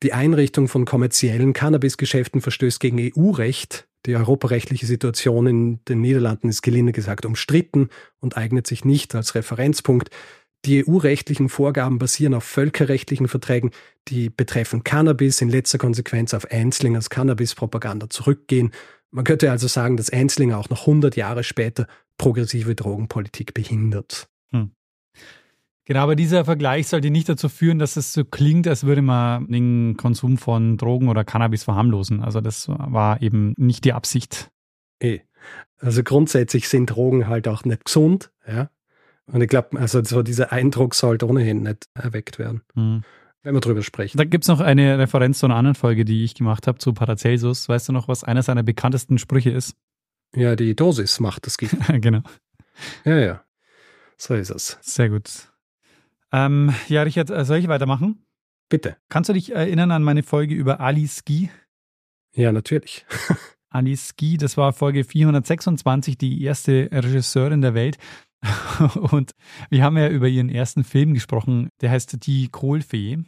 die 0.02 0.12
Einrichtung 0.12 0.68
von 0.68 0.84
kommerziellen 0.84 1.54
Cannabisgeschäften 1.54 2.42
verstößt 2.42 2.80
gegen 2.80 2.98
EU-Recht. 3.00 3.88
Die 4.04 4.14
europarechtliche 4.14 4.86
Situation 4.86 5.46
in 5.46 5.84
den 5.86 6.00
Niederlanden 6.00 6.48
ist 6.48 6.62
gelinde 6.62 6.92
gesagt 6.92 7.24
umstritten 7.24 7.88
und 8.20 8.36
eignet 8.36 8.66
sich 8.66 8.84
nicht 8.84 9.14
als 9.14 9.34
Referenzpunkt. 9.34 10.10
Die 10.66 10.84
EU-rechtlichen 10.84 11.48
Vorgaben 11.48 11.98
basieren 11.98 12.34
auf 12.34 12.42
völkerrechtlichen 12.42 13.28
Verträgen, 13.28 13.70
die 14.08 14.30
betreffen 14.30 14.82
Cannabis, 14.82 15.40
in 15.40 15.48
letzter 15.48 15.78
Konsequenz 15.78 16.34
auf 16.34 16.50
Einslingers 16.50 17.08
Cannabis-Propaganda 17.08 18.10
zurückgehen. 18.10 18.72
Man 19.12 19.24
könnte 19.24 19.50
also 19.52 19.68
sagen, 19.68 19.96
dass 19.96 20.10
Einslinger 20.10 20.58
auch 20.58 20.68
noch 20.68 20.80
100 20.80 21.14
Jahre 21.14 21.44
später 21.44 21.86
progressive 22.18 22.74
Drogenpolitik 22.74 23.54
behindert. 23.54 24.28
Hm. 24.50 24.72
Genau, 25.84 26.00
aber 26.00 26.16
dieser 26.16 26.44
Vergleich 26.44 26.88
sollte 26.88 27.10
nicht 27.10 27.28
dazu 27.28 27.48
führen, 27.48 27.78
dass 27.78 27.96
es 27.96 28.12
so 28.12 28.24
klingt, 28.24 28.66
als 28.66 28.82
würde 28.82 29.02
man 29.02 29.46
den 29.46 29.96
Konsum 29.96 30.36
von 30.36 30.76
Drogen 30.78 31.08
oder 31.08 31.24
Cannabis 31.24 31.62
verharmlosen. 31.62 32.22
Also 32.22 32.40
das 32.40 32.68
war 32.68 33.22
eben 33.22 33.54
nicht 33.56 33.84
die 33.84 33.92
Absicht. 33.92 34.50
Eh. 34.98 35.20
Also 35.78 36.02
grundsätzlich 36.02 36.68
sind 36.68 36.86
Drogen 36.86 37.28
halt 37.28 37.46
auch 37.46 37.64
nicht 37.64 37.84
gesund, 37.84 38.32
ja. 38.48 38.68
Und 39.32 39.40
ich 39.40 39.48
glaube, 39.48 39.78
also 39.78 40.02
so 40.04 40.22
dieser 40.22 40.52
Eindruck 40.52 40.94
sollte 40.94 41.28
ohnehin 41.28 41.62
nicht 41.62 41.88
erweckt 41.94 42.38
werden. 42.38 42.62
Mhm. 42.74 43.02
Wenn 43.42 43.54
wir 43.54 43.60
drüber 43.60 43.82
sprechen. 43.82 44.18
Da 44.18 44.24
gibt 44.24 44.44
es 44.44 44.48
noch 44.48 44.60
eine 44.60 44.98
Referenz 44.98 45.38
zu 45.38 45.46
einer 45.46 45.54
anderen 45.54 45.76
Folge, 45.76 46.04
die 46.04 46.24
ich 46.24 46.34
gemacht 46.34 46.66
habe, 46.66 46.78
zu 46.78 46.92
Paracelsus. 46.92 47.68
Weißt 47.68 47.88
du 47.88 47.92
noch, 47.92 48.08
was 48.08 48.24
einer 48.24 48.42
seiner 48.42 48.64
bekanntesten 48.64 49.18
Sprüche 49.18 49.50
ist? 49.50 49.76
Ja, 50.34 50.56
die 50.56 50.74
Dosis 50.74 51.20
macht 51.20 51.46
das 51.46 51.56
Gift. 51.56 51.76
genau. 52.00 52.22
Ja, 53.04 53.18
ja. 53.18 53.44
So 54.16 54.34
ist 54.34 54.50
es. 54.50 54.78
Sehr 54.80 55.10
gut. 55.10 55.52
Ähm, 56.32 56.74
ja, 56.88 57.02
Richard, 57.02 57.30
äh, 57.30 57.44
soll 57.44 57.58
ich 57.58 57.68
weitermachen? 57.68 58.26
Bitte. 58.68 58.96
Kannst 59.08 59.28
du 59.28 59.34
dich 59.34 59.54
erinnern 59.54 59.92
an 59.92 60.02
meine 60.02 60.22
Folge 60.22 60.54
über 60.54 60.80
Ali 60.80 61.06
Ski? 61.06 61.50
Ja, 62.32 62.52
natürlich. 62.52 63.06
Ali 63.70 63.96
Ski, 63.96 64.38
das 64.38 64.56
war 64.56 64.72
Folge 64.72 65.04
426, 65.04 66.18
die 66.18 66.42
erste 66.42 66.88
Regisseurin 66.92 67.60
der 67.60 67.74
Welt. 67.74 67.98
Und 69.11 69.32
wir 69.70 69.82
haben 69.82 69.97
ja 69.97 70.09
über 70.09 70.28
ihren 70.28 70.49
ersten 70.49 70.84
Film 70.84 71.14
gesprochen, 71.14 71.68
der 71.80 71.91
heißt 71.91 72.26
Die 72.26 72.49
Kohlfee. 72.49 73.18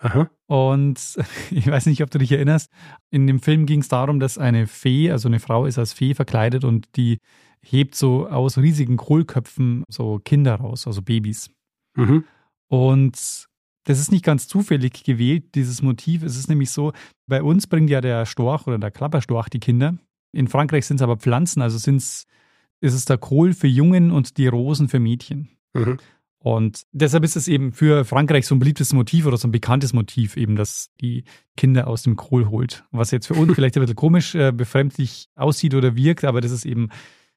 Aha. 0.00 0.30
Und 0.46 1.18
ich 1.50 1.66
weiß 1.66 1.86
nicht, 1.86 2.02
ob 2.02 2.10
du 2.10 2.18
dich 2.18 2.32
erinnerst, 2.32 2.70
in 3.10 3.26
dem 3.26 3.40
Film 3.40 3.66
ging 3.66 3.80
es 3.80 3.88
darum, 3.88 4.20
dass 4.20 4.38
eine 4.38 4.66
Fee, 4.66 5.10
also 5.10 5.28
eine 5.28 5.40
Frau 5.40 5.66
ist 5.66 5.78
als 5.78 5.92
Fee 5.92 6.14
verkleidet 6.14 6.64
und 6.64 6.88
die 6.96 7.18
hebt 7.64 7.94
so 7.94 8.28
aus 8.28 8.58
riesigen 8.58 8.96
Kohlköpfen 8.96 9.84
so 9.88 10.18
Kinder 10.18 10.56
raus, 10.56 10.86
also 10.86 11.00
Babys. 11.02 11.50
Mhm. 11.96 12.24
Und 12.68 13.46
das 13.84 13.98
ist 13.98 14.12
nicht 14.12 14.24
ganz 14.24 14.48
zufällig 14.48 15.04
gewählt, 15.04 15.54
dieses 15.54 15.82
Motiv. 15.82 16.22
Es 16.22 16.36
ist 16.36 16.48
nämlich 16.48 16.70
so, 16.70 16.92
bei 17.26 17.42
uns 17.42 17.66
bringt 17.66 17.90
ja 17.90 18.00
der 18.00 18.26
Storch 18.26 18.66
oder 18.66 18.78
der 18.78 18.90
Klapperstorch 18.90 19.48
die 19.48 19.60
Kinder. 19.60 19.96
In 20.32 20.48
Frankreich 20.48 20.86
sind 20.86 20.96
es 20.96 21.02
aber 21.02 21.16
Pflanzen, 21.16 21.62
also 21.62 21.78
sind's, 21.78 22.26
ist 22.82 22.94
es 22.94 23.04
der 23.04 23.18
Kohl 23.18 23.54
für 23.54 23.68
Jungen 23.68 24.10
und 24.10 24.36
die 24.36 24.48
Rosen 24.48 24.88
für 24.88 24.98
Mädchen. 24.98 25.48
Mhm. 25.72 25.98
Und 26.38 26.82
deshalb 26.90 27.22
ist 27.22 27.36
es 27.36 27.46
eben 27.46 27.72
für 27.72 28.04
Frankreich 28.04 28.48
so 28.48 28.56
ein 28.56 28.58
beliebtes 28.58 28.92
Motiv 28.92 29.26
oder 29.26 29.36
so 29.36 29.46
ein 29.46 29.52
bekanntes 29.52 29.92
Motiv, 29.92 30.36
eben, 30.36 30.56
dass 30.56 30.90
die 31.00 31.22
Kinder 31.56 31.86
aus 31.86 32.02
dem 32.02 32.16
Kohl 32.16 32.50
holt. 32.50 32.84
Was 32.90 33.12
jetzt 33.12 33.28
für 33.28 33.34
uns 33.34 33.52
vielleicht 33.54 33.76
ein 33.76 33.80
bisschen 33.80 33.94
komisch, 33.94 34.34
äh, 34.34 34.50
befremdlich 34.50 35.28
aussieht 35.36 35.74
oder 35.74 35.94
wirkt, 35.94 36.24
aber 36.24 36.40
das 36.40 36.50
ist 36.50 36.64
eben, 36.64 36.88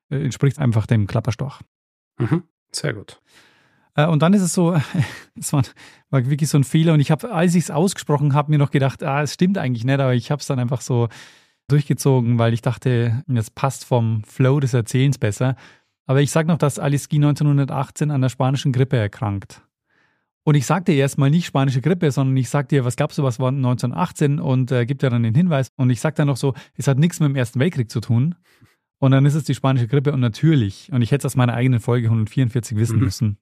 äh, 0.10 0.24
entspricht 0.24 0.58
einfach 0.58 0.88
dem 0.88 1.06
Klapperstorch. 1.06 1.62
Mhm. 2.18 2.44
Sehr 2.72 2.94
gut. 2.94 3.22
Äh, 3.94 4.08
und 4.08 4.24
dann 4.24 4.34
ist 4.34 4.42
es 4.42 4.54
so, 4.54 4.76
es 5.40 5.54
war, 5.54 5.62
war, 6.10 6.28
wirklich 6.28 6.50
so 6.50 6.58
ein 6.58 6.64
Fehler. 6.64 6.94
Und 6.94 7.00
ich 7.00 7.12
habe, 7.12 7.32
als 7.32 7.54
ich 7.54 7.66
es 7.66 7.72
ausgesprochen 7.72 8.34
habe, 8.34 8.50
mir 8.50 8.58
noch 8.58 8.72
gedacht, 8.72 9.04
ah, 9.04 9.22
es 9.22 9.36
stimmt 9.36 9.60
eigentlich 9.60 9.84
nicht, 9.86 10.00
aber 10.00 10.16
ich 10.16 10.32
habe 10.32 10.40
es 10.40 10.48
dann 10.48 10.58
einfach 10.58 10.82
so 10.82 11.10
durchgezogen, 11.68 12.38
weil 12.38 12.54
ich 12.54 12.62
dachte, 12.62 13.24
das 13.28 13.50
passt 13.50 13.86
vom 13.86 14.24
Flow 14.24 14.60
des 14.60 14.74
Erzählens 14.74 15.18
besser. 15.18 15.56
Aber 16.06 16.22
ich 16.22 16.32
sage 16.32 16.48
noch, 16.48 16.58
dass 16.58 16.80
Alice 16.80 17.10
Guy 17.10 17.18
1918 17.18 18.12
an 18.12 18.22
der 18.22 18.30
spanischen 18.30 18.72
Grippe 18.72 18.98
erkrankt. 18.98 19.62
Und 20.44 20.54
ich 20.54 20.68
sagte 20.68 20.92
erstmal 20.92 21.32
nicht 21.32 21.48
spanische 21.48 21.82
Grippe, 21.82 22.12
sondern 22.12 22.38
ich 22.38 22.50
sagte 22.50 22.76
ihr, 22.76 22.86
was 22.86 22.96
gab 22.96 23.10
es 23.10 23.18
was 23.18 23.40
war 23.40 23.48
1918 23.48 24.40
und 24.40 24.72
äh, 24.72 24.86
gibt 24.86 25.02
ja 25.02 25.10
dann 25.10 25.24
den 25.24 25.34
Hinweis. 25.34 25.70
Und 25.76 25.90
ich 25.90 26.00
sage 26.00 26.16
dann 26.16 26.28
noch 26.28 26.38
so, 26.38 26.54
es 26.76 26.88
hat 26.88 27.00
nichts 27.00 27.20
mit 27.20 27.30
dem 27.30 27.36
Ersten 27.36 27.60
Weltkrieg 27.60 27.90
zu 27.90 28.00
tun. 28.00 28.36
Und 29.00 29.12
dann 29.12 29.26
ist 29.26 29.34
es 29.34 29.44
die 29.44 29.56
spanische 29.56 29.88
Grippe 29.88 30.14
und 30.14 30.20
natürlich, 30.20 30.92
und 30.92 31.02
ich 31.02 31.12
hätte 31.12 31.26
es 31.28 31.34
aus 31.34 31.36
meiner 31.36 31.56
eigenen 31.56 31.80
Folge 31.80 32.08
144 32.08 32.78
wissen 32.78 32.98
mhm. 32.98 33.04
müssen, 33.04 33.38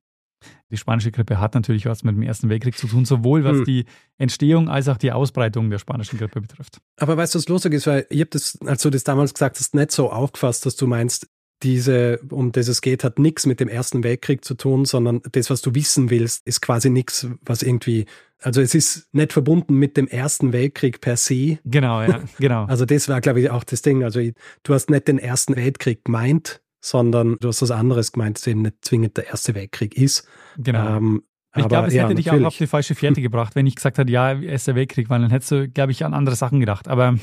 die 0.71 0.77
spanische 0.77 1.11
Grippe 1.11 1.39
hat 1.39 1.55
natürlich 1.55 1.85
was 1.85 2.03
mit 2.03 2.15
dem 2.15 2.23
Ersten 2.23 2.49
Weltkrieg 2.49 2.77
zu 2.77 2.87
tun, 2.87 3.05
sowohl 3.05 3.43
was 3.43 3.57
mhm. 3.57 3.65
die 3.65 3.85
Entstehung 4.17 4.69
als 4.69 4.87
auch 4.87 4.97
die 4.97 5.11
Ausbreitung 5.11 5.69
der 5.69 5.79
spanischen 5.79 6.17
Grippe 6.19 6.41
betrifft. 6.41 6.79
Aber 6.97 7.17
weißt 7.17 7.35
du, 7.35 7.39
was 7.39 7.47
lustig 7.47 7.73
ist, 7.73 7.87
weil 7.87 8.05
ich 8.09 8.19
habe 8.19 8.29
das, 8.29 8.57
als 8.65 8.81
du 8.81 8.89
das 8.89 9.03
damals 9.03 9.33
gesagt 9.33 9.59
hast, 9.59 9.75
nicht 9.75 9.91
so 9.91 10.11
aufgefasst, 10.11 10.65
dass 10.65 10.75
du 10.75 10.87
meinst, 10.87 11.27
diese, 11.63 12.19
um 12.29 12.51
das 12.51 12.67
es 12.67 12.81
geht, 12.81 13.03
hat 13.03 13.19
nichts 13.19 13.45
mit 13.45 13.59
dem 13.59 13.69
Ersten 13.69 14.03
Weltkrieg 14.03 14.43
zu 14.43 14.55
tun, 14.55 14.85
sondern 14.85 15.21
das, 15.31 15.49
was 15.49 15.61
du 15.61 15.73
wissen 15.73 16.09
willst, 16.09 16.45
ist 16.45 16.61
quasi 16.61 16.89
nichts, 16.89 17.27
was 17.41 17.63
irgendwie, 17.63 18.05
also 18.39 18.61
es 18.61 18.75
ist 18.75 19.07
nicht 19.13 19.33
verbunden 19.33 19.75
mit 19.75 19.95
dem 19.95 20.07
Ersten 20.07 20.51
Weltkrieg 20.51 20.99
per 20.99 21.15
se. 21.15 21.59
Genau, 21.63 22.01
ja, 22.01 22.21
genau. 22.37 22.65
Also 22.67 22.85
das 22.85 23.07
war, 23.07 23.21
glaube 23.21 23.39
ich, 23.39 23.49
auch 23.49 23.63
das 23.63 23.81
Ding. 23.81 24.03
Also 24.03 24.19
du 24.63 24.73
hast 24.73 24.89
nicht 24.89 25.07
den 25.07 25.19
Ersten 25.19 25.55
Weltkrieg 25.55 26.03
gemeint, 26.03 26.61
sondern 26.83 27.37
du 27.39 27.47
hast 27.47 27.61
was 27.61 27.71
anderes 27.71 28.11
gemeint, 28.11 28.37
das 28.37 28.45
eben 28.47 28.61
nicht 28.61 28.75
zwingend 28.81 29.15
der 29.15 29.27
Erste 29.27 29.55
Weltkrieg 29.55 29.95
ist. 29.95 30.27
Genau. 30.57 30.97
Ähm, 30.97 31.23
ich 31.55 31.67
glaube, 31.67 31.87
es 31.87 31.93
ja, 31.93 32.03
hätte 32.03 32.15
dich 32.15 32.25
natürlich. 32.25 32.45
auch 32.45 32.47
auf 32.47 32.57
die 32.57 32.67
falsche 32.67 32.93
Fährte 32.95 33.21
gebracht, 33.21 33.55
wenn 33.55 33.65
ich 33.65 33.75
gesagt 33.75 33.97
hätte, 33.97 34.11
ja, 34.11 34.33
Erster 34.33 34.75
Weltkrieg, 34.75 35.09
weil 35.09 35.21
dann 35.21 35.31
hättest 35.31 35.51
du, 35.51 35.69
glaube 35.69 35.91
ich, 35.91 36.03
an 36.03 36.13
andere 36.13 36.35
Sachen 36.35 36.59
gedacht. 36.59 36.87
Aber 36.87 37.15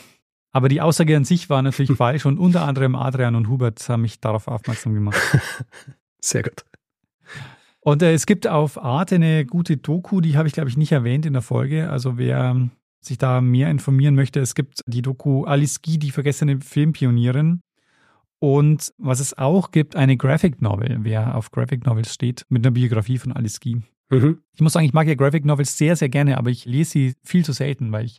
aber 0.52 0.68
die 0.68 0.80
Aussage 0.80 1.16
an 1.16 1.24
sich 1.24 1.48
war 1.50 1.62
natürlich 1.62 1.92
falsch 1.96 2.26
und 2.26 2.38
unter 2.38 2.62
anderem 2.62 2.94
Adrian 2.94 3.34
und 3.34 3.48
Hubert 3.48 3.86
haben 3.88 4.02
mich 4.02 4.20
darauf 4.20 4.48
aufmerksam 4.48 4.94
gemacht. 4.94 5.20
Sehr 6.20 6.42
gut. 6.42 6.64
Und 7.80 8.02
äh, 8.02 8.12
es 8.12 8.26
gibt 8.26 8.46
auf 8.46 8.82
Arte 8.82 9.16
eine 9.16 9.44
gute 9.44 9.76
Doku, 9.76 10.20
die 10.20 10.36
habe 10.36 10.48
ich, 10.48 10.54
glaube 10.54 10.68
ich, 10.68 10.76
nicht 10.76 10.92
erwähnt 10.92 11.24
in 11.24 11.32
der 11.32 11.42
Folge. 11.42 11.90
Also 11.90 12.18
wer 12.18 12.68
sich 13.00 13.16
da 13.16 13.40
mehr 13.40 13.70
informieren 13.70 14.14
möchte, 14.14 14.40
es 14.40 14.54
gibt 14.54 14.80
die 14.86 15.02
Doku 15.02 15.44
Alice 15.44 15.80
Guy, 15.80 15.98
die 15.98 16.10
vergessene 16.10 16.60
Filmpionierin. 16.60 17.62
Und 18.40 18.92
was 18.96 19.20
es 19.20 19.36
auch 19.36 19.70
gibt, 19.70 19.94
eine 19.96 20.16
Graphic 20.16 20.62
Novel, 20.62 20.98
wer 21.02 21.36
auf 21.36 21.50
Graphic 21.50 21.84
Novels 21.84 22.12
steht, 22.12 22.46
mit 22.48 22.64
einer 22.64 22.72
Biografie 22.72 23.18
von 23.18 23.32
Alice 23.32 23.60
Guy. 23.60 23.82
Mhm. 24.08 24.42
Ich 24.54 24.60
muss 24.62 24.72
sagen, 24.72 24.86
ich 24.86 24.94
mag 24.94 25.06
ja 25.06 25.14
Graphic 25.14 25.44
Novels 25.44 25.76
sehr, 25.76 25.94
sehr 25.94 26.08
gerne, 26.08 26.38
aber 26.38 26.50
ich 26.50 26.64
lese 26.64 26.90
sie 26.90 27.14
viel 27.22 27.44
zu 27.44 27.52
selten, 27.52 27.92
weil 27.92 28.06
ich 28.06 28.18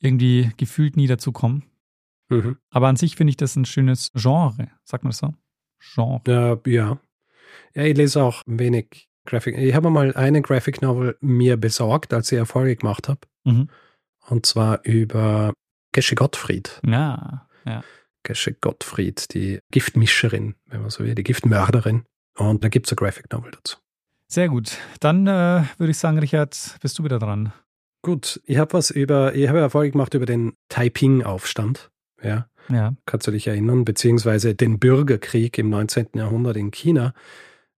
irgendwie 0.00 0.50
gefühlt 0.56 0.96
nie 0.96 1.06
dazu 1.06 1.32
kommen. 1.32 1.64
Mhm. 2.30 2.56
Aber 2.70 2.88
an 2.88 2.96
sich 2.96 3.14
finde 3.14 3.30
ich 3.30 3.36
das 3.36 3.54
ein 3.54 3.66
schönes 3.66 4.10
Genre, 4.14 4.68
sagt 4.84 5.04
man 5.04 5.10
das 5.10 5.18
so? 5.18 5.34
Genre. 5.78 6.22
Ja, 6.26 6.58
ja. 6.66 6.98
Ja, 7.74 7.84
ich 7.84 7.96
lese 7.96 8.22
auch 8.22 8.42
wenig 8.46 9.10
Graphic. 9.26 9.58
Ich 9.58 9.74
habe 9.74 9.90
mal 9.90 10.14
eine 10.14 10.40
Graphic 10.40 10.80
Novel 10.80 11.16
mir 11.20 11.58
besorgt, 11.58 12.14
als 12.14 12.32
ich 12.32 12.38
Erfolge 12.38 12.76
gemacht 12.76 13.08
habe. 13.08 13.20
Mhm. 13.44 13.68
Und 14.28 14.46
zwar 14.46 14.82
über 14.84 15.52
Gesche 15.92 16.14
Gottfried. 16.14 16.80
Ja, 16.86 17.46
ja. 17.66 17.84
Gesche 18.22 18.52
Gottfried, 18.52 19.32
die 19.34 19.60
Giftmischerin, 19.70 20.54
wenn 20.66 20.82
man 20.82 20.90
so 20.90 21.04
will, 21.04 21.14
die 21.14 21.22
Giftmörderin. 21.22 22.04
Und 22.36 22.64
da 22.64 22.68
gibt 22.68 22.86
es 22.86 22.92
eine 22.92 22.96
Graphic 22.96 23.30
Novel 23.32 23.50
dazu. 23.52 23.76
Sehr 24.28 24.48
gut. 24.48 24.78
Dann 25.00 25.26
äh, 25.26 25.64
würde 25.76 25.90
ich 25.90 25.98
sagen, 25.98 26.18
Richard, 26.18 26.76
bist 26.80 26.98
du 26.98 27.04
wieder 27.04 27.18
dran. 27.18 27.52
Gut, 28.00 28.40
ich 28.46 28.56
habe 28.56 28.72
was 28.72 28.90
über, 28.90 29.34
ich 29.34 29.48
habe 29.48 29.60
Erfolg 29.60 29.92
gemacht 29.92 30.14
über 30.14 30.26
den 30.26 30.54
Taiping-Aufstand. 30.68 31.90
Ja. 32.22 32.48
ja. 32.68 32.94
Kannst 33.06 33.26
du 33.26 33.30
dich 33.30 33.46
erinnern? 33.46 33.84
Beziehungsweise 33.84 34.54
den 34.54 34.78
Bürgerkrieg 34.78 35.58
im 35.58 35.70
19. 35.70 36.08
Jahrhundert 36.14 36.56
in 36.56 36.70
China. 36.70 37.14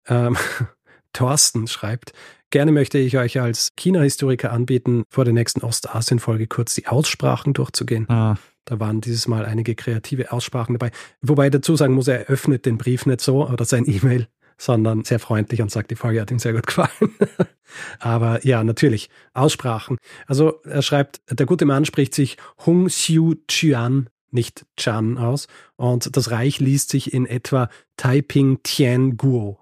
Ähm, 0.06 0.36
Thorsten 1.12 1.66
schreibt, 1.66 2.12
gerne 2.50 2.72
möchte 2.72 2.98
ich 2.98 3.18
euch 3.18 3.40
als 3.40 3.72
China-Historiker 3.76 4.52
anbieten, 4.52 5.04
vor 5.08 5.24
der 5.24 5.34
nächsten 5.34 5.62
Ostasien-Folge 5.62 6.46
kurz 6.46 6.74
die 6.74 6.86
Aussprachen 6.86 7.52
durchzugehen. 7.52 8.08
Ah. 8.08 8.36
Da 8.64 8.80
waren 8.80 9.00
dieses 9.00 9.28
Mal 9.28 9.44
einige 9.44 9.74
kreative 9.74 10.32
Aussprachen 10.32 10.74
dabei. 10.74 10.90
Wobei 11.20 11.50
dazu 11.50 11.76
sagen 11.76 11.94
muss, 11.94 12.08
er 12.08 12.26
öffnet 12.26 12.66
den 12.66 12.78
Brief 12.78 13.06
nicht 13.06 13.20
so 13.20 13.48
oder 13.48 13.64
sein 13.64 13.84
E-Mail, 13.88 14.28
sondern 14.56 15.04
sehr 15.04 15.18
freundlich 15.18 15.62
und 15.62 15.70
sagt, 15.70 15.90
die 15.90 15.96
Folge 15.96 16.20
hat 16.20 16.30
ihm 16.30 16.38
sehr 16.38 16.52
gut 16.52 16.66
gefallen. 16.66 16.90
Aber 17.98 18.44
ja, 18.46 18.62
natürlich, 18.64 19.10
Aussprachen. 19.32 19.98
Also 20.26 20.60
er 20.64 20.82
schreibt, 20.82 21.20
der 21.30 21.46
gute 21.46 21.64
Mann 21.64 21.84
spricht 21.84 22.14
sich 22.14 22.36
Hung 22.64 22.86
Xiu 22.86 23.34
Chuan, 23.48 24.08
nicht 24.30 24.66
Chan 24.76 25.18
aus, 25.18 25.46
und 25.76 26.16
das 26.16 26.30
Reich 26.30 26.60
liest 26.60 26.90
sich 26.90 27.12
in 27.12 27.26
etwa 27.26 27.68
Taiping 27.96 28.62
Tian 28.62 29.16
Guo. 29.16 29.58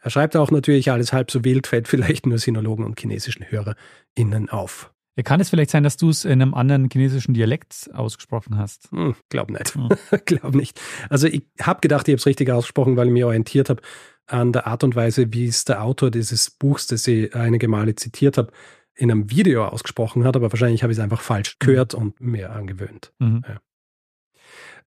Er 0.00 0.10
schreibt 0.10 0.36
auch 0.36 0.50
natürlich 0.50 0.90
alles 0.90 1.12
halb 1.14 1.30
so 1.30 1.44
wild, 1.44 1.66
fällt 1.66 1.88
vielleicht 1.88 2.26
nur 2.26 2.38
Sinologen 2.38 2.84
und 2.84 3.00
chinesischen 3.00 3.46
HörerInnen 3.50 4.50
auf. 4.50 4.93
Kann 5.22 5.40
es 5.40 5.50
vielleicht 5.50 5.70
sein, 5.70 5.84
dass 5.84 5.96
du 5.96 6.10
es 6.10 6.24
in 6.24 6.42
einem 6.42 6.54
anderen 6.54 6.88
chinesischen 6.90 7.34
Dialekt 7.34 7.88
ausgesprochen 7.92 8.58
hast? 8.58 8.90
Hm, 8.90 9.14
glaub 9.28 9.48
nicht. 9.50 9.74
Hm. 9.74 9.88
glaub 10.24 10.54
nicht. 10.54 10.80
Also 11.08 11.28
ich 11.28 11.44
habe 11.60 11.80
gedacht, 11.80 12.08
ich 12.08 12.12
habe 12.12 12.18
es 12.18 12.26
richtig 12.26 12.50
ausgesprochen, 12.50 12.96
weil 12.96 13.06
ich 13.06 13.12
mich 13.12 13.24
orientiert 13.24 13.70
habe 13.70 13.80
an 14.26 14.52
der 14.52 14.66
Art 14.66 14.82
und 14.82 14.96
Weise, 14.96 15.32
wie 15.32 15.46
es 15.46 15.64
der 15.64 15.84
Autor 15.84 16.10
dieses 16.10 16.50
Buchs, 16.50 16.88
das 16.88 17.06
ich 17.06 17.34
einige 17.34 17.68
Male 17.68 17.94
zitiert 17.94 18.38
habe, 18.38 18.50
in 18.94 19.10
einem 19.10 19.30
Video 19.30 19.66
ausgesprochen 19.66 20.24
hat, 20.24 20.36
aber 20.36 20.52
wahrscheinlich 20.52 20.82
habe 20.82 20.92
ich 20.92 20.98
es 20.98 21.04
einfach 21.04 21.20
falsch 21.20 21.56
mhm. 21.60 21.66
gehört 21.66 21.94
und 21.94 22.20
mir 22.20 22.52
angewöhnt. 22.52 23.12
Mhm. 23.18 23.42
Ja. 23.46 23.60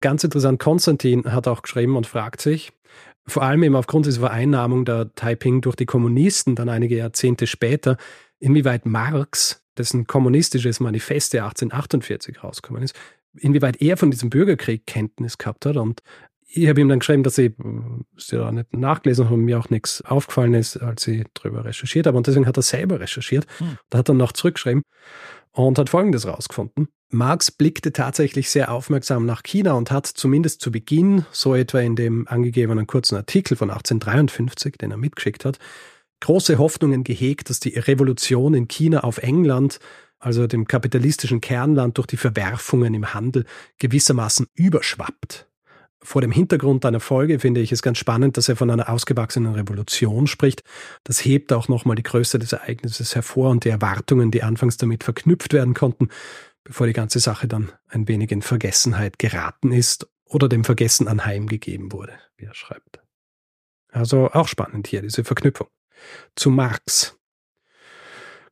Ganz 0.01 0.25
interessant, 0.25 0.59
Konstantin 0.59 1.31
hat 1.31 1.47
auch 1.47 1.63
geschrieben 1.63 1.97
und 1.97 2.07
fragt 2.07 2.41
sich, 2.41 2.73
vor 3.27 3.43
allem 3.43 3.63
eben 3.63 3.77
aufgrund 3.77 4.07
dieser 4.07 4.21
Vereinnahmung 4.21 4.85
der 4.85 5.15
Taiping 5.15 5.61
durch 5.61 5.77
die 5.77 5.87
Kommunisten 5.87 6.57
dann 6.57 6.69
einige 6.69 6.97
Jahrzehnte 6.97 7.47
später, 7.47 7.99
inwieweit 8.39 8.87
Marx, 8.87 9.63
dessen 9.81 10.07
kommunistisches 10.07 10.81
Manifest 10.81 11.33
der 11.33 11.45
1848 11.45 12.43
rausgekommen 12.43 12.83
ist, 12.83 12.95
inwieweit 13.39 13.81
er 13.81 13.97
von 13.97 14.11
diesem 14.11 14.31
Bürgerkrieg 14.31 14.87
Kenntnis 14.87 15.39
gehabt 15.39 15.67
hat 15.67 15.77
und 15.77 16.03
ich 16.53 16.69
habe 16.69 16.81
ihm 16.81 16.89
dann 16.89 16.99
geschrieben, 16.99 17.23
dass 17.23 17.39
ich 17.39 17.53
es 18.17 18.31
ja 18.33 18.51
nicht 18.51 18.77
nachgelesen 18.77 19.27
habe 19.27 19.35
und 19.35 19.45
mir 19.45 19.59
auch 19.59 19.71
nichts 19.71 20.03
aufgefallen 20.03 20.55
ist, 20.55 20.77
als 20.79 21.07
ich 21.07 21.25
darüber 21.35 21.65
recherchiert 21.65 22.09
habe. 22.09 22.17
Und 22.17 22.27
deswegen 22.27 22.47
hat 22.47 22.57
er 22.57 22.63
selber 22.63 22.99
recherchiert. 22.99 23.47
Hm. 23.59 23.79
Da 23.89 23.99
hat 23.99 24.09
er 24.09 24.15
noch 24.15 24.33
zurückgeschrieben 24.33 24.83
und 25.53 25.79
hat 25.79 25.91
Folgendes 25.91 26.27
rausgefunden. 26.27 26.89
Marx 27.11 27.51
blickte 27.51 27.93
tatsächlich 27.93 28.51
sehr 28.51 28.73
aufmerksam 28.73 29.27
nach 29.27 29.43
China 29.43 29.73
und 29.75 29.91
hat 29.91 30.07
zumindest 30.07 30.61
zu 30.61 30.71
Beginn, 30.71 31.25
so 31.31 31.55
etwa 31.55 31.81
in 31.81 31.97
dem 31.97 32.27
angegebenen 32.29 32.87
kurzen 32.87 33.17
Artikel 33.17 33.57
von 33.57 33.71
1853, 33.71 34.77
den 34.77 34.91
er 34.91 34.97
mitgeschickt 34.97 35.45
hat, 35.45 35.59
große 36.21 36.59
Hoffnungen 36.59 37.05
gehegt, 37.05 37.51
dass 37.51 37.61
die 37.61 37.79
Revolution 37.79 38.55
in 38.55 38.69
China 38.69 39.01
auf 39.01 39.19
England, 39.19 39.79
also 40.19 40.47
dem 40.47 40.67
kapitalistischen 40.67 41.41
Kernland, 41.41 41.99
durch 41.99 42.07
die 42.07 42.17
Verwerfungen 42.17 42.95
im 42.95 43.15
Handel 43.15 43.45
gewissermaßen 43.79 44.47
überschwappt 44.55 45.51
vor 46.03 46.23
dem 46.23 46.33
Hintergrund 46.33 46.85
deiner 46.85 47.01
Folge 47.01 47.39
finde 47.39 47.61
ich 47.61 47.73
es 47.73 47.83
ganz 47.83 47.99
spannend, 47.99 48.37
dass 48.37 48.49
er 48.49 48.57
von 48.57 48.71
einer 48.71 48.89
ausgewachsenen 48.89 49.55
Revolution 49.55 50.27
spricht. 50.27 50.63
Das 51.05 51.25
hebt 51.25 51.53
auch 51.53 51.69
nochmal 51.69 51.97
die 51.97 52.03
Größe 52.03 52.39
des 52.39 52.53
Ereignisses 52.53 53.15
hervor 53.15 53.51
und 53.51 53.65
die 53.65 53.69
Erwartungen, 53.69 54.31
die 54.31 54.43
anfangs 54.43 54.77
damit 54.77 55.05
verknüpft 55.05 55.53
werden 55.53 55.75
konnten, 55.75 56.09
bevor 56.65 56.87
die 56.87 56.93
ganze 56.93 57.21
Sache 57.21 57.49
dann 57.49 57.71
ein 57.89 58.09
wenig 58.09 58.31
in 58.31 58.43
Vergessenheit 58.43 59.19
geraten 59.19 59.73
ist 59.73 60.09
oder 60.25 60.49
dem 60.49 60.65
Vergessen 60.65 61.07
anheimgegeben 61.07 61.93
wurde, 61.93 62.15
wie 62.37 62.47
er 62.47 62.55
schreibt. 62.55 63.01
Also 63.93 64.31
auch 64.31 64.49
spannend 64.49 64.87
hier, 64.87 65.03
diese 65.03 65.25
Verknüpfung. 65.25 65.67
Zu 66.37 66.51
Marx. 66.51 67.19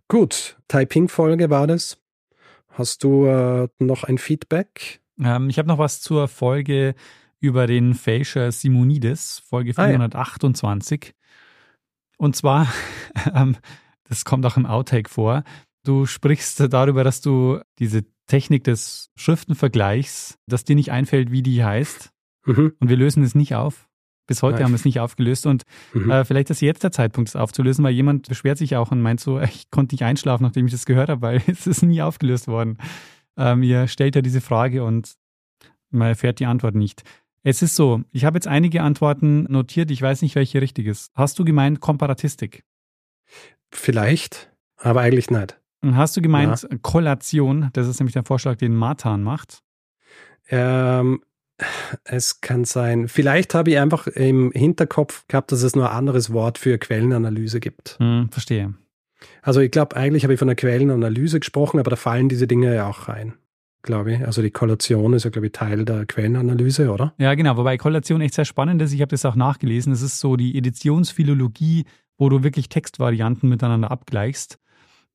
Gut, 0.09 0.57
Taiping-Folge 0.69 1.51
war 1.51 1.67
das. 1.67 1.99
Hast 2.71 3.05
du 3.05 3.27
äh, 3.27 3.69
noch 3.79 4.05
ein 4.05 4.19
Feedback? 4.19 5.01
Ähm, 5.21 5.51
ich 5.51 5.59
habe 5.59 5.69
noch 5.69 5.79
was 5.79 6.01
zur 6.01 6.29
Folge 6.29 6.95
über 7.41 7.67
den 7.67 7.95
Fälscher 7.95 8.51
Simonides, 8.53 9.41
Folge 9.41 9.75
428. 9.75 11.01
Ah, 11.03 11.07
ja. 11.07 11.13
Und 12.17 12.37
zwar, 12.37 12.73
ähm, 13.35 13.57
das 14.05 14.25
kommt 14.25 14.47
auch 14.47 14.57
im 14.57 14.67
Outtake 14.67 15.11
vor. 15.11 15.45
Du 15.85 16.07
sprichst 16.07 16.61
darüber, 16.73 17.05
dass 17.05 17.21
du 17.21 17.61
diese 17.79 18.05
Technik 18.27 18.65
des 18.65 19.11
Schriftenvergleichs, 19.17 20.39
dass 20.47 20.65
dir 20.65 20.77
nicht 20.77 20.93
einfällt, 20.93 21.31
wie 21.31 21.43
die 21.43 21.65
heißt. 21.65 22.11
Mhm. 22.45 22.75
Und 22.79 22.89
wir 22.89 22.97
lösen 22.97 23.23
es 23.23 23.35
nicht 23.35 23.55
auf. 23.55 23.88
Bis 24.29 24.43
heute 24.43 24.57
Nein. 24.57 24.65
haben 24.65 24.71
wir 24.73 24.77
es 24.77 24.85
nicht 24.85 25.01
aufgelöst. 25.01 25.47
Und 25.47 25.65
mhm. 25.93 26.11
äh, 26.11 26.25
vielleicht 26.25 26.51
ist 26.51 26.61
jetzt 26.61 26.85
der 26.85 26.93
Zeitpunkt, 26.93 27.31
es 27.31 27.35
aufzulösen, 27.35 27.83
weil 27.85 27.95
jemand 27.95 28.29
beschwert 28.29 28.59
sich 28.59 28.77
auch 28.77 28.93
und 28.93 29.03
meint 29.03 29.19
so, 29.19 29.41
ich 29.41 29.71
konnte 29.71 29.95
nicht 29.95 30.05
einschlafen, 30.05 30.45
nachdem 30.45 30.67
ich 30.67 30.73
das 30.73 30.87
gehört 30.87 31.09
habe, 31.09 31.23
weil 31.23 31.43
es 31.49 31.67
ist 31.67 31.83
nie 31.83 32.01
aufgelöst 32.01 32.47
worden. 32.47 32.79
Ähm, 33.37 33.65
ihr 33.65 33.89
stellt 33.89 34.15
ja 34.15 34.23
diese 34.23 34.41
Frage 34.41 34.85
und 34.85 35.15
man 35.91 36.09
erfährt 36.09 36.39
die 36.39 36.47
Antwort 36.47 36.77
nicht. 36.77 37.03
Es 37.43 37.63
ist 37.63 37.77
so, 37.77 38.03
ich 38.13 38.25
habe 38.25 38.37
jetzt 38.37 38.47
einige 38.47 38.83
Antworten 38.83 39.45
notiert, 39.45 39.91
ich 39.91 40.03
weiß 40.03 40.23
nicht, 40.23 40.35
welche 40.35 40.61
richtig 40.61 40.87
ist. 40.87 41.11
Hast 41.15 41.39
du 41.39 41.45
gemeint 41.45 41.81
Komparatistik? 41.81 42.65
Vielleicht, 43.71 44.53
aber 44.77 45.01
eigentlich 45.01 45.31
nicht. 45.31 45.59
Hast 45.83 46.17
du 46.17 46.21
gemeint 46.21 46.67
ja. 46.69 46.79
Kollation? 46.83 47.71
Das 47.73 47.87
ist 47.87 48.01
nämlich 48.01 48.15
der 48.15 48.25
Vorschlag, 48.25 48.57
den 48.57 48.75
Matan 48.75 49.23
macht. 49.23 49.63
Ähm, 50.51 51.23
es 52.05 52.41
kann 52.41 52.65
sein. 52.65 53.09
Vielleicht 53.09 53.55
habe 53.55 53.71
ich 53.71 53.79
einfach 53.79 54.07
im 54.07 54.53
Hinterkopf 54.53 55.27
gehabt, 55.29 55.53
dass 55.53 55.63
es 55.63 55.75
nur 55.75 55.91
ein 55.91 55.97
anderes 55.97 56.33
Wort 56.33 56.59
für 56.59 56.79
Quellenanalyse 56.79 57.61
gibt. 57.61 57.97
Hm, 57.99 58.29
verstehe. 58.31 58.75
Also 59.43 59.61
ich 59.61 59.71
glaube, 59.71 59.97
eigentlich 59.97 60.23
habe 60.23 60.35
ich 60.35 60.39
von 60.39 60.49
der 60.49 60.57
Quellenanalyse 60.57 61.41
gesprochen, 61.41 61.81
aber 61.81 61.91
da 61.91 61.97
fallen 61.97 62.29
diese 62.29 62.47
Dinge 62.47 62.75
ja 62.75 62.89
auch 62.89 63.09
rein, 63.09 63.35
glaube 63.83 64.13
ich. 64.13 64.25
Also 64.25 64.43
die 64.43 64.51
Kollation 64.51 65.13
ist 65.15 65.25
ja, 65.25 65.31
glaube 65.31 65.47
ich, 65.47 65.53
Teil 65.53 65.85
der 65.85 66.07
Quellenanalyse, 66.07 66.93
oder? 66.93 67.15
Ja, 67.19 67.35
genau. 67.35 67.57
Wobei 67.57 67.77
Kollation 67.77 68.21
echt 68.21 68.35
sehr 68.35 68.45
spannend 68.45 68.81
ist. 68.81 68.93
Ich 68.93 69.01
habe 69.01 69.11
das 69.11 69.25
auch 69.25 69.35
nachgelesen. 69.35 69.93
Es 69.93 70.03
ist 70.03 70.21
so 70.21 70.37
die 70.37 70.57
Editionsphilologie, 70.57 71.85
wo 72.17 72.29
du 72.29 72.45
wirklich 72.45 72.69
Textvarianten 72.69 73.49
miteinander 73.49 73.91
abgleichst. 73.91 74.59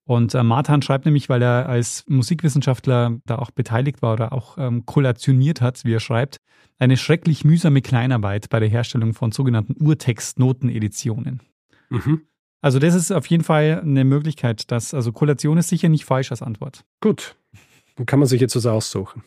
Und 0.05 0.33
äh, 0.33 0.43
Martin 0.43 0.81
schreibt 0.81 1.05
nämlich, 1.05 1.29
weil 1.29 1.41
er 1.41 1.69
als 1.69 2.03
Musikwissenschaftler 2.07 3.19
da 3.25 3.37
auch 3.37 3.51
beteiligt 3.51 4.01
war 4.01 4.13
oder 4.13 4.33
auch 4.33 4.57
ähm, 4.57 4.85
kollationiert 4.85 5.61
hat, 5.61 5.85
wie 5.85 5.93
er 5.93 5.99
schreibt, 5.99 6.37
eine 6.77 6.97
schrecklich 6.97 7.45
mühsame 7.45 7.81
Kleinarbeit 7.81 8.49
bei 8.49 8.59
der 8.59 8.69
Herstellung 8.69 9.13
von 9.13 9.31
sogenannten 9.31 9.81
Urtext-Noteneditionen. 9.81 11.41
Mhm. 11.89 12.21
Also 12.61 12.79
das 12.79 12.95
ist 12.95 13.11
auf 13.11 13.27
jeden 13.27 13.43
Fall 13.43 13.81
eine 13.81 14.03
Möglichkeit, 14.03 14.71
dass, 14.71 14.93
also 14.93 15.11
Kollation 15.11 15.57
ist 15.57 15.69
sicher 15.69 15.89
nicht 15.89 16.05
falsch 16.05 16.31
als 16.31 16.41
Antwort. 16.41 16.85
Gut. 17.01 17.35
Dann 17.95 18.05
kann 18.05 18.19
man 18.19 18.27
sich 18.27 18.41
jetzt 18.41 18.55
was 18.55 18.65
aussuchen. 18.65 19.23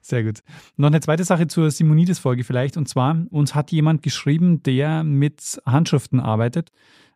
Sehr 0.00 0.24
gut. 0.24 0.40
Noch 0.76 0.88
eine 0.88 1.00
zweite 1.00 1.24
Sache 1.24 1.46
zur 1.46 1.70
Simonides-Folge 1.70 2.44
vielleicht. 2.44 2.76
Und 2.76 2.88
zwar, 2.88 3.24
uns 3.30 3.54
hat 3.54 3.70
jemand 3.72 4.02
geschrieben, 4.02 4.62
der 4.62 5.04
mit 5.04 5.60
Handschriften 5.64 6.20
arbeitet. 6.20 6.70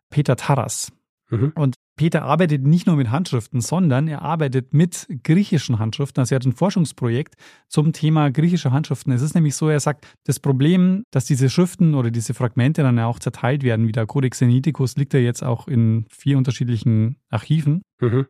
Peter 0.09 0.35
Taras. 0.35 0.91
Mhm. 1.29 1.51
Und 1.55 1.75
Peter 1.97 2.23
arbeitet 2.23 2.63
nicht 2.63 2.87
nur 2.87 2.95
mit 2.95 3.09
Handschriften, 3.09 3.59
sondern 3.59 4.07
er 4.07 4.21
arbeitet 4.21 4.73
mit 4.73 5.07
griechischen 5.23 5.79
Handschriften. 5.79 6.21
Also 6.21 6.35
er 6.35 6.37
hat 6.37 6.45
ein 6.45 6.53
Forschungsprojekt 6.53 7.35
zum 7.67 7.91
Thema 7.91 8.29
griechische 8.31 8.71
Handschriften. 8.71 9.11
Es 9.11 9.21
ist 9.21 9.33
nämlich 9.33 9.55
so, 9.55 9.67
er 9.67 9.79
sagt, 9.79 10.07
das 10.23 10.39
Problem, 10.39 11.03
dass 11.11 11.25
diese 11.25 11.49
Schriften 11.49 11.95
oder 11.95 12.11
diese 12.11 12.33
Fragmente 12.33 12.83
dann 12.83 12.99
auch 12.99 13.19
zerteilt 13.19 13.63
werden, 13.63 13.87
wie 13.87 13.91
der 13.91 14.05
Codex 14.05 14.37
Sinaiticus, 14.37 14.95
liegt 14.95 15.13
ja 15.13 15.19
jetzt 15.19 15.43
auch 15.43 15.67
in 15.67 16.05
vier 16.09 16.37
unterschiedlichen 16.37 17.17
Archiven. 17.29 17.81
Mhm. 17.99 18.27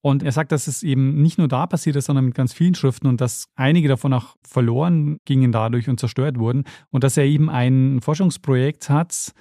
Und 0.00 0.22
er 0.22 0.32
sagt, 0.32 0.52
dass 0.52 0.66
es 0.66 0.82
eben 0.82 1.22
nicht 1.22 1.38
nur 1.38 1.48
da 1.48 1.66
passiert 1.66 1.96
ist, 1.96 2.04
sondern 2.04 2.26
mit 2.26 2.34
ganz 2.34 2.52
vielen 2.52 2.74
Schriften 2.74 3.06
und 3.06 3.22
dass 3.22 3.46
einige 3.56 3.88
davon 3.88 4.12
auch 4.12 4.36
verloren 4.46 5.16
gingen 5.24 5.50
dadurch 5.50 5.88
und 5.88 5.98
zerstört 5.98 6.38
wurden. 6.38 6.64
Und 6.90 7.04
dass 7.04 7.16
er 7.16 7.24
eben 7.24 7.48
ein 7.48 8.00
Forschungsprojekt 8.02 8.90
hat, 8.90 9.32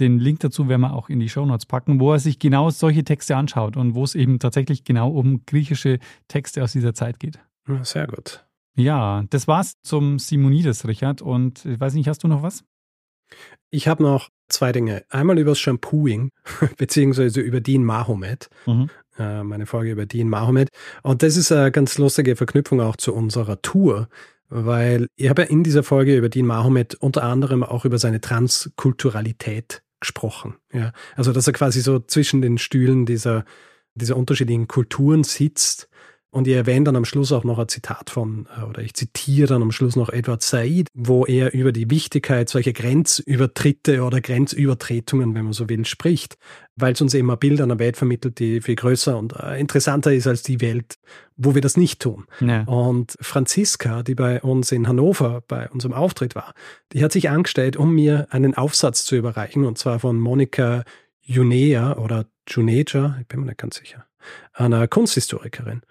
den 0.00 0.18
Link 0.18 0.40
dazu 0.40 0.68
werden 0.68 0.82
wir 0.82 0.94
auch 0.94 1.08
in 1.08 1.20
die 1.20 1.28
Shownotes 1.28 1.66
packen, 1.66 2.00
wo 2.00 2.12
er 2.12 2.18
sich 2.18 2.38
genau 2.38 2.70
solche 2.70 3.04
Texte 3.04 3.36
anschaut 3.36 3.76
und 3.76 3.94
wo 3.94 4.04
es 4.04 4.14
eben 4.14 4.38
tatsächlich 4.38 4.84
genau 4.84 5.10
um 5.10 5.44
griechische 5.46 5.98
Texte 6.28 6.62
aus 6.62 6.72
dieser 6.72 6.94
Zeit 6.94 7.20
geht. 7.20 7.38
Sehr 7.82 8.06
gut. 8.06 8.44
Ja, 8.74 9.24
das 9.30 9.48
war's 9.48 9.74
zum 9.82 10.18
Simonides, 10.18 10.86
Richard. 10.86 11.20
Und 11.20 11.64
ich 11.64 11.80
weiß 11.80 11.94
nicht, 11.94 12.08
hast 12.08 12.22
du 12.22 12.28
noch 12.28 12.42
was? 12.42 12.62
Ich 13.70 13.88
habe 13.88 14.02
noch 14.02 14.30
zwei 14.48 14.72
Dinge. 14.72 15.04
Einmal 15.10 15.38
über 15.38 15.50
das 15.50 15.58
Shampooing, 15.58 16.30
beziehungsweise 16.76 17.40
über 17.40 17.60
Dean 17.60 17.84
Mahomet. 17.84 18.48
Mhm. 18.66 18.88
Äh, 19.18 19.42
meine 19.42 19.66
Folge 19.66 19.90
über 19.90 20.06
Dean 20.06 20.28
Mahomet. 20.28 20.68
Und 21.02 21.22
das 21.22 21.36
ist 21.36 21.50
eine 21.50 21.72
ganz 21.72 21.98
lustige 21.98 22.36
Verknüpfung 22.36 22.80
auch 22.80 22.96
zu 22.96 23.12
unserer 23.12 23.60
Tour, 23.60 24.08
weil 24.48 25.08
ich 25.16 25.28
habe 25.28 25.42
ja 25.42 25.48
in 25.48 25.64
dieser 25.64 25.82
Folge 25.82 26.16
über 26.16 26.28
Dean 26.28 26.46
Mahomet 26.46 26.94
unter 26.94 27.24
anderem 27.24 27.64
auch 27.64 27.84
über 27.84 27.98
seine 27.98 28.20
Transkulturalität 28.20 29.82
gesprochen. 30.00 30.56
Ja, 30.72 30.92
also 31.16 31.32
dass 31.32 31.46
er 31.46 31.52
quasi 31.52 31.80
so 31.80 31.98
zwischen 31.98 32.42
den 32.42 32.58
Stühlen 32.58 33.06
dieser 33.06 33.44
dieser 33.94 34.16
unterschiedlichen 34.16 34.68
Kulturen 34.68 35.24
sitzt 35.24 35.88
und 36.30 36.46
ihr 36.46 36.56
erwähnt 36.56 36.86
dann 36.86 36.96
am 36.96 37.06
Schluss 37.06 37.32
auch 37.32 37.44
noch 37.44 37.58
ein 37.58 37.68
Zitat 37.68 38.10
von, 38.10 38.46
äh, 38.56 38.64
oder 38.64 38.82
ich 38.82 38.94
zitiere 38.94 39.48
dann 39.48 39.62
am 39.62 39.72
Schluss 39.72 39.96
noch 39.96 40.10
Edward 40.10 40.42
Said, 40.42 40.88
wo 40.92 41.24
er 41.24 41.54
über 41.54 41.72
die 41.72 41.90
Wichtigkeit 41.90 42.50
solcher 42.50 42.72
Grenzübertritte 42.72 44.02
oder 44.02 44.20
Grenzübertretungen, 44.20 45.34
wenn 45.34 45.44
man 45.44 45.52
so 45.54 45.68
will, 45.68 45.86
spricht, 45.86 46.36
weil 46.76 46.92
es 46.92 47.00
uns 47.00 47.14
eben 47.14 47.30
ein 47.30 47.38
Bild 47.38 47.60
einer 47.62 47.78
Welt 47.78 47.96
vermittelt, 47.96 48.38
die 48.38 48.60
viel 48.60 48.74
größer 48.74 49.16
und 49.16 49.34
äh, 49.36 49.58
interessanter 49.58 50.12
ist 50.12 50.26
als 50.26 50.42
die 50.42 50.60
Welt, 50.60 50.98
wo 51.36 51.54
wir 51.54 51.62
das 51.62 51.78
nicht 51.78 52.00
tun. 52.00 52.26
Ja. 52.40 52.64
Und 52.64 53.14
Franziska, 53.20 54.02
die 54.02 54.14
bei 54.14 54.42
uns 54.42 54.70
in 54.70 54.86
Hannover 54.86 55.42
bei 55.48 55.70
unserem 55.70 55.94
Auftritt 55.94 56.34
war, 56.34 56.52
die 56.92 57.02
hat 57.02 57.12
sich 57.12 57.30
angestellt, 57.30 57.76
um 57.76 57.94
mir 57.94 58.26
einen 58.30 58.54
Aufsatz 58.54 59.04
zu 59.04 59.16
überreichen, 59.16 59.64
und 59.64 59.78
zwar 59.78 59.98
von 59.98 60.20
Monika 60.20 60.84
Junea 61.22 61.96
oder 61.96 62.26
Juneja, 62.46 63.16
ich 63.20 63.28
bin 63.28 63.40
mir 63.40 63.46
nicht 63.46 63.58
ganz 63.58 63.76
sicher, 63.76 64.06
einer 64.52 64.88
Kunsthistorikerin 64.88 65.82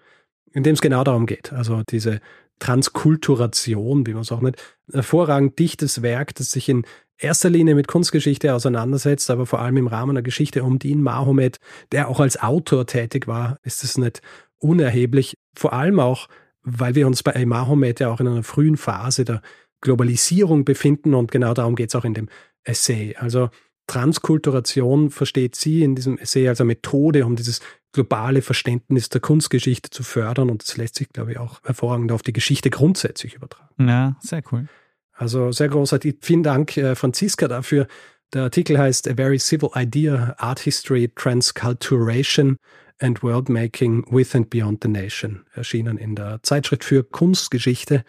in 0.52 0.62
dem 0.62 0.74
es 0.74 0.80
genau 0.80 1.04
darum 1.04 1.26
geht. 1.26 1.52
Also 1.52 1.82
diese 1.88 2.20
Transkulturation, 2.58 4.06
wie 4.06 4.14
man 4.14 4.22
es 4.22 4.32
auch 4.32 4.40
nennt, 4.40 4.56
hervorragend 4.92 5.58
dichtes 5.58 6.02
Werk, 6.02 6.34
das 6.34 6.50
sich 6.50 6.68
in 6.68 6.84
erster 7.18 7.50
Linie 7.50 7.74
mit 7.74 7.88
Kunstgeschichte 7.88 8.54
auseinandersetzt, 8.54 9.30
aber 9.30 9.46
vor 9.46 9.60
allem 9.60 9.76
im 9.76 9.86
Rahmen 9.86 10.14
der 10.14 10.22
Geschichte 10.22 10.62
um 10.62 10.78
Dean 10.78 11.02
Mahomet, 11.02 11.58
der 11.92 12.08
auch 12.08 12.20
als 12.20 12.40
Autor 12.40 12.86
tätig 12.86 13.26
war, 13.26 13.58
ist 13.62 13.84
es 13.84 13.98
nicht 13.98 14.22
unerheblich. 14.58 15.34
Vor 15.56 15.72
allem 15.72 16.00
auch, 16.00 16.28
weil 16.62 16.94
wir 16.94 17.06
uns 17.06 17.22
bei 17.22 17.44
Mahomet 17.44 18.00
ja 18.00 18.10
auch 18.10 18.20
in 18.20 18.28
einer 18.28 18.42
frühen 18.42 18.76
Phase 18.76 19.24
der 19.24 19.42
Globalisierung 19.80 20.64
befinden 20.64 21.14
und 21.14 21.30
genau 21.30 21.54
darum 21.54 21.76
geht 21.76 21.90
es 21.90 21.94
auch 21.94 22.04
in 22.04 22.14
dem 22.14 22.28
Essay. 22.64 23.14
Also 23.16 23.50
Transkulturation 23.86 25.10
versteht 25.10 25.56
sie 25.56 25.82
in 25.82 25.94
diesem 25.94 26.18
Essay 26.18 26.48
als 26.48 26.60
eine 26.60 26.68
Methode, 26.68 27.24
um 27.24 27.36
dieses 27.36 27.60
globale 27.92 28.42
Verständnis 28.42 29.08
der 29.08 29.20
Kunstgeschichte 29.20 29.90
zu 29.90 30.02
fördern. 30.02 30.50
Und 30.50 30.62
das 30.62 30.76
lässt 30.76 30.96
sich, 30.96 31.08
glaube 31.10 31.32
ich, 31.32 31.38
auch 31.38 31.62
hervorragend 31.64 32.12
auf 32.12 32.22
die 32.22 32.32
Geschichte 32.32 32.70
grundsätzlich 32.70 33.34
übertragen. 33.34 33.88
Ja, 33.88 34.16
sehr 34.20 34.42
cool. 34.52 34.68
Also 35.12 35.50
sehr 35.52 35.68
großartig. 35.68 36.18
Vielen 36.20 36.42
Dank, 36.42 36.76
äh, 36.76 36.94
Franziska, 36.94 37.48
dafür. 37.48 37.88
Der 38.34 38.42
Artikel 38.42 38.78
heißt 38.78 39.08
A 39.08 39.14
Very 39.14 39.38
Civil 39.38 39.70
Idea, 39.74 40.34
Art 40.38 40.60
History, 40.60 41.10
Transculturation 41.14 42.56
and 43.00 43.22
World 43.22 43.48
Making 43.48 44.04
with 44.10 44.34
and 44.34 44.50
Beyond 44.50 44.82
the 44.82 44.88
Nation, 44.88 45.44
erschienen 45.54 45.96
in 45.96 46.14
der 46.14 46.40
Zeitschrift 46.42 46.84
für 46.84 47.04
Kunstgeschichte, 47.04 48.04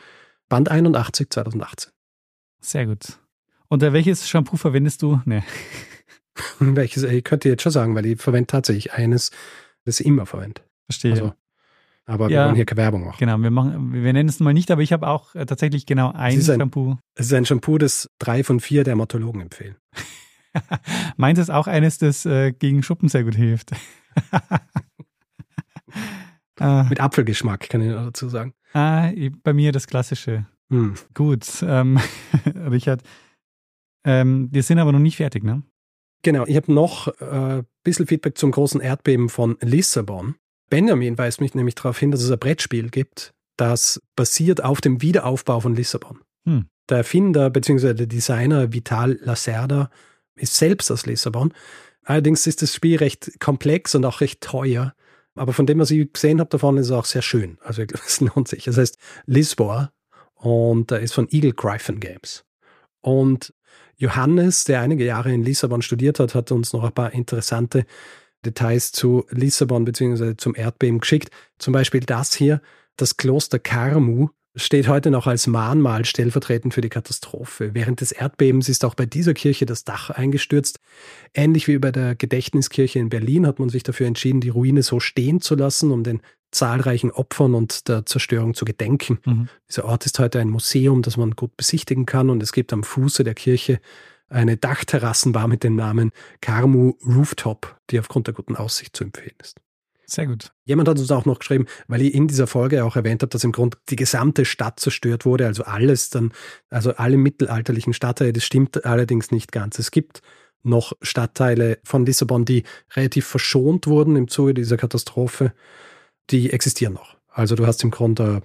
Band 0.49 0.69
81 0.69 1.29
2018. 1.29 1.91
Sehr 2.59 2.85
gut. 2.85 3.19
Und 3.69 3.83
äh, 3.83 3.93
welches 3.93 4.27
Shampoo 4.27 4.57
verwendest 4.57 5.01
du? 5.01 5.21
Nee. 5.25 5.43
welches, 6.59 7.03
ich 7.03 7.23
könnte 7.23 7.49
jetzt 7.49 7.61
schon 7.61 7.71
sagen, 7.71 7.95
weil 7.95 8.05
ich 8.05 8.19
verwende 8.19 8.47
tatsächlich 8.47 8.93
eines, 8.93 9.31
das 9.89 9.99
immer 9.99 10.25
verwende. 10.25 10.61
Verstehe. 10.85 11.11
Also, 11.11 11.33
aber 12.05 12.29
ja, 12.29 12.39
wir 12.39 12.45
wollen 12.45 12.55
hier 12.55 12.65
keine 12.65 12.81
Werbung 12.81 13.05
machen. 13.05 13.17
Genau, 13.19 13.37
wir, 13.37 13.51
machen, 13.51 13.93
wir 13.93 14.13
nennen 14.13 14.29
es 14.29 14.39
mal 14.39 14.53
nicht, 14.53 14.71
aber 14.71 14.81
ich 14.81 14.93
habe 14.93 15.07
auch 15.07 15.35
äh, 15.35 15.45
tatsächlich 15.45 15.85
genau 15.85 16.11
ein, 16.11 16.37
ein 16.37 16.41
Shampoo. 16.41 16.97
Es 17.15 17.27
ist 17.27 17.33
ein 17.33 17.45
Shampoo, 17.45 17.77
das 17.77 18.09
drei 18.17 18.43
von 18.43 18.59
vier 18.59 18.83
Dermatologen 18.83 19.41
empfehlen. 19.41 19.75
Meins 21.17 21.37
ist 21.37 21.51
auch 21.51 21.67
eines, 21.67 21.99
das 21.99 22.25
äh, 22.25 22.51
gegen 22.51 22.81
Schuppen 22.81 23.09
sehr 23.09 23.23
gut 23.23 23.35
hilft. 23.35 23.71
Ah. 26.59 26.85
Mit 26.89 26.99
Apfelgeschmack, 26.99 27.69
kann 27.69 27.81
ich 27.81 27.89
noch 27.89 28.03
dazu 28.03 28.27
sagen. 28.27 28.53
Ah, 28.73 29.09
bei 29.43 29.53
mir 29.53 29.71
das 29.71 29.87
klassische. 29.87 30.45
Hm. 30.69 30.95
Gut, 31.13 31.45
ähm, 31.63 31.99
Richard, 32.69 33.01
ähm, 34.05 34.49
wir 34.51 34.61
sind 34.63 34.79
aber 34.79 34.91
noch 34.91 34.99
nicht 34.99 35.17
fertig, 35.17 35.43
ne? 35.43 35.63
Genau, 36.21 36.45
ich 36.45 36.55
habe 36.55 36.73
noch 36.73 37.07
ein 37.19 37.59
äh, 37.59 37.63
bisschen 37.83 38.07
Feedback 38.07 38.37
zum 38.37 38.51
großen 38.51 38.81
Erdbeben 38.81 39.29
von 39.29 39.57
Lissabon. 39.61 40.35
Benjamin 40.69 41.17
weist 41.17 41.41
mich 41.41 41.55
nämlich 41.55 41.75
darauf 41.75 41.97
hin, 41.97 42.11
dass 42.11 42.21
es 42.21 42.31
ein 42.31 42.39
Brettspiel 42.39 42.89
gibt, 42.89 43.33
das 43.57 44.01
basiert 44.15 44.63
auf 44.63 44.81
dem 44.81 45.01
Wiederaufbau 45.01 45.59
von 45.59 45.75
Lissabon. 45.75 46.19
Hm. 46.45 46.67
Der 46.89 46.97
Erfinder 46.97 47.49
bzw. 47.49 47.93
der 47.93 48.07
Designer 48.07 48.73
Vital 48.73 49.19
Lacerda 49.21 49.89
ist 50.35 50.55
selbst 50.55 50.91
aus 50.91 51.05
Lissabon. 51.05 51.53
Allerdings 52.03 52.47
ist 52.47 52.61
das 52.61 52.73
Spiel 52.73 52.97
recht 52.97 53.39
komplex 53.39 53.95
und 53.95 54.05
auch 54.05 54.21
recht 54.21 54.41
teuer. 54.41 54.95
Aber 55.35 55.53
von 55.53 55.65
dem, 55.65 55.79
was 55.79 55.91
ich 55.91 56.11
gesehen 56.11 56.39
habe 56.39 56.49
davon, 56.49 56.77
ist 56.77 56.87
es 56.87 56.91
auch 56.91 57.05
sehr 57.05 57.21
schön. 57.21 57.57
Also 57.61 57.83
es 58.07 58.21
lohnt 58.21 58.47
sich. 58.47 58.63
Das 58.63 58.77
heißt 58.77 58.97
Lisboa 59.25 59.91
und 60.35 60.91
ist 60.91 61.13
von 61.13 61.27
Eagle 61.29 61.53
Gryphon 61.53 61.99
Games. 61.99 62.45
Und 63.01 63.53
Johannes, 63.97 64.63
der 64.63 64.81
einige 64.81 65.05
Jahre 65.05 65.33
in 65.33 65.43
Lissabon 65.43 65.81
studiert 65.81 66.19
hat, 66.19 66.35
hat 66.35 66.51
uns 66.51 66.73
noch 66.73 66.83
ein 66.83 66.93
paar 66.93 67.13
interessante 67.13 67.85
Details 68.45 68.91
zu 68.91 69.25
Lissabon 69.29 69.85
bzw. 69.85 70.35
zum 70.37 70.55
Erdbeben 70.55 70.99
geschickt. 70.99 71.29
Zum 71.57 71.73
Beispiel 71.73 72.01
das 72.01 72.33
hier, 72.33 72.61
das 72.95 73.17
Kloster 73.17 73.59
Carmu 73.59 74.29
steht 74.55 74.87
heute 74.87 75.11
noch 75.11 75.27
als 75.27 75.47
Mahnmal 75.47 76.05
stellvertretend 76.05 76.73
für 76.73 76.81
die 76.81 76.89
Katastrophe. 76.89 77.73
Während 77.73 78.01
des 78.01 78.11
Erdbebens 78.11 78.67
ist 78.67 78.83
auch 78.83 78.95
bei 78.95 79.05
dieser 79.05 79.33
Kirche 79.33 79.65
das 79.65 79.83
Dach 79.83 80.09
eingestürzt. 80.09 80.79
Ähnlich 81.33 81.67
wie 81.67 81.77
bei 81.77 81.91
der 81.91 82.15
Gedächtniskirche 82.15 82.99
in 82.99 83.09
Berlin 83.09 83.45
hat 83.45 83.59
man 83.59 83.69
sich 83.69 83.83
dafür 83.83 84.07
entschieden, 84.07 84.41
die 84.41 84.49
Ruine 84.49 84.83
so 84.83 84.99
stehen 84.99 85.39
zu 85.39 85.55
lassen, 85.55 85.91
um 85.91 86.03
den 86.03 86.21
zahlreichen 86.51 87.11
Opfern 87.11 87.55
und 87.55 87.87
der 87.87 88.05
Zerstörung 88.05 88.53
zu 88.53 88.65
gedenken. 88.65 89.19
Mhm. 89.25 89.49
Dieser 89.69 89.85
Ort 89.85 90.05
ist 90.05 90.19
heute 90.19 90.39
ein 90.39 90.49
Museum, 90.49 91.01
das 91.01 91.17
man 91.17 91.31
gut 91.31 91.55
besichtigen 91.57 92.05
kann 92.05 92.29
und 92.29 92.41
es 92.41 92.51
gibt 92.51 92.73
am 92.73 92.83
Fuße 92.83 93.23
der 93.23 93.35
Kirche 93.35 93.79
eine 94.29 94.57
Dachterrassenbar 94.57 95.47
mit 95.47 95.63
dem 95.63 95.75
Namen 95.75 96.11
Carmu 96.41 96.95
Rooftop, 97.05 97.77
die 97.89 97.99
aufgrund 97.99 98.27
der 98.27 98.33
guten 98.33 98.55
Aussicht 98.55 98.95
zu 98.95 99.03
empfehlen 99.03 99.35
ist. 99.41 99.57
Sehr 100.05 100.25
gut. 100.25 100.51
Jemand 100.65 100.89
hat 100.89 100.97
uns 100.97 101.11
auch 101.11 101.25
noch 101.25 101.37
geschrieben, 101.37 101.67
weil 101.87 102.01
ich 102.01 102.15
in 102.15 102.27
dieser 102.27 102.47
Folge 102.47 102.83
auch 102.83 102.95
erwähnt 102.95 103.21
habe, 103.21 103.29
dass 103.29 103.43
im 103.43 103.51
Grunde 103.51 103.77
die 103.89 103.95
gesamte 103.95 104.43
Stadt 104.43 104.79
zerstört 104.79 105.23
wurde, 105.23 105.45
also 105.45 105.63
alles 105.63 106.09
dann, 106.09 106.31
also 106.69 106.95
alle 106.95 107.17
mittelalterlichen 107.17 107.93
Stadtteile, 107.93 108.33
das 108.33 108.43
stimmt 108.43 108.85
allerdings 108.85 109.29
nicht 109.29 109.51
ganz. 109.51 109.77
Es 109.77 109.91
gibt 109.91 110.21
noch 110.63 110.93
Stadtteile 111.01 111.77
von 111.83 112.05
Lissabon, 112.05 112.43
die 112.43 112.63
relativ 112.95 113.27
verschont 113.27 113.85
wurden 113.85 114.15
im 114.15 114.27
Zuge 114.27 114.55
dieser 114.55 114.77
Katastrophe, 114.77 115.53
die 116.31 116.51
existieren 116.51 116.93
noch. 116.93 117.17
Also 117.27 117.55
du 117.55 117.65
hast 117.65 117.83
im 117.83 117.91
Grunde 117.91 118.41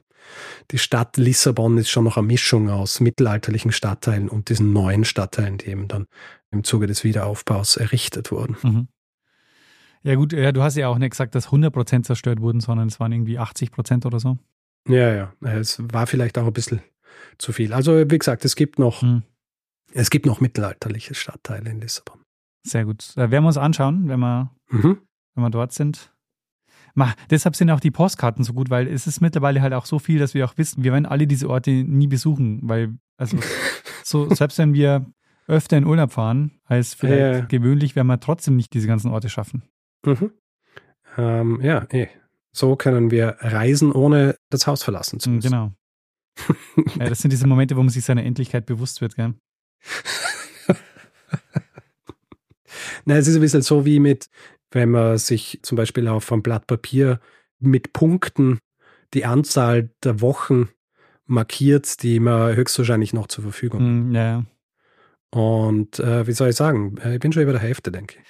die 0.70 0.78
Stadt 0.78 1.16
Lissabon 1.16 1.78
ist 1.78 1.90
schon 1.90 2.04
noch 2.04 2.16
eine 2.16 2.26
Mischung 2.26 2.70
aus 2.70 3.00
mittelalterlichen 3.00 3.72
Stadtteilen 3.72 4.28
und 4.28 4.48
diesen 4.48 4.72
neuen 4.72 5.04
Stadtteilen, 5.04 5.58
die 5.58 5.68
eben 5.68 5.88
dann 5.88 6.06
im 6.50 6.64
Zuge 6.64 6.86
des 6.86 7.04
Wiederaufbaus 7.04 7.76
errichtet 7.76 8.30
wurden. 8.30 8.56
Mhm. 8.62 8.88
Ja 10.02 10.14
gut, 10.16 10.32
ja, 10.32 10.52
du 10.52 10.62
hast 10.62 10.76
ja 10.76 10.88
auch 10.88 10.98
nicht 10.98 11.10
gesagt, 11.10 11.34
dass 11.34 11.48
100% 11.48 12.02
zerstört 12.02 12.40
wurden, 12.40 12.60
sondern 12.60 12.88
es 12.88 13.00
waren 13.00 13.12
irgendwie 13.12 13.38
80% 13.38 14.06
oder 14.06 14.20
so. 14.20 14.38
Ja, 14.86 15.14
ja, 15.14 15.32
es 15.40 15.82
war 15.92 16.06
vielleicht 16.06 16.36
auch 16.36 16.46
ein 16.46 16.52
bisschen 16.52 16.82
zu 17.38 17.52
viel. 17.52 17.72
Also 17.72 18.10
wie 18.10 18.18
gesagt, 18.18 18.44
es 18.44 18.54
gibt 18.54 18.78
noch, 18.78 19.02
mhm. 19.02 19.22
es 19.92 20.10
gibt 20.10 20.26
noch 20.26 20.40
mittelalterliche 20.40 21.14
Stadtteile 21.14 21.70
in 21.70 21.80
Lissabon. 21.80 22.20
Sehr 22.66 22.84
gut. 22.84 23.12
Da 23.16 23.30
werden 23.30 23.44
wir 23.44 23.48
uns 23.48 23.56
anschauen, 23.56 24.08
wenn 24.08 24.20
wir, 24.20 24.50
mhm. 24.68 24.98
wenn 25.34 25.44
wir 25.44 25.50
dort 25.50 25.72
sind. 25.72 26.13
Ma, 26.94 27.12
deshalb 27.28 27.56
sind 27.56 27.70
auch 27.70 27.80
die 27.80 27.90
Postkarten 27.90 28.44
so 28.44 28.52
gut, 28.52 28.70
weil 28.70 28.86
es 28.86 29.06
ist 29.06 29.20
mittlerweile 29.20 29.60
halt 29.60 29.74
auch 29.74 29.84
so 29.84 29.98
viel, 29.98 30.18
dass 30.20 30.32
wir 30.34 30.44
auch 30.44 30.56
wissen, 30.56 30.84
wir 30.84 30.92
werden 30.92 31.06
alle 31.06 31.26
diese 31.26 31.50
Orte 31.50 31.70
nie 31.70 32.06
besuchen, 32.06 32.60
weil, 32.62 32.96
also, 33.16 33.36
so, 34.04 34.32
selbst 34.32 34.58
wenn 34.58 34.74
wir 34.74 35.04
öfter 35.46 35.76
in 35.76 35.86
Urlaub 35.86 36.12
fahren 36.12 36.52
als 36.64 36.94
vielleicht 36.94 37.40
ja. 37.40 37.44
gewöhnlich, 37.46 37.96
werden 37.96 38.06
wir 38.06 38.20
trotzdem 38.20 38.56
nicht 38.56 38.72
diese 38.72 38.86
ganzen 38.86 39.10
Orte 39.10 39.28
schaffen. 39.28 39.62
Mhm. 40.04 40.30
Ähm, 41.16 41.60
ja, 41.62 41.86
eh. 41.90 42.08
So 42.52 42.76
können 42.76 43.10
wir 43.10 43.36
reisen, 43.40 43.90
ohne 43.92 44.36
das 44.48 44.68
Haus 44.68 44.84
verlassen 44.84 45.18
zu 45.18 45.28
müssen. 45.30 45.50
Genau. 45.50 45.72
ja, 46.98 47.08
das 47.08 47.18
sind 47.18 47.32
diese 47.32 47.46
Momente, 47.48 47.76
wo 47.76 47.80
man 47.82 47.88
sich 47.88 48.04
seiner 48.04 48.22
Endlichkeit 48.24 48.66
bewusst 48.66 49.00
wird, 49.00 49.16
gell? 49.16 49.34
Na, 53.04 53.16
es 53.16 53.26
ist 53.26 53.34
ein 53.34 53.40
bisschen 53.40 53.62
so 53.62 53.84
wie 53.84 53.98
mit, 54.00 54.28
wenn 54.74 54.90
man 54.90 55.18
sich 55.18 55.60
zum 55.62 55.76
Beispiel 55.76 56.08
auf 56.08 56.30
einem 56.30 56.42
Blatt 56.42 56.66
Papier 56.66 57.20
mit 57.60 57.92
Punkten 57.92 58.58
die 59.14 59.24
Anzahl 59.24 59.90
der 60.02 60.20
Wochen 60.20 60.68
markiert, 61.26 62.02
die 62.02 62.20
man 62.20 62.54
höchstwahrscheinlich 62.56 63.12
noch 63.12 63.28
zur 63.28 63.44
Verfügung 63.44 63.80
hat. 63.80 63.88
Mm, 63.88 64.14
ja. 64.14 64.44
Und 65.30 65.98
äh, 66.00 66.26
wie 66.26 66.32
soll 66.32 66.50
ich 66.50 66.56
sagen, 66.56 66.96
ich 67.12 67.20
bin 67.20 67.32
schon 67.32 67.42
über 67.42 67.52
der 67.52 67.60
Hälfte, 67.60 67.90
denke 67.90 68.16
ich. 68.18 68.24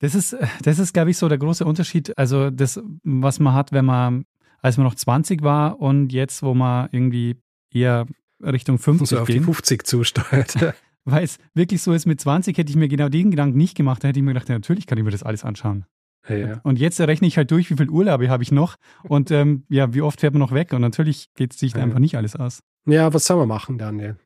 Das 0.00 0.14
ist, 0.16 0.36
das 0.62 0.80
ist, 0.80 0.92
glaube 0.92 1.10
ich, 1.10 1.16
so 1.16 1.28
der 1.28 1.38
große 1.38 1.64
Unterschied. 1.64 2.16
Also 2.18 2.50
das, 2.50 2.80
was 3.04 3.38
man 3.38 3.54
hat, 3.54 3.72
wenn 3.72 3.84
man, 3.84 4.24
als 4.60 4.76
man 4.76 4.84
noch 4.84 4.96
20 4.96 5.42
war 5.42 5.80
und 5.80 6.12
jetzt, 6.12 6.42
wo 6.42 6.54
man 6.54 6.88
irgendwie 6.90 7.36
eher 7.72 8.06
Richtung 8.42 8.78
50 8.78 9.08
so 9.08 9.20
auf 9.20 9.28
die 9.28 9.40
50 9.40 9.86
zusteuert. 9.86 10.56
Weil 11.04 11.24
es 11.24 11.38
wirklich 11.54 11.82
so 11.82 11.92
ist, 11.92 12.06
mit 12.06 12.20
20 12.20 12.56
hätte 12.56 12.70
ich 12.70 12.76
mir 12.76 12.88
genau 12.88 13.08
den 13.08 13.30
Gedanken 13.30 13.56
nicht 13.56 13.76
gemacht. 13.76 14.04
Da 14.04 14.08
hätte 14.08 14.20
ich 14.20 14.24
mir 14.24 14.32
gedacht, 14.32 14.48
ja, 14.48 14.54
natürlich 14.54 14.86
kann 14.86 14.98
ich 14.98 15.04
mir 15.04 15.10
das 15.10 15.22
alles 15.22 15.44
anschauen. 15.44 15.84
Ja, 16.28 16.36
ja. 16.36 16.60
Und 16.62 16.78
jetzt 16.78 17.00
rechne 17.00 17.26
ich 17.26 17.36
halt 17.36 17.50
durch, 17.50 17.70
wie 17.70 17.76
viel 17.76 17.90
Urlaube 17.90 18.30
habe 18.30 18.44
ich 18.44 18.52
noch 18.52 18.76
und 19.02 19.32
ähm, 19.32 19.64
ja, 19.68 19.92
wie 19.92 20.02
oft 20.02 20.20
fährt 20.20 20.34
man 20.34 20.40
noch 20.40 20.52
weg? 20.52 20.72
Und 20.72 20.80
natürlich 20.80 21.34
geht 21.34 21.52
es 21.52 21.58
sich 21.58 21.74
ja. 21.74 21.82
einfach 21.82 21.98
nicht 21.98 22.16
alles 22.16 22.36
aus. 22.36 22.62
Ja, 22.86 23.12
was 23.12 23.24
soll 23.24 23.38
man 23.38 23.48
machen, 23.48 23.78
Daniel? 23.78 24.16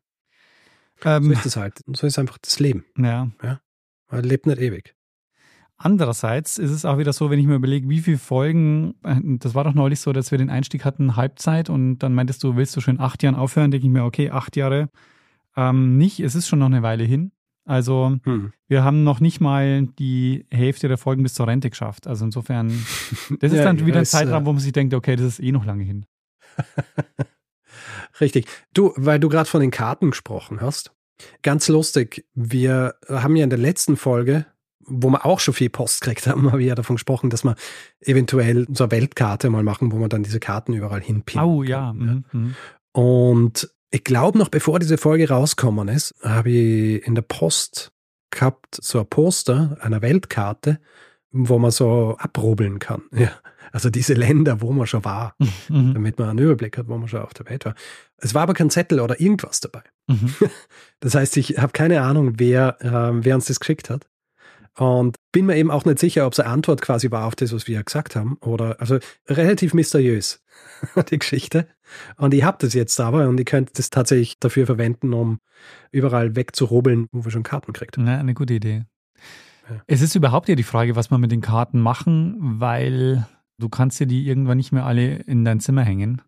Ähm, 1.04 1.24
so 1.24 1.32
ist 1.32 1.46
es 1.46 1.56
halt. 1.56 1.80
So 1.86 2.06
ist 2.06 2.18
einfach 2.18 2.38
das 2.38 2.58
Leben. 2.60 2.84
Ja. 2.98 3.30
ja. 3.42 3.60
Man 4.10 4.24
lebt 4.24 4.46
nicht 4.46 4.60
ewig. 4.60 4.94
Andererseits 5.78 6.56
ist 6.56 6.70
es 6.70 6.86
auch 6.86 6.96
wieder 6.96 7.12
so, 7.12 7.30
wenn 7.30 7.38
ich 7.38 7.46
mir 7.46 7.56
überlege, 7.56 7.88
wie 7.88 8.00
viele 8.00 8.18
Folgen, 8.18 8.94
äh, 9.02 9.16
das 9.38 9.54
war 9.54 9.64
doch 9.64 9.74
neulich 9.74 10.00
so, 10.00 10.12
dass 10.12 10.30
wir 10.30 10.38
den 10.38 10.50
Einstieg 10.50 10.84
hatten, 10.84 11.16
Halbzeit 11.16 11.68
und 11.68 11.98
dann 11.98 12.14
meintest 12.14 12.42
du, 12.44 12.56
willst 12.56 12.76
du 12.76 12.80
schon 12.80 13.00
acht 13.00 13.22
Jahren 13.22 13.34
aufhören? 13.34 13.70
Denke 13.70 13.86
ich 13.86 13.92
mir, 13.92 14.04
okay, 14.04 14.30
acht 14.30 14.56
Jahre 14.56 14.88
ähm, 15.56 15.96
nicht, 15.96 16.20
es 16.20 16.34
ist 16.34 16.48
schon 16.48 16.58
noch 16.58 16.66
eine 16.66 16.82
Weile 16.82 17.04
hin. 17.04 17.32
Also 17.64 18.16
hm. 18.22 18.52
wir 18.68 18.84
haben 18.84 19.02
noch 19.02 19.18
nicht 19.20 19.40
mal 19.40 19.86
die 19.98 20.46
Hälfte 20.50 20.86
der 20.86 20.98
Folgen 20.98 21.24
bis 21.24 21.34
zur 21.34 21.48
Rente 21.48 21.68
geschafft. 21.68 22.06
Also 22.06 22.24
insofern, 22.24 22.68
das 23.40 23.52
ist 23.52 23.58
ja, 23.58 23.64
dann 23.64 23.84
wieder 23.84 23.98
ein 23.98 24.06
Zeitraum, 24.06 24.44
äh, 24.44 24.46
wo 24.46 24.52
man 24.52 24.60
sich 24.60 24.72
denkt, 24.72 24.94
okay, 24.94 25.16
das 25.16 25.26
ist 25.26 25.40
eh 25.40 25.52
noch 25.52 25.64
lange 25.64 25.82
hin. 25.82 26.06
Richtig. 28.20 28.46
Du, 28.72 28.92
weil 28.96 29.18
du 29.18 29.28
gerade 29.28 29.48
von 29.48 29.60
den 29.60 29.72
Karten 29.72 30.10
gesprochen 30.10 30.60
hast, 30.60 30.92
ganz 31.42 31.68
lustig, 31.68 32.24
wir 32.34 32.94
haben 33.08 33.36
ja 33.36 33.44
in 33.44 33.50
der 33.50 33.58
letzten 33.58 33.96
Folge, 33.96 34.46
wo 34.78 35.10
wir 35.10 35.26
auch 35.26 35.40
schon 35.40 35.54
viel 35.54 35.70
Post 35.70 36.02
gekriegt 36.02 36.26
haben, 36.28 36.50
habe 36.52 36.62
ich 36.62 36.68
ja 36.68 36.76
davon 36.76 36.96
gesprochen, 36.96 37.30
dass 37.30 37.44
wir 37.44 37.56
eventuell 38.00 38.66
so 38.72 38.84
eine 38.84 38.92
Weltkarte 38.92 39.50
mal 39.50 39.64
machen, 39.64 39.90
wo 39.90 39.96
man 39.96 40.08
dann 40.08 40.22
diese 40.22 40.40
Karten 40.40 40.72
überall 40.72 41.00
hinpinnen 41.00 41.44
Oh 41.44 41.62
ja. 41.64 41.86
Ja. 41.88 41.92
Mhm, 41.92 42.24
mhm. 42.32 42.54
Und 42.92 43.75
ich 43.90 44.04
glaube, 44.04 44.38
noch 44.38 44.48
bevor 44.48 44.78
diese 44.78 44.98
Folge 44.98 45.28
rausgekommen 45.28 45.88
ist, 45.88 46.14
habe 46.22 46.50
ich 46.50 47.06
in 47.06 47.14
der 47.14 47.22
Post 47.22 47.92
gehabt 48.30 48.78
so 48.80 49.00
ein 49.00 49.06
Poster 49.06 49.78
einer 49.80 50.02
Weltkarte, 50.02 50.78
wo 51.30 51.58
man 51.58 51.70
so 51.70 52.16
abrobeln 52.18 52.78
kann. 52.78 53.02
Ja. 53.12 53.32
Also 53.72 53.90
diese 53.90 54.14
Länder, 54.14 54.60
wo 54.60 54.72
man 54.72 54.86
schon 54.86 55.04
war, 55.04 55.34
mhm. 55.68 55.92
damit 55.92 56.18
man 56.18 56.30
einen 56.30 56.38
Überblick 56.38 56.78
hat, 56.78 56.88
wo 56.88 56.96
man 56.96 57.08
schon 57.08 57.20
auf 57.20 57.34
der 57.34 57.46
Welt 57.46 57.64
war. 57.64 57.74
Es 58.16 58.32
war 58.32 58.44
aber 58.44 58.54
kein 58.54 58.70
Zettel 58.70 59.00
oder 59.00 59.20
irgendwas 59.20 59.60
dabei. 59.60 59.82
Mhm. 60.06 60.34
Das 61.00 61.14
heißt, 61.14 61.36
ich 61.36 61.58
habe 61.58 61.72
keine 61.72 62.00
Ahnung, 62.00 62.34
wer, 62.38 62.80
äh, 62.80 63.24
wer 63.24 63.34
uns 63.34 63.46
das 63.46 63.60
geschickt 63.60 63.90
hat. 63.90 64.06
Und 64.78 65.16
bin 65.32 65.46
mir 65.46 65.56
eben 65.56 65.70
auch 65.70 65.84
nicht 65.84 65.98
sicher, 65.98 66.26
ob 66.26 66.32
es 66.32 66.40
eine 66.40 66.50
Antwort 66.50 66.80
quasi 66.80 67.10
war 67.10 67.26
auf 67.26 67.34
das, 67.34 67.52
was 67.52 67.66
wir 67.66 67.82
gesagt 67.82 68.14
haben. 68.14 68.36
Oder 68.40 68.80
also 68.80 68.98
relativ 69.28 69.74
mysteriös, 69.74 70.42
die 71.10 71.18
Geschichte. 71.18 71.66
Und 72.16 72.34
ich 72.34 72.42
habe 72.42 72.58
das 72.60 72.74
jetzt 72.74 72.98
aber 73.00 73.28
und 73.28 73.38
ich 73.38 73.46
könnte 73.46 73.72
das 73.76 73.90
tatsächlich 73.90 74.38
dafür 74.38 74.66
verwenden, 74.66 75.12
um 75.14 75.38
überall 75.90 76.36
wegzurobeln, 76.36 77.08
wo 77.12 77.24
wir 77.24 77.30
schon 77.30 77.42
Karten 77.42 77.72
kriegt. 77.72 77.96
Ja, 77.96 78.18
eine 78.18 78.34
gute 78.34 78.54
Idee. 78.54 78.84
Ja. 79.68 79.82
Es 79.86 80.02
ist 80.02 80.14
überhaupt 80.14 80.48
ja 80.48 80.54
die 80.54 80.62
Frage, 80.62 80.96
was 80.96 81.10
man 81.10 81.20
mit 81.20 81.32
den 81.32 81.40
Karten 81.40 81.80
machen, 81.80 82.36
weil 82.60 83.26
du 83.58 83.68
kannst 83.68 83.98
ja 84.00 84.06
die 84.06 84.26
irgendwann 84.26 84.58
nicht 84.58 84.72
mehr 84.72 84.84
alle 84.84 85.16
in 85.16 85.44
dein 85.44 85.60
Zimmer 85.60 85.82
hängen. 85.82 86.22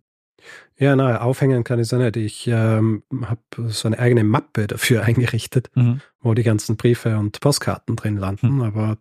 Ja, 0.76 0.94
na, 0.94 1.20
aufhängen 1.20 1.64
kann 1.64 1.80
ich 1.80 1.92
es 1.92 1.98
nicht. 1.98 2.16
Ich 2.16 2.46
ähm, 2.46 3.02
habe 3.22 3.40
so 3.68 3.88
eine 3.88 3.98
eigene 3.98 4.24
Mappe 4.24 4.66
dafür 4.66 5.02
eingerichtet, 5.04 5.70
mhm. 5.74 6.00
wo 6.20 6.34
die 6.34 6.44
ganzen 6.44 6.76
Briefe 6.76 7.18
und 7.18 7.40
Postkarten 7.40 7.96
drin 7.96 8.16
landen. 8.16 8.56
Mhm. 8.56 8.62
Aber 8.62 8.98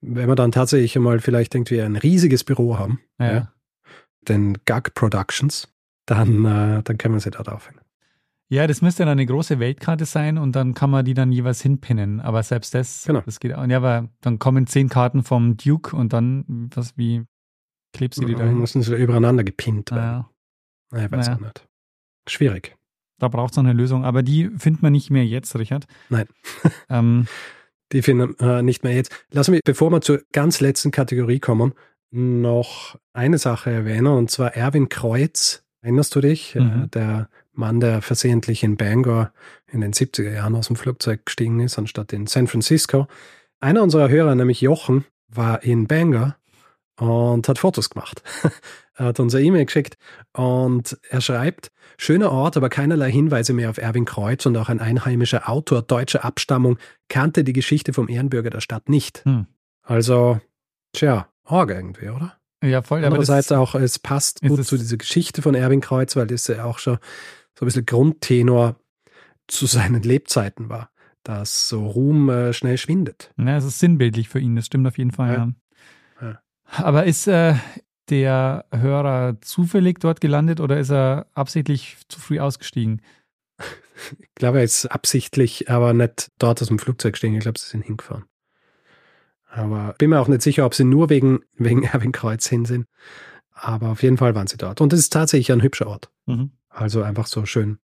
wenn 0.00 0.28
wir 0.28 0.36
dann 0.36 0.52
tatsächlich 0.52 0.96
mal 0.96 1.20
vielleicht 1.20 1.54
irgendwie 1.54 1.80
ein 1.80 1.96
riesiges 1.96 2.44
Büro 2.44 2.78
haben, 2.78 3.00
ja. 3.18 3.32
Ja, 3.32 3.52
den 4.28 4.58
Gag 4.64 4.94
Productions, 4.94 5.68
dann, 6.06 6.44
äh, 6.44 6.82
dann 6.82 6.98
können 6.98 7.14
wir 7.14 7.20
sie 7.20 7.30
dort 7.30 7.48
aufhängen. 7.48 7.80
Ja, 8.48 8.68
das 8.68 8.80
müsste 8.80 9.02
dann 9.02 9.12
eine 9.12 9.26
große 9.26 9.58
Weltkarte 9.58 10.04
sein 10.04 10.38
und 10.38 10.54
dann 10.54 10.74
kann 10.74 10.90
man 10.90 11.04
die 11.04 11.14
dann 11.14 11.32
jeweils 11.32 11.60
hinpinnen. 11.62 12.20
Aber 12.20 12.42
selbst 12.44 12.74
das, 12.74 13.02
genau. 13.04 13.22
das 13.22 13.40
geht 13.40 13.54
auch. 13.54 13.66
Ja, 13.66 13.78
aber 13.78 14.08
dann 14.20 14.38
kommen 14.38 14.68
zehn 14.68 14.88
Karten 14.88 15.24
vom 15.24 15.56
Duke 15.56 15.96
und 15.96 16.12
dann, 16.12 16.70
was, 16.74 16.96
wie 16.96 17.24
klebst 17.92 18.22
du 18.22 18.26
die 18.26 18.34
da 18.34 18.44
hin? 18.44 18.58
müssen 18.58 18.82
sie 18.82 18.94
übereinander 18.94 19.42
gepinnt 19.42 19.90
werden. 19.90 20.26
Ja. 20.92 21.04
Ich 21.04 21.10
weiß 21.10 21.28
naja. 21.28 21.40
nicht. 21.40 21.66
Schwierig. 22.28 22.76
Da 23.18 23.28
braucht 23.28 23.52
es 23.52 23.56
noch 23.56 23.64
eine 23.64 23.72
Lösung, 23.72 24.04
aber 24.04 24.22
die 24.22 24.50
findet 24.58 24.82
man 24.82 24.92
nicht 24.92 25.10
mehr 25.10 25.26
jetzt, 25.26 25.56
Richard. 25.56 25.86
Nein. 26.08 26.26
ähm, 26.88 27.26
die 27.92 28.02
finden 28.02 28.36
äh, 28.38 28.62
nicht 28.62 28.84
mehr 28.84 28.94
jetzt. 28.94 29.12
Lass 29.30 29.48
mich, 29.48 29.62
bevor 29.64 29.90
wir 29.90 30.02
zur 30.02 30.22
ganz 30.32 30.60
letzten 30.60 30.92
Kategorie 30.92 31.40
kommen, 31.40 31.72
noch 32.10 32.98
eine 33.12 33.38
Sache 33.38 33.70
erwähnen, 33.70 34.06
und 34.06 34.30
zwar 34.30 34.54
Erwin 34.54 34.88
Kreuz. 34.88 35.64
Erinnerst 35.82 36.14
du 36.14 36.20
dich? 36.20 36.54
Äh, 36.56 36.60
mhm. 36.60 36.90
Der 36.92 37.28
Mann, 37.52 37.80
der 37.80 38.02
versehentlich 38.02 38.62
in 38.62 38.76
Bangor 38.76 39.32
in 39.70 39.80
den 39.80 39.92
70er 39.92 40.32
Jahren 40.32 40.54
aus 40.56 40.68
dem 40.68 40.76
Flugzeug 40.76 41.26
gestiegen 41.26 41.60
ist, 41.60 41.78
anstatt 41.78 42.12
in 42.12 42.26
San 42.26 42.46
Francisco. 42.46 43.06
Einer 43.60 43.82
unserer 43.82 44.08
Hörer, 44.08 44.34
nämlich 44.34 44.60
Jochen, 44.60 45.04
war 45.28 45.62
in 45.62 45.86
Bangor 45.86 46.36
und 46.98 47.48
hat 47.48 47.58
Fotos 47.58 47.90
gemacht. 47.90 48.22
er 48.94 49.06
hat 49.06 49.20
unser 49.20 49.40
E-Mail 49.40 49.66
geschickt 49.66 49.96
und 50.32 50.98
er 51.08 51.20
schreibt, 51.20 51.70
schöner 51.98 52.32
Ort, 52.32 52.56
aber 52.56 52.68
keinerlei 52.68 53.10
Hinweise 53.10 53.52
mehr 53.52 53.70
auf 53.70 53.78
Erwin 53.78 54.04
Kreuz 54.04 54.46
und 54.46 54.56
auch 54.56 54.68
ein 54.68 54.80
einheimischer 54.80 55.48
Autor 55.48 55.82
deutscher 55.82 56.24
Abstammung 56.24 56.78
kannte 57.08 57.44
die 57.44 57.52
Geschichte 57.52 57.92
vom 57.92 58.08
Ehrenbürger 58.08 58.50
der 58.50 58.60
Stadt 58.60 58.88
nicht. 58.88 59.24
Hm. 59.24 59.46
Also 59.82 60.40
Tja, 60.96 61.28
arg 61.46 61.70
irgendwie, 61.70 62.08
oder? 62.10 62.36
Ja, 62.62 62.82
voll. 62.82 62.98
Aber 62.98 63.08
Andererseits 63.08 63.52
auch, 63.52 63.74
es 63.74 63.98
passt 63.98 64.40
gut 64.40 64.64
zu 64.64 64.76
dieser 64.76 64.96
Geschichte 64.96 65.42
von 65.42 65.54
Erwin 65.54 65.80
Kreuz, 65.80 66.16
weil 66.16 66.26
das 66.26 66.46
ja 66.46 66.64
auch 66.64 66.78
schon 66.78 66.98
so 67.58 67.64
ein 67.64 67.66
bisschen 67.66 67.86
Grundtenor 67.86 68.76
zu 69.46 69.66
seinen 69.66 70.02
Lebzeiten 70.02 70.68
war, 70.68 70.90
dass 71.22 71.68
so 71.68 71.86
Ruhm 71.86 72.28
äh, 72.28 72.52
schnell 72.52 72.78
schwindet. 72.78 73.32
Ja, 73.36 73.56
es 73.56 73.64
ist 73.64 73.78
sinnbildlich 73.78 74.28
für 74.28 74.40
ihn, 74.40 74.56
das 74.56 74.66
stimmt 74.66 74.86
auf 74.86 74.98
jeden 74.98 75.12
Fall. 75.12 75.54
Ja. 76.20 76.28
Ja. 76.28 76.40
Aber 76.82 77.04
ist 77.04 77.26
äh, 77.28 77.54
der 78.08 78.64
Hörer 78.72 79.40
zufällig 79.40 80.00
dort 80.00 80.20
gelandet 80.20 80.60
oder 80.60 80.78
ist 80.78 80.90
er 80.90 81.26
absichtlich 81.34 81.98
zu 82.08 82.20
früh 82.20 82.40
ausgestiegen? 82.40 83.02
Ich 84.20 84.34
glaube, 84.34 84.58
er 84.58 84.64
ist 84.64 84.86
absichtlich, 84.86 85.70
aber 85.70 85.94
nicht 85.94 86.30
dort 86.38 86.60
aus 86.60 86.68
dem 86.68 86.78
Flugzeug 86.78 87.16
stehen. 87.16 87.34
Ich 87.34 87.40
glaube, 87.40 87.58
sie 87.58 87.68
sind 87.68 87.84
hingefahren. 87.84 88.24
Aber 89.56 89.94
bin 89.98 90.10
mir 90.10 90.20
auch 90.20 90.28
nicht 90.28 90.42
sicher, 90.42 90.66
ob 90.66 90.74
sie 90.74 90.84
nur 90.84 91.08
wegen, 91.08 91.40
wegen 91.54 91.82
Erwin 91.82 92.12
Kreuz 92.12 92.46
hin 92.46 92.64
sind. 92.64 92.86
Aber 93.52 93.88
auf 93.88 94.02
jeden 94.02 94.18
Fall 94.18 94.34
waren 94.34 94.46
sie 94.46 94.58
dort. 94.58 94.80
Und 94.80 94.92
es 94.92 95.00
ist 95.00 95.12
tatsächlich 95.12 95.50
ein 95.50 95.62
hübscher 95.62 95.86
Ort. 95.86 96.10
Mhm. 96.26 96.52
Also 96.68 97.02
einfach 97.02 97.26
so 97.26 97.46
schön 97.46 97.78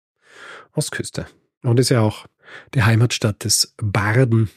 Ostküste. 0.73 1.27
Und 1.63 1.79
ist 1.79 1.89
ja 1.89 2.01
auch 2.01 2.25
die 2.73 2.83
Heimatstadt 2.83 3.43
des 3.45 3.73
Barden 3.77 4.49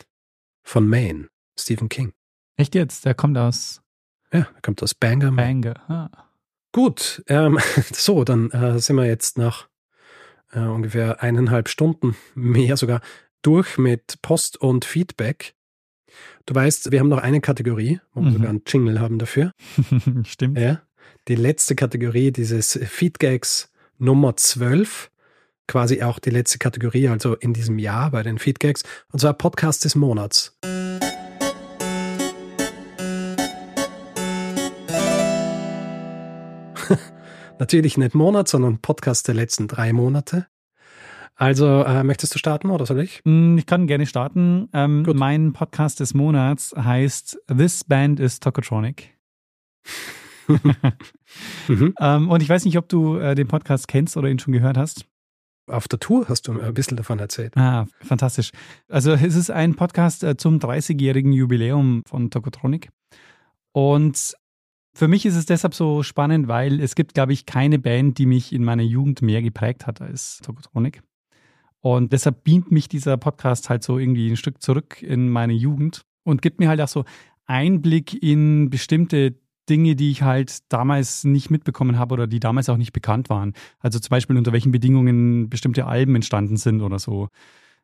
von 0.62 0.88
Maine, 0.88 1.28
Stephen 1.58 1.88
King. 1.88 2.12
Echt 2.56 2.74
jetzt? 2.74 3.04
Der 3.04 3.14
kommt 3.14 3.38
aus 3.38 3.80
Ja, 4.32 4.40
er 4.40 4.60
kommt 4.62 4.82
aus 4.82 4.94
Bangor. 4.94 5.32
Bangor. 5.32 5.74
Ah. 5.88 6.10
Gut, 6.72 7.22
ähm, 7.28 7.60
so, 7.92 8.24
dann 8.24 8.50
äh, 8.50 8.80
sind 8.80 8.96
wir 8.96 9.06
jetzt 9.06 9.38
nach 9.38 9.68
äh, 10.52 10.60
ungefähr 10.60 11.22
eineinhalb 11.22 11.68
Stunden, 11.68 12.16
mehr 12.34 12.76
sogar, 12.76 13.00
durch 13.42 13.78
mit 13.78 14.20
Post 14.22 14.56
und 14.56 14.84
Feedback. 14.84 15.54
Du 16.46 16.54
weißt, 16.54 16.92
wir 16.92 17.00
haben 17.00 17.08
noch 17.08 17.18
eine 17.22 17.40
Kategorie, 17.40 18.00
wo 18.12 18.20
wir 18.22 18.28
Mhm. 18.28 18.32
sogar 18.34 18.48
einen 18.50 18.62
Jingle 18.66 19.00
haben 19.00 19.18
dafür. 19.18 19.52
Stimmt. 20.24 20.58
Ja. 20.58 20.82
Die 21.28 21.36
letzte 21.36 21.74
Kategorie 21.74 22.32
dieses 22.32 22.78
Feedgags 22.84 23.70
Nummer 23.98 24.36
12. 24.36 25.10
Quasi 25.66 26.02
auch 26.02 26.18
die 26.18 26.28
letzte 26.30 26.58
Kategorie, 26.58 27.08
also 27.08 27.34
in 27.36 27.54
diesem 27.54 27.78
Jahr 27.78 28.10
bei 28.10 28.22
den 28.22 28.38
Feedgags. 28.38 28.82
Und 29.12 29.20
zwar 29.20 29.32
Podcast 29.32 29.84
des 29.86 29.94
Monats. 29.94 30.58
Natürlich 37.58 37.96
nicht 37.96 38.14
Monat, 38.14 38.48
sondern 38.48 38.80
Podcast 38.80 39.28
der 39.28 39.34
letzten 39.34 39.68
drei 39.68 39.92
Monate. 39.92 40.46
Also, 41.36 41.82
äh, 41.82 42.04
möchtest 42.04 42.34
du 42.34 42.38
starten 42.38 42.70
oder 42.70 42.86
soll 42.86 43.00
ich? 43.00 43.20
Mm, 43.24 43.58
Ich 43.58 43.66
kann 43.66 43.86
gerne 43.86 44.06
starten. 44.06 44.68
Ähm, 44.72 45.04
mein 45.14 45.52
Podcast 45.52 45.98
des 46.00 46.14
Monats 46.14 46.74
heißt 46.76 47.38
This 47.48 47.84
Band 47.84 48.20
is 48.20 48.40
Tokotronic. 48.40 49.16
Mhm. 51.68 51.94
Ähm, 51.98 52.28
und 52.28 52.42
ich 52.42 52.48
weiß 52.48 52.64
nicht, 52.66 52.76
ob 52.76 52.88
du 52.88 53.16
äh, 53.16 53.34
den 53.34 53.48
Podcast 53.48 53.88
kennst 53.88 54.16
oder 54.16 54.28
ihn 54.28 54.38
schon 54.38 54.52
gehört 54.52 54.76
hast. 54.76 55.06
Auf 55.66 55.88
der 55.88 55.98
Tour 55.98 56.28
hast 56.28 56.46
du 56.46 56.60
ein 56.60 56.74
bisschen 56.74 56.96
davon 56.98 57.18
erzählt. 57.18 57.56
Ah, 57.56 57.86
fantastisch. 58.02 58.50
Also 58.88 59.12
es 59.12 59.34
ist 59.34 59.50
ein 59.50 59.74
Podcast 59.74 60.22
äh, 60.22 60.36
zum 60.36 60.58
30-jährigen 60.58 61.32
Jubiläum 61.32 62.02
von 62.06 62.30
Tokotronic. 62.30 62.90
Und 63.72 64.34
für 64.94 65.08
mich 65.08 65.24
ist 65.24 65.36
es 65.36 65.46
deshalb 65.46 65.74
so 65.74 66.02
spannend, 66.02 66.46
weil 66.46 66.78
es 66.80 66.94
gibt, 66.94 67.14
glaube 67.14 67.32
ich, 67.32 67.46
keine 67.46 67.78
Band, 67.78 68.18
die 68.18 68.26
mich 68.26 68.52
in 68.52 68.62
meiner 68.62 68.82
Jugend 68.82 69.22
mehr 69.22 69.40
geprägt 69.42 69.86
hat 69.86 70.02
als 70.02 70.38
Tokotronic. 70.44 71.02
Und 71.84 72.14
deshalb 72.14 72.44
beamt 72.44 72.72
mich 72.72 72.88
dieser 72.88 73.18
Podcast 73.18 73.68
halt 73.68 73.82
so 73.82 73.98
irgendwie 73.98 74.30
ein 74.30 74.38
Stück 74.38 74.62
zurück 74.62 75.02
in 75.02 75.28
meine 75.28 75.52
Jugend 75.52 76.06
und 76.22 76.40
gibt 76.40 76.58
mir 76.58 76.70
halt 76.70 76.80
auch 76.80 76.88
so 76.88 77.04
Einblick 77.44 78.22
in 78.22 78.70
bestimmte 78.70 79.34
Dinge, 79.68 79.94
die 79.94 80.10
ich 80.10 80.22
halt 80.22 80.72
damals 80.72 81.24
nicht 81.24 81.50
mitbekommen 81.50 81.98
habe 81.98 82.14
oder 82.14 82.26
die 82.26 82.40
damals 82.40 82.70
auch 82.70 82.78
nicht 82.78 82.94
bekannt 82.94 83.28
waren. 83.28 83.52
Also 83.80 83.98
zum 83.98 84.08
Beispiel 84.08 84.38
unter 84.38 84.54
welchen 84.54 84.72
Bedingungen 84.72 85.50
bestimmte 85.50 85.84
Alben 85.84 86.14
entstanden 86.14 86.56
sind 86.56 86.80
oder 86.80 86.98
so. 86.98 87.28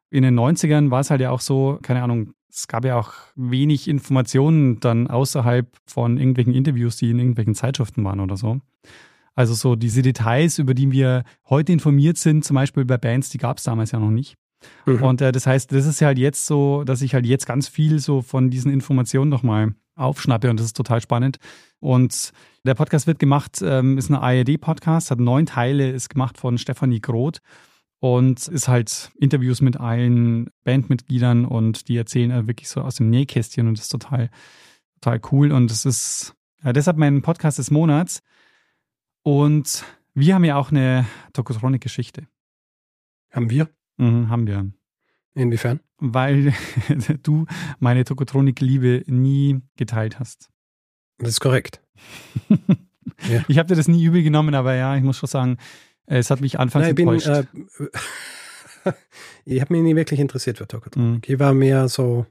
In 0.09 0.22
den 0.22 0.35
90ern 0.35 0.90
war 0.90 1.01
es 1.01 1.10
halt 1.10 1.20
ja 1.20 1.31
auch 1.31 1.43
so, 1.43 1.78
keine 1.82 2.02
Ahnung, 2.02 2.32
es 2.48 2.68
gab 2.68 2.86
ja 2.86 2.98
auch 2.98 3.12
wenig 3.35 3.86
Informationen 3.86 4.81
dann 4.81 5.09
außerhalb 5.09 5.77
von 5.85 6.16
irgendwelchen 6.16 6.55
Interviews, 6.55 6.97
die 6.97 7.10
in 7.10 7.18
irgendwelchen 7.18 7.55
Zeitschriften 7.55 8.02
waren 8.02 8.20
oder 8.20 8.39
so. 8.39 8.62
Also 9.40 9.54
so 9.54 9.74
diese 9.74 10.02
Details, 10.02 10.58
über 10.58 10.74
die 10.74 10.92
wir 10.92 11.24
heute 11.48 11.72
informiert 11.72 12.18
sind, 12.18 12.44
zum 12.44 12.56
Beispiel 12.56 12.84
bei 12.84 12.98
Bands, 12.98 13.30
die 13.30 13.38
gab 13.38 13.56
es 13.56 13.64
damals 13.64 13.90
ja 13.90 13.98
noch 13.98 14.10
nicht. 14.10 14.34
Mhm. 14.84 15.02
Und 15.02 15.22
äh, 15.22 15.32
das 15.32 15.46
heißt, 15.46 15.72
das 15.72 15.86
ist 15.86 16.02
halt 16.02 16.18
jetzt 16.18 16.44
so, 16.44 16.84
dass 16.84 17.00
ich 17.00 17.14
halt 17.14 17.24
jetzt 17.24 17.46
ganz 17.46 17.66
viel 17.66 18.00
so 18.00 18.20
von 18.20 18.50
diesen 18.50 18.70
Informationen 18.70 19.30
nochmal 19.30 19.72
aufschnappe 19.96 20.50
und 20.50 20.60
das 20.60 20.66
ist 20.66 20.76
total 20.76 21.00
spannend. 21.00 21.38
Und 21.78 22.32
der 22.66 22.74
Podcast 22.74 23.06
wird 23.06 23.18
gemacht, 23.18 23.62
ähm, 23.62 23.96
ist 23.96 24.10
ein 24.10 24.14
ARD-Podcast, 24.14 25.10
hat 25.10 25.20
neun 25.20 25.46
Teile, 25.46 25.88
ist 25.88 26.10
gemacht 26.10 26.36
von 26.36 26.58
Stefanie 26.58 27.00
Groth 27.00 27.38
und 27.98 28.46
ist 28.46 28.68
halt 28.68 29.10
Interviews 29.18 29.62
mit 29.62 29.80
allen 29.80 30.50
Bandmitgliedern 30.64 31.46
und 31.46 31.88
die 31.88 31.96
erzählen 31.96 32.34
halt 32.34 32.46
wirklich 32.46 32.68
so 32.68 32.82
aus 32.82 32.96
dem 32.96 33.08
Nähkästchen 33.08 33.68
und 33.68 33.78
das 33.78 33.84
ist 33.84 33.92
total, 33.92 34.28
total 35.00 35.18
cool. 35.32 35.50
Und 35.50 35.70
es 35.70 35.86
ist 35.86 36.34
ja, 36.62 36.74
deshalb 36.74 36.98
mein 36.98 37.22
Podcast 37.22 37.58
des 37.58 37.70
Monats. 37.70 38.20
Und 39.22 39.84
wir 40.14 40.34
haben 40.34 40.44
ja 40.44 40.56
auch 40.56 40.70
eine 40.70 41.06
Tokotronic-Geschichte. 41.32 42.26
Haben 43.30 43.51
wir? 43.51 43.68
Mhm, 43.97 44.28
haben 44.28 44.47
wir 44.47 44.70
Inwiefern? 45.34 45.80
weil 46.01 46.52
du 47.22 47.47
meine 47.78 48.05
Tokotronik-Liebe 48.05 49.05
nie 49.06 49.60
geteilt 49.76 50.18
hast. 50.18 50.48
Das 51.18 51.30
ist 51.30 51.40
korrekt. 51.40 51.82
Ja. 53.28 53.42
Ich 53.48 53.59
habe 53.59 53.66
dir 53.66 53.76
das 53.76 53.88
nie 53.88 54.05
übel 54.05 54.22
genommen, 54.22 54.55
aber 54.55 54.74
ja, 54.74 54.94
ich 54.97 55.02
muss 55.02 55.18
schon 55.18 55.28
sagen, 55.28 55.56
es 56.06 56.30
hat 56.30 56.40
mich 56.40 56.59
anfangs 56.60 56.84
Nein, 56.84 56.90
ich 56.90 56.94
bin, 56.97 57.09
enttäuscht. 57.09 57.48
äh, 58.84 58.92
ich 59.44 59.60
habe 59.60 59.74
mich 59.74 59.82
nie 59.82 59.97
wirklich 59.97 60.20
interessiert 60.20 60.59
für 60.59 60.68
Tokotronik. 60.68 61.28
Mhm. 61.28 61.34
Ich 61.34 61.38
war 61.38 61.52
mehr 61.52 61.88
so 61.88 62.26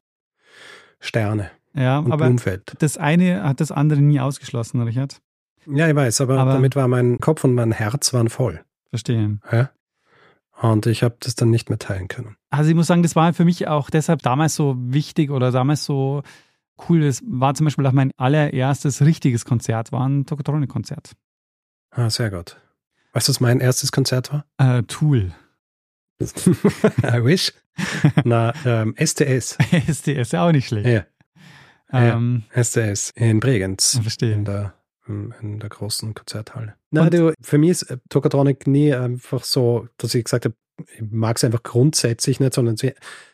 Sterne 0.99 1.51
ja, 1.73 1.99
und 1.99 2.11
aber 2.11 2.25
Blumfeld. 2.25 2.75
das 2.79 2.97
eine 2.97 3.43
hat 3.43 3.59
das 3.59 3.71
andere 3.71 4.01
nie 4.01 4.19
ausgeschlossen, 4.19 4.81
Richard. 4.81 5.21
Ja, 5.65 5.87
ich 5.89 5.95
weiß, 5.95 6.21
aber, 6.21 6.39
Aber- 6.39 6.53
damit 6.53 6.75
war 6.75 6.87
mein 6.87 7.19
Kopf 7.19 7.43
und 7.43 7.53
mein 7.55 7.71
Herz 7.71 8.13
waren 8.13 8.29
voll. 8.29 8.63
Verstehe. 8.89 9.37
Ja? 9.51 9.69
Und 10.61 10.85
ich 10.87 11.03
habe 11.03 11.15
das 11.19 11.35
dann 11.35 11.49
nicht 11.51 11.69
mehr 11.69 11.79
teilen 11.79 12.07
können. 12.09 12.35
Also 12.49 12.69
ich 12.69 12.75
muss 12.75 12.87
sagen, 12.87 13.03
das 13.03 13.15
war 13.15 13.33
für 13.33 13.45
mich 13.45 13.67
auch 13.67 13.89
deshalb 13.89 14.21
damals 14.23 14.55
so 14.55 14.75
wichtig 14.77 15.29
oder 15.31 15.51
damals 15.51 15.85
so 15.85 16.21
cool. 16.89 17.01
Das 17.01 17.21
war 17.25 17.53
zum 17.53 17.65
Beispiel 17.65 17.85
auch 17.85 17.91
mein 17.93 18.11
allererstes 18.17 19.01
richtiges 19.01 19.45
Konzert, 19.45 19.91
war 19.91 20.05
ein 20.07 20.25
Tokotronik-Konzert. 20.25 21.13
Ah, 21.91 22.09
sehr 22.09 22.29
gut. 22.29 22.57
Weißt 23.13 23.27
du, 23.27 23.31
was 23.31 23.39
mein 23.39 23.59
erstes 23.61 23.91
Konzert 23.91 24.31
war? 24.33 24.45
Äh, 24.57 24.83
Tool. 24.83 25.31
I 26.21 27.23
wish. 27.23 27.53
Na, 28.25 28.53
ähm, 28.65 28.93
STS. 28.97 29.57
SDS, 29.87 30.31
ja 30.33 30.45
auch 30.45 30.51
nicht 30.51 30.67
schlecht. 30.67 30.87
Ja, 30.87 31.05
Ähm, 31.91 32.43
STS 32.53 33.11
in 33.15 33.39
Bregenz. 33.39 33.99
Verstehe. 34.01 34.33
In 34.33 34.43
der, 34.45 34.73
in 35.09 35.59
der 35.59 35.69
großen 35.69 36.13
Konzerthalle. 36.13 36.75
Und- 36.91 37.13
du, 37.13 37.33
für 37.41 37.57
mich 37.57 37.69
ist 37.71 37.83
äh, 37.83 37.97
Tokotronic 38.09 38.67
nie 38.67 38.93
einfach 38.93 39.43
so, 39.43 39.87
dass 39.97 40.13
ich 40.15 40.23
gesagt 40.23 40.45
habe, 40.45 40.55
ich 40.95 41.01
mag 41.09 41.37
es 41.37 41.43
einfach 41.43 41.63
grundsätzlich 41.63 42.39
nicht, 42.39 42.53
sondern 42.53 42.77
sie, 42.77 42.93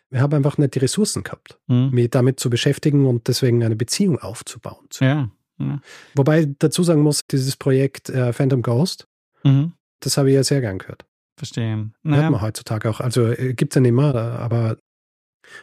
wir 0.10 0.22
haben 0.22 0.34
einfach 0.34 0.58
nicht 0.58 0.74
die 0.76 0.80
Ressourcen 0.80 1.24
gehabt, 1.24 1.60
Mhm. 1.68 1.90
mich 1.92 2.10
damit 2.10 2.40
zu 2.40 2.50
beschäftigen 2.50 3.06
und 3.06 3.28
deswegen 3.28 3.64
eine 3.64 3.76
Beziehung 3.76 4.18
aufzubauen. 4.20 4.88
Ja. 5.00 5.30
ja. 5.60 5.82
Wobei 6.16 6.42
ich 6.42 6.48
dazu 6.60 6.84
sagen 6.84 7.02
muss, 7.02 7.22
dieses 7.28 7.56
Projekt 7.58 8.10
äh, 8.10 8.34
Phantom 8.34 8.62
Ghost, 8.62 9.08
Mhm. 9.44 9.74
das 10.00 10.18
habe 10.18 10.30
ich 10.30 10.36
ja 10.36 10.44
sehr 10.44 10.62
gern 10.62 10.78
gehört. 10.80 11.06
Verstehe. 11.38 11.76
Hört 11.76 11.90
Naja, 12.04 12.30
man 12.32 12.42
heutzutage 12.42 12.90
auch. 12.90 13.00
Also 13.02 13.28
äh, 13.28 13.54
gibt 13.54 13.74
es 13.74 13.76
ja 13.76 13.82
nicht 13.82 13.92
mehr, 13.92 14.16
aber 14.16 14.78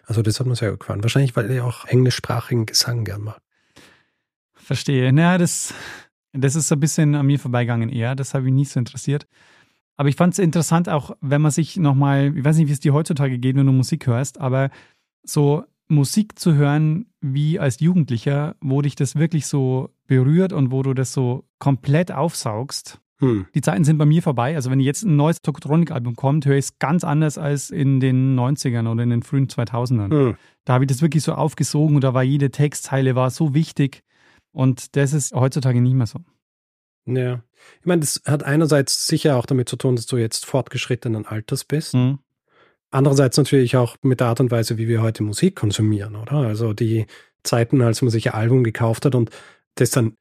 also 0.07 0.23
das 0.23 0.39
hat 0.39 0.47
mir 0.47 0.55
sehr 0.55 0.71
gut 0.71 0.81
gefallen. 0.81 1.03
Wahrscheinlich, 1.03 1.35
weil 1.35 1.51
ich 1.51 1.61
auch 1.61 1.87
englischsprachigen 1.87 2.67
Gesang 2.67 3.05
gern 3.05 3.23
mag. 3.23 3.41
Verstehe. 4.63 5.13
Naja, 5.13 5.39
das, 5.39 5.75
das 6.33 6.57
ist 6.57 6.69
so 6.69 6.77
ein 6.77 6.81
bisschen 6.81 7.15
an 7.15 7.27
mir 7.27 7.39
vorbeigegangen 7.39 7.89
eher. 7.89 8.15
Das 8.15 8.35
habe 8.35 8.47
ich 8.47 8.53
nicht 8.53 8.71
so 8.71 8.79
interessiert. 8.79 9.27
Aber 9.97 10.09
ich 10.09 10.17
fand 10.17 10.33
es 10.33 10.39
interessant, 10.39 10.89
auch 10.89 11.17
wenn 11.21 11.43
man 11.43 11.51
sich 11.51 11.77
nochmal, 11.77 12.37
ich 12.37 12.45
weiß 12.45 12.57
nicht, 12.57 12.69
wie 12.69 12.73
es 12.73 12.81
dir 12.81 12.95
heutzutage 12.95 13.39
geht, 13.39 13.57
wenn 13.57 13.67
du 13.67 13.73
Musik 13.73 14.07
hörst, 14.07 14.41
aber 14.41 14.71
so 15.23 15.65
Musik 15.89 16.39
zu 16.39 16.55
hören 16.55 17.07
wie 17.21 17.59
als 17.59 17.81
Jugendlicher, 17.81 18.57
wo 18.61 18.83
dich 18.83 18.97
das 18.97 19.17
wirklich 19.17 19.47
so 19.47 19.91
berührt 20.07 20.53
und 20.53 20.71
wo 20.71 20.83
du 20.83 20.95
das 20.95 21.13
so 21.13 21.45
komplett 21.59 22.11
aufsaugst. 22.11 23.01
Hm. 23.21 23.47
Die 23.55 23.61
Zeiten 23.61 23.85
sind 23.85 23.99
bei 23.99 24.07
mir 24.07 24.23
vorbei. 24.23 24.57
Also 24.57 24.71
wenn 24.71 24.81
jetzt 24.81 25.05
ein 25.05 25.17
neues 25.17 25.43
Tokotronic-Album 25.43 26.17
kommt, 26.17 26.47
höre 26.47 26.57
ich 26.57 26.65
es 26.65 26.79
ganz 26.79 27.05
anders 27.05 27.39
als 27.39 27.71
in 27.71 28.01
den 28.01 28.37
90ern 28.37 28.91
oder 28.91 29.03
in 29.03 29.11
den 29.11 29.23
frühen 29.23 29.47
2000ern. 29.47 30.11
Hm. 30.11 30.37
Da 30.65 30.75
habe 30.75 30.85
ich 30.85 30.89
das 30.89 31.03
wirklich 31.03 31.23
so 31.23 31.35
aufgesogen 31.35 31.95
und 31.95 32.05
da 32.05 32.15
war 32.15 32.23
jede 32.23 32.51
Textzeile 32.51 33.15
war 33.15 33.31
so 33.31 33.55
wichtig. 33.55 34.03
Und 34.53 34.97
das 34.97 35.13
ist 35.13 35.33
heutzutage 35.33 35.81
nicht 35.81 35.95
mehr 35.95 36.07
so. 36.07 36.21
Ja. 37.07 37.43
Ich 37.81 37.87
meine, 37.87 38.01
das 38.01 38.23
hat 38.27 38.43
einerseits 38.45 39.07
sicher 39.07 39.37
auch 39.37 39.47
damit 39.47 39.69
zu 39.69 39.77
tun, 39.77 39.97
dass 39.97 40.07
du 40.07 40.17
jetzt 40.17 40.47
fortgeschrittenen 40.47 41.27
Alters 41.27 41.65
bist. 41.65 41.95
Mhm. 41.95 42.19
Andererseits 42.91 43.39
natürlich 43.39 43.77
auch 43.77 43.97
mit 44.03 44.21
der 44.21 44.29
Art 44.29 44.41
und 44.41 44.51
Weise, 44.51 44.77
wie 44.77 44.87
wir 44.87 45.01
heute 45.01 45.23
Musik 45.23 45.57
konsumieren, 45.57 46.15
oder? 46.15 46.33
Also 46.33 46.75
die, 46.75 47.07
Zeiten, 47.43 47.83
als 47.83 48.03
man 48.03 48.11
sich 48.11 48.29
ein 48.29 48.41
Album 48.41 48.65
gekauft 48.65 49.05
hat 49.05 49.15
und 49.15 49.31
das 49.75 49.91
dann 49.91 50.17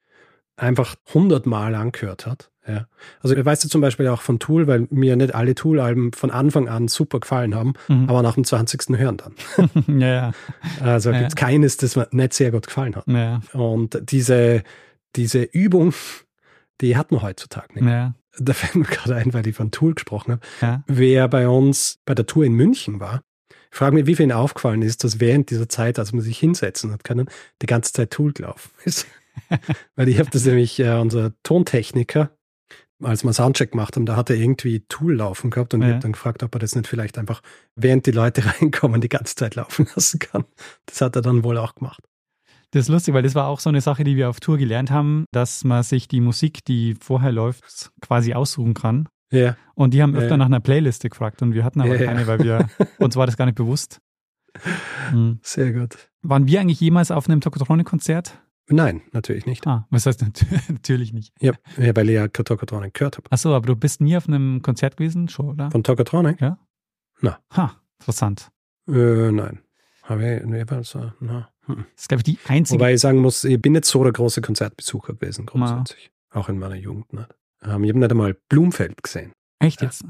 einfach 0.56 0.96
hundertmal 1.12 1.74
angehört 1.74 2.26
hat. 2.26 2.50
Ja. 2.66 2.86
Also 3.20 3.44
weißt 3.44 3.64
du 3.64 3.68
zum 3.68 3.80
Beispiel 3.80 4.06
auch 4.08 4.22
von 4.22 4.38
Tool, 4.38 4.68
weil 4.68 4.86
mir 4.90 5.16
nicht 5.16 5.34
alle 5.34 5.54
Tool-Alben 5.54 6.12
von 6.12 6.30
Anfang 6.30 6.68
an 6.68 6.86
super 6.86 7.18
gefallen 7.18 7.54
haben, 7.54 7.74
mhm. 7.88 8.08
aber 8.08 8.22
nach 8.22 8.34
dem 8.34 8.44
20. 8.44 8.98
hören 8.98 9.16
dann. 9.16 9.34
ja, 10.00 10.06
ja. 10.06 10.32
Also 10.80 11.10
ja. 11.10 11.18
gibt 11.18 11.30
es 11.30 11.36
keines, 11.36 11.76
das 11.76 11.96
mir 11.96 12.06
nicht 12.12 12.34
sehr 12.34 12.52
gut 12.52 12.68
gefallen 12.68 12.94
hat. 12.94 13.08
Ja. 13.08 13.40
Und 13.52 13.98
diese, 14.10 14.62
diese 15.16 15.42
Übung, 15.42 15.92
die 16.80 16.96
hat 16.96 17.10
man 17.10 17.22
heutzutage 17.22 17.74
nicht. 17.74 17.90
Ja. 17.90 18.14
Da 18.38 18.52
fällt 18.52 18.76
mir 18.76 18.84
gerade 18.84 19.16
ein, 19.16 19.34
weil 19.34 19.46
ich 19.46 19.56
von 19.56 19.72
Tool 19.72 19.94
gesprochen 19.94 20.32
habe. 20.32 20.42
Ja. 20.60 20.84
Wer 20.86 21.28
bei 21.28 21.48
uns 21.48 21.98
bei 22.04 22.14
der 22.14 22.26
Tour 22.26 22.44
in 22.44 22.54
München 22.54 23.00
war, 23.00 23.22
ich 23.72 23.78
frage 23.78 23.94
mich, 23.94 24.06
wie 24.06 24.16
vielen 24.16 24.32
aufgefallen 24.32 24.82
ist, 24.82 25.02
dass 25.02 25.18
während 25.18 25.50
dieser 25.50 25.68
Zeit, 25.68 25.98
als 25.98 26.12
man 26.12 26.20
sich 26.20 26.38
hinsetzen 26.38 26.92
hat 26.92 27.04
können, 27.04 27.28
die 27.62 27.66
ganze 27.66 27.92
Zeit 27.92 28.10
Tool 28.10 28.32
gelaufen 28.32 28.70
ist. 28.84 29.06
weil 29.96 30.08
ich 30.08 30.18
habe 30.18 30.30
das 30.30 30.44
nämlich, 30.44 30.78
äh, 30.80 30.98
unser 30.98 31.32
Tontechniker, 31.42 32.30
als 33.02 33.24
wir 33.24 33.32
Soundcheck 33.32 33.72
gemacht 33.72 33.96
haben, 33.96 34.06
da 34.06 34.16
hat 34.16 34.30
er 34.30 34.36
irgendwie 34.36 34.80
Tool 34.88 35.16
laufen 35.16 35.50
gehabt 35.50 35.74
und 35.74 35.82
ja. 35.82 35.88
ich 35.88 35.92
habe 35.94 36.02
dann 36.02 36.12
gefragt, 36.12 36.42
ob 36.42 36.54
er 36.54 36.58
das 36.58 36.74
nicht 36.74 36.86
vielleicht 36.86 37.18
einfach, 37.18 37.42
während 37.74 38.06
die 38.06 38.12
Leute 38.12 38.44
reinkommen, 38.60 39.00
die 39.00 39.08
ganze 39.08 39.34
Zeit 39.34 39.54
laufen 39.54 39.88
lassen 39.94 40.18
kann. 40.18 40.44
Das 40.86 41.00
hat 41.00 41.16
er 41.16 41.22
dann 41.22 41.44
wohl 41.44 41.58
auch 41.58 41.74
gemacht. 41.74 42.02
Das 42.70 42.86
ist 42.86 42.88
lustig, 42.88 43.12
weil 43.12 43.22
das 43.22 43.34
war 43.34 43.48
auch 43.48 43.60
so 43.60 43.68
eine 43.68 43.82
Sache, 43.82 44.02
die 44.02 44.16
wir 44.16 44.30
auf 44.30 44.40
Tour 44.40 44.56
gelernt 44.56 44.90
haben, 44.90 45.26
dass 45.30 45.62
man 45.62 45.82
sich 45.82 46.08
die 46.08 46.22
Musik, 46.22 46.64
die 46.64 46.94
vorher 46.94 47.30
läuft, 47.30 47.92
quasi 48.00 48.32
aussuchen 48.32 48.72
kann. 48.72 49.08
Ja. 49.30 49.56
Und 49.74 49.92
die 49.92 50.02
haben 50.02 50.14
öfter 50.14 50.32
ja. 50.32 50.36
nach 50.38 50.46
einer 50.46 50.60
Playliste 50.60 51.10
gefragt 51.10 51.42
und 51.42 51.54
wir 51.54 51.64
hatten 51.64 51.80
aber 51.80 51.98
ja, 51.98 52.06
keine, 52.06 52.26
weil 52.26 52.38
wir, 52.40 52.68
uns 52.98 53.16
war 53.16 53.26
das 53.26 53.36
gar 53.36 53.44
nicht 53.44 53.56
bewusst. 53.56 54.00
Mhm. 55.12 55.38
Sehr 55.42 55.72
gut. 55.72 56.10
Waren 56.22 56.46
wir 56.46 56.60
eigentlich 56.60 56.80
jemals 56.80 57.10
auf 57.10 57.28
einem 57.28 57.40
Tokotronic-Konzert? 57.40 58.38
Nein, 58.72 59.02
natürlich 59.12 59.46
nicht. 59.46 59.66
Ah, 59.66 59.86
was 59.90 60.06
heißt 60.06 60.24
natürlich 60.68 61.12
nicht? 61.12 61.32
Ja, 61.40 61.52
ja 61.78 61.94
weil 61.94 62.08
ich 62.08 62.14
ja 62.14 62.28
Tokotronic 62.28 62.94
gehört 62.94 63.18
habe. 63.18 63.30
Achso, 63.30 63.54
aber 63.54 63.66
du 63.66 63.76
bist 63.76 64.00
nie 64.00 64.16
auf 64.16 64.26
einem 64.26 64.62
Konzert 64.62 64.96
gewesen, 64.96 65.28
schon, 65.28 65.50
oder? 65.50 65.70
Von 65.70 65.84
Tokotronic? 65.84 66.40
Ja. 66.40 66.58
Na. 67.20 67.38
Ha, 67.54 67.76
interessant. 68.00 68.50
Äh, 68.88 69.30
nein. 69.30 69.60
Habe 70.02 70.36
ich, 70.36 70.44
nee, 70.44 70.64
also, 70.68 71.12
na. 71.20 71.50
Hm. 71.66 71.84
Das 71.94 72.02
ist, 72.02 72.08
glaube 72.08 72.22
ich, 72.26 72.38
die 72.38 72.38
einzige. 72.48 72.80
Wobei 72.80 72.94
ich 72.94 73.00
sagen 73.00 73.18
muss, 73.18 73.44
ich 73.44 73.60
bin 73.60 73.72
nicht 73.72 73.84
so 73.84 74.02
der 74.02 74.12
große 74.12 74.40
Konzertbesucher 74.40 75.14
gewesen, 75.14 75.46
grundsätzlich. 75.46 76.10
Na. 76.32 76.40
Auch 76.40 76.48
in 76.48 76.58
meiner 76.58 76.74
Jugend 76.74 77.12
nicht. 77.12 77.28
Ähm, 77.62 77.84
ich 77.84 77.90
habe 77.90 77.98
nicht 77.98 78.10
einmal 78.10 78.36
Blumfeld 78.48 79.02
gesehen. 79.02 79.32
Echt 79.60 79.82
jetzt? 79.82 80.04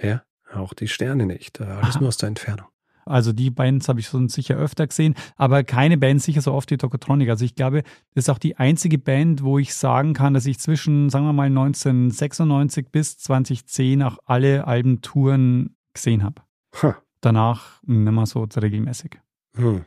Ja, 0.00 0.22
auch 0.52 0.74
die 0.74 0.88
Sterne 0.88 1.26
nicht. 1.26 1.60
Äh, 1.60 1.64
alles 1.64 1.94
Aha. 1.94 2.00
nur 2.00 2.08
aus 2.08 2.16
der 2.16 2.28
Entfernung. 2.28 2.66
Also 3.08 3.32
die 3.32 3.50
Bands 3.50 3.88
habe 3.88 4.00
ich 4.00 4.08
sonst 4.08 4.34
sicher 4.34 4.56
öfter 4.56 4.86
gesehen, 4.86 5.14
aber 5.36 5.64
keine 5.64 5.98
Band 5.98 6.22
sicher 6.22 6.40
so 6.40 6.52
oft 6.52 6.70
wie 6.70 6.76
Tokotronic. 6.76 7.28
Also 7.28 7.44
ich 7.44 7.54
glaube, 7.54 7.82
das 8.14 8.24
ist 8.24 8.30
auch 8.30 8.38
die 8.38 8.56
einzige 8.56 8.98
Band, 8.98 9.42
wo 9.42 9.58
ich 9.58 9.74
sagen 9.74 10.12
kann, 10.12 10.34
dass 10.34 10.46
ich 10.46 10.58
zwischen, 10.58 11.10
sagen 11.10 11.24
wir 11.24 11.32
mal, 11.32 11.46
1996 11.46 12.88
bis 12.90 13.18
2010 13.18 14.02
auch 14.02 14.18
alle 14.24 14.66
Alben 14.66 15.00
Touren 15.00 15.76
gesehen 15.94 16.22
habe. 16.22 16.42
Huh. 16.82 16.92
Danach 17.20 17.82
nicht 17.84 18.12
mehr 18.12 18.26
so 18.26 18.42
regelmäßig. 18.44 19.18
Hm. 19.56 19.84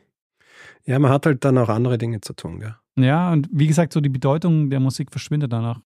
Ja, 0.85 0.99
man 0.99 1.11
hat 1.11 1.25
halt 1.25 1.45
dann 1.45 1.57
auch 1.57 1.69
andere 1.69 1.97
Dinge 1.97 2.21
zu 2.21 2.33
tun, 2.33 2.59
ja. 2.61 2.77
Ja, 2.97 3.31
und 3.31 3.47
wie 3.51 3.67
gesagt, 3.67 3.93
so 3.93 4.01
die 4.01 4.09
Bedeutung 4.09 4.69
der 4.69 4.79
Musik 4.79 5.11
verschwindet 5.11 5.53
danach. 5.53 5.79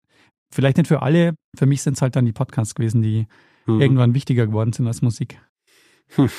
Vielleicht 0.52 0.78
nicht 0.78 0.88
für 0.88 1.02
alle, 1.02 1.36
für 1.56 1.66
mich 1.66 1.82
sind 1.82 1.94
es 1.94 2.02
halt 2.02 2.16
dann 2.16 2.26
die 2.26 2.34
Podcasts 2.34 2.76
gewesen, 2.76 3.02
die 3.02 3.28
hm. 3.66 3.82
irgendwann 3.82 4.14
wichtiger 4.14 4.48
geworden 4.48 4.74
sind 4.74 4.88
als 4.88 5.02
Musik. 5.02 5.40
Hm. 6.16 6.30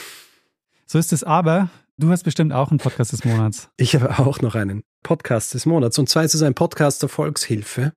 So 0.87 0.99
ist 0.99 1.13
es 1.13 1.25
aber. 1.25 1.69
Du 1.99 2.11
hast 2.11 2.23
bestimmt 2.23 2.53
auch 2.53 2.71
einen 2.71 2.79
Podcast 2.79 3.13
des 3.13 3.25
Monats. 3.25 3.71
Ich 3.77 3.95
habe 3.95 4.19
auch 4.21 4.41
noch 4.41 4.55
einen 4.55 4.85
Podcast 5.03 5.53
des 5.55 5.67
Monats. 5.67 5.99
Und 5.99 6.09
zwar 6.09 6.25
ist 6.25 6.35
es 6.35 6.43
ein 6.43 6.55
Podcast 6.55 7.03
der 7.03 7.09
Volkshilfe. 7.09 7.93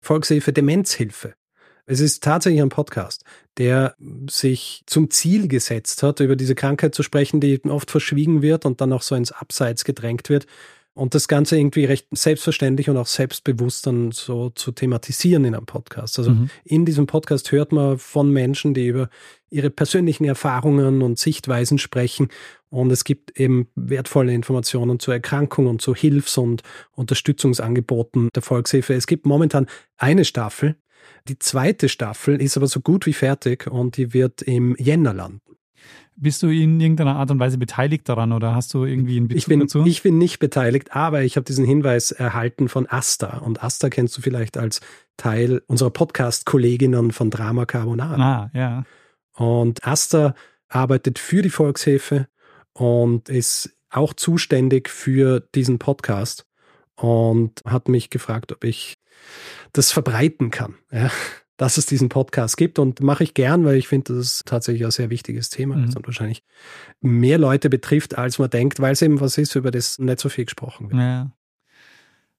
Volkshilfe 0.00 0.52
Demenzhilfe. 0.52 1.34
Es 1.86 2.00
ist 2.00 2.22
tatsächlich 2.22 2.62
ein 2.62 2.68
Podcast, 2.68 3.24
der 3.58 3.94
sich 4.28 4.82
zum 4.86 5.10
Ziel 5.10 5.48
gesetzt 5.48 6.02
hat, 6.02 6.20
über 6.20 6.36
diese 6.36 6.54
Krankheit 6.54 6.94
zu 6.94 7.02
sprechen, 7.02 7.40
die 7.40 7.60
oft 7.64 7.90
verschwiegen 7.90 8.42
wird 8.42 8.66
und 8.66 8.80
dann 8.80 8.92
auch 8.92 9.02
so 9.02 9.14
ins 9.14 9.32
Abseits 9.32 9.84
gedrängt 9.84 10.28
wird. 10.28 10.46
Und 10.94 11.14
das 11.14 11.26
Ganze 11.26 11.56
irgendwie 11.56 11.86
recht 11.86 12.06
selbstverständlich 12.10 12.90
und 12.90 12.98
auch 12.98 13.06
selbstbewusst 13.06 13.86
dann 13.86 14.12
so 14.12 14.50
zu 14.50 14.72
thematisieren 14.72 15.46
in 15.46 15.54
einem 15.54 15.64
Podcast. 15.64 16.18
Also 16.18 16.32
mhm. 16.32 16.50
in 16.64 16.84
diesem 16.84 17.06
Podcast 17.06 17.50
hört 17.50 17.72
man 17.72 17.98
von 17.98 18.30
Menschen, 18.30 18.74
die 18.74 18.88
über 18.88 19.08
ihre 19.48 19.70
persönlichen 19.70 20.24
Erfahrungen 20.24 21.00
und 21.00 21.18
Sichtweisen 21.18 21.78
sprechen. 21.78 22.28
Und 22.68 22.90
es 22.90 23.04
gibt 23.04 23.38
eben 23.40 23.68
wertvolle 23.74 24.34
Informationen 24.34 24.98
zur 24.98 25.14
Erkrankung 25.14 25.66
und 25.66 25.80
zu 25.80 25.94
Hilfs- 25.94 26.36
und 26.36 26.62
Unterstützungsangeboten 26.90 28.28
der 28.34 28.42
Volkshilfe. 28.42 28.92
Es 28.92 29.06
gibt 29.06 29.24
momentan 29.24 29.66
eine 29.96 30.26
Staffel. 30.26 30.76
Die 31.28 31.38
zweite 31.38 31.88
Staffel 31.88 32.40
ist 32.40 32.56
aber 32.56 32.66
so 32.66 32.80
gut 32.80 33.06
wie 33.06 33.12
fertig 33.14 33.66
und 33.66 33.96
die 33.96 34.12
wird 34.12 34.42
im 34.42 34.76
Jänner 34.78 35.14
landen. 35.14 35.40
Bist 36.16 36.42
du 36.42 36.48
in 36.48 36.78
irgendeiner 36.78 37.16
Art 37.16 37.30
und 37.30 37.38
Weise 37.40 37.58
beteiligt 37.58 38.08
daran 38.08 38.32
oder 38.32 38.54
hast 38.54 38.74
du 38.74 38.84
irgendwie 38.84 39.16
einen 39.16 39.28
Bezug 39.28 39.38
ich 39.38 39.46
bin, 39.46 39.60
dazu? 39.60 39.84
Ich 39.86 40.02
bin 40.02 40.18
nicht 40.18 40.38
beteiligt, 40.38 40.94
aber 40.94 41.22
ich 41.22 41.36
habe 41.36 41.44
diesen 41.44 41.64
Hinweis 41.64 42.10
erhalten 42.10 42.68
von 42.68 42.86
Asta. 42.86 43.38
Und 43.38 43.62
Asta 43.62 43.88
kennst 43.88 44.16
du 44.16 44.20
vielleicht 44.20 44.58
als 44.58 44.80
Teil 45.16 45.62
unserer 45.66 45.90
Podcast-Kolleginnen 45.90 47.12
von 47.12 47.30
Drama 47.30 47.64
Carbonara. 47.64 48.16
Ah, 48.16 48.50
ja. 48.52 48.84
Und 49.34 49.84
Asta 49.86 50.34
arbeitet 50.68 51.18
für 51.18 51.42
die 51.42 51.50
Volkshilfe 51.50 52.28
und 52.74 53.28
ist 53.28 53.74
auch 53.90 54.12
zuständig 54.12 54.88
für 54.90 55.40
diesen 55.54 55.78
Podcast 55.78 56.46
und 56.94 57.62
hat 57.64 57.88
mich 57.88 58.10
gefragt, 58.10 58.52
ob 58.52 58.64
ich 58.64 58.98
das 59.72 59.92
verbreiten 59.92 60.50
kann. 60.50 60.74
Ja 60.90 61.10
dass 61.56 61.76
es 61.76 61.86
diesen 61.86 62.08
Podcast 62.08 62.56
gibt 62.56 62.78
und 62.78 63.00
mache 63.00 63.24
ich 63.24 63.34
gern, 63.34 63.64
weil 63.64 63.76
ich 63.76 63.88
finde, 63.88 64.14
das 64.14 64.26
ist 64.26 64.46
tatsächlich 64.46 64.84
ein 64.84 64.90
sehr 64.90 65.10
wichtiges 65.10 65.50
Thema 65.50 65.76
mhm. 65.76 65.94
und 65.94 66.06
wahrscheinlich 66.06 66.42
mehr 67.00 67.38
Leute 67.38 67.70
betrifft, 67.70 68.16
als 68.16 68.38
man 68.38 68.50
denkt, 68.50 68.80
weil 68.80 68.92
es 68.92 69.02
eben 69.02 69.20
was 69.20 69.38
ist, 69.38 69.54
über 69.54 69.70
das 69.70 69.98
nicht 69.98 70.20
so 70.20 70.28
viel 70.28 70.44
gesprochen 70.44 70.90
wird. 70.90 71.00
Ja. 71.00 71.30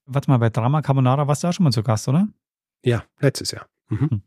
Warte 0.05 0.29
mal, 0.29 0.37
bei 0.37 0.49
Drama 0.49 0.81
Carbonara 0.81 1.27
warst 1.27 1.43
du 1.43 1.47
auch 1.47 1.53
schon 1.53 1.63
mal 1.63 1.71
zu 1.71 1.83
Gast, 1.83 2.07
oder? 2.07 2.27
Ja, 2.83 3.05
letztes 3.19 3.51
Jahr. 3.51 3.67
Mhm. 3.89 4.21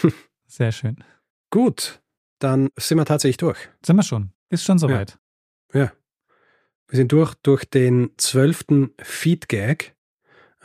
Hm. 0.00 0.12
Sehr 0.46 0.72
schön. 0.72 1.02
Gut, 1.50 2.00
dann 2.38 2.70
sind 2.76 2.98
wir 2.98 3.04
tatsächlich 3.04 3.36
durch. 3.36 3.58
Sind 3.84 3.96
wir 3.96 4.02
schon. 4.02 4.30
Ist 4.48 4.64
schon 4.64 4.78
soweit. 4.78 5.18
Ja. 5.72 5.80
ja. 5.80 5.92
Wir 6.88 6.96
sind 6.96 7.12
durch 7.12 7.34
durch 7.42 7.64
den 7.64 8.10
zwölften 8.16 8.90
Feed-Gag. 9.02 9.95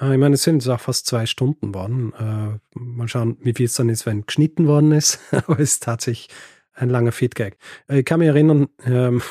Äh, 0.02 0.14
ich 0.14 0.20
meine, 0.20 0.36
es 0.36 0.44
sind 0.44 0.68
auch 0.68 0.80
fast 0.80 1.06
zwei 1.06 1.26
Stunden 1.26 1.74
worden. 1.74 2.14
Äh, 2.14 2.80
mal 2.80 3.08
schauen, 3.08 3.38
wie 3.42 3.54
viel 3.54 3.68
es 3.68 3.76
dann 3.76 3.90
ist, 3.90 4.06
wenn 4.06 4.26
geschnitten 4.26 4.68
worden 4.68 4.92
ist. 4.92 5.20
Aber 5.32 5.60
es 5.60 5.74
ist 5.74 5.84
tatsächlich 5.84 6.30
ein 6.74 6.90
langer 6.90 7.12
Feedgag. 7.12 7.58
Äh, 7.88 8.00
ich 8.00 8.06
kann 8.06 8.20
mich 8.20 8.28
erinnern, 8.28 8.68
ähm, 8.86 9.22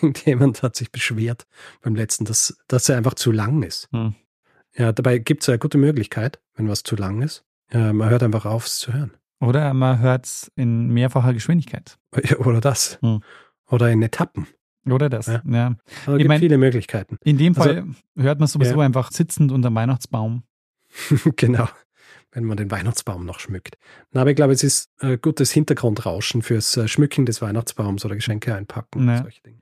jemand 0.24 0.62
hat 0.62 0.76
sich 0.76 0.90
beschwert 0.92 1.46
beim 1.82 1.94
letzten, 1.94 2.24
dass, 2.24 2.56
dass 2.68 2.88
er 2.88 2.96
einfach 2.96 3.14
zu 3.14 3.32
lang 3.32 3.62
ist. 3.62 3.88
Hm. 3.92 4.14
Ja, 4.76 4.92
dabei 4.92 5.18
gibt 5.18 5.42
es 5.42 5.48
eine 5.48 5.58
gute 5.58 5.78
Möglichkeit, 5.78 6.38
wenn 6.54 6.68
was 6.68 6.82
zu 6.82 6.96
lang 6.96 7.22
ist. 7.22 7.44
Ja, 7.72 7.92
man 7.92 8.10
hört 8.10 8.22
einfach 8.22 8.44
auf, 8.44 8.66
es 8.66 8.78
zu 8.78 8.92
hören. 8.92 9.12
Oder 9.40 9.74
man 9.74 9.98
hört 9.98 10.26
es 10.26 10.52
in 10.54 10.88
mehrfacher 10.88 11.32
Geschwindigkeit. 11.32 11.98
Oder 12.38 12.60
das. 12.60 12.98
Hm. 13.00 13.22
Oder 13.68 13.90
in 13.90 14.02
Etappen. 14.02 14.46
Oder 14.88 15.08
das, 15.08 15.26
ja. 15.26 15.42
ja. 15.46 15.76
Also 16.00 16.12
es 16.12 16.18
gibt 16.18 16.28
mein, 16.28 16.40
viele 16.40 16.58
Möglichkeiten. 16.58 17.18
In 17.24 17.38
dem 17.38 17.54
Fall 17.54 17.76
also, 17.76 17.88
hört 18.16 18.38
man 18.38 18.48
sowieso 18.48 18.76
ja. 18.76 18.86
einfach 18.86 19.10
sitzend 19.10 19.52
unter 19.52 19.70
dem 19.70 19.74
Weihnachtsbaum. 19.74 20.44
genau, 21.36 21.68
wenn 22.32 22.44
man 22.44 22.56
den 22.56 22.70
Weihnachtsbaum 22.70 23.24
noch 23.24 23.40
schmückt. 23.40 23.76
Na, 24.12 24.20
aber 24.20 24.30
ich 24.30 24.36
glaube, 24.36 24.52
es 24.52 24.62
ist 24.62 24.90
äh, 25.00 25.18
gutes 25.18 25.50
Hintergrundrauschen 25.50 26.42
fürs 26.42 26.76
äh, 26.76 26.88
Schmücken 26.88 27.26
des 27.26 27.42
Weihnachtsbaums 27.42 28.04
oder 28.04 28.14
Geschenke 28.14 28.54
einpacken 28.54 29.06
ja. 29.06 29.16
und 29.16 29.22
solche 29.22 29.42
Dinge. 29.42 29.60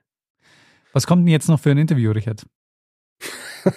Was 0.93 1.07
kommt 1.07 1.23
denn 1.23 1.33
jetzt 1.33 1.49
noch 1.49 1.59
für 1.59 1.71
ein 1.71 1.79
Interview, 1.79 2.13
Richard? 2.13 2.47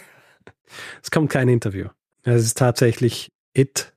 es 1.02 1.11
kommt 1.11 1.30
kein 1.30 1.49
Interview. 1.49 1.88
Es 2.24 2.44
ist 2.44 2.57
tatsächlich 2.57 3.32
It. 3.53 3.94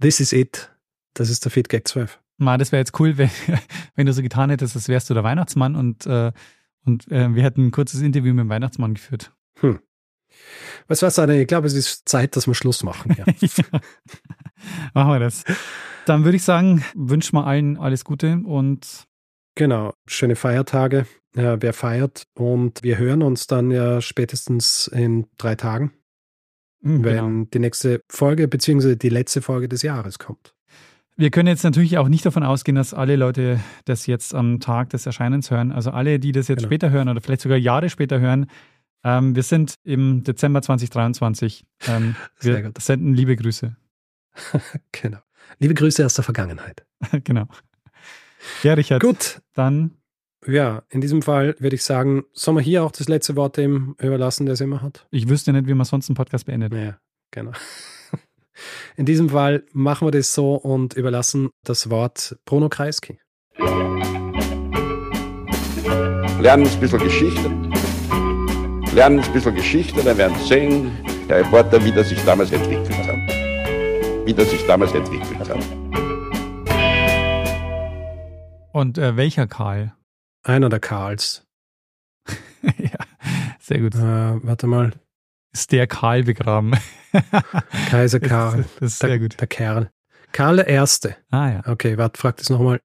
This 0.00 0.20
is 0.20 0.32
It. 0.32 0.70
Das 1.14 1.30
ist 1.30 1.44
der 1.44 1.50
Feedgag 1.50 1.88
12. 1.88 2.20
Ma, 2.36 2.58
das 2.58 2.72
wäre 2.72 2.80
jetzt 2.80 2.98
cool, 3.00 3.16
wenn, 3.16 3.30
wenn 3.94 4.06
du 4.06 4.12
so 4.12 4.22
getan 4.22 4.50
hättest, 4.50 4.76
als 4.76 4.88
wärst 4.88 5.08
du 5.10 5.14
der 5.14 5.24
Weihnachtsmann 5.24 5.76
und 5.76 6.06
äh, 6.06 6.32
und 6.84 7.10
äh, 7.10 7.34
wir 7.34 7.42
hätten 7.42 7.66
ein 7.66 7.70
kurzes 7.70 8.00
Interview 8.00 8.34
mit 8.34 8.44
dem 8.44 8.48
Weihnachtsmann 8.48 8.94
geführt. 8.94 9.32
Hm. 9.60 9.80
Was 10.88 11.02
war's, 11.02 11.18
Anne? 11.18 11.40
Ich 11.40 11.48
glaube, 11.48 11.66
es 11.66 11.74
ist 11.74 12.08
Zeit, 12.08 12.36
dass 12.36 12.46
wir 12.46 12.54
Schluss 12.54 12.82
machen. 12.82 13.14
Ja. 13.16 13.24
ja. 13.40 13.80
Machen 14.92 15.12
wir 15.12 15.20
das. 15.20 15.44
Dann 16.06 16.24
würde 16.24 16.36
ich 16.36 16.42
sagen, 16.42 16.84
wünschen 16.94 17.36
wir 17.36 17.46
allen 17.46 17.78
alles 17.78 18.04
Gute 18.04 18.40
und 18.44 19.06
Genau, 19.56 19.94
schöne 20.06 20.36
Feiertage. 20.36 21.06
Ja, 21.36 21.60
wer 21.60 21.72
feiert 21.72 22.24
und 22.34 22.82
wir 22.82 22.98
hören 22.98 23.22
uns 23.22 23.46
dann 23.46 23.70
ja 23.70 24.00
spätestens 24.00 24.86
in 24.86 25.26
drei 25.36 25.56
Tagen, 25.56 25.92
mhm, 26.80 27.04
wenn 27.04 27.16
genau. 27.16 27.46
die 27.52 27.58
nächste 27.58 28.00
Folge 28.08 28.46
beziehungsweise 28.46 28.96
die 28.96 29.08
letzte 29.08 29.42
Folge 29.42 29.68
des 29.68 29.82
Jahres 29.82 30.20
kommt. 30.20 30.54
Wir 31.16 31.30
können 31.30 31.46
jetzt 31.46 31.62
natürlich 31.62 31.96
auch 31.98 32.08
nicht 32.08 32.26
davon 32.26 32.42
ausgehen, 32.42 32.74
dass 32.74 32.92
alle 32.92 33.16
Leute 33.16 33.60
das 33.84 34.06
jetzt 34.06 34.34
am 34.34 34.58
Tag 34.58 34.90
des 34.90 35.06
Erscheinens 35.06 35.50
hören. 35.50 35.70
Also 35.70 35.90
alle, 35.90 36.18
die 36.18 36.32
das 36.32 36.48
jetzt 36.48 36.58
genau. 36.58 36.68
später 36.68 36.90
hören 36.90 37.08
oder 37.08 37.20
vielleicht 37.20 37.42
sogar 37.42 37.58
Jahre 37.58 37.88
später 37.90 38.20
hören, 38.20 38.46
Ähm, 39.06 39.36
wir 39.36 39.42
sind 39.42 39.74
im 39.84 40.24
Dezember 40.24 40.62
2023. 40.62 41.66
Ähm, 41.88 42.16
Sehr 42.38 42.56
wir 42.56 42.62
gut. 42.62 42.80
senden 42.80 43.14
liebe 43.14 43.36
Grüße. 43.36 43.76
Genau. 44.92 45.18
Liebe 45.58 45.74
Grüße 45.74 46.04
aus 46.04 46.14
der 46.14 46.24
Vergangenheit. 46.24 46.86
genau. 47.24 47.46
Ja, 48.62 48.74
Richard, 48.74 49.02
Gut, 49.02 49.42
dann 49.52 49.98
ja, 50.46 50.82
in 50.90 51.00
diesem 51.00 51.22
Fall 51.22 51.56
würde 51.58 51.76
ich 51.76 51.82
sagen, 51.82 52.24
sollen 52.32 52.58
wir 52.58 52.62
hier 52.62 52.84
auch 52.84 52.92
das 52.92 53.08
letzte 53.08 53.36
Wort 53.36 53.56
dem 53.56 53.96
überlassen, 53.98 54.44
der 54.46 54.54
es 54.54 54.60
immer 54.60 54.82
hat? 54.82 55.06
ich 55.10 55.28
wüsste 55.28 55.52
nicht, 55.52 55.66
wie 55.66 55.74
man 55.74 55.86
sonst 55.86 56.08
einen 56.10 56.16
Podcast 56.16 56.46
beendet. 56.46 56.72
Ja, 56.74 56.98
genau. 57.30 57.52
In 58.96 59.06
diesem 59.06 59.30
Fall 59.30 59.64
machen 59.72 60.06
wir 60.06 60.12
das 60.12 60.34
so 60.34 60.54
und 60.54 60.94
überlassen 60.94 61.50
das 61.64 61.90
Wort 61.90 62.36
Bruno 62.44 62.68
Kreisky. 62.68 63.18
Lernen 66.40 66.66
ein 66.66 66.80
bisschen 66.80 66.98
Geschichte. 66.98 67.50
Lernen 68.94 69.20
ein 69.20 69.32
bisschen 69.32 69.54
Geschichte, 69.54 70.02
dann 70.02 70.18
werden 70.18 70.36
Sie 70.38 70.46
sehen, 70.46 70.92
Herr 71.26 71.38
Reporter, 71.38 71.84
wie 71.84 71.90
das 71.90 72.10
sich 72.10 72.22
damals 72.24 72.52
entwickelt 72.52 72.90
hat. 73.06 74.26
Wie 74.26 74.34
das 74.34 74.50
sich 74.50 74.64
damals 74.66 74.92
entwickelt 74.92 75.48
hat. 75.48 75.58
Und 78.72 78.98
äh, 78.98 79.16
welcher 79.16 79.46
Karl? 79.46 79.94
Einer 80.42 80.68
der 80.68 80.80
Karls. 80.80 81.46
ja, 82.78 82.98
sehr 83.58 83.80
gut. 83.80 83.94
Äh, 83.94 84.44
warte 84.44 84.66
mal, 84.66 84.92
Ist 85.54 85.70
der 85.70 85.86
Karl 85.86 86.24
begraben? 86.24 86.72
Kaiser 87.88 88.18
Karl. 88.20 88.64
Das 88.80 88.92
ist 88.94 89.02
der, 89.02 89.08
sehr 89.10 89.18
gut. 89.20 89.40
Der 89.40 89.46
Kerl. 89.46 89.90
Karl 90.32 90.56
der 90.56 90.66
Erste. 90.66 91.16
Ah 91.30 91.48
ja. 91.48 91.62
Okay, 91.66 91.96
warte, 91.96 92.20
frag 92.20 92.36
das 92.38 92.50
nochmal. 92.50 92.80